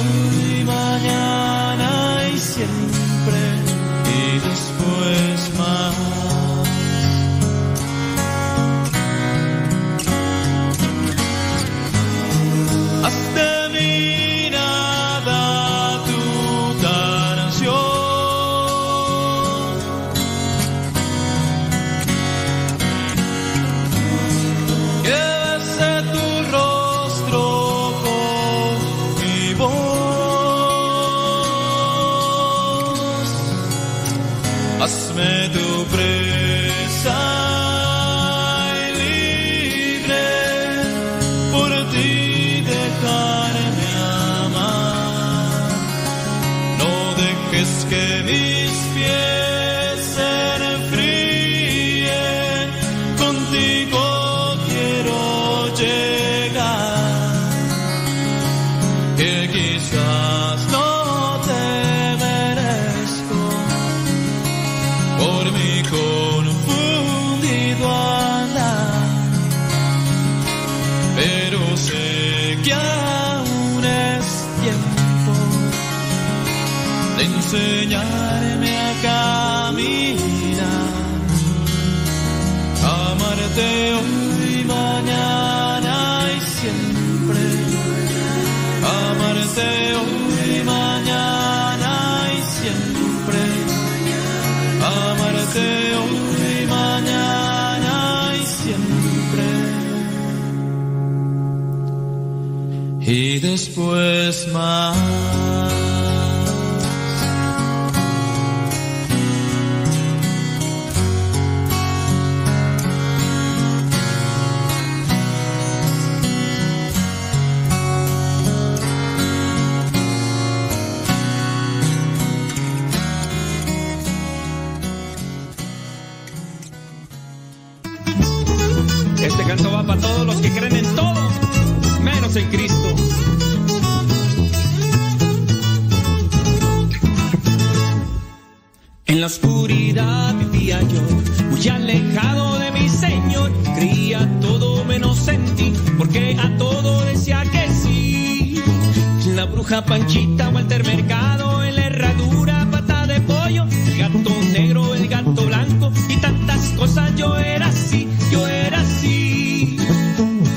La 149.69 149.81
bruja 149.81 149.85
Panchita, 149.85 150.49
Walter 150.49 150.85
Mercado, 150.85 151.61
en 151.61 151.75
la 151.75 151.87
herradura, 151.87 152.65
pata 152.71 153.05
de 153.05 153.19
pollo, 153.19 153.65
el 153.65 153.97
gato 153.97 154.29
negro, 154.53 154.95
el 154.95 155.09
gato 155.09 155.45
blanco 155.45 155.91
y 156.07 156.15
tantas 156.21 156.71
cosas. 156.77 157.13
Yo 157.17 157.35
era 157.35 157.67
así, 157.67 158.07
yo 158.31 158.47
era 158.47 158.79
así. 158.79 159.77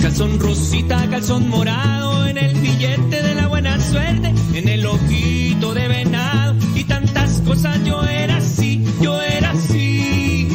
Calzón 0.01 0.39
rosita, 0.39 1.09
calzón 1.11 1.49
morado, 1.49 2.25
en 2.29 2.39
el 2.39 2.55
billete 2.55 3.21
de 3.21 3.35
la 3.35 3.49
buena 3.49 3.81
suerte, 3.81 4.33
en 4.55 4.69
el 4.69 4.87
ojito 4.87 5.75
de 5.75 5.89
venado 5.89 6.55
y 6.77 6.85
tantas 6.85 7.41
cosas. 7.41 7.83
Yo 7.85 8.05
era 8.05 8.37
así, 8.37 8.85
yo 9.01 9.21
era 9.21 9.51
así. 9.51 10.49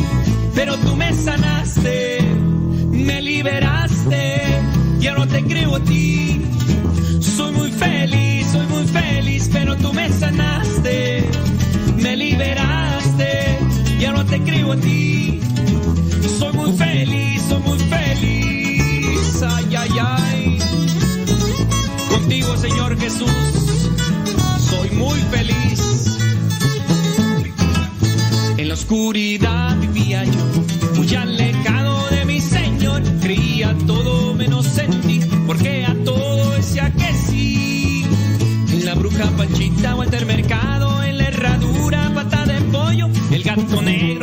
Pero 0.53 0.77
tú 0.77 0.95
me 0.95 1.13
sanaste, 1.13 2.19
me 2.89 3.21
liberaste, 3.21 4.61
ya 4.99 5.13
no 5.13 5.27
te 5.27 5.43
creo 5.43 5.75
a 5.75 5.79
ti. 5.81 6.24
Te 14.37 14.51
creo 14.51 14.71
a 14.73 14.77
ti. 14.77 15.39
Soy 16.39 16.53
muy 16.53 16.71
feliz, 16.73 17.41
soy 17.47 17.61
muy 17.61 17.79
feliz, 17.79 19.43
ay, 19.43 19.75
ay, 19.75 19.89
ay. 19.99 20.59
Contigo, 22.09 22.57
Señor 22.57 22.97
Jesús, 22.99 23.29
soy 24.69 24.89
muy 24.91 25.19
feliz. 25.31 26.17
En 28.57 28.67
la 28.67 28.73
oscuridad 28.73 29.77
vivía 29.77 30.25
yo, 30.25 30.43
muy 30.95 31.15
alejado 31.15 32.09
de 32.09 32.25
mi 32.25 32.41
Señor. 32.41 33.03
Creía 33.21 33.75
todo 33.87 34.33
menos 34.33 34.77
en 34.77 35.01
ti, 35.01 35.21
porque 35.47 35.85
a 35.85 35.95
todo 36.03 36.51
decía 36.51 36.91
que 36.91 37.13
sí. 37.13 38.05
En 38.71 38.85
la 38.85 38.95
bruja 38.95 39.25
Panchita, 39.37 39.95
Walter 39.95 40.25
Mercado, 40.25 41.03
en 41.03 41.17
la 41.19 41.27
herradura, 41.27 42.11
pata 42.13 42.45
de 42.45 42.59
pollo, 42.61 43.07
el 43.31 43.43
gato 43.43 43.81
negro, 43.81 44.14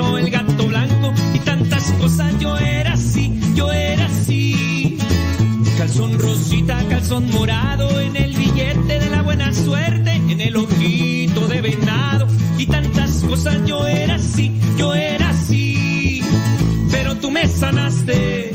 Calzón 5.92 6.18
rosita, 6.18 6.78
calzón 6.88 7.30
morado, 7.32 8.00
en 8.00 8.16
el 8.16 8.34
billete 8.34 8.98
de 8.98 9.10
la 9.10 9.20
buena 9.20 9.52
suerte, 9.52 10.14
en 10.14 10.40
el 10.40 10.56
ojito 10.56 11.46
de 11.48 11.60
venado 11.60 12.26
y 12.56 12.64
tantas 12.64 13.22
cosas. 13.24 13.58
Yo 13.66 13.86
era 13.86 14.14
así, 14.14 14.58
yo 14.78 14.94
era 14.94 15.28
así. 15.28 16.22
Pero 16.90 17.16
tú 17.16 17.30
me 17.30 17.46
sanaste, 17.46 18.52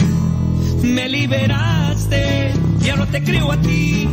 me 0.82 1.08
liberaste, 1.08 2.54
ya 2.80 2.96
no 2.96 3.06
te 3.06 3.24
creo 3.24 3.52
a 3.52 3.62
ti. 3.62 4.10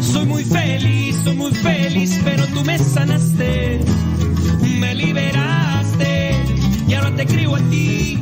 Soy 0.00 0.24
muy 0.24 0.44
feliz, 0.44 1.14
soy 1.24 1.36
muy 1.36 1.52
feliz, 1.52 2.18
pero 2.24 2.46
tú 2.46 2.64
me 2.64 2.78
sanaste, 2.78 3.80
me 4.80 4.94
liberaste, 4.94 6.34
ya 6.88 7.02
no 7.02 7.14
te 7.14 7.26
creo 7.26 7.56
a 7.56 7.60
ti. 7.68 8.21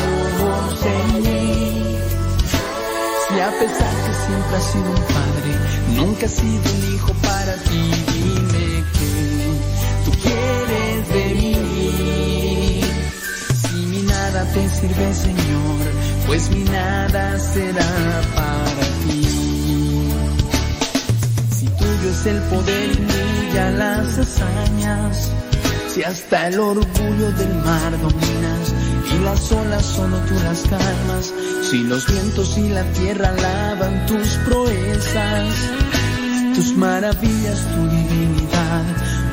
Si 3.31 3.39
a 3.39 3.49
pesar 3.49 3.95
que 4.05 4.13
siempre 4.25 4.57
has 4.57 4.71
sido 4.71 4.89
un 4.89 5.03
padre, 5.17 5.51
nunca 5.95 6.25
has 6.25 6.31
sido 6.33 6.67
un 6.75 6.93
hijo 6.93 7.13
para 7.21 7.55
ti. 7.55 7.91
Dime 8.11 8.83
que 8.97 9.11
tú 10.03 10.11
quieres 10.21 11.09
de 11.13 11.25
mí. 11.35 12.81
Si 13.61 13.75
mi 13.85 14.01
nada 14.03 14.43
te 14.53 14.69
sirve, 14.69 15.13
Señor, 15.13 15.81
pues 16.27 16.49
mi 16.51 16.63
nada 16.65 17.39
será 17.39 18.21
para 18.35 18.85
ti. 19.05 19.23
Si 21.57 21.65
tuyo 21.67 22.09
es 22.11 22.25
el 22.25 22.41
poder 22.43 22.91
y 22.91 22.95
tuya 22.95 23.71
las 23.71 24.17
hazañas, 24.17 25.31
si 25.93 26.03
hasta 26.03 26.47
el 26.49 26.59
orgullo 26.59 27.31
del 27.31 27.55
mar 27.63 27.91
dominas 28.01 28.73
y 29.15 29.23
las 29.23 29.51
olas 29.51 29.85
solo 29.85 30.17
tú 30.27 30.35
las 30.43 30.61
calmas, 30.61 31.33
si 31.69 31.83
los 31.83 32.07
vientos 32.07 32.57
y 32.57 32.69
la 32.69 32.83
tierra 32.93 33.29
alaban 33.29 34.05
tus 34.05 34.27
proezas, 34.45 35.55
tus 36.55 36.75
maravillas, 36.77 37.59
tu 37.73 37.87
divinidad, 37.89 38.83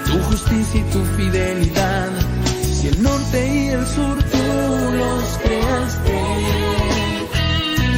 tu 0.06 0.18
justicia 0.24 0.80
y 0.80 0.84
tu 0.92 1.04
fidelidad, 1.16 2.10
si 2.62 2.88
el 2.88 3.02
norte 3.02 3.54
y 3.54 3.68
el 3.68 3.86
sur 3.86 4.22
tú 4.22 4.38
los 4.96 5.38
creaste 5.42 6.22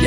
y 0.02 0.06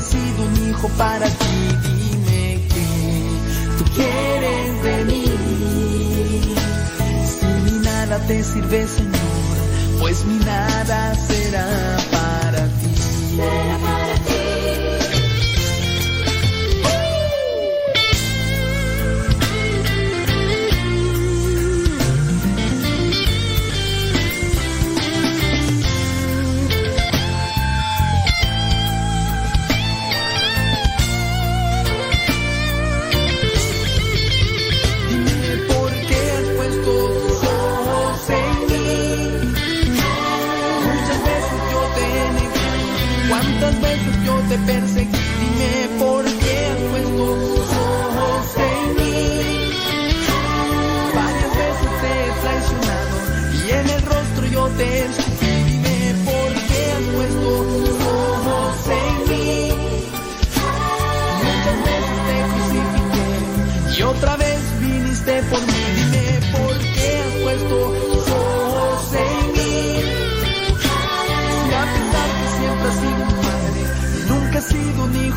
Has 0.00 0.06
sido 0.06 0.44
un 0.46 0.68
hijo 0.68 0.88
para 0.96 1.26
ti. 1.26 1.56
Dime 1.82 2.66
que 2.72 2.86
tú 3.78 3.84
quieres 3.96 4.82
de 4.82 5.04
mí. 5.04 5.24
Si 7.32 7.46
mi 7.64 7.78
nada 7.84 8.18
te 8.26 8.42
sirve, 8.42 8.88
Señor, 8.88 9.56
pues 10.00 10.24
mi 10.24 10.38
nada 10.38 11.14
será 11.26 11.68
para 12.12 12.64
ti. 12.80 13.89
Te 44.50 44.58
perseguí. 44.58 45.29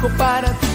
Sido 0.03 0.09
un 0.09 0.09
hijo 0.09 0.17
para 0.17 0.51
ti. 0.59 0.72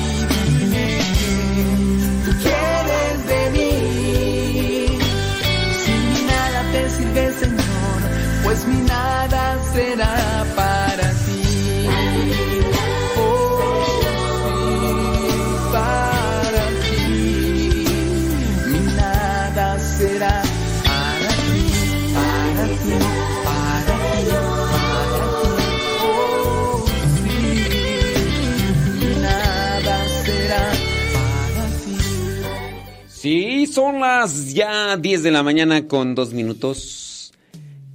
Son 33.98 34.00
las 34.00 34.52
ya 34.54 34.96
10 34.96 35.22
de 35.22 35.30
la 35.30 35.42
mañana 35.42 35.86
con 35.86 36.14
dos 36.14 36.32
minutos. 36.32 37.32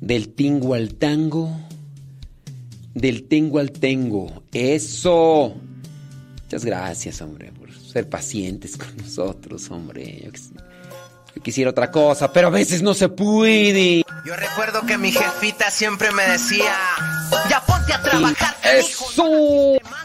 Del 0.01 0.29
tingo 0.33 0.73
al 0.73 0.95
tango. 0.95 1.49
Del 2.93 3.27
tengo 3.27 3.59
al 3.59 3.71
tengo. 3.71 4.43
Eso. 4.51 5.55
Muchas 6.43 6.65
gracias, 6.65 7.21
hombre, 7.21 7.51
por 7.53 7.73
ser 7.73 8.09
pacientes 8.09 8.77
con 8.77 8.95
nosotros, 8.97 9.69
hombre. 9.71 10.21
Yo, 10.25 10.31
quis- 10.31 10.51
yo 11.35 11.41
quisiera 11.41 11.71
otra 11.71 11.89
cosa, 11.89 12.31
pero 12.31 12.47
a 12.47 12.51
veces 12.51 12.81
no 12.83 12.93
se 12.93 13.09
puede. 13.09 14.03
Yo 14.25 14.35
recuerdo 14.35 14.81
que 14.85 14.97
mi 14.97 15.11
jefita 15.11 15.71
siempre 15.71 16.11
me 16.11 16.23
decía, 16.23 16.75
ya 17.49 17.61
ponte 17.65 17.93
a 17.93 18.01
trabajar, 18.03 18.55
Eso. 18.77 19.23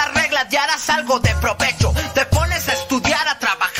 las 0.00 0.14
reglas 0.14 0.46
y 0.50 0.56
harás 0.56 0.88
algo 0.90 1.18
de 1.20 1.34
provecho. 1.36 1.92
Te 2.14 2.24
pones 2.26 2.68
a 2.68 2.72
estudiar, 2.72 3.28
a 3.28 3.38
trabajar 3.38 3.49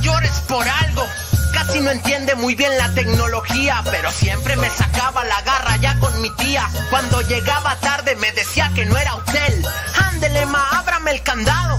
llores 0.00 0.40
por 0.48 0.66
algo. 0.66 1.06
Casi 1.52 1.80
no 1.80 1.90
entiende 1.90 2.34
muy 2.34 2.54
bien 2.54 2.76
la 2.78 2.92
tecnología, 2.94 3.82
pero 3.90 4.10
siempre 4.10 4.56
me 4.56 4.68
sacaba 4.70 5.24
la 5.24 5.40
garra 5.42 5.76
ya 5.76 5.98
con 6.00 6.20
mi 6.20 6.30
tía. 6.36 6.68
Cuando 6.90 7.20
llegaba 7.22 7.76
tarde 7.76 8.16
me 8.16 8.32
decía 8.32 8.70
que 8.74 8.84
no 8.84 8.96
era 8.96 9.14
hotel. 9.14 9.64
Ándele, 10.10 10.46
ma, 10.46 10.68
ábrame 10.72 11.12
el 11.12 11.22
candado. 11.22 11.78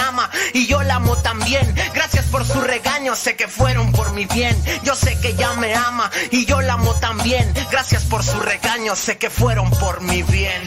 y 0.53 0.67
yo 0.67 0.81
la 0.83 0.95
amo 0.95 1.15
también. 1.17 1.75
Gracias 1.93 2.25
por 2.25 2.45
su 2.45 2.59
regaño, 2.61 3.15
sé 3.15 3.35
que 3.35 3.47
fueron 3.47 3.91
por 3.91 4.13
mi 4.13 4.25
bien. 4.25 4.55
Yo 4.83 4.95
sé 4.95 5.19
que 5.19 5.35
ya 5.35 5.53
me 5.53 5.73
ama 5.75 6.09
y 6.31 6.45
yo 6.45 6.61
la 6.61 6.73
amo 6.73 6.93
también. 6.95 7.53
Gracias 7.71 8.03
por 8.03 8.23
su 8.23 8.39
regaño, 8.39 8.95
sé 8.95 9.17
que 9.17 9.29
fueron 9.29 9.69
por 9.71 10.01
mi 10.01 10.23
bien. 10.23 10.61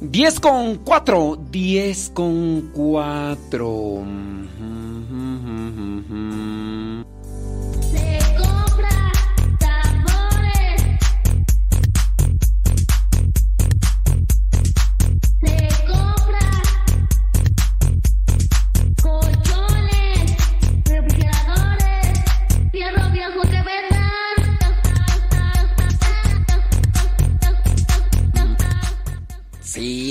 10 0.00 0.40
con 0.40 0.76
4. 0.76 1.38
10 1.50 2.10
con 2.14 2.70
4. 2.72 4.35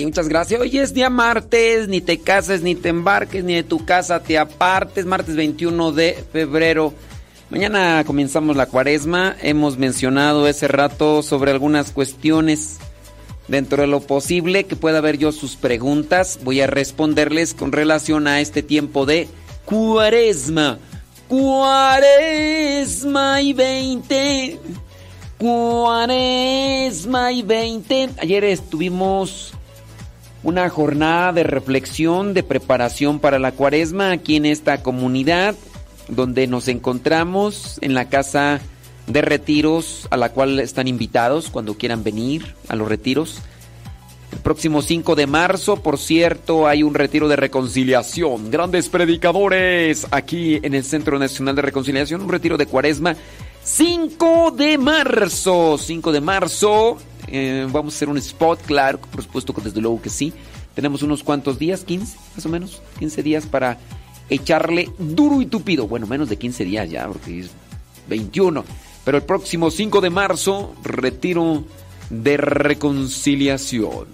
Muchas 0.05 0.29
gracias. 0.29 0.61
Hoy 0.61 0.77
es 0.77 0.93
día 0.93 1.09
martes, 1.09 1.87
ni 1.87 1.99
te 1.99 2.19
cases, 2.19 2.61
ni 2.61 2.75
te 2.75 2.89
embarques, 2.89 3.43
ni 3.43 3.55
de 3.55 3.63
tu 3.63 3.85
casa 3.85 4.21
te 4.21 4.37
apartes. 4.37 5.05
Martes 5.05 5.35
21 5.35 5.91
de 5.91 6.23
febrero. 6.31 6.93
Mañana 7.49 8.03
comenzamos 8.05 8.55
la 8.55 8.67
cuaresma. 8.67 9.35
Hemos 9.41 9.77
mencionado 9.77 10.47
ese 10.47 10.67
rato 10.67 11.23
sobre 11.23 11.51
algunas 11.51 11.91
cuestiones. 11.91 12.77
Dentro 13.47 13.81
de 13.81 13.87
lo 13.87 13.99
posible 13.99 14.65
que 14.65 14.75
pueda 14.75 14.99
haber 14.99 15.17
yo 15.17 15.31
sus 15.31 15.55
preguntas, 15.55 16.39
voy 16.43 16.61
a 16.61 16.67
responderles 16.67 17.53
con 17.53 17.71
relación 17.71 18.27
a 18.27 18.41
este 18.41 18.63
tiempo 18.63 19.05
de 19.05 19.27
cuaresma. 19.65 20.79
Cuaresma 21.27 23.41
y 23.41 23.53
20. 23.53 24.59
Cuaresma 25.37 27.31
y 27.31 27.41
20. 27.41 28.09
Ayer 28.19 28.43
estuvimos 28.43 29.53
una 30.45 30.69
jornada 30.69 31.33
de 31.33 31.43
reflexión, 31.43 32.35
de 32.35 32.43
preparación 32.43 33.19
para 33.19 33.39
la 33.39 33.51
cuaresma 33.51 34.11
aquí 34.11 34.35
en 34.35 34.45
esta 34.45 34.83
comunidad 34.83 35.55
donde 36.07 36.45
nos 36.45 36.67
encontramos 36.67 37.79
en 37.81 37.95
la 37.95 38.09
casa 38.09 38.61
de 39.07 39.23
retiros 39.23 40.07
a 40.11 40.17
la 40.17 40.29
cual 40.29 40.59
están 40.59 40.87
invitados 40.87 41.49
cuando 41.49 41.73
quieran 41.79 42.03
venir 42.03 42.53
a 42.67 42.75
los 42.75 42.87
retiros. 42.87 43.39
El 44.33 44.37
próximo 44.39 44.83
5 44.83 45.15
de 45.15 45.25
marzo, 45.25 45.77
por 45.77 45.97
cierto, 45.97 46.67
hay 46.67 46.83
un 46.83 46.93
retiro 46.93 47.27
de 47.27 47.37
reconciliación. 47.37 48.51
Grandes 48.51 48.87
predicadores 48.87 50.05
aquí 50.11 50.59
en 50.61 50.75
el 50.75 50.83
Centro 50.83 51.17
Nacional 51.17 51.55
de 51.55 51.63
Reconciliación, 51.63 52.21
un 52.21 52.29
retiro 52.29 52.55
de 52.55 52.67
cuaresma. 52.67 53.15
5 53.65 54.51
de 54.51 54.77
marzo, 54.77 55.77
5 55.79 56.11
de 56.11 56.21
marzo. 56.21 56.97
eh, 57.27 57.67
vamos 57.71 57.95
a 57.95 57.97
hacer 57.97 58.09
un 58.09 58.17
spot, 58.19 58.61
claro, 58.61 58.99
por 58.99 59.23
supuesto 59.23 59.53
que 59.53 59.61
desde 59.61 59.81
luego 59.81 59.99
que 59.99 60.11
sí. 60.11 60.31
Tenemos 60.75 61.01
unos 61.01 61.23
cuantos 61.23 61.57
días, 61.57 61.83
15 61.83 62.15
más 62.35 62.45
o 62.45 62.49
menos, 62.49 62.81
15 62.99 63.23
días 63.23 63.47
para 63.47 63.79
echarle 64.29 64.91
duro 64.99 65.41
y 65.41 65.47
tupido. 65.47 65.87
Bueno, 65.87 66.05
menos 66.05 66.29
de 66.29 66.37
15 66.37 66.63
días 66.63 66.89
ya, 66.91 67.07
porque 67.07 67.39
es 67.39 67.49
21. 68.07 68.63
Pero 69.03 69.17
el 69.17 69.23
próximo 69.23 69.71
5 69.71 69.99
de 69.99 70.09
marzo, 70.11 70.75
retiro 70.83 71.63
de 72.11 72.37
reconciliación. 72.37 74.05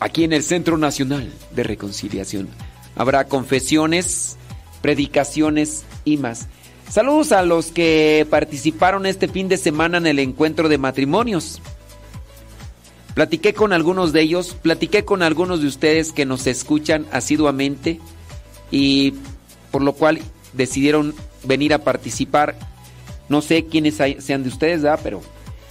Aquí 0.00 0.24
en 0.24 0.32
el 0.32 0.42
Centro 0.42 0.78
Nacional 0.78 1.30
de 1.50 1.62
Reconciliación. 1.64 2.48
Habrá 2.94 3.24
confesiones, 3.24 4.38
predicaciones 4.80 5.84
y 6.06 6.16
más. 6.16 6.48
Saludos 6.90 7.32
a 7.32 7.42
los 7.42 7.72
que 7.72 8.26
participaron 8.30 9.06
este 9.06 9.28
fin 9.28 9.48
de 9.48 9.56
semana 9.56 9.98
en 9.98 10.06
el 10.06 10.18
encuentro 10.18 10.68
de 10.68 10.78
matrimonios. 10.78 11.60
Platiqué 13.14 13.54
con 13.54 13.72
algunos 13.72 14.12
de 14.12 14.20
ellos, 14.20 14.54
platiqué 14.60 15.04
con 15.04 15.22
algunos 15.22 15.60
de 15.60 15.66
ustedes 15.66 16.12
que 16.12 16.26
nos 16.26 16.46
escuchan 16.46 17.06
asiduamente 17.12 18.00
y 18.70 19.14
por 19.70 19.82
lo 19.82 19.94
cual 19.94 20.20
decidieron 20.52 21.14
venir 21.42 21.74
a 21.74 21.78
participar. 21.78 22.56
No 23.28 23.42
sé 23.42 23.66
quiénes 23.66 23.94
sean 23.94 24.42
de 24.42 24.48
ustedes, 24.48 24.82
¿verdad? 24.82 25.00
Pero 25.02 25.22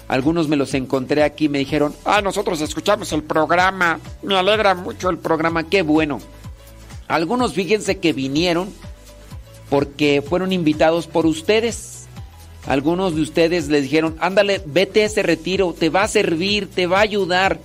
algunos 0.07 0.47
me 0.47 0.57
los 0.57 0.73
encontré 0.73 1.23
aquí 1.23 1.45
y 1.45 1.49
me 1.49 1.59
dijeron, 1.59 1.95
ah, 2.03 2.21
nosotros 2.21 2.61
escuchamos 2.61 3.11
el 3.13 3.23
programa, 3.23 3.99
me 4.21 4.35
alegra 4.35 4.75
mucho 4.75 5.09
el 5.09 5.17
programa, 5.17 5.63
qué 5.63 5.81
bueno. 5.81 6.19
Algunos 7.07 7.53
fíjense 7.53 7.99
que 7.99 8.13
vinieron 8.13 8.69
porque 9.69 10.23
fueron 10.27 10.51
invitados 10.51 11.07
por 11.07 11.25
ustedes. 11.25 12.07
Algunos 12.67 13.15
de 13.15 13.21
ustedes 13.21 13.67
les 13.67 13.83
dijeron, 13.83 14.15
ándale, 14.19 14.61
vete 14.65 15.03
a 15.03 15.05
ese 15.05 15.21
retiro, 15.23 15.73
te 15.77 15.89
va 15.89 16.03
a 16.03 16.07
servir, 16.07 16.67
te 16.67 16.87
va 16.87 16.97
a 16.97 17.01
ayudar. 17.01 17.59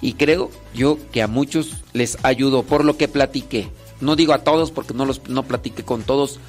Y 0.00 0.14
creo 0.14 0.50
yo 0.74 0.98
que 1.12 1.22
a 1.22 1.26
muchos 1.26 1.82
les 1.92 2.16
ayudó 2.22 2.62
por 2.62 2.84
lo 2.84 2.96
que 2.96 3.06
platiqué. 3.06 3.68
No 4.00 4.16
digo 4.16 4.32
a 4.32 4.44
todos 4.44 4.70
porque 4.70 4.94
no 4.94 5.04
los 5.04 5.28
no 5.28 5.42
platiqué 5.42 5.82
con 5.82 6.02
todos, 6.02 6.40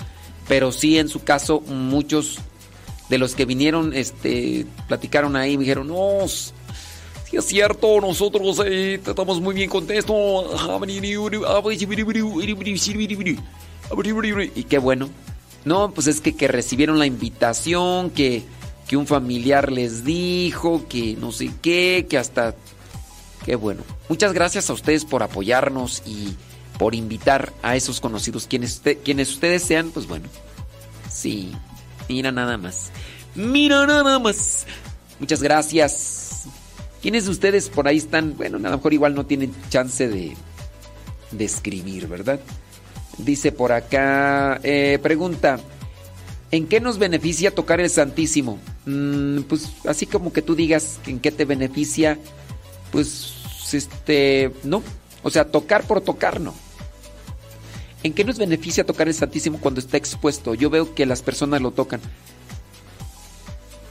pero 0.48 0.72
sí 0.72 0.98
en 0.98 1.10
su 1.10 1.22
caso 1.24 1.60
muchos 1.60 2.40
de 3.10 3.18
los 3.18 3.36
que 3.36 3.44
vinieron 3.44 3.94
este 3.94 4.66
platicaron 4.88 5.36
ahí 5.36 5.58
me 5.58 5.64
dijeron, 5.64 5.90
"No, 5.90 6.26
sí 6.30 6.54
es 7.36 7.46
cierto, 7.46 8.00
nosotros 8.00 8.62
eh, 8.66 9.02
muy 9.42 9.54
bien 9.54 9.70
contentos." 9.70 10.16
Y 14.56 14.64
qué 14.64 14.78
bueno. 14.78 15.10
No, 15.66 15.92
pues 15.92 16.08
es 16.08 16.22
que, 16.22 16.36
que 16.36 16.48
recibieron 16.48 16.98
la 17.00 17.06
invitación, 17.06 18.10
que, 18.10 18.44
que 18.88 18.98
un 18.98 19.06
familiar 19.06 19.72
les 19.72 20.04
dijo, 20.04 20.88
que 20.88 21.16
no 21.20 21.32
sé 21.32 21.52
qué, 21.62 22.08
que 22.10 22.18
hasta 22.18 22.56
Qué 23.46 23.56
bueno. 23.56 23.84
Muchas 24.08 24.34
gracias 24.34 24.70
a 24.70 24.74
ustedes 24.74 25.06
por 25.06 25.24
apoyarnos 25.24 26.04
y 26.06 26.36
por 26.78 26.96
invitar 26.96 27.54
a 27.64 27.76
esos 27.76 28.00
conocidos. 28.00 28.48
Quienes, 28.48 28.82
quienes 29.04 29.32
ustedes 29.32 29.64
sean, 29.64 29.92
pues 29.92 30.08
bueno. 30.08 30.28
Sí. 31.10 31.52
Mira 32.08 32.32
nada 32.32 32.58
más. 32.58 32.92
Mira 33.36 33.86
nada 33.88 34.20
más. 34.20 34.66
Muchas 35.20 35.42
gracias. 35.42 36.44
¿Quiénes 37.02 37.26
de 37.26 37.32
ustedes 37.32 37.70
por 37.70 37.88
ahí 37.88 37.98
están? 37.98 38.36
Bueno, 38.38 38.58
a 38.58 38.70
lo 38.70 38.78
mejor 38.78 38.94
igual 38.94 39.16
no 39.16 39.26
tienen 39.26 39.54
chance 39.70 40.08
de, 40.08 40.36
de 41.32 41.46
escribir, 41.46 42.08
¿verdad? 42.08 42.40
Dice 43.24 43.52
por 43.52 43.72
acá, 43.72 44.60
eh, 44.64 45.00
pregunta, 45.02 45.60
¿en 46.50 46.68
qué 46.68 46.80
nos 46.80 46.98
beneficia 46.98 47.54
tocar 47.54 47.80
el 47.80 47.90
Santísimo? 47.90 48.60
Mm, 48.86 49.42
pues 49.42 49.70
así 49.86 50.06
como 50.06 50.34
que 50.34 50.42
tú 50.42 50.56
digas 50.56 51.00
en 51.06 51.20
qué 51.20 51.32
te 51.32 51.46
beneficia, 51.46 52.18
pues 52.92 53.34
este, 53.74 54.52
no. 54.64 54.82
O 55.24 55.30
sea, 55.30 55.46
tocar 55.46 55.86
por 55.86 56.02
tocar, 56.02 56.42
no. 56.42 56.54
¿En 58.04 58.14
qué 58.14 58.24
nos 58.24 58.40
beneficia 58.40 58.86
tocar 58.86 59.08
el 59.08 59.14
Santísimo 59.14 59.60
cuando 59.60 59.80
está 59.80 59.98
expuesto? 59.98 60.56
Yo 60.56 60.70
veo 60.70 60.96
que 60.96 61.06
las 61.06 61.22
personas 61.22 61.62
lo 61.62 61.72
tocan. 61.72 62.02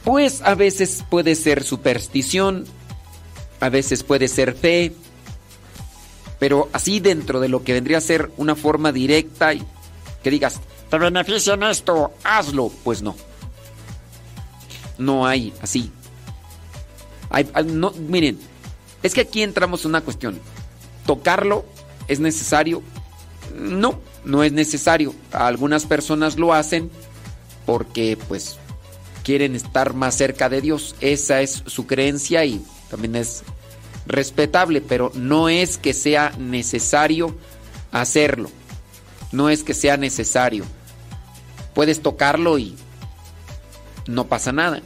Pues 0.04 0.42
a 0.42 0.54
veces 0.54 1.04
puede 1.08 1.36
ser 1.36 1.62
superstición, 1.62 2.64
a 3.60 3.68
veces 3.68 4.02
puede 4.02 4.26
ser 4.26 4.54
fe, 4.54 4.92
pero 6.40 6.68
así 6.72 6.98
dentro 6.98 7.38
de 7.38 7.48
lo 7.48 7.62
que 7.62 7.74
vendría 7.74 7.98
a 7.98 8.00
ser 8.00 8.32
una 8.36 8.56
forma 8.56 8.90
directa 8.90 9.54
y 9.54 9.62
que 10.24 10.30
digas, 10.30 10.58
te 10.90 10.98
beneficia 10.98 11.54
en 11.54 11.62
esto, 11.62 12.10
hazlo, 12.24 12.72
pues 12.82 13.00
no. 13.02 13.14
No 14.98 15.26
hay 15.26 15.52
así. 15.62 15.92
Hay- 17.30 17.48
no, 17.66 17.92
miren, 17.92 18.38
es 19.02 19.14
que 19.14 19.20
aquí 19.20 19.42
entramos 19.42 19.84
en 19.84 19.90
una 19.90 20.00
cuestión. 20.00 20.40
¿Tocarlo 21.06 21.64
es 22.08 22.18
necesario? 22.20 22.82
No, 23.54 24.00
no 24.24 24.42
es 24.42 24.52
necesario. 24.52 25.14
Algunas 25.32 25.86
personas 25.86 26.36
lo 26.38 26.52
hacen 26.52 26.90
porque 27.66 28.18
pues 28.28 28.56
quieren 29.22 29.54
estar 29.54 29.94
más 29.94 30.16
cerca 30.16 30.48
de 30.48 30.60
Dios. 30.60 30.96
Esa 31.00 31.40
es 31.40 31.62
su 31.66 31.86
creencia 31.86 32.44
y 32.44 32.64
también 32.90 33.16
es 33.16 33.42
respetable, 34.10 34.80
pero 34.80 35.12
no 35.14 35.48
es 35.48 35.78
que 35.78 35.94
sea 35.94 36.32
necesario 36.38 37.36
hacerlo. 37.92 38.50
No 39.32 39.48
es 39.48 39.62
que 39.62 39.74
sea 39.74 39.96
necesario. 39.96 40.64
Puedes 41.74 42.02
tocarlo 42.02 42.58
y 42.58 42.74
no 44.06 44.26
pasa 44.26 44.52
nada. 44.52 44.82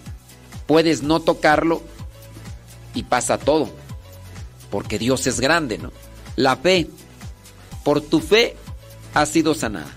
Puedes 0.66 1.02
no 1.02 1.20
tocarlo 1.20 1.82
y 2.94 3.04
pasa 3.04 3.38
todo. 3.38 3.70
Porque 4.70 4.98
Dios 4.98 5.26
es 5.26 5.40
grande, 5.40 5.78
¿no? 5.78 5.92
La 6.36 6.56
fe. 6.56 6.88
Por 7.84 8.00
tu 8.00 8.20
fe 8.20 8.56
has 9.14 9.28
sido 9.28 9.54
sanada. 9.54 9.90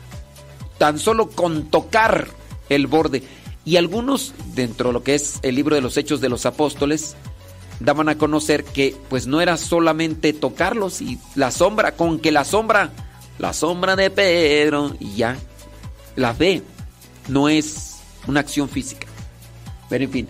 Tan 0.77 0.99
solo 0.99 1.29
con 1.29 1.69
tocar 1.69 2.27
el 2.69 2.87
borde. 2.87 3.23
Y 3.65 3.75
algunos, 3.75 4.33
dentro 4.53 4.89
de 4.89 4.93
lo 4.93 5.03
que 5.03 5.15
es 5.15 5.39
el 5.41 5.55
libro 5.55 5.75
de 5.75 5.81
los 5.81 5.97
Hechos 5.97 6.21
de 6.21 6.29
los 6.29 6.45
Apóstoles, 6.45 7.15
daban 7.79 8.09
a 8.09 8.17
conocer 8.17 8.63
que 8.63 8.95
pues 9.09 9.27
no 9.27 9.41
era 9.41 9.57
solamente 9.57 10.33
tocarlos 10.33 11.01
y 11.01 11.19
la 11.35 11.51
sombra, 11.51 11.93
con 11.95 12.19
que 12.19 12.31
la 12.31 12.43
sombra, 12.43 12.91
la 13.39 13.53
sombra 13.53 13.95
de 13.95 14.09
Pedro 14.09 14.95
y 14.99 15.15
ya. 15.15 15.37
La 16.15 16.33
fe 16.33 16.63
no 17.27 17.49
es 17.49 17.97
una 18.25 18.39
acción 18.39 18.69
física. 18.69 19.07
Pero 19.89 20.03
en 20.03 20.11
fin, 20.11 20.27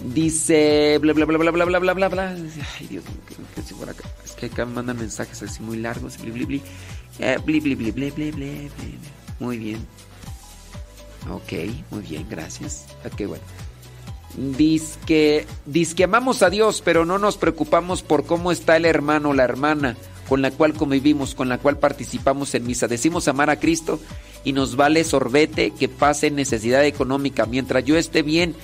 dice 0.00 0.98
bla 1.00 1.12
bla 1.12 1.24
bla 1.26 1.38
bla 1.38 1.50
bla 1.50 1.64
bla 1.64 1.78
bla 1.78 1.94
bla 1.94 2.08
bla. 2.08 2.28
Ay, 2.30 2.86
Dios 2.88 3.04
mío, 3.04 3.20
¿qué, 3.28 3.34
qué 3.54 3.60
dice 3.62 3.74
por 3.74 3.88
acá? 3.88 4.08
Es 4.24 4.32
que 4.32 4.46
acá 4.46 4.66
mandan 4.66 4.98
mensajes 4.98 5.42
así 5.42 5.62
muy 5.62 5.78
largos, 5.78 6.18
bli 6.18 6.30
bli 6.30 6.44
bli. 6.44 6.62
Eh, 7.18 7.38
bli 7.44 7.60
bli 7.60 7.74
bli 7.74 7.90
bli 7.92 8.10
bli 8.10 8.30
bli 8.32 8.70
bli. 8.76 8.98
Muy 9.38 9.58
bien. 9.58 9.86
Ok, 11.30 11.52
muy 11.90 12.02
bien, 12.02 12.26
gracias. 12.28 12.86
Ok, 13.04 13.26
bueno. 13.26 13.44
Dice 14.36 14.98
que, 15.06 15.46
dice 15.66 15.94
que 15.94 16.04
amamos 16.04 16.42
a 16.42 16.50
Dios, 16.50 16.82
pero 16.84 17.04
no 17.04 17.18
nos 17.18 17.36
preocupamos 17.36 18.02
por 18.02 18.24
cómo 18.24 18.52
está 18.52 18.76
el 18.76 18.84
hermano 18.84 19.34
la 19.34 19.44
hermana 19.44 19.96
con 20.28 20.42
la 20.42 20.52
cual 20.52 20.74
convivimos, 20.74 21.34
con 21.34 21.48
la 21.48 21.58
cual 21.58 21.78
participamos 21.78 22.54
en 22.54 22.64
misa. 22.64 22.86
Decimos 22.86 23.26
amar 23.26 23.50
a 23.50 23.58
Cristo 23.58 23.98
y 24.44 24.52
nos 24.52 24.76
vale 24.76 25.02
sorbete 25.02 25.72
que 25.72 25.88
pase 25.88 26.30
necesidad 26.30 26.84
económica. 26.84 27.46
Mientras 27.46 27.84
yo 27.84 27.96
esté 27.96 28.22
bien, 28.22 28.54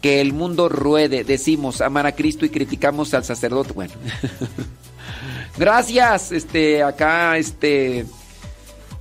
que 0.00 0.20
el 0.20 0.32
mundo 0.32 0.68
ruede. 0.68 1.24
Decimos 1.24 1.80
amar 1.80 2.06
a 2.06 2.12
Cristo 2.12 2.46
y 2.46 2.50
criticamos 2.50 3.12
al 3.12 3.24
sacerdote. 3.24 3.72
Bueno. 3.72 3.92
Gracias, 5.58 6.30
este, 6.30 6.84
acá, 6.84 7.38
este, 7.38 8.06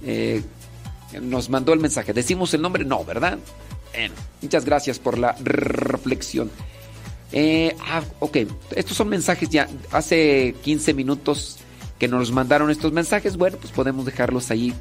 eh, 0.03 0.41
nos 1.21 1.49
mandó 1.49 1.73
el 1.73 1.79
mensaje. 1.79 2.11
¿Decimos 2.11 2.53
el 2.55 2.61
nombre? 2.63 2.85
No, 2.85 3.03
¿verdad? 3.05 3.37
Muchas 4.41 4.65
gracias 4.65 4.99
por 4.99 5.17
la 5.17 5.35
reflexión. 5.41 6.51
Eh, 7.31 7.75
ah, 7.81 8.03
ok, 8.19 8.37
estos 8.75 8.95
son 8.95 9.09
mensajes 9.09 9.49
ya 9.49 9.67
hace 9.91 10.55
15 10.63 10.93
minutos 10.93 11.57
que 11.99 12.07
nos 12.07 12.31
mandaron 12.31 12.69
estos 12.69 12.91
mensajes. 12.91 13.37
Bueno, 13.37 13.57
pues 13.57 13.71
podemos 13.71 14.05
dejarlos 14.05 14.51
ahí 14.51 14.73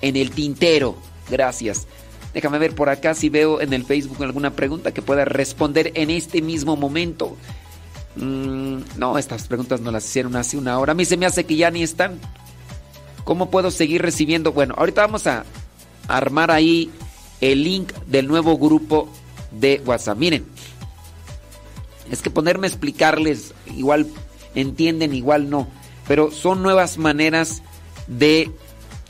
en 0.00 0.16
el 0.16 0.30
tintero. 0.30 0.96
Gracias. 1.30 1.86
Déjame 2.34 2.58
ver 2.58 2.74
por 2.74 2.88
acá 2.88 3.14
si 3.14 3.28
veo 3.28 3.60
en 3.60 3.72
el 3.72 3.84
Facebook 3.84 4.22
alguna 4.22 4.50
pregunta 4.52 4.92
que 4.92 5.02
pueda 5.02 5.24
responder 5.24 5.92
en 5.94 6.10
este 6.10 6.40
mismo 6.40 6.76
momento. 6.76 7.36
Mm, 8.16 8.78
no, 8.96 9.18
estas 9.18 9.46
preguntas 9.48 9.80
no 9.80 9.90
las 9.90 10.04
hicieron 10.04 10.36
hace 10.36 10.56
una 10.56 10.78
hora. 10.78 10.92
A 10.92 10.94
mí 10.94 11.04
se 11.04 11.16
me 11.16 11.26
hace 11.26 11.44
que 11.44 11.56
ya 11.56 11.70
ni 11.70 11.82
están. 11.82 12.18
¿Cómo 13.24 13.50
puedo 13.50 13.70
seguir 13.70 14.02
recibiendo? 14.02 14.52
Bueno, 14.52 14.74
ahorita 14.76 15.02
vamos 15.02 15.26
a 15.26 15.44
armar 16.08 16.50
ahí 16.50 16.90
el 17.42 17.64
link 17.64 17.92
del 18.06 18.28
nuevo 18.28 18.56
grupo 18.56 19.08
de 19.50 19.82
WhatsApp. 19.84 20.16
Miren, 20.16 20.46
es 22.10 22.22
que 22.22 22.30
ponerme 22.30 22.66
a 22.66 22.70
explicarles, 22.70 23.52
igual 23.76 24.06
entienden, 24.54 25.12
igual 25.12 25.50
no. 25.50 25.68
Pero 26.08 26.30
son 26.30 26.62
nuevas 26.62 26.96
maneras 26.96 27.62
de 28.06 28.50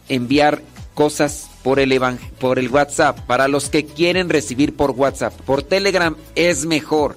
enviar 0.09 0.63
cosas 0.95 1.51
por 1.63 1.79
el, 1.79 2.01
por 2.39 2.59
el 2.59 2.69
WhatsApp. 2.69 3.21
Para 3.21 3.49
los 3.49 3.69
que 3.69 3.85
quieren 3.85 4.29
recibir 4.29 4.75
por 4.75 4.93
WhatsApp. 4.93 5.35
Por 5.43 5.63
Telegram 5.63 6.17
es 6.35 6.65
mejor. 6.67 7.17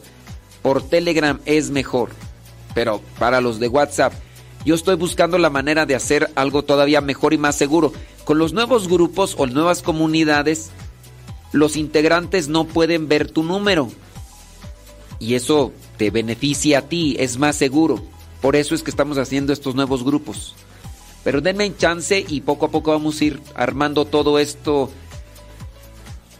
Por 0.61 0.83
Telegram 0.83 1.39
es 1.45 1.71
mejor. 1.71 2.09
Pero 2.73 3.01
para 3.19 3.41
los 3.41 3.59
de 3.59 3.69
WhatsApp. 3.69 4.13
Yo 4.65 4.75
estoy 4.75 4.95
buscando 4.95 5.37
la 5.37 5.51
manera 5.51 5.85
de 5.85 5.95
hacer 5.95 6.31
algo 6.35 6.63
todavía 6.63 6.99
mejor 6.99 7.33
y 7.33 7.37
más 7.37 7.55
seguro. 7.55 7.93
Con 8.23 8.39
los 8.39 8.51
nuevos 8.51 8.87
grupos 8.87 9.35
o 9.37 9.45
nuevas 9.45 9.83
comunidades, 9.83 10.71
los 11.55 11.77
integrantes 11.77 12.49
no 12.49 12.65
pueden 12.65 13.07
ver 13.07 13.31
tu 13.31 13.41
número. 13.41 13.89
Y 15.19 15.35
eso 15.35 15.71
te 15.97 16.11
beneficia 16.11 16.79
a 16.79 16.81
ti, 16.81 17.15
es 17.17 17.37
más 17.37 17.55
seguro. 17.55 18.03
Por 18.41 18.57
eso 18.57 18.75
es 18.75 18.83
que 18.83 18.91
estamos 18.91 19.17
haciendo 19.17 19.53
estos 19.53 19.73
nuevos 19.73 20.03
grupos. 20.03 20.53
Pero 21.23 21.39
denme 21.39 21.75
chance 21.77 22.25
y 22.27 22.41
poco 22.41 22.65
a 22.65 22.71
poco 22.71 22.91
vamos 22.91 23.19
a 23.19 23.25
ir 23.25 23.41
armando 23.55 24.03
todo 24.03 24.37
esto 24.37 24.91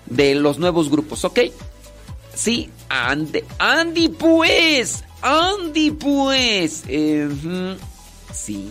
de 0.05 0.35
los 0.35 0.59
nuevos 0.59 0.89
grupos, 0.91 1.23
¿ok? 1.23 1.39
Sí, 2.35 2.69
Andy, 2.89 3.39
Andy 3.57 4.09
pues, 4.09 5.03
Andy 5.21 5.91
pues. 5.91 6.83
Eh, 6.89 7.29
sí, 8.33 8.69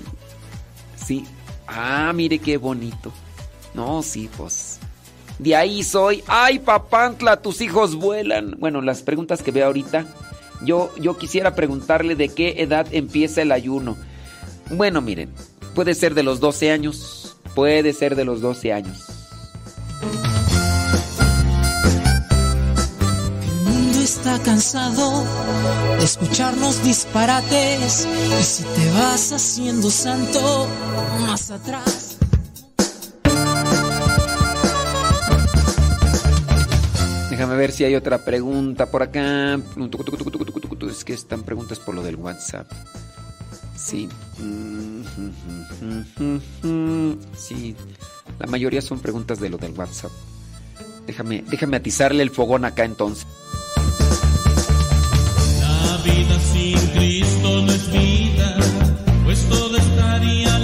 sí. 1.04 1.24
Ah, 1.66 2.12
mire 2.14 2.38
qué 2.38 2.58
bonito. 2.58 3.10
No, 3.72 4.02
sí, 4.02 4.28
pues. 4.36 4.78
De 5.38 5.56
ahí 5.56 5.82
soy. 5.82 6.22
Ay, 6.26 6.58
papantla, 6.58 7.42
tus 7.42 7.60
hijos 7.60 7.96
vuelan. 7.96 8.56
Bueno, 8.58 8.80
las 8.80 9.02
preguntas 9.02 9.42
que 9.42 9.50
veo 9.50 9.66
ahorita. 9.66 10.06
Yo, 10.62 10.90
yo 10.96 11.18
quisiera 11.18 11.54
preguntarle 11.54 12.14
de 12.14 12.28
qué 12.28 12.62
edad 12.62 12.86
empieza 12.92 13.42
el 13.42 13.52
ayuno. 13.52 13.96
Bueno, 14.70 15.00
miren, 15.00 15.30
puede 15.74 15.94
ser 15.94 16.14
de 16.14 16.22
los 16.22 16.40
12 16.40 16.70
años. 16.70 17.36
Puede 17.54 17.92
ser 17.92 18.16
de 18.16 18.24
los 18.24 18.40
12 18.40 18.72
años. 18.72 19.06
El 23.42 23.72
mundo 23.72 23.98
está 24.00 24.38
cansado 24.40 25.24
de 25.98 26.04
escucharnos 26.04 26.82
disparates. 26.82 28.06
Y 28.40 28.42
si 28.42 28.62
te 28.62 28.90
vas 28.92 29.32
haciendo 29.32 29.90
santo, 29.90 30.66
más 31.20 31.50
atrás. 31.50 32.03
Déjame 37.34 37.56
ver 37.56 37.72
si 37.72 37.82
hay 37.82 37.96
otra 37.96 38.24
pregunta 38.24 38.92
por 38.92 39.02
acá. 39.02 39.58
Es 40.88 41.04
que 41.04 41.14
están 41.14 41.42
preguntas 41.42 41.80
por 41.80 41.92
lo 41.96 42.04
del 42.04 42.14
WhatsApp. 42.14 42.70
Sí. 43.74 44.08
Sí. 47.36 47.74
La 48.38 48.46
mayoría 48.46 48.80
son 48.80 49.00
preguntas 49.00 49.40
de 49.40 49.50
lo 49.50 49.58
del 49.58 49.72
WhatsApp. 49.72 50.12
Déjame, 51.08 51.42
déjame 51.50 51.76
atizarle 51.76 52.22
el 52.22 52.30
fogón 52.30 52.64
acá 52.64 52.84
entonces. 52.84 53.26
La 55.60 55.96
vida 56.04 56.38
sin 56.52 56.78
Cristo 56.90 57.62
no 57.62 57.72
es 57.72 57.90
vida, 57.90 58.56
pues 59.24 59.48
todo 59.48 59.76
estaría 59.76 60.63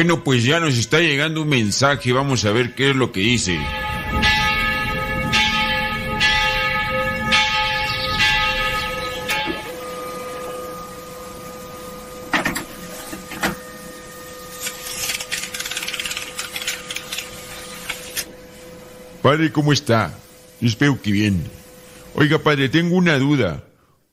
Bueno, 0.00 0.24
pues 0.24 0.44
ya 0.44 0.60
nos 0.60 0.78
está 0.78 0.98
llegando 0.98 1.42
un 1.42 1.50
mensaje, 1.50 2.10
vamos 2.10 2.46
a 2.46 2.52
ver 2.52 2.74
qué 2.74 2.88
es 2.88 2.96
lo 2.96 3.12
que 3.12 3.20
dice. 3.20 3.58
Padre, 19.20 19.52
¿cómo 19.52 19.74
está? 19.74 20.18
Yo 20.62 20.68
espero 20.68 21.02
que 21.02 21.12
bien. 21.12 21.44
Oiga, 22.14 22.38
padre, 22.38 22.70
tengo 22.70 22.96
una 22.96 23.18
duda. 23.18 23.64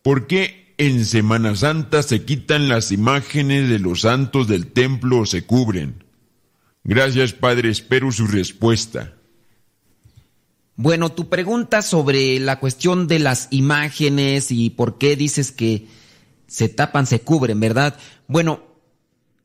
¿Por 0.02 0.28
qué 0.28 0.67
en 0.78 1.06
Semana 1.06 1.56
Santa 1.56 2.04
se 2.04 2.24
quitan 2.24 2.70
las 2.70 2.92
imágenes 2.92 3.70
de 3.70 3.80
los 3.80 4.02
santos 4.02 4.48
del 4.48 4.68
templo 4.68 5.20
o 5.20 5.26
se 5.26 5.46
cubren? 5.46 6.04
Gracias, 6.84 7.34
padre, 7.34 7.70
espero 7.70 8.12
su 8.12 8.28
respuesta. 8.28 9.14
Bueno, 10.76 11.12
tu 11.12 11.28
pregunta 11.28 11.82
sobre 11.82 12.40
la 12.40 12.60
cuestión 12.60 13.08
de 13.08 13.20
las 13.20 13.48
imágenes 13.50 14.52
y 14.52 14.70
por 14.70 15.00
qué 15.00 15.16
dices 15.16 15.52
que 15.52 15.88
se 16.46 16.70
tapan, 16.70 17.08
se 17.08 17.22
cubren, 17.22 17.60
¿verdad? 17.60 17.98
Bueno, 18.28 18.62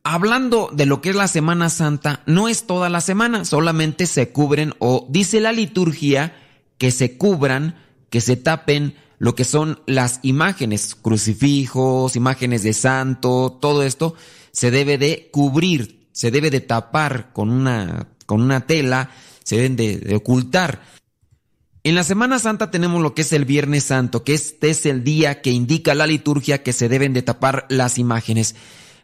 hablando 0.05 0.71
de 0.73 0.85
lo 0.85 1.01
que 1.01 1.11
es 1.11 1.17
la 1.17 1.29
Semana 1.29 1.71
Santa, 1.71 2.23
no 2.27 2.49
es 2.49 2.67
toda 2.67 2.91
la 2.91 3.01
semana, 3.01 3.47
solamente 3.47 4.07
se 4.07 4.31
cubren 4.31 4.75
o 4.79 5.07
dice 5.09 5.41
la 5.41 5.53
liturgia 5.53 6.37
que 6.77 6.91
se 6.91 7.17
cubran, 7.17 7.77
que 8.11 8.21
se 8.21 8.37
tapen 8.37 8.95
lo 9.23 9.37
que 9.37 9.45
son 9.45 9.79
las 9.87 10.19
imágenes, 10.23 10.97
crucifijos, 10.97 12.17
imágenes 12.17 12.65
de 12.65 12.73
santo, 12.73 13.57
todo 13.63 13.85
esto 13.85 14.17
se 14.51 14.73
debe 14.73 14.99
de 14.99 15.29
cubrir, 15.31 16.09
se 16.11 16.33
debe 16.33 16.51
de 16.51 16.61
tapar 16.61 17.33
con 17.33 17.49
una, 17.49 18.09
con 18.27 18.43
una 18.43 18.67
tela, 18.67 19.11
se 19.45 19.55
deben 19.59 19.77
de, 19.77 19.99
de 19.99 20.17
ocultar. 20.17 20.83
En 21.85 21.95
la 21.95 22.03
Semana 22.03 22.41
Santa 22.41 22.73
tenemos 22.73 23.01
lo 23.01 23.15
que 23.15 23.23
es 23.23 23.33
el 23.33 23.45
Viernes 23.45 23.85
Santo, 23.85 24.25
que 24.25 24.35
este 24.35 24.71
es 24.71 24.87
el 24.87 25.05
día 25.05 25.41
que 25.41 25.53
indica 25.53 25.95
la 25.95 26.09
liturgia 26.09 26.65
que 26.65 26.73
se 26.73 26.89
deben 26.89 27.13
de 27.13 27.23
tapar 27.23 27.67
las 27.69 27.99
imágenes. 27.99 28.57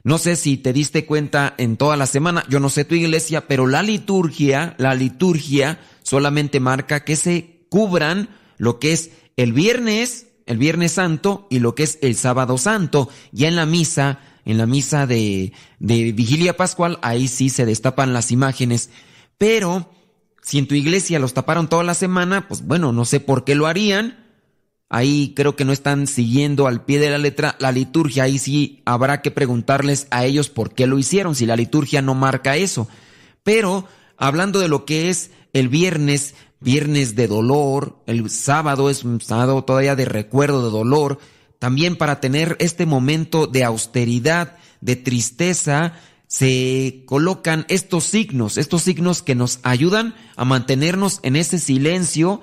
No 0.03 0.19
sé 0.19 0.35
si 0.35 0.57
te 0.57 0.73
diste 0.73 1.07
cuenta 1.07 1.55
en 1.59 1.77
toda 1.77 1.97
la 1.97 2.07
semana, 2.07 2.43
yo 2.49 2.59
no 2.59 2.71
sé 2.71 2.85
tu 2.85 2.97
iglesia, 2.97 3.47
pero 3.47 3.69
la 3.69 3.85
liturgia, 3.85 4.75
la 4.79 4.97
liturgia 4.97 5.79
solamente 6.03 6.59
marca 6.59 7.05
que 7.05 7.15
se 7.15 7.61
cubran 7.69 8.31
lo 8.57 8.81
que 8.81 8.93
es 8.93 9.11
el 9.39 9.53
viernes, 9.53 10.27
el 10.47 10.59
Viernes 10.59 10.93
Santo 10.93 11.47
y 11.49 11.61
lo 11.61 11.77
que 11.77 11.85
es 11.85 11.99
el 12.03 12.17
Sábado 12.17 12.59
Santo. 12.59 13.09
Ya 13.31 13.47
en 13.47 13.55
la 13.55 13.67
misa, 13.67 14.19
en 14.45 14.59
la 14.59 14.67
misa 14.67 15.07
de, 15.07 15.53
Vigilia 15.79 16.57
Pascual, 16.57 16.99
ahí 17.03 17.29
sí 17.29 17.49
se 17.49 17.65
destapan 17.65 18.13
las 18.13 18.33
imágenes. 18.33 18.91
Pero 19.39 19.93
si 20.43 20.59
en 20.59 20.67
tu 20.67 20.75
iglesia 20.75 21.21
los 21.21 21.35
taparon 21.35 21.69
toda 21.69 21.85
la 21.85 21.95
semana, 21.95 22.49
pues 22.49 22.67
bueno, 22.67 22.93
no 22.93 23.05
sé 23.05 23.21
por 23.21 23.45
qué 23.45 23.55
lo 23.55 23.69
harían. 23.69 24.27
Ahí 24.89 25.35
creo 25.37 25.55
que 25.55 25.65
no 25.65 25.73
están 25.73 26.09
siguiendo 26.09 26.67
al 26.67 26.85
pie 26.85 26.99
de 26.99 27.11
la 27.11 27.19
letra 27.19 27.55
la 27.61 27.71
liturgia. 27.71 28.25
Ahí 28.25 28.39
sí 28.39 28.83
habrá 28.87 29.23
que 29.23 29.31
preguntarles 29.31 30.09
a 30.11 30.25
ellos 30.25 30.49
por 30.49 30.75
qué 30.75 30.89
lo 30.89 30.99
hicieron, 30.99 31.37
si 31.37 31.47
la 31.47 31.55
liturgia 31.55 32.03
no 32.03 32.17
marca 32.17 32.57
eso. 32.57 32.89
Pero 33.45 33.87
hablando 34.17 34.59
de 34.59 34.69
lo 34.69 34.85
que 34.85 35.11
es 35.11 35.31
el 35.53 35.69
viernes, 35.69 36.35
viernes 36.61 37.15
de 37.15 37.29
dolor, 37.29 38.03
el 38.07 38.29
sábado 38.31 38.91
es 38.91 39.05
un 39.05 39.21
sábado 39.21 39.63
todavía 39.65 39.97
de 39.97 40.05
recuerdo 40.05 40.65
de 40.65 40.71
dolor, 40.71 41.19
también 41.59 41.97
para 41.97 42.21
tener 42.21 42.57
este 42.61 42.87
momento 42.87 43.47
de 43.47 43.65
austeridad, 43.65 44.57
de 44.81 44.97
tristeza, 44.97 45.95
se 46.27 47.05
colocan 47.07 47.65
estos 47.69 48.05
signos, 48.05 48.59
estos 48.59 48.83
signos 48.83 49.23
que 49.23 49.35
nos 49.35 49.61
ayudan 49.63 50.15
a 50.37 50.45
mantenernos 50.45 51.21
en 51.23 51.37
ese 51.37 51.59
silencio, 51.59 52.43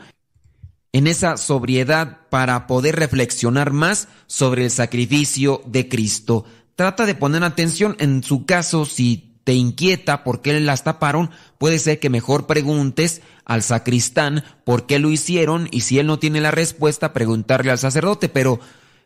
en 0.92 1.08
esa 1.08 1.38
sobriedad 1.38 2.22
para 2.30 2.68
poder 2.68 2.95
reflexionar 2.95 3.72
más 3.72 4.08
sobre 4.27 4.66
el 4.66 4.72
sacrificio 4.72 5.61
de 5.66 5.88
Cristo. 5.88 6.45
Trata 6.76 7.06
de 7.06 7.16
poner 7.16 7.44
atención 7.44 7.95
en 8.00 8.24
su 8.24 8.45
caso 8.45 8.85
si 8.85 9.25
te 9.46 9.54
inquieta 9.54 10.26
por 10.26 10.42
qué 10.42 10.60
las 10.60 10.84
taparon, 10.84 11.30
puede 11.58 11.80
ser 11.80 12.00
que 12.00 12.10
mejor 12.10 12.48
preguntes 12.48 13.22
al 13.46 13.62
sacristán 13.64 14.44
por 14.66 14.88
qué 14.88 15.00
lo 15.00 15.12
hicieron 15.12 15.70
y 15.72 15.82
si 15.82 16.00
él 16.00 16.08
no 16.08 16.20
tiene 16.20 16.42
la 16.42 16.52
respuesta, 16.52 17.14
preguntarle 17.14 17.72
al 17.72 17.78
sacerdote, 17.78 18.28
pero 18.28 18.60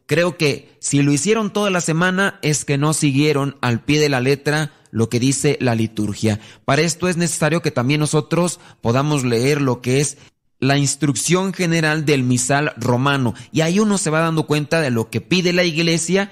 creo 0.08 0.38
que 0.38 0.76
si 0.80 1.03
lo 1.03 1.11
hicieron 1.11 1.51
toda 1.51 1.69
la 1.69 1.82
semana 1.82 2.40
es 2.42 2.66
que 2.66 2.77
no 2.77 2.93
siguieron 2.93 3.58
al 3.61 3.84
pie 3.84 4.00
de 4.00 4.09
la 4.09 4.22
letra 4.22 4.72
lo 4.92 5.09
que 5.09 5.19
dice 5.19 5.58
la 5.59 5.76
liturgia. 5.76 6.40
Para 6.66 6.82
esto 6.82 7.09
es 7.09 7.18
necesario 7.18 7.61
que 7.61 7.72
también 7.72 8.00
nosotros 8.00 8.61
podamos 8.82 9.26
leer 9.26 9.61
lo 9.61 9.82
que 9.82 10.00
es 10.00 10.18
la 10.59 10.77
instrucción 10.77 11.53
general 11.53 12.06
del 12.06 12.24
misal 12.24 12.74
romano 12.77 13.34
y 13.51 13.61
ahí 13.61 13.80
uno 13.80 13.98
se 13.98 14.09
va 14.09 14.19
dando 14.22 14.48
cuenta 14.48 14.82
de 14.82 14.90
lo 14.90 15.09
que 15.09 15.22
pide 15.22 15.53
la 15.53 15.64
iglesia. 15.64 16.32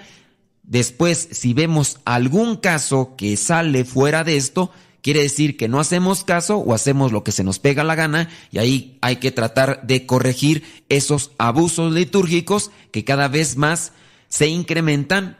Después, 0.67 1.29
si 1.31 1.53
vemos 1.53 2.01
algún 2.03 2.57
caso 2.57 3.15
que 3.17 3.37
sale 3.37 3.85
fuera 3.85 4.25
de 4.25 4.35
esto, 4.35 4.69
quiere 5.01 5.21
decir 5.21 5.55
que 5.55 5.69
no 5.69 5.79
hacemos 5.79 6.25
caso 6.25 6.57
o 6.57 6.73
hacemos 6.73 7.13
lo 7.13 7.23
que 7.23 7.31
se 7.31 7.45
nos 7.45 7.59
pega 7.59 7.85
la 7.85 7.95
gana 7.95 8.29
y 8.51 8.59
ahí 8.59 8.97
hay 9.01 9.15
que 9.15 9.31
tratar 9.31 9.87
de 9.87 10.05
corregir 10.05 10.83
esos 10.89 11.31
abusos 11.37 11.93
litúrgicos 11.93 12.71
que 12.91 13.05
cada 13.05 13.29
vez 13.29 13.55
más 13.55 13.93
se 14.27 14.47
incrementan 14.47 15.37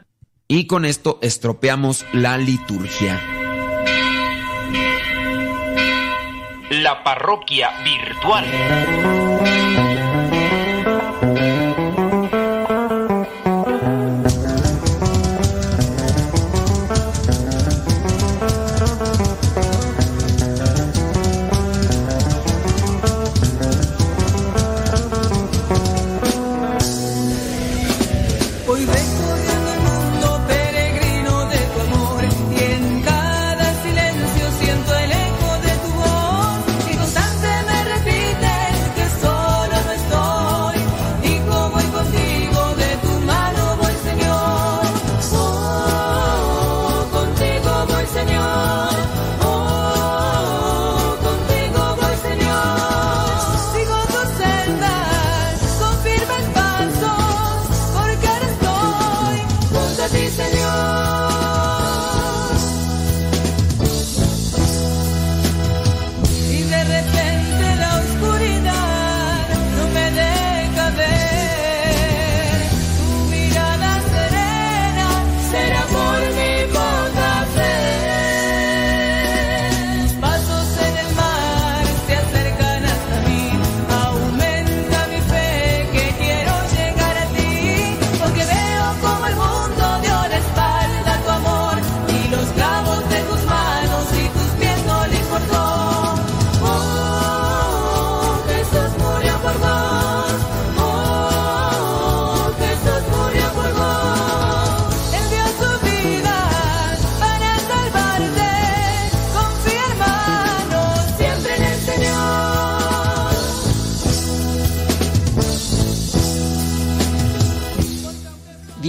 y 0.48 0.66
con 0.66 0.86
esto 0.86 1.18
estropeamos 1.20 2.06
la 2.14 2.38
liturgia. 2.38 3.20
La 6.70 7.04
parroquia 7.04 7.70
virtual. 7.84 8.46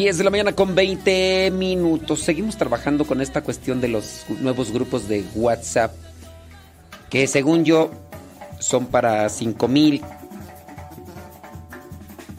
10 0.10 0.18
de 0.18 0.24
la 0.24 0.32
mañana 0.32 0.54
con 0.54 0.74
20 0.74 1.52
minutos. 1.52 2.22
Seguimos 2.22 2.58
trabajando 2.58 3.06
con 3.06 3.22
esta 3.22 3.44
cuestión 3.44 3.80
de 3.80 3.90
los 3.90 4.26
nuevos 4.40 4.72
grupos 4.72 5.08
de 5.08 5.24
WhatsApp. 5.36 5.94
Que 7.12 7.28
según 7.28 7.64
yo 7.64 7.92
son 8.58 8.88
para 8.88 9.30
5000. 9.30 10.02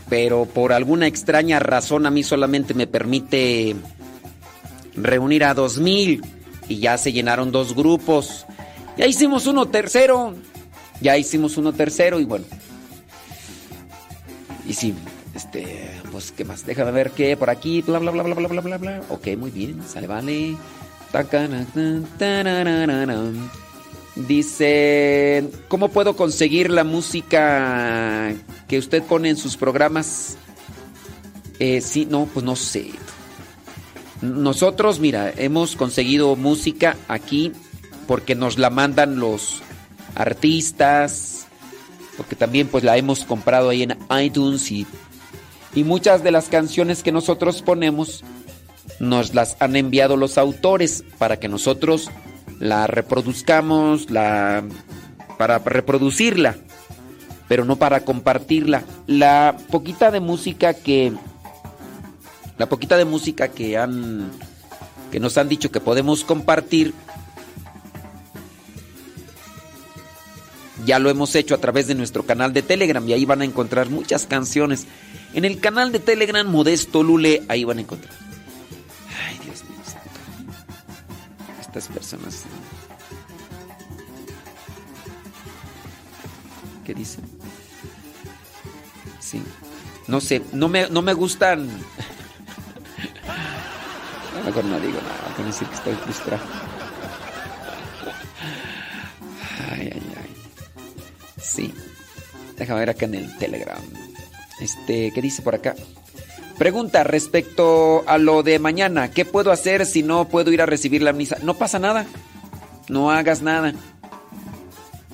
Pero 0.09 0.47
por 0.47 0.73
alguna 0.73 1.07
extraña 1.07 1.61
razón 1.61 2.07
a 2.07 2.11
mí 2.11 2.25
solamente 2.25 2.75
me 2.75 2.89
permite 2.89 3.77
reunir 4.97 5.45
a 5.45 5.55
2000. 5.55 6.23
Y 6.67 6.79
ya 6.81 6.99
se 6.99 7.13
llenaron 7.13 7.53
dos 7.53 7.77
grupos. 7.77 8.47
Ya 8.97 9.07
hicimos 9.07 9.47
uno 9.47 9.67
tercero. 9.67 10.35
Ya 11.01 11.17
hicimos 11.17 11.57
uno 11.57 11.73
tercero 11.73 12.19
y 12.19 12.25
bueno. 12.25 12.47
Y 14.67 14.73
sí, 14.73 14.93
este, 15.37 16.00
pues, 16.13 16.33
¿qué 16.33 16.45
más? 16.45 16.67
Déjame 16.67 16.91
ver 16.91 17.11
qué 17.13 17.37
por 17.37 17.51
aquí. 17.51 17.83
Bla, 17.83 17.99
bla, 17.99 18.11
bla, 18.11 18.23
bla, 18.23 18.35
bla, 18.35 18.49
bla, 18.49 18.61
bla, 18.61 18.79
bla. 18.79 19.03
Ok, 19.09 19.29
muy 19.39 19.51
bien. 19.51 19.83
Sale, 19.87 20.07
vale. 20.07 20.57
Dice, 24.17 25.51
¿cómo 25.69 25.89
puedo 25.89 26.17
conseguir 26.17 26.71
la 26.71 26.85
música 26.85 28.33
que 28.69 28.79
usted 28.79 29.03
pone 29.03 29.31
en 29.31 29.37
sus 29.37 29.57
programas? 29.57 30.37
Eh, 31.59 31.81
sí, 31.81 32.07
no, 32.07 32.27
pues 32.27 32.45
no 32.45 32.57
sé. 32.57 32.91
Nosotros, 34.23 35.01
mira, 35.01 35.33
hemos 35.37 35.77
conseguido 35.77 36.37
música 36.37 36.97
aquí 37.09 37.53
porque 38.07 38.35
nos 38.35 38.59
la 38.59 38.71
mandan 38.71 39.19
los 39.19 39.63
artistas, 40.15 41.47
porque 42.17 42.37
también 42.37 42.69
pues 42.69 42.85
la 42.85 42.97
hemos 42.97 43.25
comprado 43.25 43.71
ahí 43.71 43.83
en 43.83 43.97
iTunes 44.21 44.71
y 44.71 44.87
y 45.75 45.85
muchas 45.85 46.23
de 46.23 46.31
las 46.31 46.49
canciones 46.49 47.03
que 47.03 47.13
nosotros 47.13 47.63
ponemos 47.63 48.25
nos 48.99 49.35
las 49.35 49.57
han 49.61 49.77
enviado 49.77 50.17
los 50.17 50.39
autores 50.39 51.05
para 51.19 51.39
que 51.39 51.49
nosotros 51.49 52.11
la 52.59 52.87
reproduzcamos, 52.87 54.11
la 54.11 54.65
para 55.39 55.59
reproducirla, 55.59 56.57
pero 57.49 57.65
no 57.65 57.77
para 57.77 58.05
compartirla. 58.05 58.85
La 59.07 59.57
poquita 59.71 60.11
de 60.11 60.21
música 60.21 60.75
que 60.75 61.13
la 62.59 62.69
poquita 62.69 62.97
de 62.99 63.07
música 63.07 63.49
que 63.49 63.79
han 63.79 64.31
que 65.11 65.19
nos 65.19 65.39
han 65.39 65.49
dicho 65.49 65.71
que 65.71 65.81
podemos 65.81 66.25
compartir 66.25 66.93
ya 70.85 70.99
lo 70.99 71.11
hemos 71.11 71.35
hecho 71.35 71.55
a 71.55 71.59
través 71.59 71.87
de 71.87 71.95
nuestro 71.95 72.25
canal 72.25 72.53
de 72.53 72.63
Telegram 72.63 73.07
y 73.09 73.13
ahí 73.13 73.25
van 73.25 73.43
a 73.43 73.45
encontrar 73.45 73.91
muchas 73.91 74.27
canciones. 74.27 74.87
En 75.33 75.45
el 75.45 75.61
canal 75.61 75.93
de 75.93 76.01
Telegram 76.01 76.47
Modesto 76.47 77.03
Lule, 77.03 77.43
ahí 77.49 77.65
van 77.65 77.79
a 77.79 77.81
encontrar. 77.83 78.13
Ay, 79.27 79.39
Dios 79.45 79.63
mío. 79.65 79.79
Estas 81.61 81.89
personas. 81.89 82.45
¿Qué 86.85 86.95
dicen? 86.95 87.25
Sí. 89.21 89.43
No 90.09 90.21
sé, 90.21 90.43
no 90.53 90.69
me, 90.69 90.91
no 90.91 91.03
me 91.03 91.13
gustan. 91.13 91.69
A 94.35 94.39
lo 94.39 94.45
mejor 94.45 94.65
no 94.65 94.81
digo 94.81 94.99
nada, 95.01 95.35
con 95.37 95.47
decir 95.47 95.69
que 95.69 95.75
estoy 95.75 95.95
frustrado. 95.95 96.43
Ay, 99.71 99.91
ay, 99.95 100.15
ay. 100.17 100.35
Sí. 101.41 101.73
Déjame 102.57 102.81
ver 102.81 102.91
acá 102.91 103.05
en 103.05 103.15
el 103.15 103.39
Telegram. 103.39 104.10
Este, 104.61 105.11
¿qué 105.13 105.23
dice 105.23 105.43
por 105.43 105.55
acá? 105.55 105.75
Pregunta 106.59 107.05
respecto 107.05 108.05
a 108.07 108.19
lo 108.19 108.43
de 108.43 108.59
mañana. 108.59 109.11
¿Qué 109.11 109.25
puedo 109.25 109.51
hacer 109.51 109.87
si 109.87 110.03
no 110.03 110.29
puedo 110.29 110.53
ir 110.53 110.61
a 110.61 110.67
recibir 110.67 111.01
la 111.03 111.13
misa? 111.15 111.39
No 111.43 111.55
pasa 111.55 111.79
nada. 111.79 112.07
No 112.89 113.11
hagas 113.11 113.41
nada. 113.41 113.73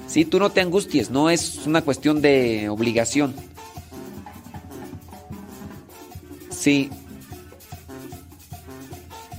Sí, 0.09 0.25
tú 0.25 0.39
no 0.41 0.51
te 0.51 0.61
angusties. 0.61 1.11
No 1.11 1.31
es 1.31 1.67
una 1.67 1.83
cuestión 1.83 2.21
de 2.21 2.69
obligación. 2.69 3.35
Sí. 6.51 6.91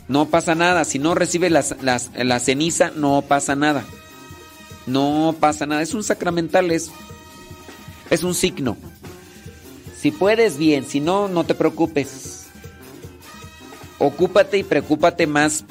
No 0.08 0.28
pasa 0.28 0.56
nada. 0.56 0.86
Si 0.86 1.00
no 1.00 1.14
recibe 1.16 1.50
las- 1.50 1.76
las- 1.82 2.10
la 2.16 2.40
ceniza, 2.40 2.92
no 2.96 3.22
pasa 3.24 3.56
nada. 3.56 3.84
No 4.86 5.36
pasa 5.38 5.66
nada. 5.66 5.82
Es 5.82 5.94
un 5.94 6.04
sacramental, 6.04 6.72
es, 6.72 6.90
es 8.10 8.24
un 8.24 8.34
signo. 8.34 8.78
Si 10.00 10.12
puedes, 10.12 10.58
bien. 10.58 10.86
Si 10.86 11.00
no, 11.00 11.28
no 11.28 11.44
te 11.46 11.56
preocupes. 11.56 12.48
Ocúpate 14.00 14.60
y 14.60 14.64
preocúpate 14.64 15.26
más 15.26 15.66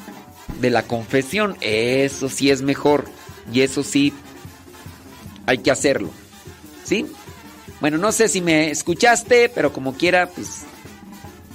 de 0.60 0.70
la 0.70 0.82
confesión. 0.82 1.56
Eso 1.60 2.28
sí 2.28 2.50
es 2.50 2.62
mejor. 2.62 3.04
Y 3.52 3.60
eso 3.60 3.82
sí 3.82 4.12
hay 5.46 5.58
que 5.58 5.70
hacerlo. 5.70 6.10
¿Sí? 6.84 7.06
Bueno, 7.80 7.98
no 7.98 8.10
sé 8.10 8.28
si 8.28 8.40
me 8.40 8.70
escuchaste, 8.70 9.48
pero 9.48 9.72
como 9.72 9.94
quiera, 9.94 10.28
pues 10.28 10.64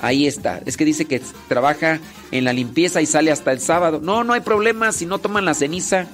ahí 0.01 0.27
está. 0.27 0.61
Es 0.66 0.77
que 0.77 0.85
dice 0.85 1.06
que 1.06 1.22
trabaja 1.48 2.00
en 2.32 2.45
la 2.45 2.53
limpieza 2.53 3.01
y 3.01 3.06
sale 3.06 3.32
hasta 3.32 3.51
el 3.51 3.59
sábado. 3.59 4.00
No, 4.01 4.24
no 4.24 4.33
hay 4.33 4.41
problema 4.41 4.91
si 4.91 5.06
no 5.06 5.19
toman 5.19 5.45
la 5.45 5.53
ceniza. 5.53 6.08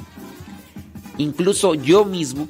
Incluso 1.17 1.75
yo 1.75 2.05
mismo, 2.05 2.47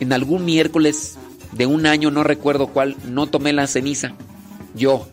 en 0.00 0.12
algún 0.12 0.44
miércoles 0.44 1.16
de 1.56 1.66
un 1.66 1.86
año, 1.86 2.10
no 2.10 2.24
recuerdo 2.24 2.68
cuál, 2.68 2.96
no 3.06 3.26
tomé 3.26 3.52
la 3.52 3.66
ceniza. 3.66 4.12
Yo. 4.74 5.08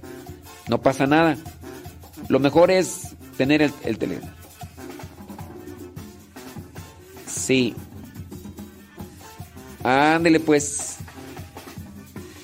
No 0.68 0.82
pasa 0.82 1.08
nada. 1.08 1.38
Lo 2.30 2.40
mejor 2.40 2.72
es 2.72 3.10
tener 3.38 3.62
el, 3.62 3.74
el 3.84 3.98
teléfono. 3.98 4.32
Sí. 7.28 7.74
Ándele 9.84 10.40
pues. 10.40 10.98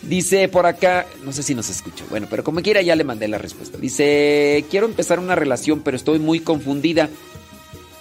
Dice 0.01 0.48
por 0.48 0.66
acá, 0.66 1.06
no 1.24 1.34
sé 1.34 1.43
si 1.43 1.53
nos 1.53 1.69
escucha. 1.69 2.06
Bueno, 2.09 2.27
pero 2.30 2.43
como 2.43 2.61
quiera 2.61 2.82
ya 2.82 2.95
le 2.95 3.03
mandé 3.03 3.27
la 3.27 3.38
respuesta. 3.38 3.77
Dice, 3.77 4.66
quiero 4.69 4.85
empezar 4.85 5.19
una 5.19 5.35
relación, 5.35 5.82
pero 5.82 5.98
estoy 5.98 6.19
muy 6.19 6.40
confundida. 6.40 7.09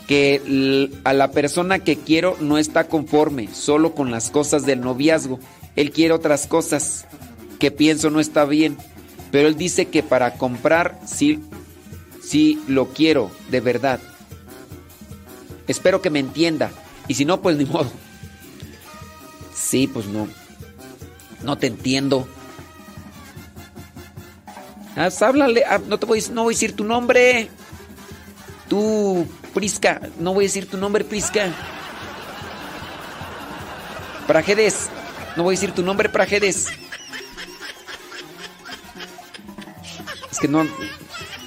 Que 0.07 0.91
a 1.03 1.13
la 1.13 1.33
persona 1.33 1.81
que 1.81 1.97
quiero 1.97 2.37
no 2.41 2.59
está 2.59 2.87
conforme, 2.87 3.53
solo 3.53 3.93
con 3.93 4.13
las 4.13 4.31
cosas 4.31 4.65
del 4.65 4.81
noviazgo. 4.81 5.41
Él 5.77 5.93
quiere 5.93 6.15
otras 6.15 6.47
cosas 6.47 7.07
que 7.59 7.71
pienso 7.71 8.11
no 8.11 8.21
está 8.21 8.45
bien. 8.45 8.77
Pero 9.31 9.49
él 9.49 9.57
dice 9.57 9.87
que 9.87 10.03
para 10.03 10.35
comprar 10.35 10.99
sí, 11.07 11.41
sí 12.23 12.63
lo 12.67 12.89
quiero, 12.89 13.31
de 13.51 13.61
verdad. 13.61 14.01
Espero 15.69 16.01
que 16.01 16.11
me 16.11 16.21
entienda. 16.21 16.71
Y 17.09 17.15
si 17.15 17.25
no, 17.25 17.41
pues 17.41 17.57
ni 17.57 17.65
modo. 17.67 17.91
Sí, 19.55 19.87
pues 19.87 20.07
no. 20.07 20.29
No 21.43 21.59
te 21.59 21.67
entiendo. 21.67 22.27
Haz, 24.97 25.21
háblale. 25.21 25.65
ah, 25.69 25.79
no 25.87 25.99
te 25.99 26.07
voy, 26.07 26.25
no 26.33 26.45
voy 26.45 26.55
a 26.55 26.57
decir 26.57 26.75
tu 26.75 26.85
nombre. 26.85 27.51
Tú, 28.69 29.27
Prisca. 29.53 30.01
No 30.19 30.33
voy 30.33 30.45
a 30.45 30.49
decir 30.49 30.69
tu 30.69 30.77
nombre, 30.79 31.05
Prisca. 31.05 31.53
Prajedes. 34.27 34.89
No 35.37 35.43
voy 35.43 35.55
a 35.55 35.57
decir 35.59 35.73
tu 35.73 35.83
nombre, 35.83 36.09
Prajedes. 36.09 36.69
Es 40.31 40.39
que 40.39 40.49
no. 40.49 40.67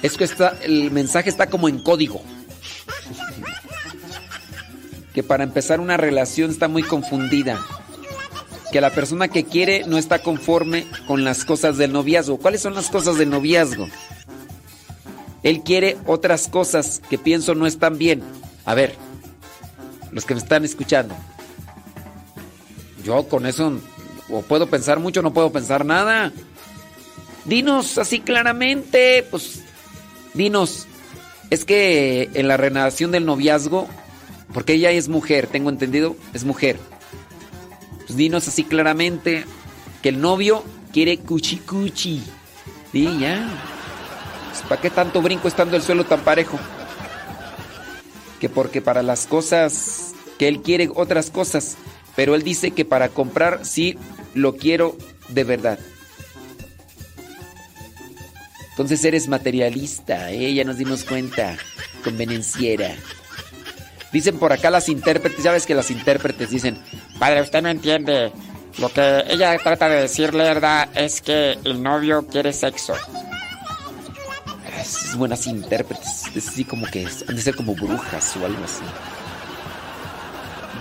Es 0.02 0.16
que 0.16 0.24
está, 0.24 0.56
el 0.62 0.90
mensaje 0.90 1.28
está 1.28 1.48
como 1.48 1.68
en 1.68 1.82
código. 1.82 2.22
Que 5.12 5.22
para 5.24 5.42
empezar 5.42 5.80
una 5.80 5.96
relación 5.96 6.50
está 6.50 6.68
muy 6.68 6.84
confundida. 6.84 7.60
Que 8.70 8.80
la 8.80 8.90
persona 8.90 9.26
que 9.26 9.44
quiere 9.44 9.84
no 9.86 9.98
está 9.98 10.20
conforme 10.20 10.86
con 11.08 11.24
las 11.24 11.44
cosas 11.44 11.76
del 11.76 11.92
noviazgo. 11.92 12.38
¿Cuáles 12.38 12.62
son 12.62 12.74
las 12.74 12.88
cosas 12.90 13.18
del 13.18 13.30
noviazgo? 13.30 13.88
Él 15.42 15.62
quiere 15.62 15.98
otras 16.06 16.46
cosas 16.48 17.02
que 17.10 17.18
pienso 17.18 17.56
no 17.56 17.66
están 17.66 17.98
bien. 17.98 18.22
A 18.64 18.74
ver, 18.74 18.94
los 20.12 20.24
que 20.24 20.34
me 20.34 20.40
están 20.40 20.64
escuchando. 20.64 21.16
Con 23.28 23.46
eso 23.46 23.72
o 24.28 24.42
puedo 24.42 24.68
pensar 24.68 25.00
mucho, 25.00 25.22
no 25.22 25.32
puedo 25.32 25.50
pensar 25.50 25.84
nada. 25.84 26.32
Dinos 27.44 27.98
así 27.98 28.20
claramente, 28.20 29.26
pues 29.30 29.62
dinos. 30.34 30.86
Es 31.50 31.64
que 31.64 32.30
en 32.34 32.46
la 32.46 32.56
renovación 32.56 33.10
del 33.10 33.26
noviazgo, 33.26 33.88
porque 34.54 34.74
ella 34.74 34.92
es 34.92 35.08
mujer, 35.08 35.48
tengo 35.48 35.68
entendido, 35.68 36.16
es 36.32 36.44
mujer. 36.44 36.78
Pues 38.06 38.16
dinos 38.16 38.46
así 38.46 38.62
claramente 38.62 39.44
que 40.02 40.10
el 40.10 40.20
novio 40.20 40.62
quiere 40.92 41.18
cuchi 41.18 41.56
cuchi. 41.56 42.22
Y 42.92 43.18
ya. 43.18 43.48
Pues, 44.50 44.62
¿Para 44.68 44.80
qué 44.80 44.90
tanto 44.90 45.22
brinco 45.22 45.48
estando 45.48 45.76
el 45.76 45.82
suelo 45.82 46.04
tan 46.04 46.20
parejo? 46.20 46.58
Que 48.38 48.48
porque 48.48 48.80
para 48.80 49.02
las 49.02 49.26
cosas 49.26 50.12
que 50.38 50.46
él 50.46 50.62
quiere 50.62 50.88
otras 50.94 51.30
cosas, 51.30 51.76
pero 52.16 52.34
él 52.34 52.42
dice 52.42 52.70
que 52.72 52.84
para 52.84 53.08
comprar 53.08 53.64
sí 53.64 53.96
lo 54.34 54.56
quiero 54.56 54.96
de 55.28 55.44
verdad. 55.44 55.78
Entonces 58.70 59.04
eres 59.04 59.28
materialista, 59.28 60.30
¿eh? 60.30 60.54
Ya 60.54 60.64
nos 60.64 60.78
dimos 60.78 61.04
cuenta. 61.04 61.56
Convenenciera. 62.02 62.94
Dicen 64.10 64.38
por 64.38 64.52
acá 64.52 64.70
las 64.70 64.88
intérpretes, 64.88 65.44
ya 65.44 65.52
ves 65.52 65.66
que 65.66 65.74
las 65.74 65.90
intérpretes 65.90 66.50
dicen, 66.50 66.78
Padre, 67.18 67.42
usted 67.42 67.62
no 67.62 67.68
entiende. 67.68 68.32
Lo 68.78 68.88
que 68.88 69.24
ella 69.28 69.58
trata 69.62 69.88
de 69.88 70.02
decirle, 70.02 70.44
¿verdad? 70.44 70.88
Es 70.94 71.20
que 71.20 71.58
el 71.64 71.82
novio 71.82 72.26
quiere 72.26 72.52
sexo. 72.52 72.94
"Es 74.80 75.14
buenas 75.14 75.46
intérpretes, 75.46 76.24
es 76.34 76.48
así 76.48 76.64
como 76.64 76.86
que 76.86 77.06
han 77.28 77.36
de 77.36 77.42
ser 77.42 77.54
como 77.54 77.74
brujas 77.74 78.34
o 78.36 78.46
algo 78.46 78.64
así. 78.64 78.84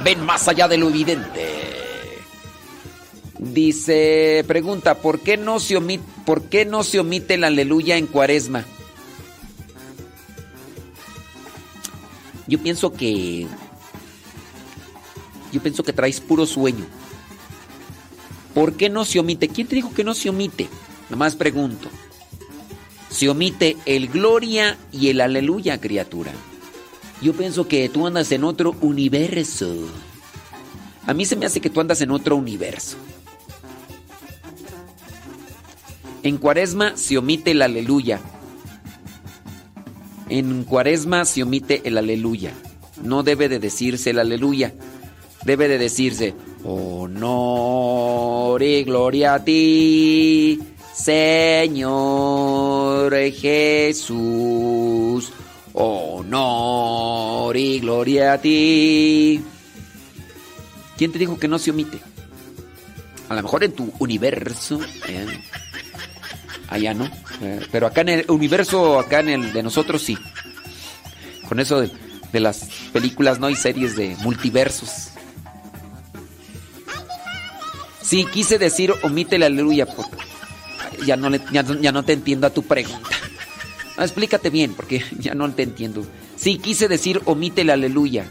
Ven 0.04 0.26
más 0.26 0.48
allá 0.48 0.68
de 0.68 0.78
lo 0.78 0.90
evidente. 0.90 1.60
Dice, 3.38 4.44
pregunta, 4.48 4.96
¿por 4.96 5.20
qué 5.20 5.38
no 5.38 5.60
se 5.60 5.78
omite, 5.78 6.04
por 6.26 6.44
qué 6.44 6.66
no 6.66 6.84
se 6.84 7.00
omite 7.00 7.36
el 7.36 7.44
aleluya 7.44 7.98
en 7.98 8.08
Cuaresma? 8.08 8.66
Yo 12.48 12.60
pienso 12.60 12.92
que 12.92 13.48
yo 15.52 15.62
pienso 15.62 15.84
que 15.84 15.94
traes 15.94 16.20
puro 16.20 16.46
sueño. 16.46 16.86
¿Por 18.54 18.74
qué 18.74 18.90
no 18.90 19.06
se 19.06 19.20
omite? 19.20 19.48
¿Quién 19.48 19.68
te 19.68 19.76
dijo 19.76 19.94
que 19.94 20.04
no 20.04 20.14
se 20.14 20.30
omite? 20.30 20.68
Nada 21.06 21.16
más 21.16 21.36
pregunto. 21.36 21.90
Se 23.10 23.30
omite 23.30 23.78
el 23.86 24.10
gloria 24.10 24.78
y 24.92 25.10
el 25.10 25.22
aleluya, 25.22 25.80
criatura. 25.80 26.32
Yo 27.22 27.34
pienso 27.34 27.68
que 27.68 27.90
tú 27.90 28.08
andas 28.08 28.32
en 28.32 28.44
otro 28.44 28.76
universo. 28.82 29.74
A 31.06 31.14
mí 31.14 31.26
se 31.26 31.36
me 31.36 31.46
hace 31.46 31.60
que 31.60 31.70
tú 31.70 31.82
andas 31.82 32.02
en 32.02 32.12
otro 32.12 32.36
universo. 32.36 32.98
En 36.24 36.38
cuaresma 36.38 36.96
se 36.96 37.18
omite 37.18 37.52
el 37.52 37.62
aleluya. 37.62 38.22
En 40.30 40.64
cuaresma 40.64 41.26
se 41.26 41.44
omite 41.44 41.82
el 41.86 41.98
aleluya. 41.98 42.54
No 43.04 43.24
debe 43.24 43.50
de 43.50 43.60
decirse 43.60 44.12
el 44.12 44.20
aleluya. 44.20 44.74
Debe 45.44 45.68
de 45.68 45.78
decirse 45.78 46.36
honor 46.64 48.62
y 48.62 48.84
gloria 48.84 49.36
a 49.36 49.44
ti, 49.44 50.60
Señor 50.94 53.14
Jesús. 53.32 55.32
Honor 55.82 57.56
y 57.56 57.80
gloria 57.80 58.34
a 58.34 58.38
ti. 58.38 59.42
¿Quién 60.98 61.12
te 61.14 61.18
dijo 61.20 61.40
que 61.40 61.48
no 61.48 61.58
se 61.58 61.72
omite? 61.72 62.00
A 63.30 63.36
lo 63.36 63.44
mejor 63.44 63.64
en 63.64 63.72
tu 63.72 63.94
universo. 64.00 64.82
¿eh? 65.08 65.40
Allá 66.68 66.94
no. 66.94 67.06
eh, 67.42 67.66
pero 67.72 67.88
acá 67.88 68.02
en 68.02 68.10
el 68.10 68.26
universo, 68.30 69.00
acá 69.00 69.22
en 69.22 69.30
el 69.30 69.54
de 69.54 69.64
nosotros 69.64 70.02
sí. 70.02 70.18
Con 71.48 71.62
eso 71.62 71.80
de, 71.80 72.40
las 72.42 72.68
películas, 72.92 73.40
¿no? 73.40 73.50
Y 73.50 73.56
series 73.56 73.96
de 73.96 74.18
multiversos. 74.20 75.12
Sí, 78.02 78.26
quise 78.26 78.58
decir 78.58 78.94
omite 79.04 79.38
la 79.38 79.46
aleluya. 79.46 79.88
ya, 81.06 81.16
no- 81.16 81.34
ya 81.36 81.92
no 81.94 82.04
te 82.04 82.12
entiendo 82.14 82.48
a 82.48 82.50
tu 82.50 82.64
pregunta. 82.64 83.10
Explícate 84.00 84.50
bien, 84.50 84.74
porque 84.74 85.04
ya 85.20 85.34
no 85.36 85.52
te 85.52 85.64
entiendo. 85.64 86.06
Sí, 86.38 86.58
quise 86.58 86.88
decir 86.88 87.22
omite 87.26 87.64
la 87.64 87.74
aleluya. 87.74 88.26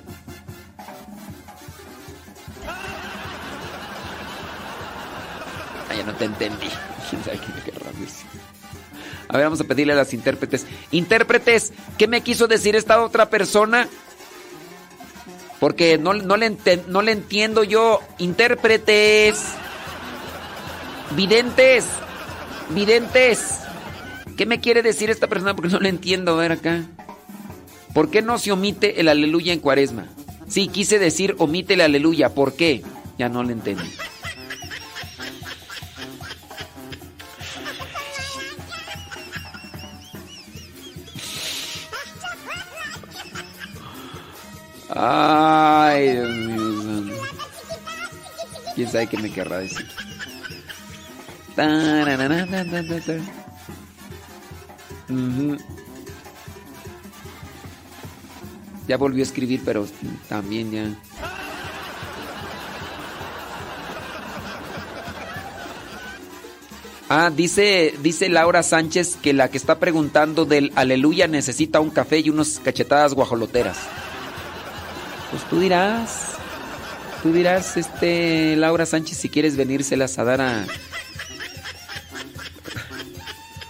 Ah, 5.91 5.95
ya 5.95 6.05
no 6.05 6.15
te 6.15 6.25
entendí. 6.25 6.69
A 9.31 9.37
ver, 9.37 9.45
vamos 9.45 9.61
a 9.61 9.65
pedirle 9.65 9.93
a 9.93 9.97
las 9.97 10.15
intérpretes. 10.15 10.65
Intérpretes, 10.91 11.73
¿qué 11.99 12.09
me 12.09 12.23
quiso 12.23 12.49
decir 12.49 12.75
esta 12.77 13.03
otra 13.03 13.29
persona? 13.29 13.87
Porque 15.61 15.99
no, 15.99 16.15
no, 16.15 16.39
le, 16.39 16.47
enten- 16.51 16.87
no 16.87 17.03
le 17.03 17.13
entiendo 17.13 17.63
yo. 17.63 18.01
Intérpretes. 18.17 19.39
Videntes. 21.15 21.85
Videntes. 22.71 23.59
¿Qué 24.39 24.47
me 24.47 24.61
quiere 24.61 24.83
decir 24.83 25.11
esta 25.11 25.27
persona? 25.27 25.57
Porque 25.57 25.73
no 25.73 25.81
le 25.81 25.89
entiendo. 25.89 26.35
A 26.35 26.37
ver 26.37 26.53
acá. 26.53 26.85
¿Por 27.93 28.09
qué 28.09 28.23
no 28.23 28.39
se 28.39 28.53
omite 28.53 29.01
el 29.01 29.09
aleluya 29.09 29.53
en 29.53 29.59
cuaresma? 29.59 30.07
Sí, 30.47 30.69
quise 30.69 31.01
decir 31.01 31.35
omite 31.39 31.75
el 31.75 31.81
aleluya. 31.81 32.29
¿Por 32.29 32.55
qué? 32.55 32.85
Ya 33.19 33.29
no 33.29 33.43
le 33.43 33.53
entendí. 33.53 33.91
Ay, 44.91 46.13
Dios 46.13 46.31
mío. 46.31 47.17
¿Quién 48.77 48.89
sabe 48.89 49.09
qué 49.09 49.19
me 49.19 49.33
querrá 49.33 49.59
decir? 49.59 49.87
Ya 58.87 58.97
volvió 58.97 59.23
a 59.23 59.27
escribir, 59.27 59.63
pero 59.65 59.87
también 60.29 60.71
ya. 60.71 60.95
Ah, 67.11 67.31
dice, 67.35 67.95
dice 68.03 68.29
Laura 68.29 68.63
Sánchez 68.63 69.17
que 69.23 69.33
la 69.33 69.49
que 69.51 69.57
está 69.57 69.79
preguntando 69.79 70.45
del 70.45 70.73
aleluya 70.75 71.27
necesita 71.27 71.81
un 71.81 71.89
café 71.89 72.19
y 72.19 72.29
unas 72.29 72.61
cachetadas 72.63 73.15
guajoloteras. 73.15 73.79
Pues 75.31 75.43
tú 75.45 75.61
dirás. 75.61 76.35
Tú 77.23 77.33
dirás, 77.33 77.77
este, 77.77 78.55
Laura 78.57 78.87
Sánchez, 78.87 79.19
si 79.19 79.29
quieres 79.29 79.57
venírselas 79.57 80.19
a 80.19 80.25
dar 80.25 80.41
a. 80.41 80.67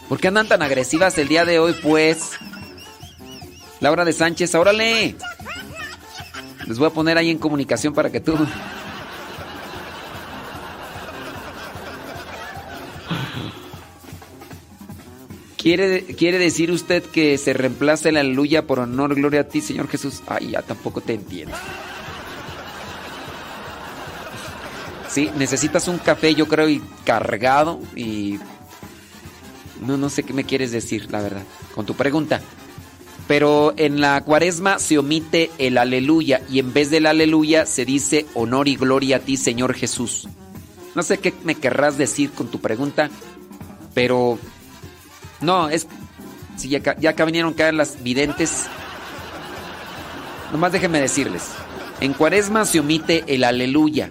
¿Por 0.09 0.19
qué 0.19 0.29
andan 0.29 0.49
tan 0.49 0.63
agresivas 0.63 1.19
el 1.19 1.29
día 1.29 1.45
de 1.45 1.59
hoy, 1.59 1.75
pues? 1.83 2.31
Laura 3.81 4.05
de 4.05 4.13
Sánchez, 4.13 4.55
órale. 4.55 5.17
Les 6.67 6.79
voy 6.79 6.89
a 6.89 6.91
poner 6.91 7.19
ahí 7.19 7.31
en 7.31 7.39
comunicación 7.39 7.95
para 7.95 8.11
que 8.11 8.21
tú. 8.21 8.37
¿Quiere, 15.59 16.05
¿Quiere 16.05 16.39
decir 16.39 16.71
usted 16.71 17.03
que 17.03 17.37
se 17.37 17.53
reemplace 17.53 18.13
la 18.13 18.21
aleluya 18.21 18.67
por 18.67 18.79
honor, 18.79 19.15
gloria 19.15 19.41
a 19.41 19.45
ti, 19.45 19.61
Señor 19.61 19.89
Jesús? 19.89 20.23
Ay, 20.27 20.53
ya 20.53 20.63
tampoco 20.63 21.01
te 21.01 21.15
entiendo. 21.15 21.57
Sí, 25.11 25.31
necesitas 25.37 25.89
un 25.89 25.99
café, 25.99 26.35
yo 26.35 26.47
creo, 26.47 26.69
y 26.69 26.83
cargado 27.05 27.81
y... 27.95 28.39
No, 29.81 29.97
no 29.97 30.11
sé 30.11 30.23
qué 30.23 30.33
me 30.33 30.45
quieres 30.45 30.73
decir, 30.73 31.11
la 31.11 31.21
verdad, 31.21 31.43
con 31.75 31.87
tu 31.87 31.95
pregunta. 31.95 32.41
Pero 33.27 33.75
en 33.77 34.01
la 34.01 34.23
cuaresma 34.25 34.79
se 34.79 34.99
omite 34.99 35.51
el 35.59 35.77
aleluya 35.79 36.41
y 36.51 36.59
en 36.59 36.73
vez 36.73 36.91
del 36.91 37.07
aleluya 37.07 37.67
se 37.67 37.85
dice 37.85 38.27
honor 38.35 38.69
y 38.69 38.77
gloria 38.77 39.17
a 39.17 39.21
ti, 39.21 39.37
Señor 39.37 39.75
Jesús. 39.75 40.29
No 40.95 41.03
sé 41.03 41.19
qué 41.19 41.35
me 41.45 41.55
querrás 41.55 41.99
decir 41.99 42.31
con 42.31 42.49
tu 42.49 42.59
pregunta, 42.61 43.11
pero 43.95 44.39
no, 45.41 45.69
es. 45.69 45.87
Si 46.57 46.69
ya, 46.69 46.81
ya 46.99 47.11
acá 47.11 47.25
vinieron 47.25 47.53
caer 47.53 47.75
las 47.75 48.03
videntes. 48.03 48.67
Nomás 50.53 50.73
déjenme 50.73 51.01
decirles. 51.01 51.51
En 52.01 52.15
cuaresma 52.15 52.65
se 52.65 52.81
omite 52.81 53.25
el 53.27 53.45
aleluya 53.45 54.11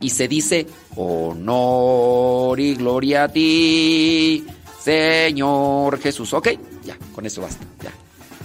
y 0.00 0.10
se 0.10 0.28
dice 0.28 0.66
honor 0.96 2.58
y 2.60 2.74
gloria 2.74 3.24
a 3.24 3.28
ti, 3.28 4.44
Señor 4.84 5.98
Jesús. 5.98 6.32
Ok, 6.34 6.48
ya, 6.84 6.96
con 7.14 7.24
eso 7.24 7.40
basta. 7.40 7.64
Ya. 7.82 7.92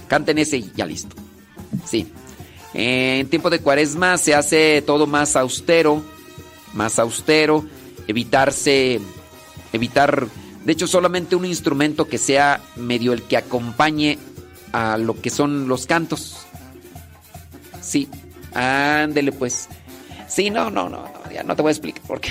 Canten 0.07 0.37
ese 0.37 0.57
y 0.57 0.71
ya 0.75 0.85
listo. 0.85 1.15
Sí. 1.85 2.11
En 2.73 3.27
tiempo 3.29 3.49
de 3.49 3.59
cuaresma 3.59 4.17
se 4.17 4.35
hace 4.35 4.81
todo 4.81 5.05
más 5.05 5.35
austero, 5.35 6.01
más 6.73 6.97
austero, 6.99 7.65
evitarse, 8.07 9.01
evitar, 9.73 10.27
de 10.63 10.71
hecho 10.71 10.87
solamente 10.87 11.35
un 11.35 11.45
instrumento 11.45 12.07
que 12.07 12.17
sea 12.17 12.61
medio 12.75 13.11
el 13.13 13.23
que 13.23 13.37
acompañe 13.37 14.17
a 14.71 14.97
lo 14.97 15.19
que 15.19 15.31
son 15.31 15.67
los 15.67 15.87
cantos. 15.87 16.37
Sí, 17.81 18.07
ándele 18.53 19.31
pues. 19.31 19.67
Sí, 20.27 20.51
no, 20.51 20.69
no, 20.69 20.89
no, 20.89 21.05
ya 21.33 21.43
no 21.43 21.55
te 21.55 21.63
voy 21.63 21.69
a 21.69 21.73
explicar 21.73 22.03
porque... 22.07 22.29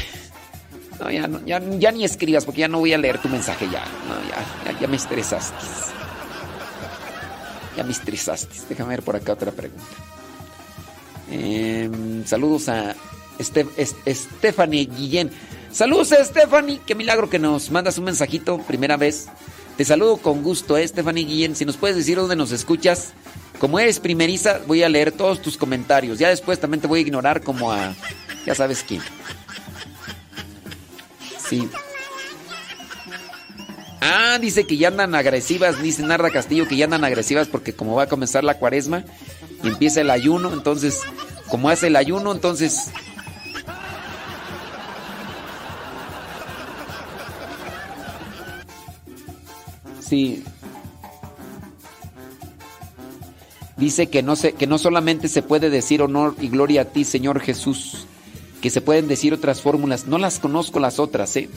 No, 1.01 1.11
ya, 1.11 1.27
no, 1.29 1.41
ya, 1.79 1.91
ni 1.93 2.05
escribas 2.05 2.45
porque 2.45 2.61
ya 2.63 2.69
no 2.69 2.79
voy 2.81 2.93
a 2.93 2.99
leer 2.99 3.19
tu 3.19 3.29
mensaje 3.29 3.67
ya. 3.71 3.85
No, 4.09 4.73
ya, 4.73 4.79
ya, 4.81 4.87
me 4.89 4.97
estresaste. 4.97 5.55
Ya 7.77 7.85
me 7.85 7.93
estresaste. 7.93 8.57
Déjame 8.69 8.91
ver 8.91 9.03
por 9.03 9.15
acá 9.17 9.33
otra 9.35 9.53
pregunta. 9.53 9.85
Em, 11.31 12.25
saludos 12.27 12.69
a 12.69 12.95
Este- 13.39 13.67
es- 13.77 13.95
Stephanie 14.09 14.87
Guillén. 14.87 15.31
Saludos 15.71 16.11
a 16.11 16.25
Stephanie. 16.25 16.81
Qué 16.85 16.97
milagro 16.97 17.31
que 17.31 17.39
nos 17.39 17.71
mandas 17.71 17.97
un 17.99 18.05
mensajito. 18.05 18.59
Primera 18.59 18.97
vez. 18.97 19.27
Te 19.77 19.85
saludo 19.85 20.17
con 20.17 20.43
gusto, 20.43 20.77
eh, 20.77 20.89
Stephanie 20.89 21.25
Guillén. 21.25 21.55
Si 21.55 21.65
nos 21.65 21.77
puedes 21.77 21.97
decir 21.97 22.17
dónde 22.17 22.35
nos 22.35 22.51
escuchas. 22.51 23.13
Como 23.61 23.79
eres 23.79 24.01
primeriza, 24.01 24.59
voy 24.67 24.83
a 24.83 24.89
leer 24.89 25.13
todos 25.13 25.41
tus 25.41 25.57
comentarios. 25.57 26.19
Ya 26.19 26.31
después 26.31 26.59
también 26.59 26.81
te 26.81 26.89
voy 26.89 26.99
a 26.99 27.03
ignorar 27.03 27.43
como 27.43 27.71
a... 27.71 27.95
Ya 28.45 28.57
sabes 28.57 28.83
quién. 28.83 29.03
Ah, 34.01 34.39
dice 34.41 34.67
que 34.67 34.77
ya 34.77 34.89
andan 34.89 35.15
agresivas, 35.15 35.83
dice 35.83 36.03
Narda 36.03 36.31
Castillo 36.31 36.69
que 36.69 36.77
ya 36.77 36.85
andan 36.85 37.05
agresivas 37.05 37.49
porque 37.49 37.73
como 37.73 37.95
va 37.95 38.05
a 38.05 38.09
comenzar 38.09 38.45
la 38.45 38.59
cuaresma 38.59 39.05
y 39.63 39.69
empieza 39.69 40.01
el 40.01 40.11
ayuno, 40.11 40.53
entonces, 40.53 41.03
como 41.49 41.69
hace 41.69 41.89
el 41.89 41.97
ayuno, 41.97 42.33
entonces... 42.33 42.91
Sí. 50.01 50.43
Dice 53.77 54.09
que 54.09 54.23
no, 54.23 54.37
se, 54.37 54.55
que 54.55 54.67
no 54.67 54.79
solamente 54.79 55.29
se 55.29 55.43
puede 55.43 55.71
decir 55.71 56.03
honor 56.03 56.35
y 56.41 56.49
gloria 56.49 56.83
a 56.83 56.85
ti, 56.87 57.05
Señor 57.05 57.41
Jesús, 57.41 58.07
que 58.61 58.71
se 58.71 58.81
pueden 58.81 59.09
decir 59.09 59.35
otras 59.35 59.61
fórmulas. 59.63 60.07
No 60.07 60.19
las 60.19 60.39
conozco 60.39 60.81
las 60.81 60.99
otras, 60.99 61.37
¿eh? 61.37 61.49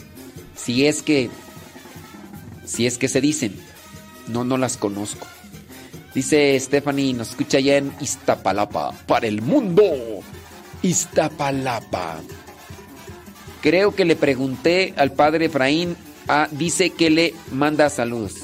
Si 0.56 0.86
es 0.86 1.02
que 1.02 1.30
si 2.66 2.86
es 2.88 2.98
que 2.98 3.08
se 3.08 3.22
dicen. 3.22 3.54
No, 4.28 4.44
no 4.44 4.58
las 4.58 4.78
conozco. 4.78 5.28
Dice 6.14 6.58
Stephanie, 6.60 7.14
nos 7.14 7.32
escucha 7.32 7.60
ya 7.60 7.78
en 7.78 7.92
Iztapalapa, 8.00 8.92
para 9.08 9.28
el 9.28 9.42
mundo. 9.42 9.84
Iztapalapa. 10.82 12.20
Creo 13.62 13.96
que 13.96 14.06
le 14.06 14.16
pregunté 14.16 14.94
al 14.98 15.12
padre 15.14 15.46
Efraín, 15.46 15.96
ah, 16.28 16.48
dice 16.52 16.90
que 16.92 17.10
le 17.10 17.34
manda 17.52 17.90
saludos. 17.90 18.36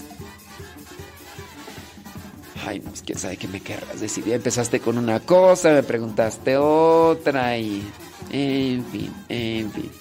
Ay, 2.66 2.80
no, 2.80 2.92
quién 3.06 3.18
sabe 3.20 3.38
qué 3.38 3.48
me 3.48 3.62
querrás 3.62 4.00
decir. 4.00 4.26
Ya 4.26 4.36
empezaste 4.36 4.80
con 4.80 4.98
una 4.98 5.20
cosa, 5.20 5.70
me 5.70 5.84
preguntaste 5.84 6.58
otra 6.58 7.58
y... 7.58 7.84
En 8.32 8.86
fin, 8.86 9.14
en 9.30 9.72
fin. 9.72 9.92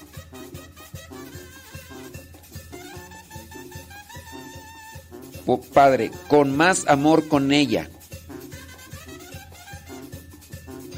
Padre, 5.73 6.11
con 6.29 6.57
más 6.57 6.89
amor 6.89 7.29
con 7.29 7.53
ella. 7.53 7.89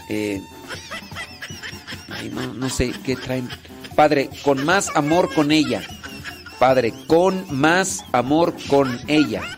Eh, 0.08 0.40
ay, 2.08 2.30
no, 2.30 2.54
no 2.54 2.70
sé 2.70 2.92
qué 3.04 3.14
traen. 3.16 3.48
Padre, 3.94 4.30
con 4.42 4.64
más 4.64 4.90
amor 4.94 5.34
con 5.34 5.52
ella. 5.52 5.82
Padre, 6.58 6.94
con 7.06 7.44
más 7.50 8.04
amor 8.12 8.54
con 8.70 8.98
ella. 9.06 9.57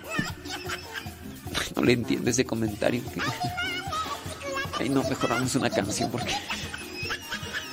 No 1.80 1.86
le 1.86 1.94
entiendo 1.94 2.28
ese 2.28 2.44
comentario. 2.44 3.02
Ay, 4.78 4.90
no, 4.90 5.02
mejoramos 5.02 5.54
una 5.54 5.70
canción 5.70 6.10
porque 6.10 6.34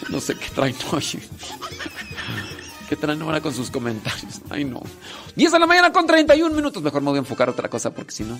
no 0.08 0.22
sé 0.22 0.34
qué 0.36 0.48
traen 0.56 0.76
hoy. 0.94 1.20
¿Qué 2.88 2.96
traen 2.96 3.22
ahora 3.22 3.42
con 3.42 3.54
sus 3.54 3.70
comentarios? 3.70 4.40
Ay, 4.50 4.64
no. 4.64 4.82
10 5.36 5.52
de 5.52 5.60
la 5.60 5.66
mañana 5.68 5.92
con 5.92 6.08
31 6.08 6.56
minutos. 6.56 6.82
Mejor 6.82 7.02
me 7.02 7.10
voy 7.10 7.18
a 7.18 7.20
enfocar 7.20 7.50
a 7.50 7.52
otra 7.52 7.70
cosa 7.70 7.90
porque 7.94 8.14
si 8.14 8.24
no. 8.24 8.40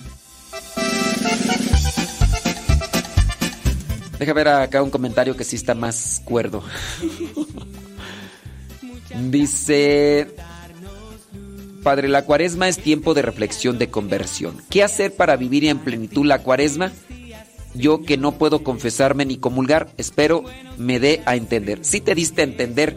Deja 4.18 4.32
ver 4.32 4.48
acá 4.48 4.82
un 4.82 4.88
comentario 4.88 5.36
que 5.36 5.44
sí 5.44 5.56
está 5.56 5.74
más 5.74 6.22
cuerdo. 6.24 6.64
Dice. 9.20 10.34
Padre, 11.88 12.08
la 12.08 12.26
cuaresma 12.26 12.68
es 12.68 12.76
tiempo 12.76 13.14
de 13.14 13.22
reflexión, 13.22 13.78
de 13.78 13.88
conversión. 13.88 14.60
¿Qué 14.68 14.82
hacer 14.82 15.16
para 15.16 15.36
vivir 15.36 15.64
en 15.64 15.78
plenitud 15.78 16.26
la 16.26 16.42
cuaresma? 16.42 16.92
Yo 17.72 18.02
que 18.02 18.18
no 18.18 18.32
puedo 18.32 18.62
confesarme 18.62 19.24
ni 19.24 19.38
comulgar, 19.38 19.88
espero 19.96 20.44
me 20.76 21.00
dé 21.00 21.22
a 21.24 21.34
entender. 21.34 21.78
Si 21.86 22.02
te 22.02 22.14
diste 22.14 22.42
a 22.42 22.44
entender 22.44 22.94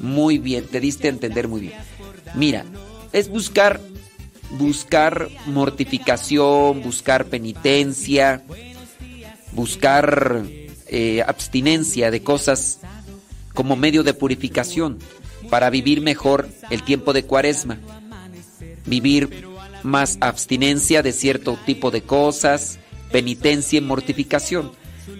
muy 0.00 0.38
bien, 0.38 0.64
te 0.64 0.80
diste 0.80 1.08
a 1.08 1.10
entender 1.10 1.48
muy 1.48 1.60
bien. 1.60 1.74
Mira, 2.34 2.64
es 3.12 3.28
buscar 3.28 3.78
buscar 4.52 5.28
mortificación, 5.44 6.80
buscar 6.80 7.26
penitencia, 7.26 8.42
buscar 9.52 10.44
eh, 10.86 11.22
abstinencia 11.26 12.10
de 12.10 12.22
cosas 12.22 12.78
como 13.52 13.76
medio 13.76 14.02
de 14.02 14.14
purificación 14.14 14.98
para 15.50 15.68
vivir 15.68 16.00
mejor 16.00 16.48
el 16.70 16.82
tiempo 16.82 17.12
de 17.12 17.24
cuaresma, 17.24 17.78
vivir 18.86 19.46
más 19.82 20.18
abstinencia 20.20 21.02
de 21.02 21.12
cierto 21.12 21.58
tipo 21.66 21.90
de 21.90 22.02
cosas, 22.02 22.78
penitencia 23.10 23.78
y 23.78 23.82
mortificación. 23.82 24.72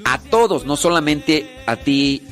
A 0.04 0.18
todos, 0.18 0.64
no 0.64 0.76
solamente 0.76 1.48
a 1.66 1.76
ti 1.76 2.22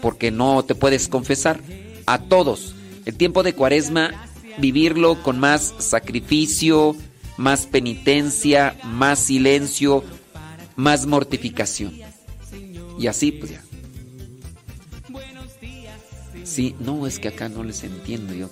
porque 0.00 0.30
no 0.30 0.64
te 0.64 0.74
puedes 0.74 1.08
confesar, 1.08 1.60
a 2.06 2.18
todos. 2.18 2.74
El 3.04 3.16
tiempo 3.16 3.42
de 3.42 3.54
cuaresma, 3.54 4.10
vivirlo 4.58 5.22
con 5.22 5.38
más 5.38 5.74
sacrificio, 5.78 6.96
más 7.36 7.66
penitencia, 7.66 8.76
más 8.84 9.18
silencio, 9.18 10.04
más 10.76 11.06
mortificación. 11.06 11.92
Y 12.98 13.06
así, 13.06 13.32
pues 13.32 13.52
ya. 13.52 13.62
Sí, 16.44 16.74
no, 16.78 17.06
es 17.06 17.18
que 17.18 17.28
acá 17.28 17.48
no 17.48 17.64
les 17.64 17.82
entiendo 17.82 18.32
yo. 18.32 18.48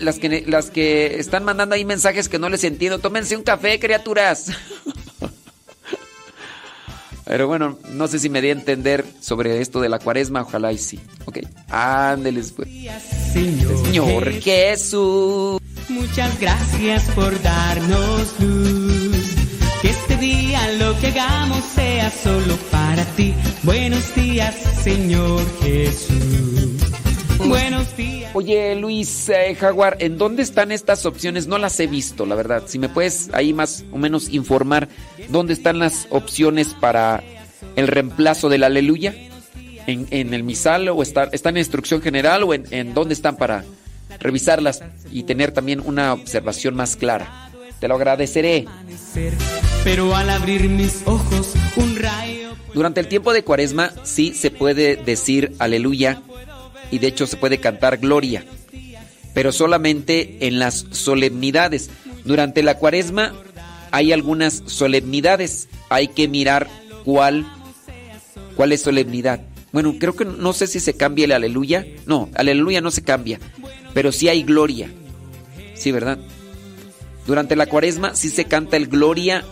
Las 0.00 0.18
que, 0.18 0.44
las 0.46 0.70
que 0.70 1.18
están 1.18 1.44
mandando 1.44 1.74
ahí 1.74 1.84
mensajes 1.84 2.28
que 2.28 2.38
no 2.38 2.48
les 2.48 2.64
entiendo, 2.64 2.98
tómense 2.98 3.36
un 3.36 3.42
café, 3.42 3.78
criaturas. 3.78 4.50
Pero 7.24 7.46
bueno, 7.46 7.78
no 7.90 8.08
sé 8.08 8.18
si 8.18 8.28
me 8.28 8.40
di 8.42 8.48
a 8.48 8.52
entender 8.52 9.06
sobre 9.20 9.60
esto 9.60 9.80
de 9.80 9.88
la 9.88 9.98
cuaresma, 9.98 10.42
ojalá 10.42 10.72
y 10.72 10.78
sí. 10.78 11.00
Ok, 11.24 11.38
ándeles 11.70 12.52
pues. 12.52 12.68
Señor, 13.32 13.84
Señor 13.84 14.32
Jesús. 14.40 15.60
Muchas 15.88 16.38
gracias 16.40 17.04
por 17.14 17.40
darnos 17.42 18.34
luz. 18.38 19.16
Que 19.80 19.90
este 19.90 20.16
día 20.16 20.72
lo 20.74 20.98
que 21.00 21.08
hagamos 21.08 21.64
sea 21.74 22.10
solo 22.10 22.56
para 22.70 23.04
ti. 23.16 23.34
Buenos 23.62 24.14
días, 24.14 24.54
Señor 24.82 25.42
Jesús. 25.62 26.71
Buenos 27.38 27.96
días. 27.96 28.30
Oye, 28.34 28.74
Luis 28.76 29.28
eh, 29.28 29.54
Jaguar, 29.54 29.96
¿en 30.00 30.16
dónde 30.16 30.42
están 30.42 30.72
estas 30.72 31.04
opciones? 31.06 31.46
No 31.46 31.58
las 31.58 31.78
he 31.80 31.86
visto, 31.86 32.24
la 32.26 32.34
verdad. 32.34 32.64
Si 32.66 32.78
me 32.78 32.88
puedes 32.88 33.28
ahí 33.32 33.52
más 33.52 33.84
o 33.92 33.98
menos 33.98 34.28
informar 34.30 34.88
dónde 35.28 35.52
están 35.52 35.78
las 35.78 36.06
opciones 36.10 36.68
para 36.68 37.22
el 37.76 37.88
reemplazo 37.88 38.48
del 38.48 38.64
aleluya. 38.64 39.14
¿En, 39.86 40.06
en 40.10 40.32
el 40.32 40.44
misal 40.44 40.88
o 40.88 41.02
está, 41.02 41.24
están 41.32 41.56
en 41.56 41.62
instrucción 41.62 42.00
general 42.00 42.44
o 42.44 42.54
en, 42.54 42.66
en 42.70 42.94
dónde 42.94 43.14
están 43.14 43.36
para 43.36 43.64
revisarlas 44.20 44.80
y 45.10 45.24
tener 45.24 45.50
también 45.50 45.82
una 45.84 46.12
observación 46.12 46.76
más 46.76 46.94
clara? 46.94 47.50
Te 47.80 47.88
lo 47.88 47.96
agradeceré. 47.96 48.66
Pero 49.82 50.14
al 50.14 50.30
abrir 50.30 50.68
mis 50.68 51.02
ojos, 51.04 51.54
un 51.74 51.96
rayo. 51.96 52.50
Durante 52.74 53.00
el 53.00 53.08
tiempo 53.08 53.32
de 53.32 53.42
cuaresma 53.42 53.90
sí 54.04 54.32
se 54.34 54.52
puede 54.52 54.94
decir 54.94 55.54
aleluya 55.58 56.22
y 56.92 56.98
de 56.98 57.08
hecho 57.08 57.26
se 57.26 57.36
puede 57.36 57.58
cantar 57.58 57.96
gloria, 57.98 58.44
pero 59.34 59.50
solamente 59.50 60.46
en 60.46 60.60
las 60.60 60.86
solemnidades. 60.90 61.90
Durante 62.24 62.62
la 62.62 62.76
cuaresma 62.78 63.32
hay 63.90 64.12
algunas 64.12 64.62
solemnidades, 64.66 65.68
hay 65.88 66.08
que 66.08 66.28
mirar 66.28 66.68
cuál, 67.04 67.46
cuál 68.54 68.72
es 68.72 68.82
solemnidad. 68.82 69.40
Bueno, 69.72 69.96
creo 69.98 70.14
que 70.14 70.26
no 70.26 70.52
sé 70.52 70.66
si 70.66 70.80
se 70.80 70.94
cambia 70.94 71.24
el 71.24 71.32
aleluya. 71.32 71.86
No, 72.06 72.28
aleluya 72.34 72.82
no 72.82 72.90
se 72.90 73.02
cambia, 73.02 73.40
pero 73.94 74.12
sí 74.12 74.28
hay 74.28 74.42
gloria. 74.42 74.90
Sí, 75.74 75.92
¿verdad? 75.92 76.18
Durante 77.26 77.56
la 77.56 77.66
cuaresma 77.66 78.14
sí 78.14 78.28
se 78.28 78.44
canta 78.44 78.76
el 78.76 78.86
gloria 78.86 79.44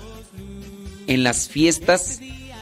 en 1.07 1.23
las 1.23 1.49
fiestas 1.49 2.21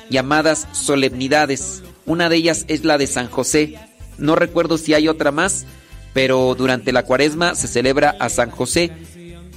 llamadas 0.08 0.68
solemnidades. 0.70 1.82
Una 2.06 2.28
de 2.28 2.36
ellas 2.36 2.64
es 2.68 2.84
la 2.84 2.96
de 2.96 3.08
San 3.08 3.28
José. 3.28 3.76
No 4.18 4.34
recuerdo 4.34 4.78
si 4.78 4.94
hay 4.94 5.08
otra 5.08 5.32
más, 5.32 5.64
pero 6.12 6.54
durante 6.56 6.92
la 6.92 7.04
cuaresma 7.04 7.54
se 7.54 7.68
celebra 7.68 8.16
a 8.18 8.28
San 8.28 8.50
José. 8.50 8.92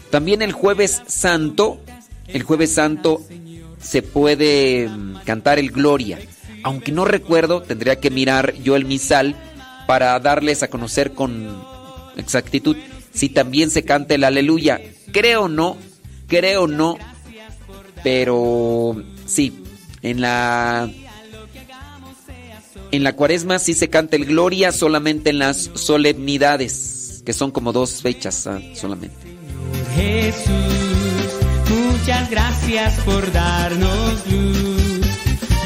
También 0.10 0.42
el 0.42 0.52
jueves 0.52 1.02
santo, 1.08 1.82
el 2.28 2.44
jueves 2.44 2.74
santo 2.74 3.22
se 3.82 4.02
puede 4.02 4.90
cantar 5.26 5.60
el 5.60 5.72
Gloria. 5.72 6.20
Aunque 6.64 6.92
no 6.92 7.06
recuerdo, 7.06 7.62
tendría 7.62 8.00
que 8.00 8.12
mirar 8.12 8.54
yo 8.56 8.76
el 8.76 8.86
misal 8.86 9.36
para 9.88 10.20
darles 10.20 10.64
a 10.64 10.70
conocer 10.70 11.14
con 11.14 11.64
exactitud 12.18 12.78
si 13.14 13.30
también 13.30 13.70
se 13.70 13.84
canta 13.84 14.16
el 14.16 14.24
aleluya. 14.24 14.80
Creo 15.12 15.48
no, 15.48 15.78
creo 16.28 16.68
no, 16.68 16.98
pero 18.04 19.02
sí, 19.26 19.64
en 20.02 20.22
la 20.22 20.90
en 22.92 23.04
la 23.04 23.16
cuaresma 23.16 23.60
sí 23.60 23.74
se 23.74 23.90
canta 23.90 24.16
el 24.16 24.26
gloria 24.26 24.72
solamente 24.72 25.30
en 25.30 25.40
las 25.40 25.72
solemnidades, 25.74 27.22
que 27.26 27.34
son 27.34 27.52
como 27.52 27.74
dos 27.74 28.02
fechas 28.02 28.48
ah, 28.48 28.60
solamente. 28.76 29.16
Jesús. 29.96 30.92
Muchas 31.70 32.30
gracias 32.30 32.94
por 33.02 33.32
darnos 33.32 34.28
luz. 34.28 35.08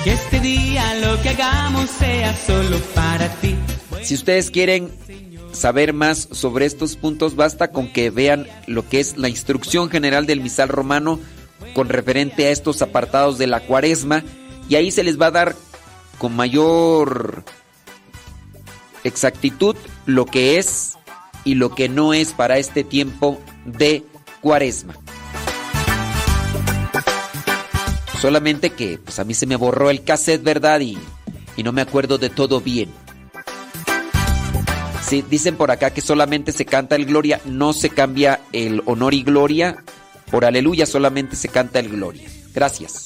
Que 0.04 0.14
este 0.14 0.40
día 0.40 0.84
lo 0.96 1.22
que 1.22 1.30
hagamos 1.30 1.90
sea 1.90 2.36
solo 2.46 2.78
para 2.94 3.28
ti. 3.36 3.56
Si 4.04 4.14
ustedes 4.14 4.52
quieren 4.52 4.92
saber 5.52 5.94
más 5.94 6.28
sobre 6.32 6.66
estos 6.66 6.96
puntos, 6.96 7.36
basta 7.36 7.72
con 7.72 7.92
que 7.92 8.12
vean 8.12 8.48
lo 8.68 8.88
que 8.88 9.00
es 9.00 9.18
la 9.18 9.30
instrucción 9.30 9.90
general 9.90 10.28
del 10.28 10.42
misal 10.42 10.70
romano 10.70 11.20
con 11.74 11.90
referente 11.90 12.46
a 12.46 12.52
estos 12.52 12.82
apartados 12.82 13.38
de 13.38 13.48
la 13.48 13.62
cuaresma 13.62 14.24
y 14.70 14.76
ahí 14.76 14.92
se 14.92 15.04
les 15.04 15.20
va 15.20 15.28
a 15.28 15.32
dar 15.32 15.56
con 16.18 16.36
mayor 16.36 17.44
exactitud 19.04 19.76
lo 20.06 20.26
que 20.26 20.58
es 20.58 20.98
y 21.44 21.56
lo 21.56 21.74
que 21.74 21.90
no 21.90 22.14
es 22.14 22.34
para 22.34 22.58
este 22.58 22.84
tiempo 22.84 23.40
de 23.66 24.04
cuaresma. 24.42 24.96
Solamente 28.20 28.72
que 28.72 28.98
pues 28.98 29.20
a 29.20 29.24
mí 29.24 29.34
se 29.34 29.46
me 29.46 29.56
borró 29.56 29.90
el 29.90 30.04
cassette, 30.04 30.42
¿verdad? 30.42 30.80
Y, 30.80 30.98
y 31.56 31.64
no 31.64 31.72
me 31.72 31.82
acuerdo 31.82 32.18
de 32.18 32.30
todo 32.30 32.62
bien. 32.62 32.90
Sí, 35.08 35.24
dicen 35.30 35.56
por 35.56 35.70
acá 35.70 35.92
que 35.92 36.02
solamente 36.02 36.52
se 36.52 36.66
canta 36.66 36.96
el 36.96 37.06
gloria, 37.06 37.40
no 37.46 37.74
se 37.74 37.92
cambia 37.92 38.42
el 38.52 38.82
honor 38.86 39.14
y 39.14 39.22
gloria. 39.22 39.84
Por 40.32 40.46
aleluya 40.46 40.88
solamente 40.88 41.36
se 41.36 41.50
canta 41.50 41.80
el 41.80 41.90
gloria. 41.90 42.28
Gracias. 42.54 43.06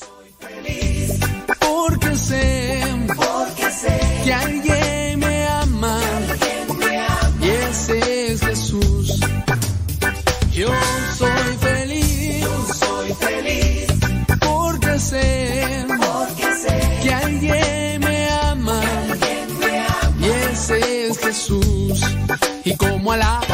Y 23.09 23.11
como 23.11 23.48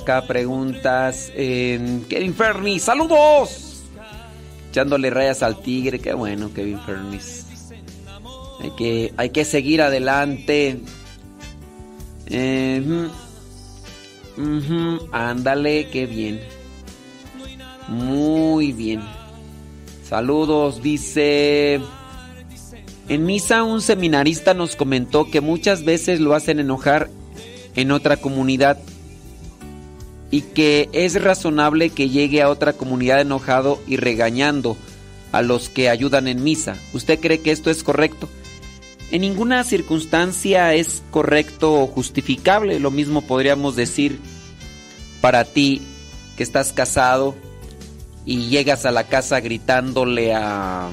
acá 0.00 0.26
preguntas. 0.26 1.30
En 1.34 2.04
Kevin 2.04 2.34
Fernis, 2.34 2.82
saludos. 2.82 3.82
Echándole 4.70 5.10
rayas 5.10 5.42
al 5.42 5.60
tigre, 5.60 5.98
qué 5.98 6.12
bueno, 6.14 6.52
Kevin 6.54 6.80
Fernis. 6.80 7.46
Hay 8.60 8.70
que, 8.76 9.12
hay 9.16 9.30
que 9.30 9.44
seguir 9.44 9.82
adelante. 9.82 10.80
Eh, 12.26 13.08
Ándale, 15.12 15.88
qué 15.90 16.06
bien. 16.06 16.40
Muy 17.88 18.72
bien. 18.72 19.02
Saludos, 20.08 20.82
dice. 20.82 21.80
En 23.08 23.26
misa 23.26 23.64
un 23.64 23.80
seminarista 23.82 24.54
nos 24.54 24.76
comentó 24.76 25.28
que 25.30 25.40
muchas 25.40 25.84
veces 25.84 26.20
lo 26.20 26.34
hacen 26.34 26.60
enojar 26.60 27.10
en 27.74 27.90
otra 27.90 28.16
comunidad 28.16 28.78
y 30.30 30.42
que 30.42 30.88
es 30.92 31.20
razonable 31.20 31.90
que 31.90 32.08
llegue 32.08 32.42
a 32.42 32.48
otra 32.48 32.72
comunidad 32.72 33.20
enojado 33.20 33.80
y 33.86 33.96
regañando 33.96 34.76
a 35.32 35.42
los 35.42 35.68
que 35.68 35.88
ayudan 35.88 36.28
en 36.28 36.42
misa. 36.42 36.76
¿Usted 36.92 37.20
cree 37.20 37.40
que 37.40 37.52
esto 37.52 37.70
es 37.70 37.82
correcto? 37.82 38.28
En 39.10 39.22
ninguna 39.22 39.64
circunstancia 39.64 40.74
es 40.74 41.02
correcto 41.10 41.74
o 41.74 41.86
justificable. 41.88 42.78
Lo 42.78 42.90
mismo 42.90 43.22
podríamos 43.22 43.74
decir 43.74 44.20
para 45.20 45.44
ti 45.44 45.82
que 46.36 46.44
estás 46.44 46.72
casado 46.72 47.34
y 48.24 48.48
llegas 48.48 48.86
a 48.86 48.92
la 48.92 49.08
casa 49.08 49.40
gritándole 49.40 50.34
a 50.34 50.90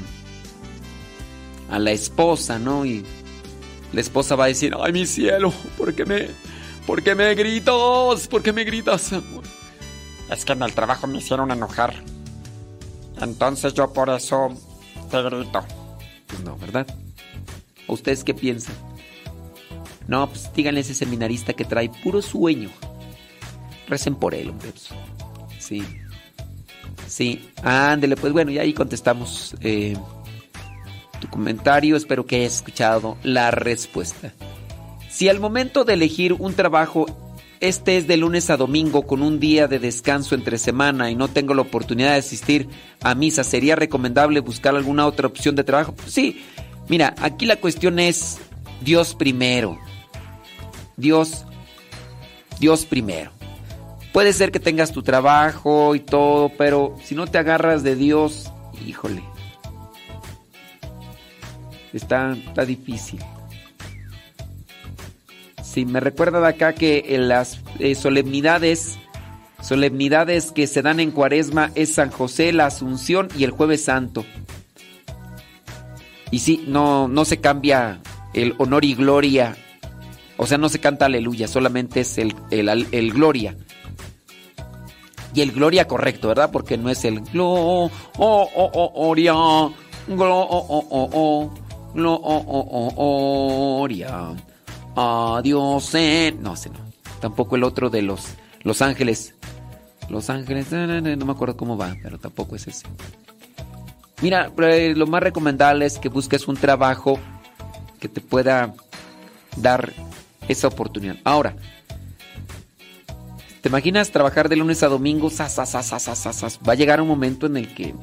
a 1.70 1.80
la 1.80 1.92
esposa, 1.92 2.60
¿no? 2.60 2.86
Y 2.86 3.04
la 3.92 4.02
esposa 4.02 4.36
va 4.36 4.46
a 4.46 4.48
decir, 4.48 4.74
"Ay, 4.82 4.94
mi 4.94 5.06
cielo, 5.06 5.54
¿por 5.78 5.94
qué 5.94 6.06
me 6.06 6.28
por 6.88 7.04
qué 7.04 7.14
me 7.14 7.36
gritas? 7.36 8.28
¿Por 8.28 8.42
qué 8.42 8.52
me 8.52 8.64
gritas?" 8.64 9.12
Es 10.32 10.44
que 10.44 10.54
en 10.54 10.64
el 10.64 10.74
trabajo 10.74 11.06
me 11.06 11.20
hicieron 11.20 11.52
enojar. 11.52 11.94
Entonces 13.22 13.74
yo 13.74 13.94
por 13.94 14.10
eso 14.10 14.50
te 15.10 15.22
grito. 15.22 15.66
Pues 16.28 16.42
no, 16.42 16.58
¿verdad? 16.58 16.88
¿O 17.88 17.94
ustedes 17.94 18.24
qué 18.24 18.34
piensan? 18.34 18.76
No, 20.08 20.28
pues 20.30 20.52
díganle 20.54 20.80
a 20.80 20.82
ese 20.82 20.94
seminarista 20.94 21.54
que 21.54 21.66
trae 21.66 21.90
puro 21.90 22.22
sueño. 22.22 22.70
Recen 23.88 24.16
por 24.16 24.34
él, 24.34 24.50
hombre. 24.50 24.74
Sí. 25.60 25.84
Sí. 27.08 27.50
Ándele, 27.64 28.16
pues 28.18 28.34
bueno, 28.34 28.52
ya 28.52 28.62
ahí 28.62 28.74
contestamos 28.74 29.56
eh, 29.62 29.98
tu 31.20 31.30
comentario. 31.30 31.96
Espero 31.96 32.26
que 32.26 32.38
hayas 32.38 32.56
escuchado 32.56 33.18
la 33.24 33.52
respuesta. 33.52 34.34
Si 35.18 35.30
al 35.30 35.40
momento 35.40 35.84
de 35.84 35.94
elegir 35.94 36.34
un 36.34 36.54
trabajo, 36.54 37.08
este 37.60 37.98
es 37.98 38.06
de 38.06 38.18
lunes 38.18 38.52
a 38.52 38.56
domingo 38.56 39.08
con 39.08 39.24
un 39.24 39.40
día 39.40 39.68
de 39.68 39.80
descanso 39.80 40.36
entre 40.36 40.60
semana 40.60 41.10
y 41.10 41.16
no 41.16 41.28
tengo 41.28 41.56
la 41.56 41.64
oportunidad 41.64 42.12
de 42.12 42.20
asistir 42.20 42.70
a 43.02 43.16
misa, 43.16 43.44
¿sería 43.44 43.76
recomendable 43.76 44.42
buscar 44.42 44.76
alguna 44.76 45.08
otra 45.08 45.26
opción 45.26 45.56
de 45.56 45.64
trabajo? 45.64 45.96
Pues 45.96 46.12
sí. 46.12 46.46
Mira, 46.88 47.16
aquí 47.20 47.48
la 47.48 47.56
cuestión 47.56 47.98
es 47.98 48.38
Dios 48.82 49.16
primero. 49.16 49.80
Dios, 50.98 51.46
Dios 52.60 52.86
primero. 52.86 53.32
Puede 54.14 54.34
ser 54.34 54.52
que 54.52 54.60
tengas 54.60 54.92
tu 54.92 55.02
trabajo 55.02 55.96
y 55.96 56.00
todo, 56.00 56.50
pero 56.60 56.96
si 57.04 57.16
no 57.16 57.26
te 57.26 57.40
agarras 57.40 57.82
de 57.82 57.96
Dios, 57.96 58.52
híjole. 58.86 59.24
Está, 61.92 62.34
está 62.34 62.66
difícil. 62.66 63.20
Sí, 65.78 65.86
me 65.86 66.00
recuerda 66.00 66.40
de 66.40 66.48
acá 66.48 66.74
que 66.74 67.04
en 67.10 67.28
las 67.28 67.60
eh, 67.78 67.94
solemnidades, 67.94 68.98
solemnidades 69.62 70.52
que 70.52 70.66
se 70.66 70.82
dan 70.82 71.00
en 71.00 71.12
Cuaresma 71.12 71.70
es 71.76 71.94
San 71.94 72.10
José, 72.10 72.52
la 72.52 72.66
Asunción 72.66 73.28
y 73.38 73.44
el 73.44 73.52
Jueves 73.52 73.84
Santo. 73.84 74.26
Y 76.32 76.40
sí, 76.40 76.66
no, 76.68 77.08
no 77.08 77.26
se 77.26 77.40
cambia 77.42 78.02
el 78.34 78.56
honor 78.58 78.86
y 78.86 78.96
gloria. 78.96 79.56
O 80.38 80.48
sea, 80.48 80.58
no 80.58 80.68
se 80.68 80.80
canta 80.80 81.06
aleluya, 81.06 81.48
solamente 81.48 82.00
es 82.00 82.18
el, 82.18 82.34
el, 82.50 82.88
el 82.92 83.14
gloria. 83.14 83.56
Y 85.36 85.42
el 85.42 85.52
gloria 85.52 85.86
correcto, 85.86 86.30
¿verdad? 86.30 86.50
Porque 86.52 86.80
no 86.80 86.90
es 86.90 87.06
el 87.06 87.22
glo, 87.22 87.46
oh, 87.46 87.92
oh, 88.18 89.16
Adiós, 95.00 95.94
eh. 95.94 96.36
no 96.40 96.56
sé, 96.56 96.72
no. 96.72 96.80
Tampoco 97.22 97.56
el 97.56 97.64
otro 97.64 97.92
de 97.92 98.02
los, 98.02 98.30
los 98.64 98.82
ángeles. 98.82 99.36
Los 100.10 100.32
ángeles, 100.32 100.72
no, 100.72 101.26
me 101.26 101.32
acuerdo 101.32 101.56
cómo 101.56 101.78
va, 101.78 101.96
pero 102.02 102.18
tampoco 102.18 102.56
es 102.56 102.68
ese. 102.68 102.88
Mira, 104.24 104.52
eh, 104.58 104.96
lo 104.96 105.06
más 105.06 105.22
recomendable 105.22 105.86
es 105.86 106.00
que 106.00 106.10
busques 106.10 106.48
un 106.48 106.58
trabajo 106.58 107.20
que 108.00 108.08
te 108.08 108.22
pueda 108.22 108.74
dar 109.58 109.94
esa 110.48 110.68
oportunidad. 110.68 111.18
Ahora, 111.24 111.56
¿te 113.62 113.70
imaginas 113.70 114.10
trabajar 114.10 114.50
de 114.50 114.56
lunes 114.56 114.82
a 114.82 114.88
domingo? 114.88 115.30
Sas, 115.30 115.54
sas, 115.54 115.70
sas? 115.78 116.60
Va 116.68 116.74
a 116.74 116.76
llegar 116.76 117.02
un 117.02 117.08
momento 117.08 117.46
en 117.46 117.58
el 117.58 117.76
que 117.76 117.94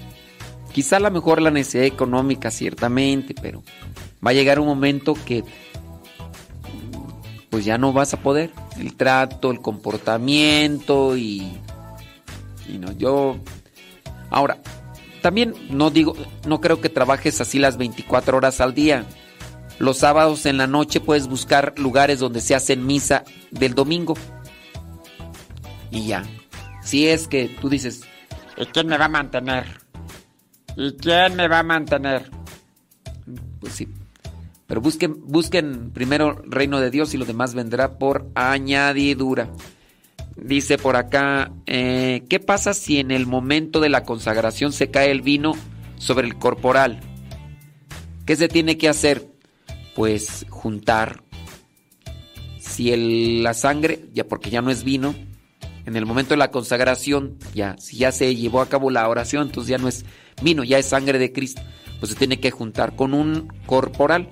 quizá 0.73 0.99
a 0.99 1.01
lo 1.01 1.11
mejor 1.11 1.43
la 1.43 1.51
necesidad 1.51 1.87
económica, 1.87 2.53
ciertamente, 2.53 3.35
pero 3.35 3.65
va 4.25 4.31
a 4.31 4.35
llegar 4.35 4.61
un 4.61 4.67
momento 4.69 5.15
que 5.15 5.43
pues 7.55 7.65
ya 7.65 7.79
no 7.79 7.93
vas 7.93 8.13
a 8.13 8.17
poder. 8.17 8.51
El 8.81 8.97
trato, 8.97 9.53
el 9.53 9.61
comportamiento 9.61 11.17
y. 11.17 11.53
Y 12.69 12.79
no, 12.79 12.91
yo. 12.91 13.37
Ahora, 14.29 14.59
también 15.23 15.55
no 15.71 15.91
digo, 15.91 16.17
no 16.49 16.61
creo 16.61 16.81
que 16.81 16.89
trabajes 16.89 17.41
así 17.41 17.61
las 17.61 17.77
24 17.77 18.37
horas 18.37 18.61
al 18.61 18.75
día. 18.75 19.07
Los 19.79 19.99
sábados 19.99 20.47
en 20.47 20.57
la 20.57 20.67
noche 20.67 20.99
puedes 20.99 21.29
buscar 21.29 21.75
lugares 21.79 22.19
donde 22.19 22.41
se 22.41 22.57
hacen 22.57 22.85
misa 22.85 23.23
del 23.53 23.77
domingo. 23.77 24.15
Y 25.93 26.09
ya. 26.09 26.25
Si 26.83 27.07
es 27.07 27.29
que 27.29 27.57
tú 27.61 27.69
dices, 27.69 28.01
¿y 28.57 28.67
quién 28.67 28.89
me 28.89 28.99
va 28.99 29.05
a 29.05 29.11
mantener? 29.11 29.65
¿Y 30.77 30.93
quién 30.95 31.37
me 31.37 31.47
va 31.47 31.61
a 31.61 31.63
mantener? 31.63 32.33
Pues 33.61 33.75
sí. 33.75 33.89
Pero 34.67 34.81
busquen, 34.81 35.17
busquen 35.27 35.91
primero 35.91 36.43
reino 36.47 36.81
de 36.81 36.91
Dios 36.91 37.13
y 37.15 37.19
lo 37.19 37.25
demás 37.25 37.55
vendrá 37.55 37.99
por 37.99 38.31
añadidura. 38.35 39.51
Dice 40.37 40.79
por 40.79 40.97
acá, 40.97 41.53
eh, 41.67 42.25
¿qué 42.29 42.41
pasa 42.41 42.75
si 42.75 42.99
en 42.99 43.11
el 43.11 43.27
momento 43.27 43.81
de 43.81 43.89
la 43.89 44.05
consagración 44.05 44.73
se 44.73 44.91
cae 44.91 45.11
el 45.11 45.23
vino 45.23 45.53
sobre 45.97 46.27
el 46.27 46.37
corporal? 46.39 47.01
¿Qué 48.27 48.37
se 48.37 48.49
tiene 48.49 48.79
que 48.79 48.89
hacer? 48.89 49.29
Pues 49.95 50.47
juntar. 50.49 51.23
Si 52.59 52.91
el- 52.91 53.43
la 53.43 53.55
sangre, 53.55 54.07
ya 54.13 54.25
porque 54.27 54.51
ya 54.51 54.63
no 54.63 54.71
es 54.71 54.83
vino, 54.83 55.15
en 55.87 55.97
el 55.97 56.07
momento 56.07 56.31
de 56.31 56.39
la 56.39 56.51
consagración, 56.51 57.37
ya, 57.55 57.77
si 57.79 57.99
ya 57.99 58.11
se 58.11 58.35
llevó 58.35 58.63
a 58.63 58.69
cabo 58.69 58.91
la 58.91 59.07
oración, 59.09 59.47
entonces 59.49 59.69
ya 59.71 59.79
no 59.79 59.87
es 59.87 60.05
vino, 60.43 60.65
ya 60.65 60.79
es 60.79 60.87
sangre 60.87 61.19
de 61.19 61.33
Cristo. 61.33 61.63
Pues 62.01 62.11
se 62.11 62.19
tiene 62.19 62.41
que 62.41 62.51
juntar 62.51 62.97
con 62.97 63.15
un 63.15 63.53
corporal, 63.67 64.31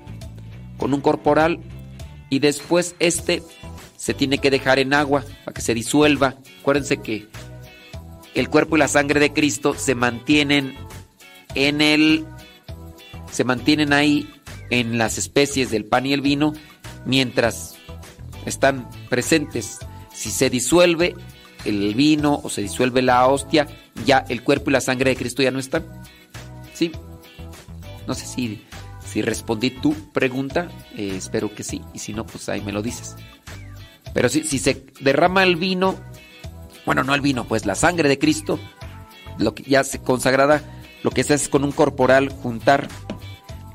con 0.82 0.94
un 0.94 1.00
corporal, 1.00 1.60
y 2.28 2.40
después 2.40 2.96
este 2.98 3.40
se 3.96 4.14
tiene 4.14 4.38
que 4.38 4.50
dejar 4.50 4.80
en 4.80 4.94
agua 4.94 5.24
para 5.44 5.54
que 5.54 5.60
se 5.60 5.74
disuelva. 5.74 6.34
Acuérdense 6.60 6.96
que 6.96 7.28
el 8.34 8.48
cuerpo 8.48 8.74
y 8.74 8.80
la 8.80 8.88
sangre 8.88 9.20
de 9.20 9.32
Cristo 9.32 9.74
se 9.74 9.94
mantienen 9.94 10.74
en 11.54 11.80
el 11.80 12.26
se 13.30 13.44
mantienen 13.44 13.92
ahí 13.92 14.28
en 14.70 14.98
las 14.98 15.18
especies 15.18 15.70
del 15.70 15.84
pan 15.84 16.04
y 16.04 16.14
el 16.14 16.20
vino 16.20 16.52
mientras 17.06 17.76
están 18.44 18.90
presentes. 19.08 19.78
Si 20.12 20.32
se 20.32 20.50
disuelve 20.50 21.14
el 21.64 21.94
vino 21.94 22.40
o 22.42 22.50
se 22.50 22.60
disuelve 22.60 23.02
la 23.02 23.24
hostia, 23.28 23.68
ya 24.04 24.24
el 24.28 24.42
cuerpo 24.42 24.70
y 24.70 24.72
la 24.72 24.80
sangre 24.80 25.10
de 25.10 25.16
Cristo 25.16 25.44
ya 25.44 25.52
no 25.52 25.60
están. 25.60 25.84
¿Sí? 26.74 26.90
No 28.08 28.14
sé 28.14 28.26
si, 28.26 28.64
si 29.12 29.20
respondí 29.20 29.68
tu 29.68 29.92
pregunta, 30.12 30.68
eh, 30.97 31.12
espero 31.16 31.55
que 31.55 31.62
sí, 31.62 31.82
y 31.92 31.99
si 31.99 32.15
no, 32.15 32.24
pues 32.24 32.49
ahí 32.49 32.62
me 32.62 32.73
lo 32.73 32.81
dices. 32.81 33.15
Pero 34.15 34.31
si, 34.31 34.42
si 34.44 34.58
se 34.58 34.86
derrama 35.00 35.42
el 35.42 35.57
vino, 35.57 35.97
bueno, 36.86 37.05
no 37.05 37.15
el 37.15 37.20
vino, 37.20 37.44
pues 37.44 37.66
la 37.66 37.74
sangre 37.74 38.08
de 38.08 38.18
Cristo, 38.18 38.58
lo 39.36 39.55
que 39.55 39.65
ya 39.65 39.84
se 39.84 40.00
consagrada, 40.00 40.62
lo 41.02 41.10
que 41.10 41.24
se 41.24 41.34
hace 41.34 41.44
es 41.44 41.50
con 41.50 41.62
un 41.62 41.73
corporal 41.73 42.31
juntar 42.31 42.89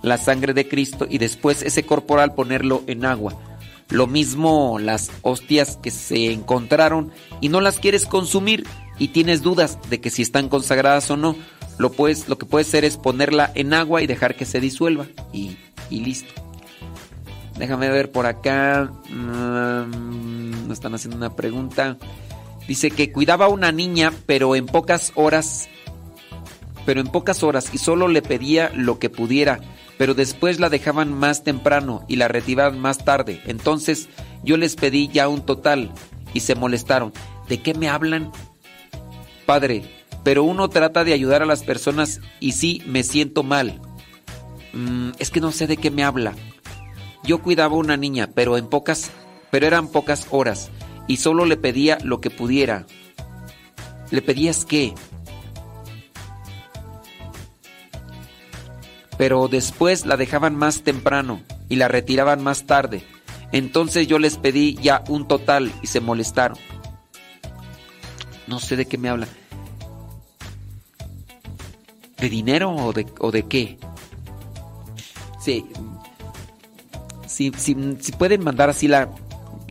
la 0.01 0.17
sangre 0.17 0.55
de 0.55 0.67
Cristo 0.67 1.05
y 1.07 1.19
después 1.19 1.61
ese 1.61 1.83
corporal 1.83 2.33
ponerlo 2.33 2.83
en 2.87 3.05
agua. 3.05 3.35
Lo 3.89 4.07
mismo 4.07 4.79
las 4.79 5.11
hostias 5.21 5.77
que 5.77 5.91
se 5.91 6.31
encontraron 6.31 7.11
y 7.41 7.49
no 7.49 7.61
las 7.61 7.77
quieres 7.77 8.07
consumir 8.07 8.65
y 8.97 9.09
tienes 9.09 9.43
dudas 9.43 9.77
de 9.87 10.01
que 10.01 10.09
si 10.09 10.23
están 10.23 10.49
consagradas 10.49 11.11
o 11.11 11.17
no, 11.17 11.35
lo, 11.77 11.91
puedes, 11.91 12.27
lo 12.27 12.37
que 12.37 12.45
puedes 12.45 12.67
hacer 12.67 12.85
es 12.85 12.97
ponerla 12.97 13.51
en 13.55 13.73
agua 13.73 14.01
y 14.01 14.07
dejar 14.07 14.35
que 14.35 14.45
se 14.45 14.59
disuelva 14.59 15.05
y, 15.31 15.57
y 15.89 16.01
listo. 16.01 16.33
Déjame 17.57 17.89
ver 17.89 18.11
por 18.11 18.25
acá. 18.25 18.91
Mm, 19.09 20.71
están 20.71 20.93
haciendo 20.93 21.17
una 21.17 21.35
pregunta. 21.35 21.97
Dice 22.67 22.91
que 22.91 23.11
cuidaba 23.11 23.45
a 23.45 23.49
una 23.49 23.71
niña, 23.71 24.13
pero 24.25 24.55
en 24.55 24.65
pocas 24.65 25.11
horas. 25.15 25.69
Pero 26.85 27.01
en 27.01 27.07
pocas 27.07 27.43
horas 27.43 27.69
y 27.73 27.77
solo 27.77 28.07
le 28.07 28.21
pedía 28.21 28.71
lo 28.75 28.99
que 28.99 29.09
pudiera. 29.09 29.59
Pero 29.97 30.13
después 30.13 30.59
la 30.59 30.69
dejaban 30.69 31.11
más 31.11 31.43
temprano 31.43 32.05
y 32.07 32.17
la 32.17 32.27
retiraban 32.27 32.79
más 32.79 33.03
tarde. 33.03 33.41
Entonces 33.45 34.09
yo 34.43 34.57
les 34.57 34.75
pedí 34.75 35.07
ya 35.07 35.27
un 35.27 35.45
total 35.45 35.91
y 36.33 36.41
se 36.41 36.55
molestaron. 36.55 37.11
¿De 37.49 37.61
qué 37.61 37.73
me 37.73 37.89
hablan? 37.89 38.31
Padre, 39.45 39.96
pero 40.27 40.43
uno 40.43 40.69
trata 40.69 41.05
de 41.05 41.13
ayudar 41.13 41.41
a 41.41 41.45
las 41.45 41.63
personas 41.63 42.19
y 42.41 42.51
sí 42.51 42.83
me 42.85 43.03
siento 43.03 43.43
mal. 43.43 43.79
Mm, 44.73 45.11
es 45.19 45.31
que 45.31 45.39
no 45.39 45.53
sé 45.53 45.67
de 45.67 45.77
qué 45.77 45.89
me 45.89 46.03
habla. 46.03 46.33
Yo 47.23 47.41
cuidaba 47.41 47.75
a 47.75 47.77
una 47.77 47.95
niña, 47.95 48.31
pero 48.35 48.57
en 48.57 48.67
pocas, 48.67 49.09
pero 49.51 49.65
eran 49.65 49.87
pocas 49.87 50.27
horas 50.29 50.69
y 51.07 51.15
solo 51.15 51.45
le 51.45 51.55
pedía 51.55 51.97
lo 52.03 52.19
que 52.19 52.29
pudiera. 52.29 52.85
¿Le 54.11 54.21
pedías 54.21 54.65
qué? 54.65 54.93
Pero 59.17 59.47
después 59.47 60.05
la 60.05 60.17
dejaban 60.17 60.57
más 60.57 60.81
temprano 60.81 61.41
y 61.69 61.77
la 61.77 61.87
retiraban 61.87 62.43
más 62.43 62.65
tarde. 62.65 63.01
Entonces 63.53 64.09
yo 64.09 64.19
les 64.19 64.35
pedí 64.35 64.75
ya 64.81 65.05
un 65.07 65.25
total 65.25 65.71
y 65.81 65.87
se 65.87 66.01
molestaron. 66.01 66.57
No 68.45 68.59
sé 68.59 68.75
de 68.75 68.87
qué 68.87 68.97
me 68.97 69.07
habla. 69.07 69.29
¿De 72.19 72.29
dinero 72.29 72.71
o 72.71 72.93
de, 72.93 73.05
o 73.19 73.31
de 73.31 73.43
qué? 73.43 73.77
Sí. 75.39 75.65
Si, 77.27 77.51
pueden 78.17 78.43
mandar 78.43 78.69
así 78.69 78.87
la, 78.87 79.09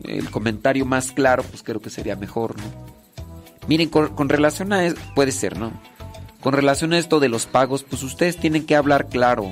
el 0.03 0.29
comentario 0.31 0.85
más 0.85 1.11
claro, 1.11 1.43
pues 1.43 1.63
creo 1.63 1.81
que 1.81 1.89
sería 1.89 2.15
mejor, 2.15 2.57
¿no? 2.57 2.63
Miren, 3.67 3.89
con, 3.89 4.15
con 4.15 4.29
relación 4.29 4.71
a 4.71 4.85
eso, 4.85 4.95
puede 5.13 5.31
ser, 5.31 5.57
¿no? 5.57 5.73
Con 6.41 6.53
relación 6.53 6.93
a 6.93 6.97
esto 6.97 7.19
de 7.19 7.29
los 7.29 7.45
pagos, 7.45 7.83
pues 7.83 8.03
ustedes 8.03 8.37
tienen 8.37 8.65
que 8.65 8.75
hablar 8.75 9.09
claro. 9.09 9.51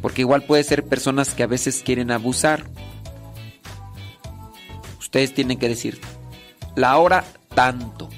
Porque 0.00 0.20
igual 0.20 0.44
puede 0.44 0.62
ser 0.62 0.84
personas 0.84 1.34
que 1.34 1.42
a 1.42 1.48
veces 1.48 1.82
quieren 1.84 2.12
abusar. 2.12 2.64
Ustedes 5.00 5.34
tienen 5.34 5.58
que 5.58 5.68
decir, 5.68 6.00
la 6.76 6.96
hora 6.98 7.24
tanto. 7.54 8.08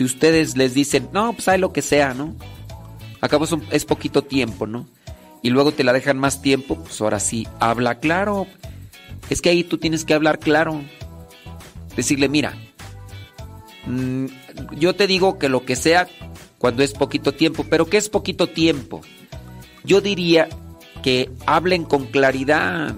Si 0.00 0.04
ustedes 0.04 0.56
les 0.56 0.72
dicen, 0.72 1.10
no, 1.12 1.34
pues 1.34 1.46
hay 1.48 1.58
lo 1.58 1.74
que 1.74 1.82
sea, 1.82 2.14
¿no? 2.14 2.34
Acabo 3.20 3.46
es, 3.70 3.84
poquito 3.84 4.24
tiempo, 4.24 4.66
¿no? 4.66 4.88
Y 5.42 5.50
luego 5.50 5.72
te 5.72 5.84
la 5.84 5.92
dejan 5.92 6.16
más 6.16 6.40
tiempo, 6.40 6.76
pues 6.82 7.02
ahora 7.02 7.20
sí, 7.20 7.46
habla 7.58 7.98
claro. 7.98 8.46
Es 9.28 9.42
que 9.42 9.50
ahí 9.50 9.62
tú 9.62 9.76
tienes 9.76 10.06
que 10.06 10.14
hablar 10.14 10.38
claro. 10.38 10.80
Decirle, 11.96 12.30
mira, 12.30 12.54
mm, 13.84 14.24
yo 14.78 14.96
te 14.96 15.06
digo 15.06 15.38
que 15.38 15.50
lo 15.50 15.66
que 15.66 15.76
sea 15.76 16.08
cuando 16.56 16.82
es 16.82 16.94
poquito 16.94 17.32
tiempo, 17.32 17.66
pero 17.68 17.84
¿qué 17.84 17.98
es 17.98 18.08
poquito 18.08 18.46
tiempo? 18.46 19.02
Yo 19.84 20.00
diría 20.00 20.48
que 21.02 21.30
hablen 21.44 21.84
con 21.84 22.06
claridad. 22.06 22.94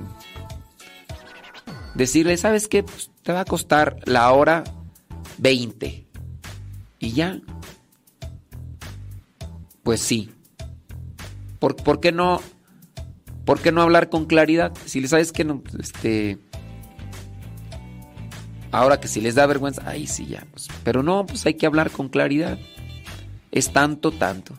Decirle, 1.96 2.36
¿sabes 2.36 2.68
qué? 2.68 2.84
Pues, 2.84 3.10
te 3.24 3.32
va 3.32 3.40
a 3.40 3.44
costar 3.44 3.96
la 4.04 4.30
hora 4.30 4.62
20. 5.38 6.01
Y 7.02 7.12
ya. 7.12 7.40
Pues 9.82 10.00
sí. 10.00 10.30
¿Por, 11.58 11.74
por 11.74 12.00
qué 12.00 12.12
no? 12.12 12.40
¿Por 13.44 13.60
qué 13.60 13.72
no 13.72 13.82
hablar 13.82 14.08
con 14.08 14.24
claridad? 14.24 14.72
Si 14.86 15.00
le 15.00 15.08
sabes 15.08 15.32
que 15.32 15.44
no, 15.44 15.62
este. 15.78 16.38
Ahora 18.70 19.00
que 19.00 19.08
si 19.08 19.20
les 19.20 19.34
da 19.34 19.46
vergüenza, 19.46 19.82
ay 19.84 20.06
sí 20.06 20.26
ya. 20.26 20.46
pues, 20.52 20.68
pero 20.84 21.02
no, 21.02 21.26
pues 21.26 21.44
hay 21.44 21.54
que 21.54 21.66
hablar 21.66 21.90
con 21.90 22.08
claridad. 22.08 22.56
Es 23.50 23.72
tanto, 23.72 24.12
tanto. 24.12 24.56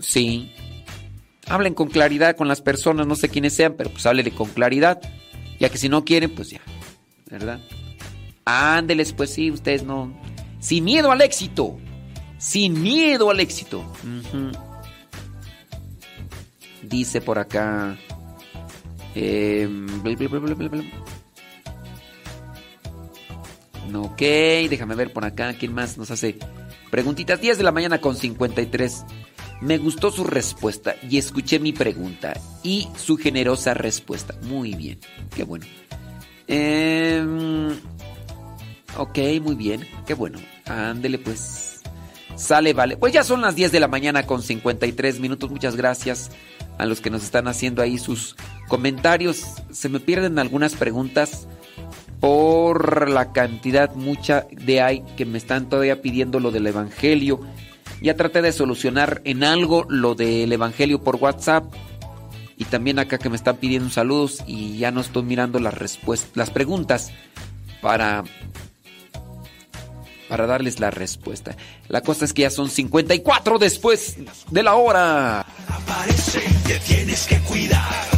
Sí. 0.00 0.50
Hablen 1.46 1.74
con 1.74 1.88
claridad 1.88 2.34
con 2.34 2.48
las 2.48 2.62
personas, 2.62 3.06
no 3.06 3.14
sé 3.14 3.28
quiénes 3.28 3.54
sean, 3.54 3.74
pero 3.76 3.90
pues 3.90 4.06
háblele 4.06 4.30
con 4.30 4.48
claridad. 4.48 5.00
Ya 5.60 5.68
que 5.68 5.76
si 5.76 5.90
no 5.90 6.04
quieren, 6.04 6.34
pues 6.34 6.48
ya. 6.48 6.60
¿Verdad? 7.30 7.60
Ándeles, 8.50 9.12
pues 9.12 9.30
sí, 9.34 9.50
ustedes 9.50 9.82
no. 9.82 10.10
Sin 10.58 10.84
miedo 10.84 11.10
al 11.12 11.20
éxito. 11.20 11.76
Sin 12.38 12.80
miedo 12.80 13.30
al 13.30 13.40
éxito. 13.40 13.84
Dice 16.82 17.20
por 17.20 17.38
acá. 17.38 17.98
eh, 19.14 19.68
bla, 20.02 20.82
Ok, 24.00 24.18
déjame 24.18 24.94
ver 24.94 25.12
por 25.12 25.26
acá. 25.26 25.52
¿Quién 25.52 25.74
más 25.74 25.98
nos 25.98 26.10
hace 26.10 26.38
preguntitas? 26.90 27.40
10 27.40 27.58
de 27.58 27.64
la 27.64 27.72
mañana 27.72 28.00
con 28.00 28.16
53. 28.16 29.04
Me 29.60 29.76
gustó 29.76 30.10
su 30.10 30.24
respuesta 30.24 30.94
y 31.08 31.18
escuché 31.18 31.58
mi 31.58 31.72
pregunta 31.72 32.32
y 32.62 32.88
su 32.96 33.18
generosa 33.18 33.74
respuesta. 33.74 34.34
Muy 34.42 34.74
bien, 34.74 34.98
qué 35.34 35.42
bueno. 35.42 35.66
Em, 36.46 37.68
ok, 38.98 39.18
muy 39.40 39.54
bien, 39.54 39.86
qué 40.06 40.14
bueno. 40.14 40.38
Ándele 40.66 41.18
pues. 41.18 41.80
Sale, 42.36 42.72
vale. 42.72 42.96
Pues 42.96 43.12
ya 43.12 43.24
son 43.24 43.40
las 43.40 43.56
10 43.56 43.72
de 43.72 43.80
la 43.80 43.88
mañana 43.88 44.24
con 44.24 44.42
53 44.42 45.18
minutos. 45.18 45.50
Muchas 45.50 45.74
gracias 45.74 46.30
a 46.78 46.86
los 46.86 47.00
que 47.00 47.10
nos 47.10 47.24
están 47.24 47.48
haciendo 47.48 47.82
ahí 47.82 47.98
sus 47.98 48.36
comentarios. 48.68 49.44
Se 49.70 49.88
me 49.88 49.98
pierden 49.98 50.38
algunas 50.38 50.74
preguntas 50.74 51.48
por 52.20 53.08
la 53.10 53.32
cantidad 53.32 53.94
mucha 53.94 54.46
de 54.50 54.80
hay 54.80 55.02
que 55.16 55.24
me 55.24 55.38
están 55.38 55.68
todavía 55.68 56.00
pidiendo 56.00 56.38
lo 56.38 56.50
del 56.50 56.66
Evangelio. 56.66 57.40
Ya 58.00 58.14
traté 58.14 58.42
de 58.42 58.52
solucionar 58.52 59.20
en 59.24 59.42
algo 59.42 59.84
lo 59.88 60.14
del 60.14 60.52
Evangelio 60.52 61.02
por 61.02 61.16
WhatsApp. 61.16 61.64
Y 62.56 62.64
también 62.64 62.98
acá 62.98 63.18
que 63.18 63.30
me 63.30 63.36
están 63.36 63.56
pidiendo 63.56 63.88
saludos 63.88 64.42
y 64.46 64.78
ya 64.78 64.90
no 64.90 65.00
estoy 65.00 65.22
mirando 65.22 65.60
las 65.60 65.74
respuestas, 65.74 66.36
las 66.36 66.50
preguntas 66.50 67.12
para 67.80 68.24
para 70.28 70.46
darles 70.46 70.80
la 70.80 70.90
respuesta. 70.90 71.56
La 71.88 72.02
cosa 72.02 72.24
es 72.24 72.32
que 72.32 72.42
ya 72.42 72.50
son 72.50 72.68
54 72.68 73.58
después 73.58 74.16
de 74.50 74.62
la 74.62 74.74
hora. 74.74 75.46
Aparece, 75.68 76.42
te 76.66 76.78
tienes 76.80 77.26
que 77.26 77.38
cuidar. 77.40 78.17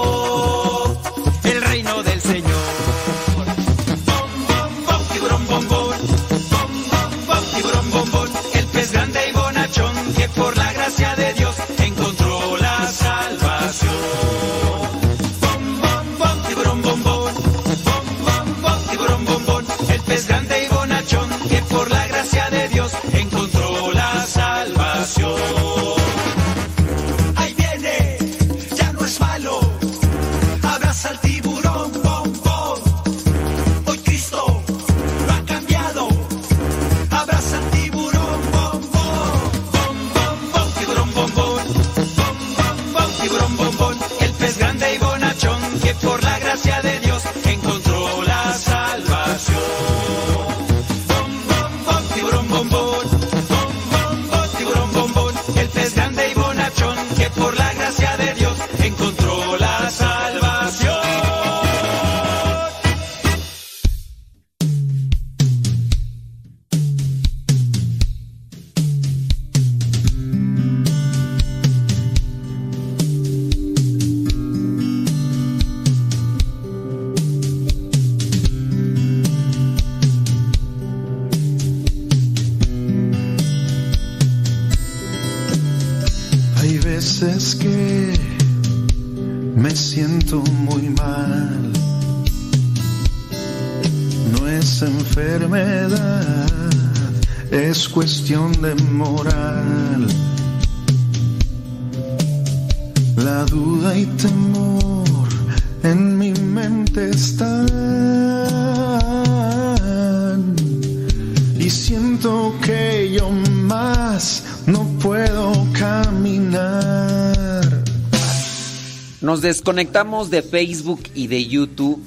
Nos 119.71 119.77
desconectamos 119.77 120.29
de 120.29 120.41
Facebook 120.41 121.01
y 121.15 121.27
de 121.27 121.45
YouTube 121.47 122.03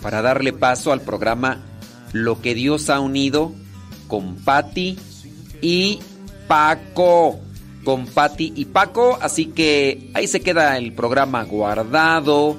para 0.00 0.22
darle 0.22 0.54
paso 0.54 0.92
al 0.92 1.02
programa 1.02 1.60
Lo 2.14 2.40
que 2.40 2.54
Dios 2.54 2.88
ha 2.88 3.00
unido 3.00 3.52
con 4.08 4.36
Patti 4.36 4.98
y 5.60 5.98
Paco. 6.48 7.38
Con 7.84 8.06
Patti 8.06 8.54
y 8.56 8.64
Paco, 8.64 9.18
así 9.20 9.44
que 9.44 10.10
ahí 10.14 10.26
se 10.26 10.40
queda 10.40 10.78
el 10.78 10.94
programa 10.94 11.44
guardado 11.44 12.56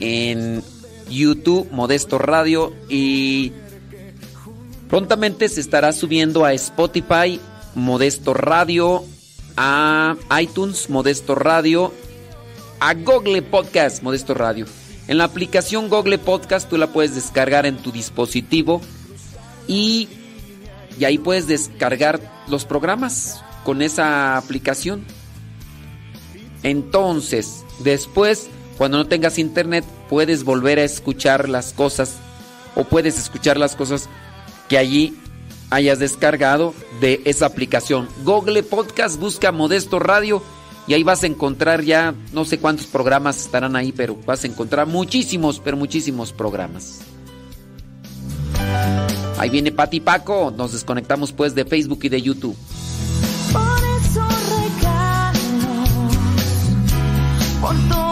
en 0.00 0.64
YouTube, 1.08 1.70
Modesto 1.70 2.18
Radio 2.18 2.72
y 2.88 3.52
prontamente 4.88 5.48
se 5.48 5.60
estará 5.60 5.92
subiendo 5.92 6.44
a 6.44 6.54
Spotify, 6.54 7.38
Modesto 7.76 8.34
Radio, 8.34 9.04
a 9.56 10.16
iTunes, 10.40 10.90
Modesto 10.90 11.36
Radio 11.36 11.92
a 12.80 12.94
Google 12.94 13.42
Podcast, 13.42 14.02
Modesto 14.02 14.34
Radio. 14.34 14.66
En 15.06 15.18
la 15.18 15.24
aplicación 15.24 15.88
Google 15.88 16.18
Podcast 16.18 16.68
tú 16.68 16.76
la 16.76 16.88
puedes 16.88 17.14
descargar 17.14 17.66
en 17.66 17.78
tu 17.78 17.92
dispositivo 17.92 18.80
y, 19.66 20.08
y 20.98 21.04
ahí 21.04 21.18
puedes 21.18 21.46
descargar 21.46 22.20
los 22.48 22.64
programas 22.64 23.42
con 23.64 23.82
esa 23.82 24.36
aplicación. 24.36 25.04
Entonces, 26.62 27.64
después, 27.80 28.48
cuando 28.76 28.98
no 28.98 29.06
tengas 29.06 29.38
internet, 29.38 29.84
puedes 30.08 30.44
volver 30.44 30.78
a 30.78 30.84
escuchar 30.84 31.48
las 31.48 31.72
cosas 31.72 32.16
o 32.74 32.84
puedes 32.84 33.18
escuchar 33.18 33.56
las 33.56 33.76
cosas 33.76 34.08
que 34.68 34.78
allí 34.78 35.18
hayas 35.70 35.98
descargado 35.98 36.74
de 37.00 37.20
esa 37.24 37.46
aplicación. 37.46 38.08
Google 38.24 38.62
Podcast 38.62 39.18
busca 39.18 39.52
Modesto 39.52 39.98
Radio 39.98 40.42
y 40.88 40.94
ahí 40.94 41.02
vas 41.02 41.22
a 41.22 41.26
encontrar 41.26 41.82
ya, 41.82 42.14
no 42.32 42.46
sé 42.46 42.58
cuántos 42.58 42.86
programas 42.86 43.38
estarán 43.38 43.76
ahí, 43.76 43.92
pero 43.92 44.16
vas 44.26 44.42
a 44.44 44.46
encontrar 44.46 44.86
muchísimos, 44.86 45.60
pero 45.60 45.76
muchísimos 45.76 46.32
programas. 46.32 47.00
Ahí 49.38 49.50
viene 49.50 49.70
Pati 49.70 50.00
Paco, 50.00 50.52
nos 50.56 50.72
desconectamos 50.72 51.30
pues 51.32 51.54
de 51.54 51.66
Facebook 51.66 52.00
y 52.02 52.08
de 52.08 52.22
YouTube. 52.22 52.56
Por 53.52 53.62
eso 54.02 54.26
por 57.60 57.74
todo 57.88 58.07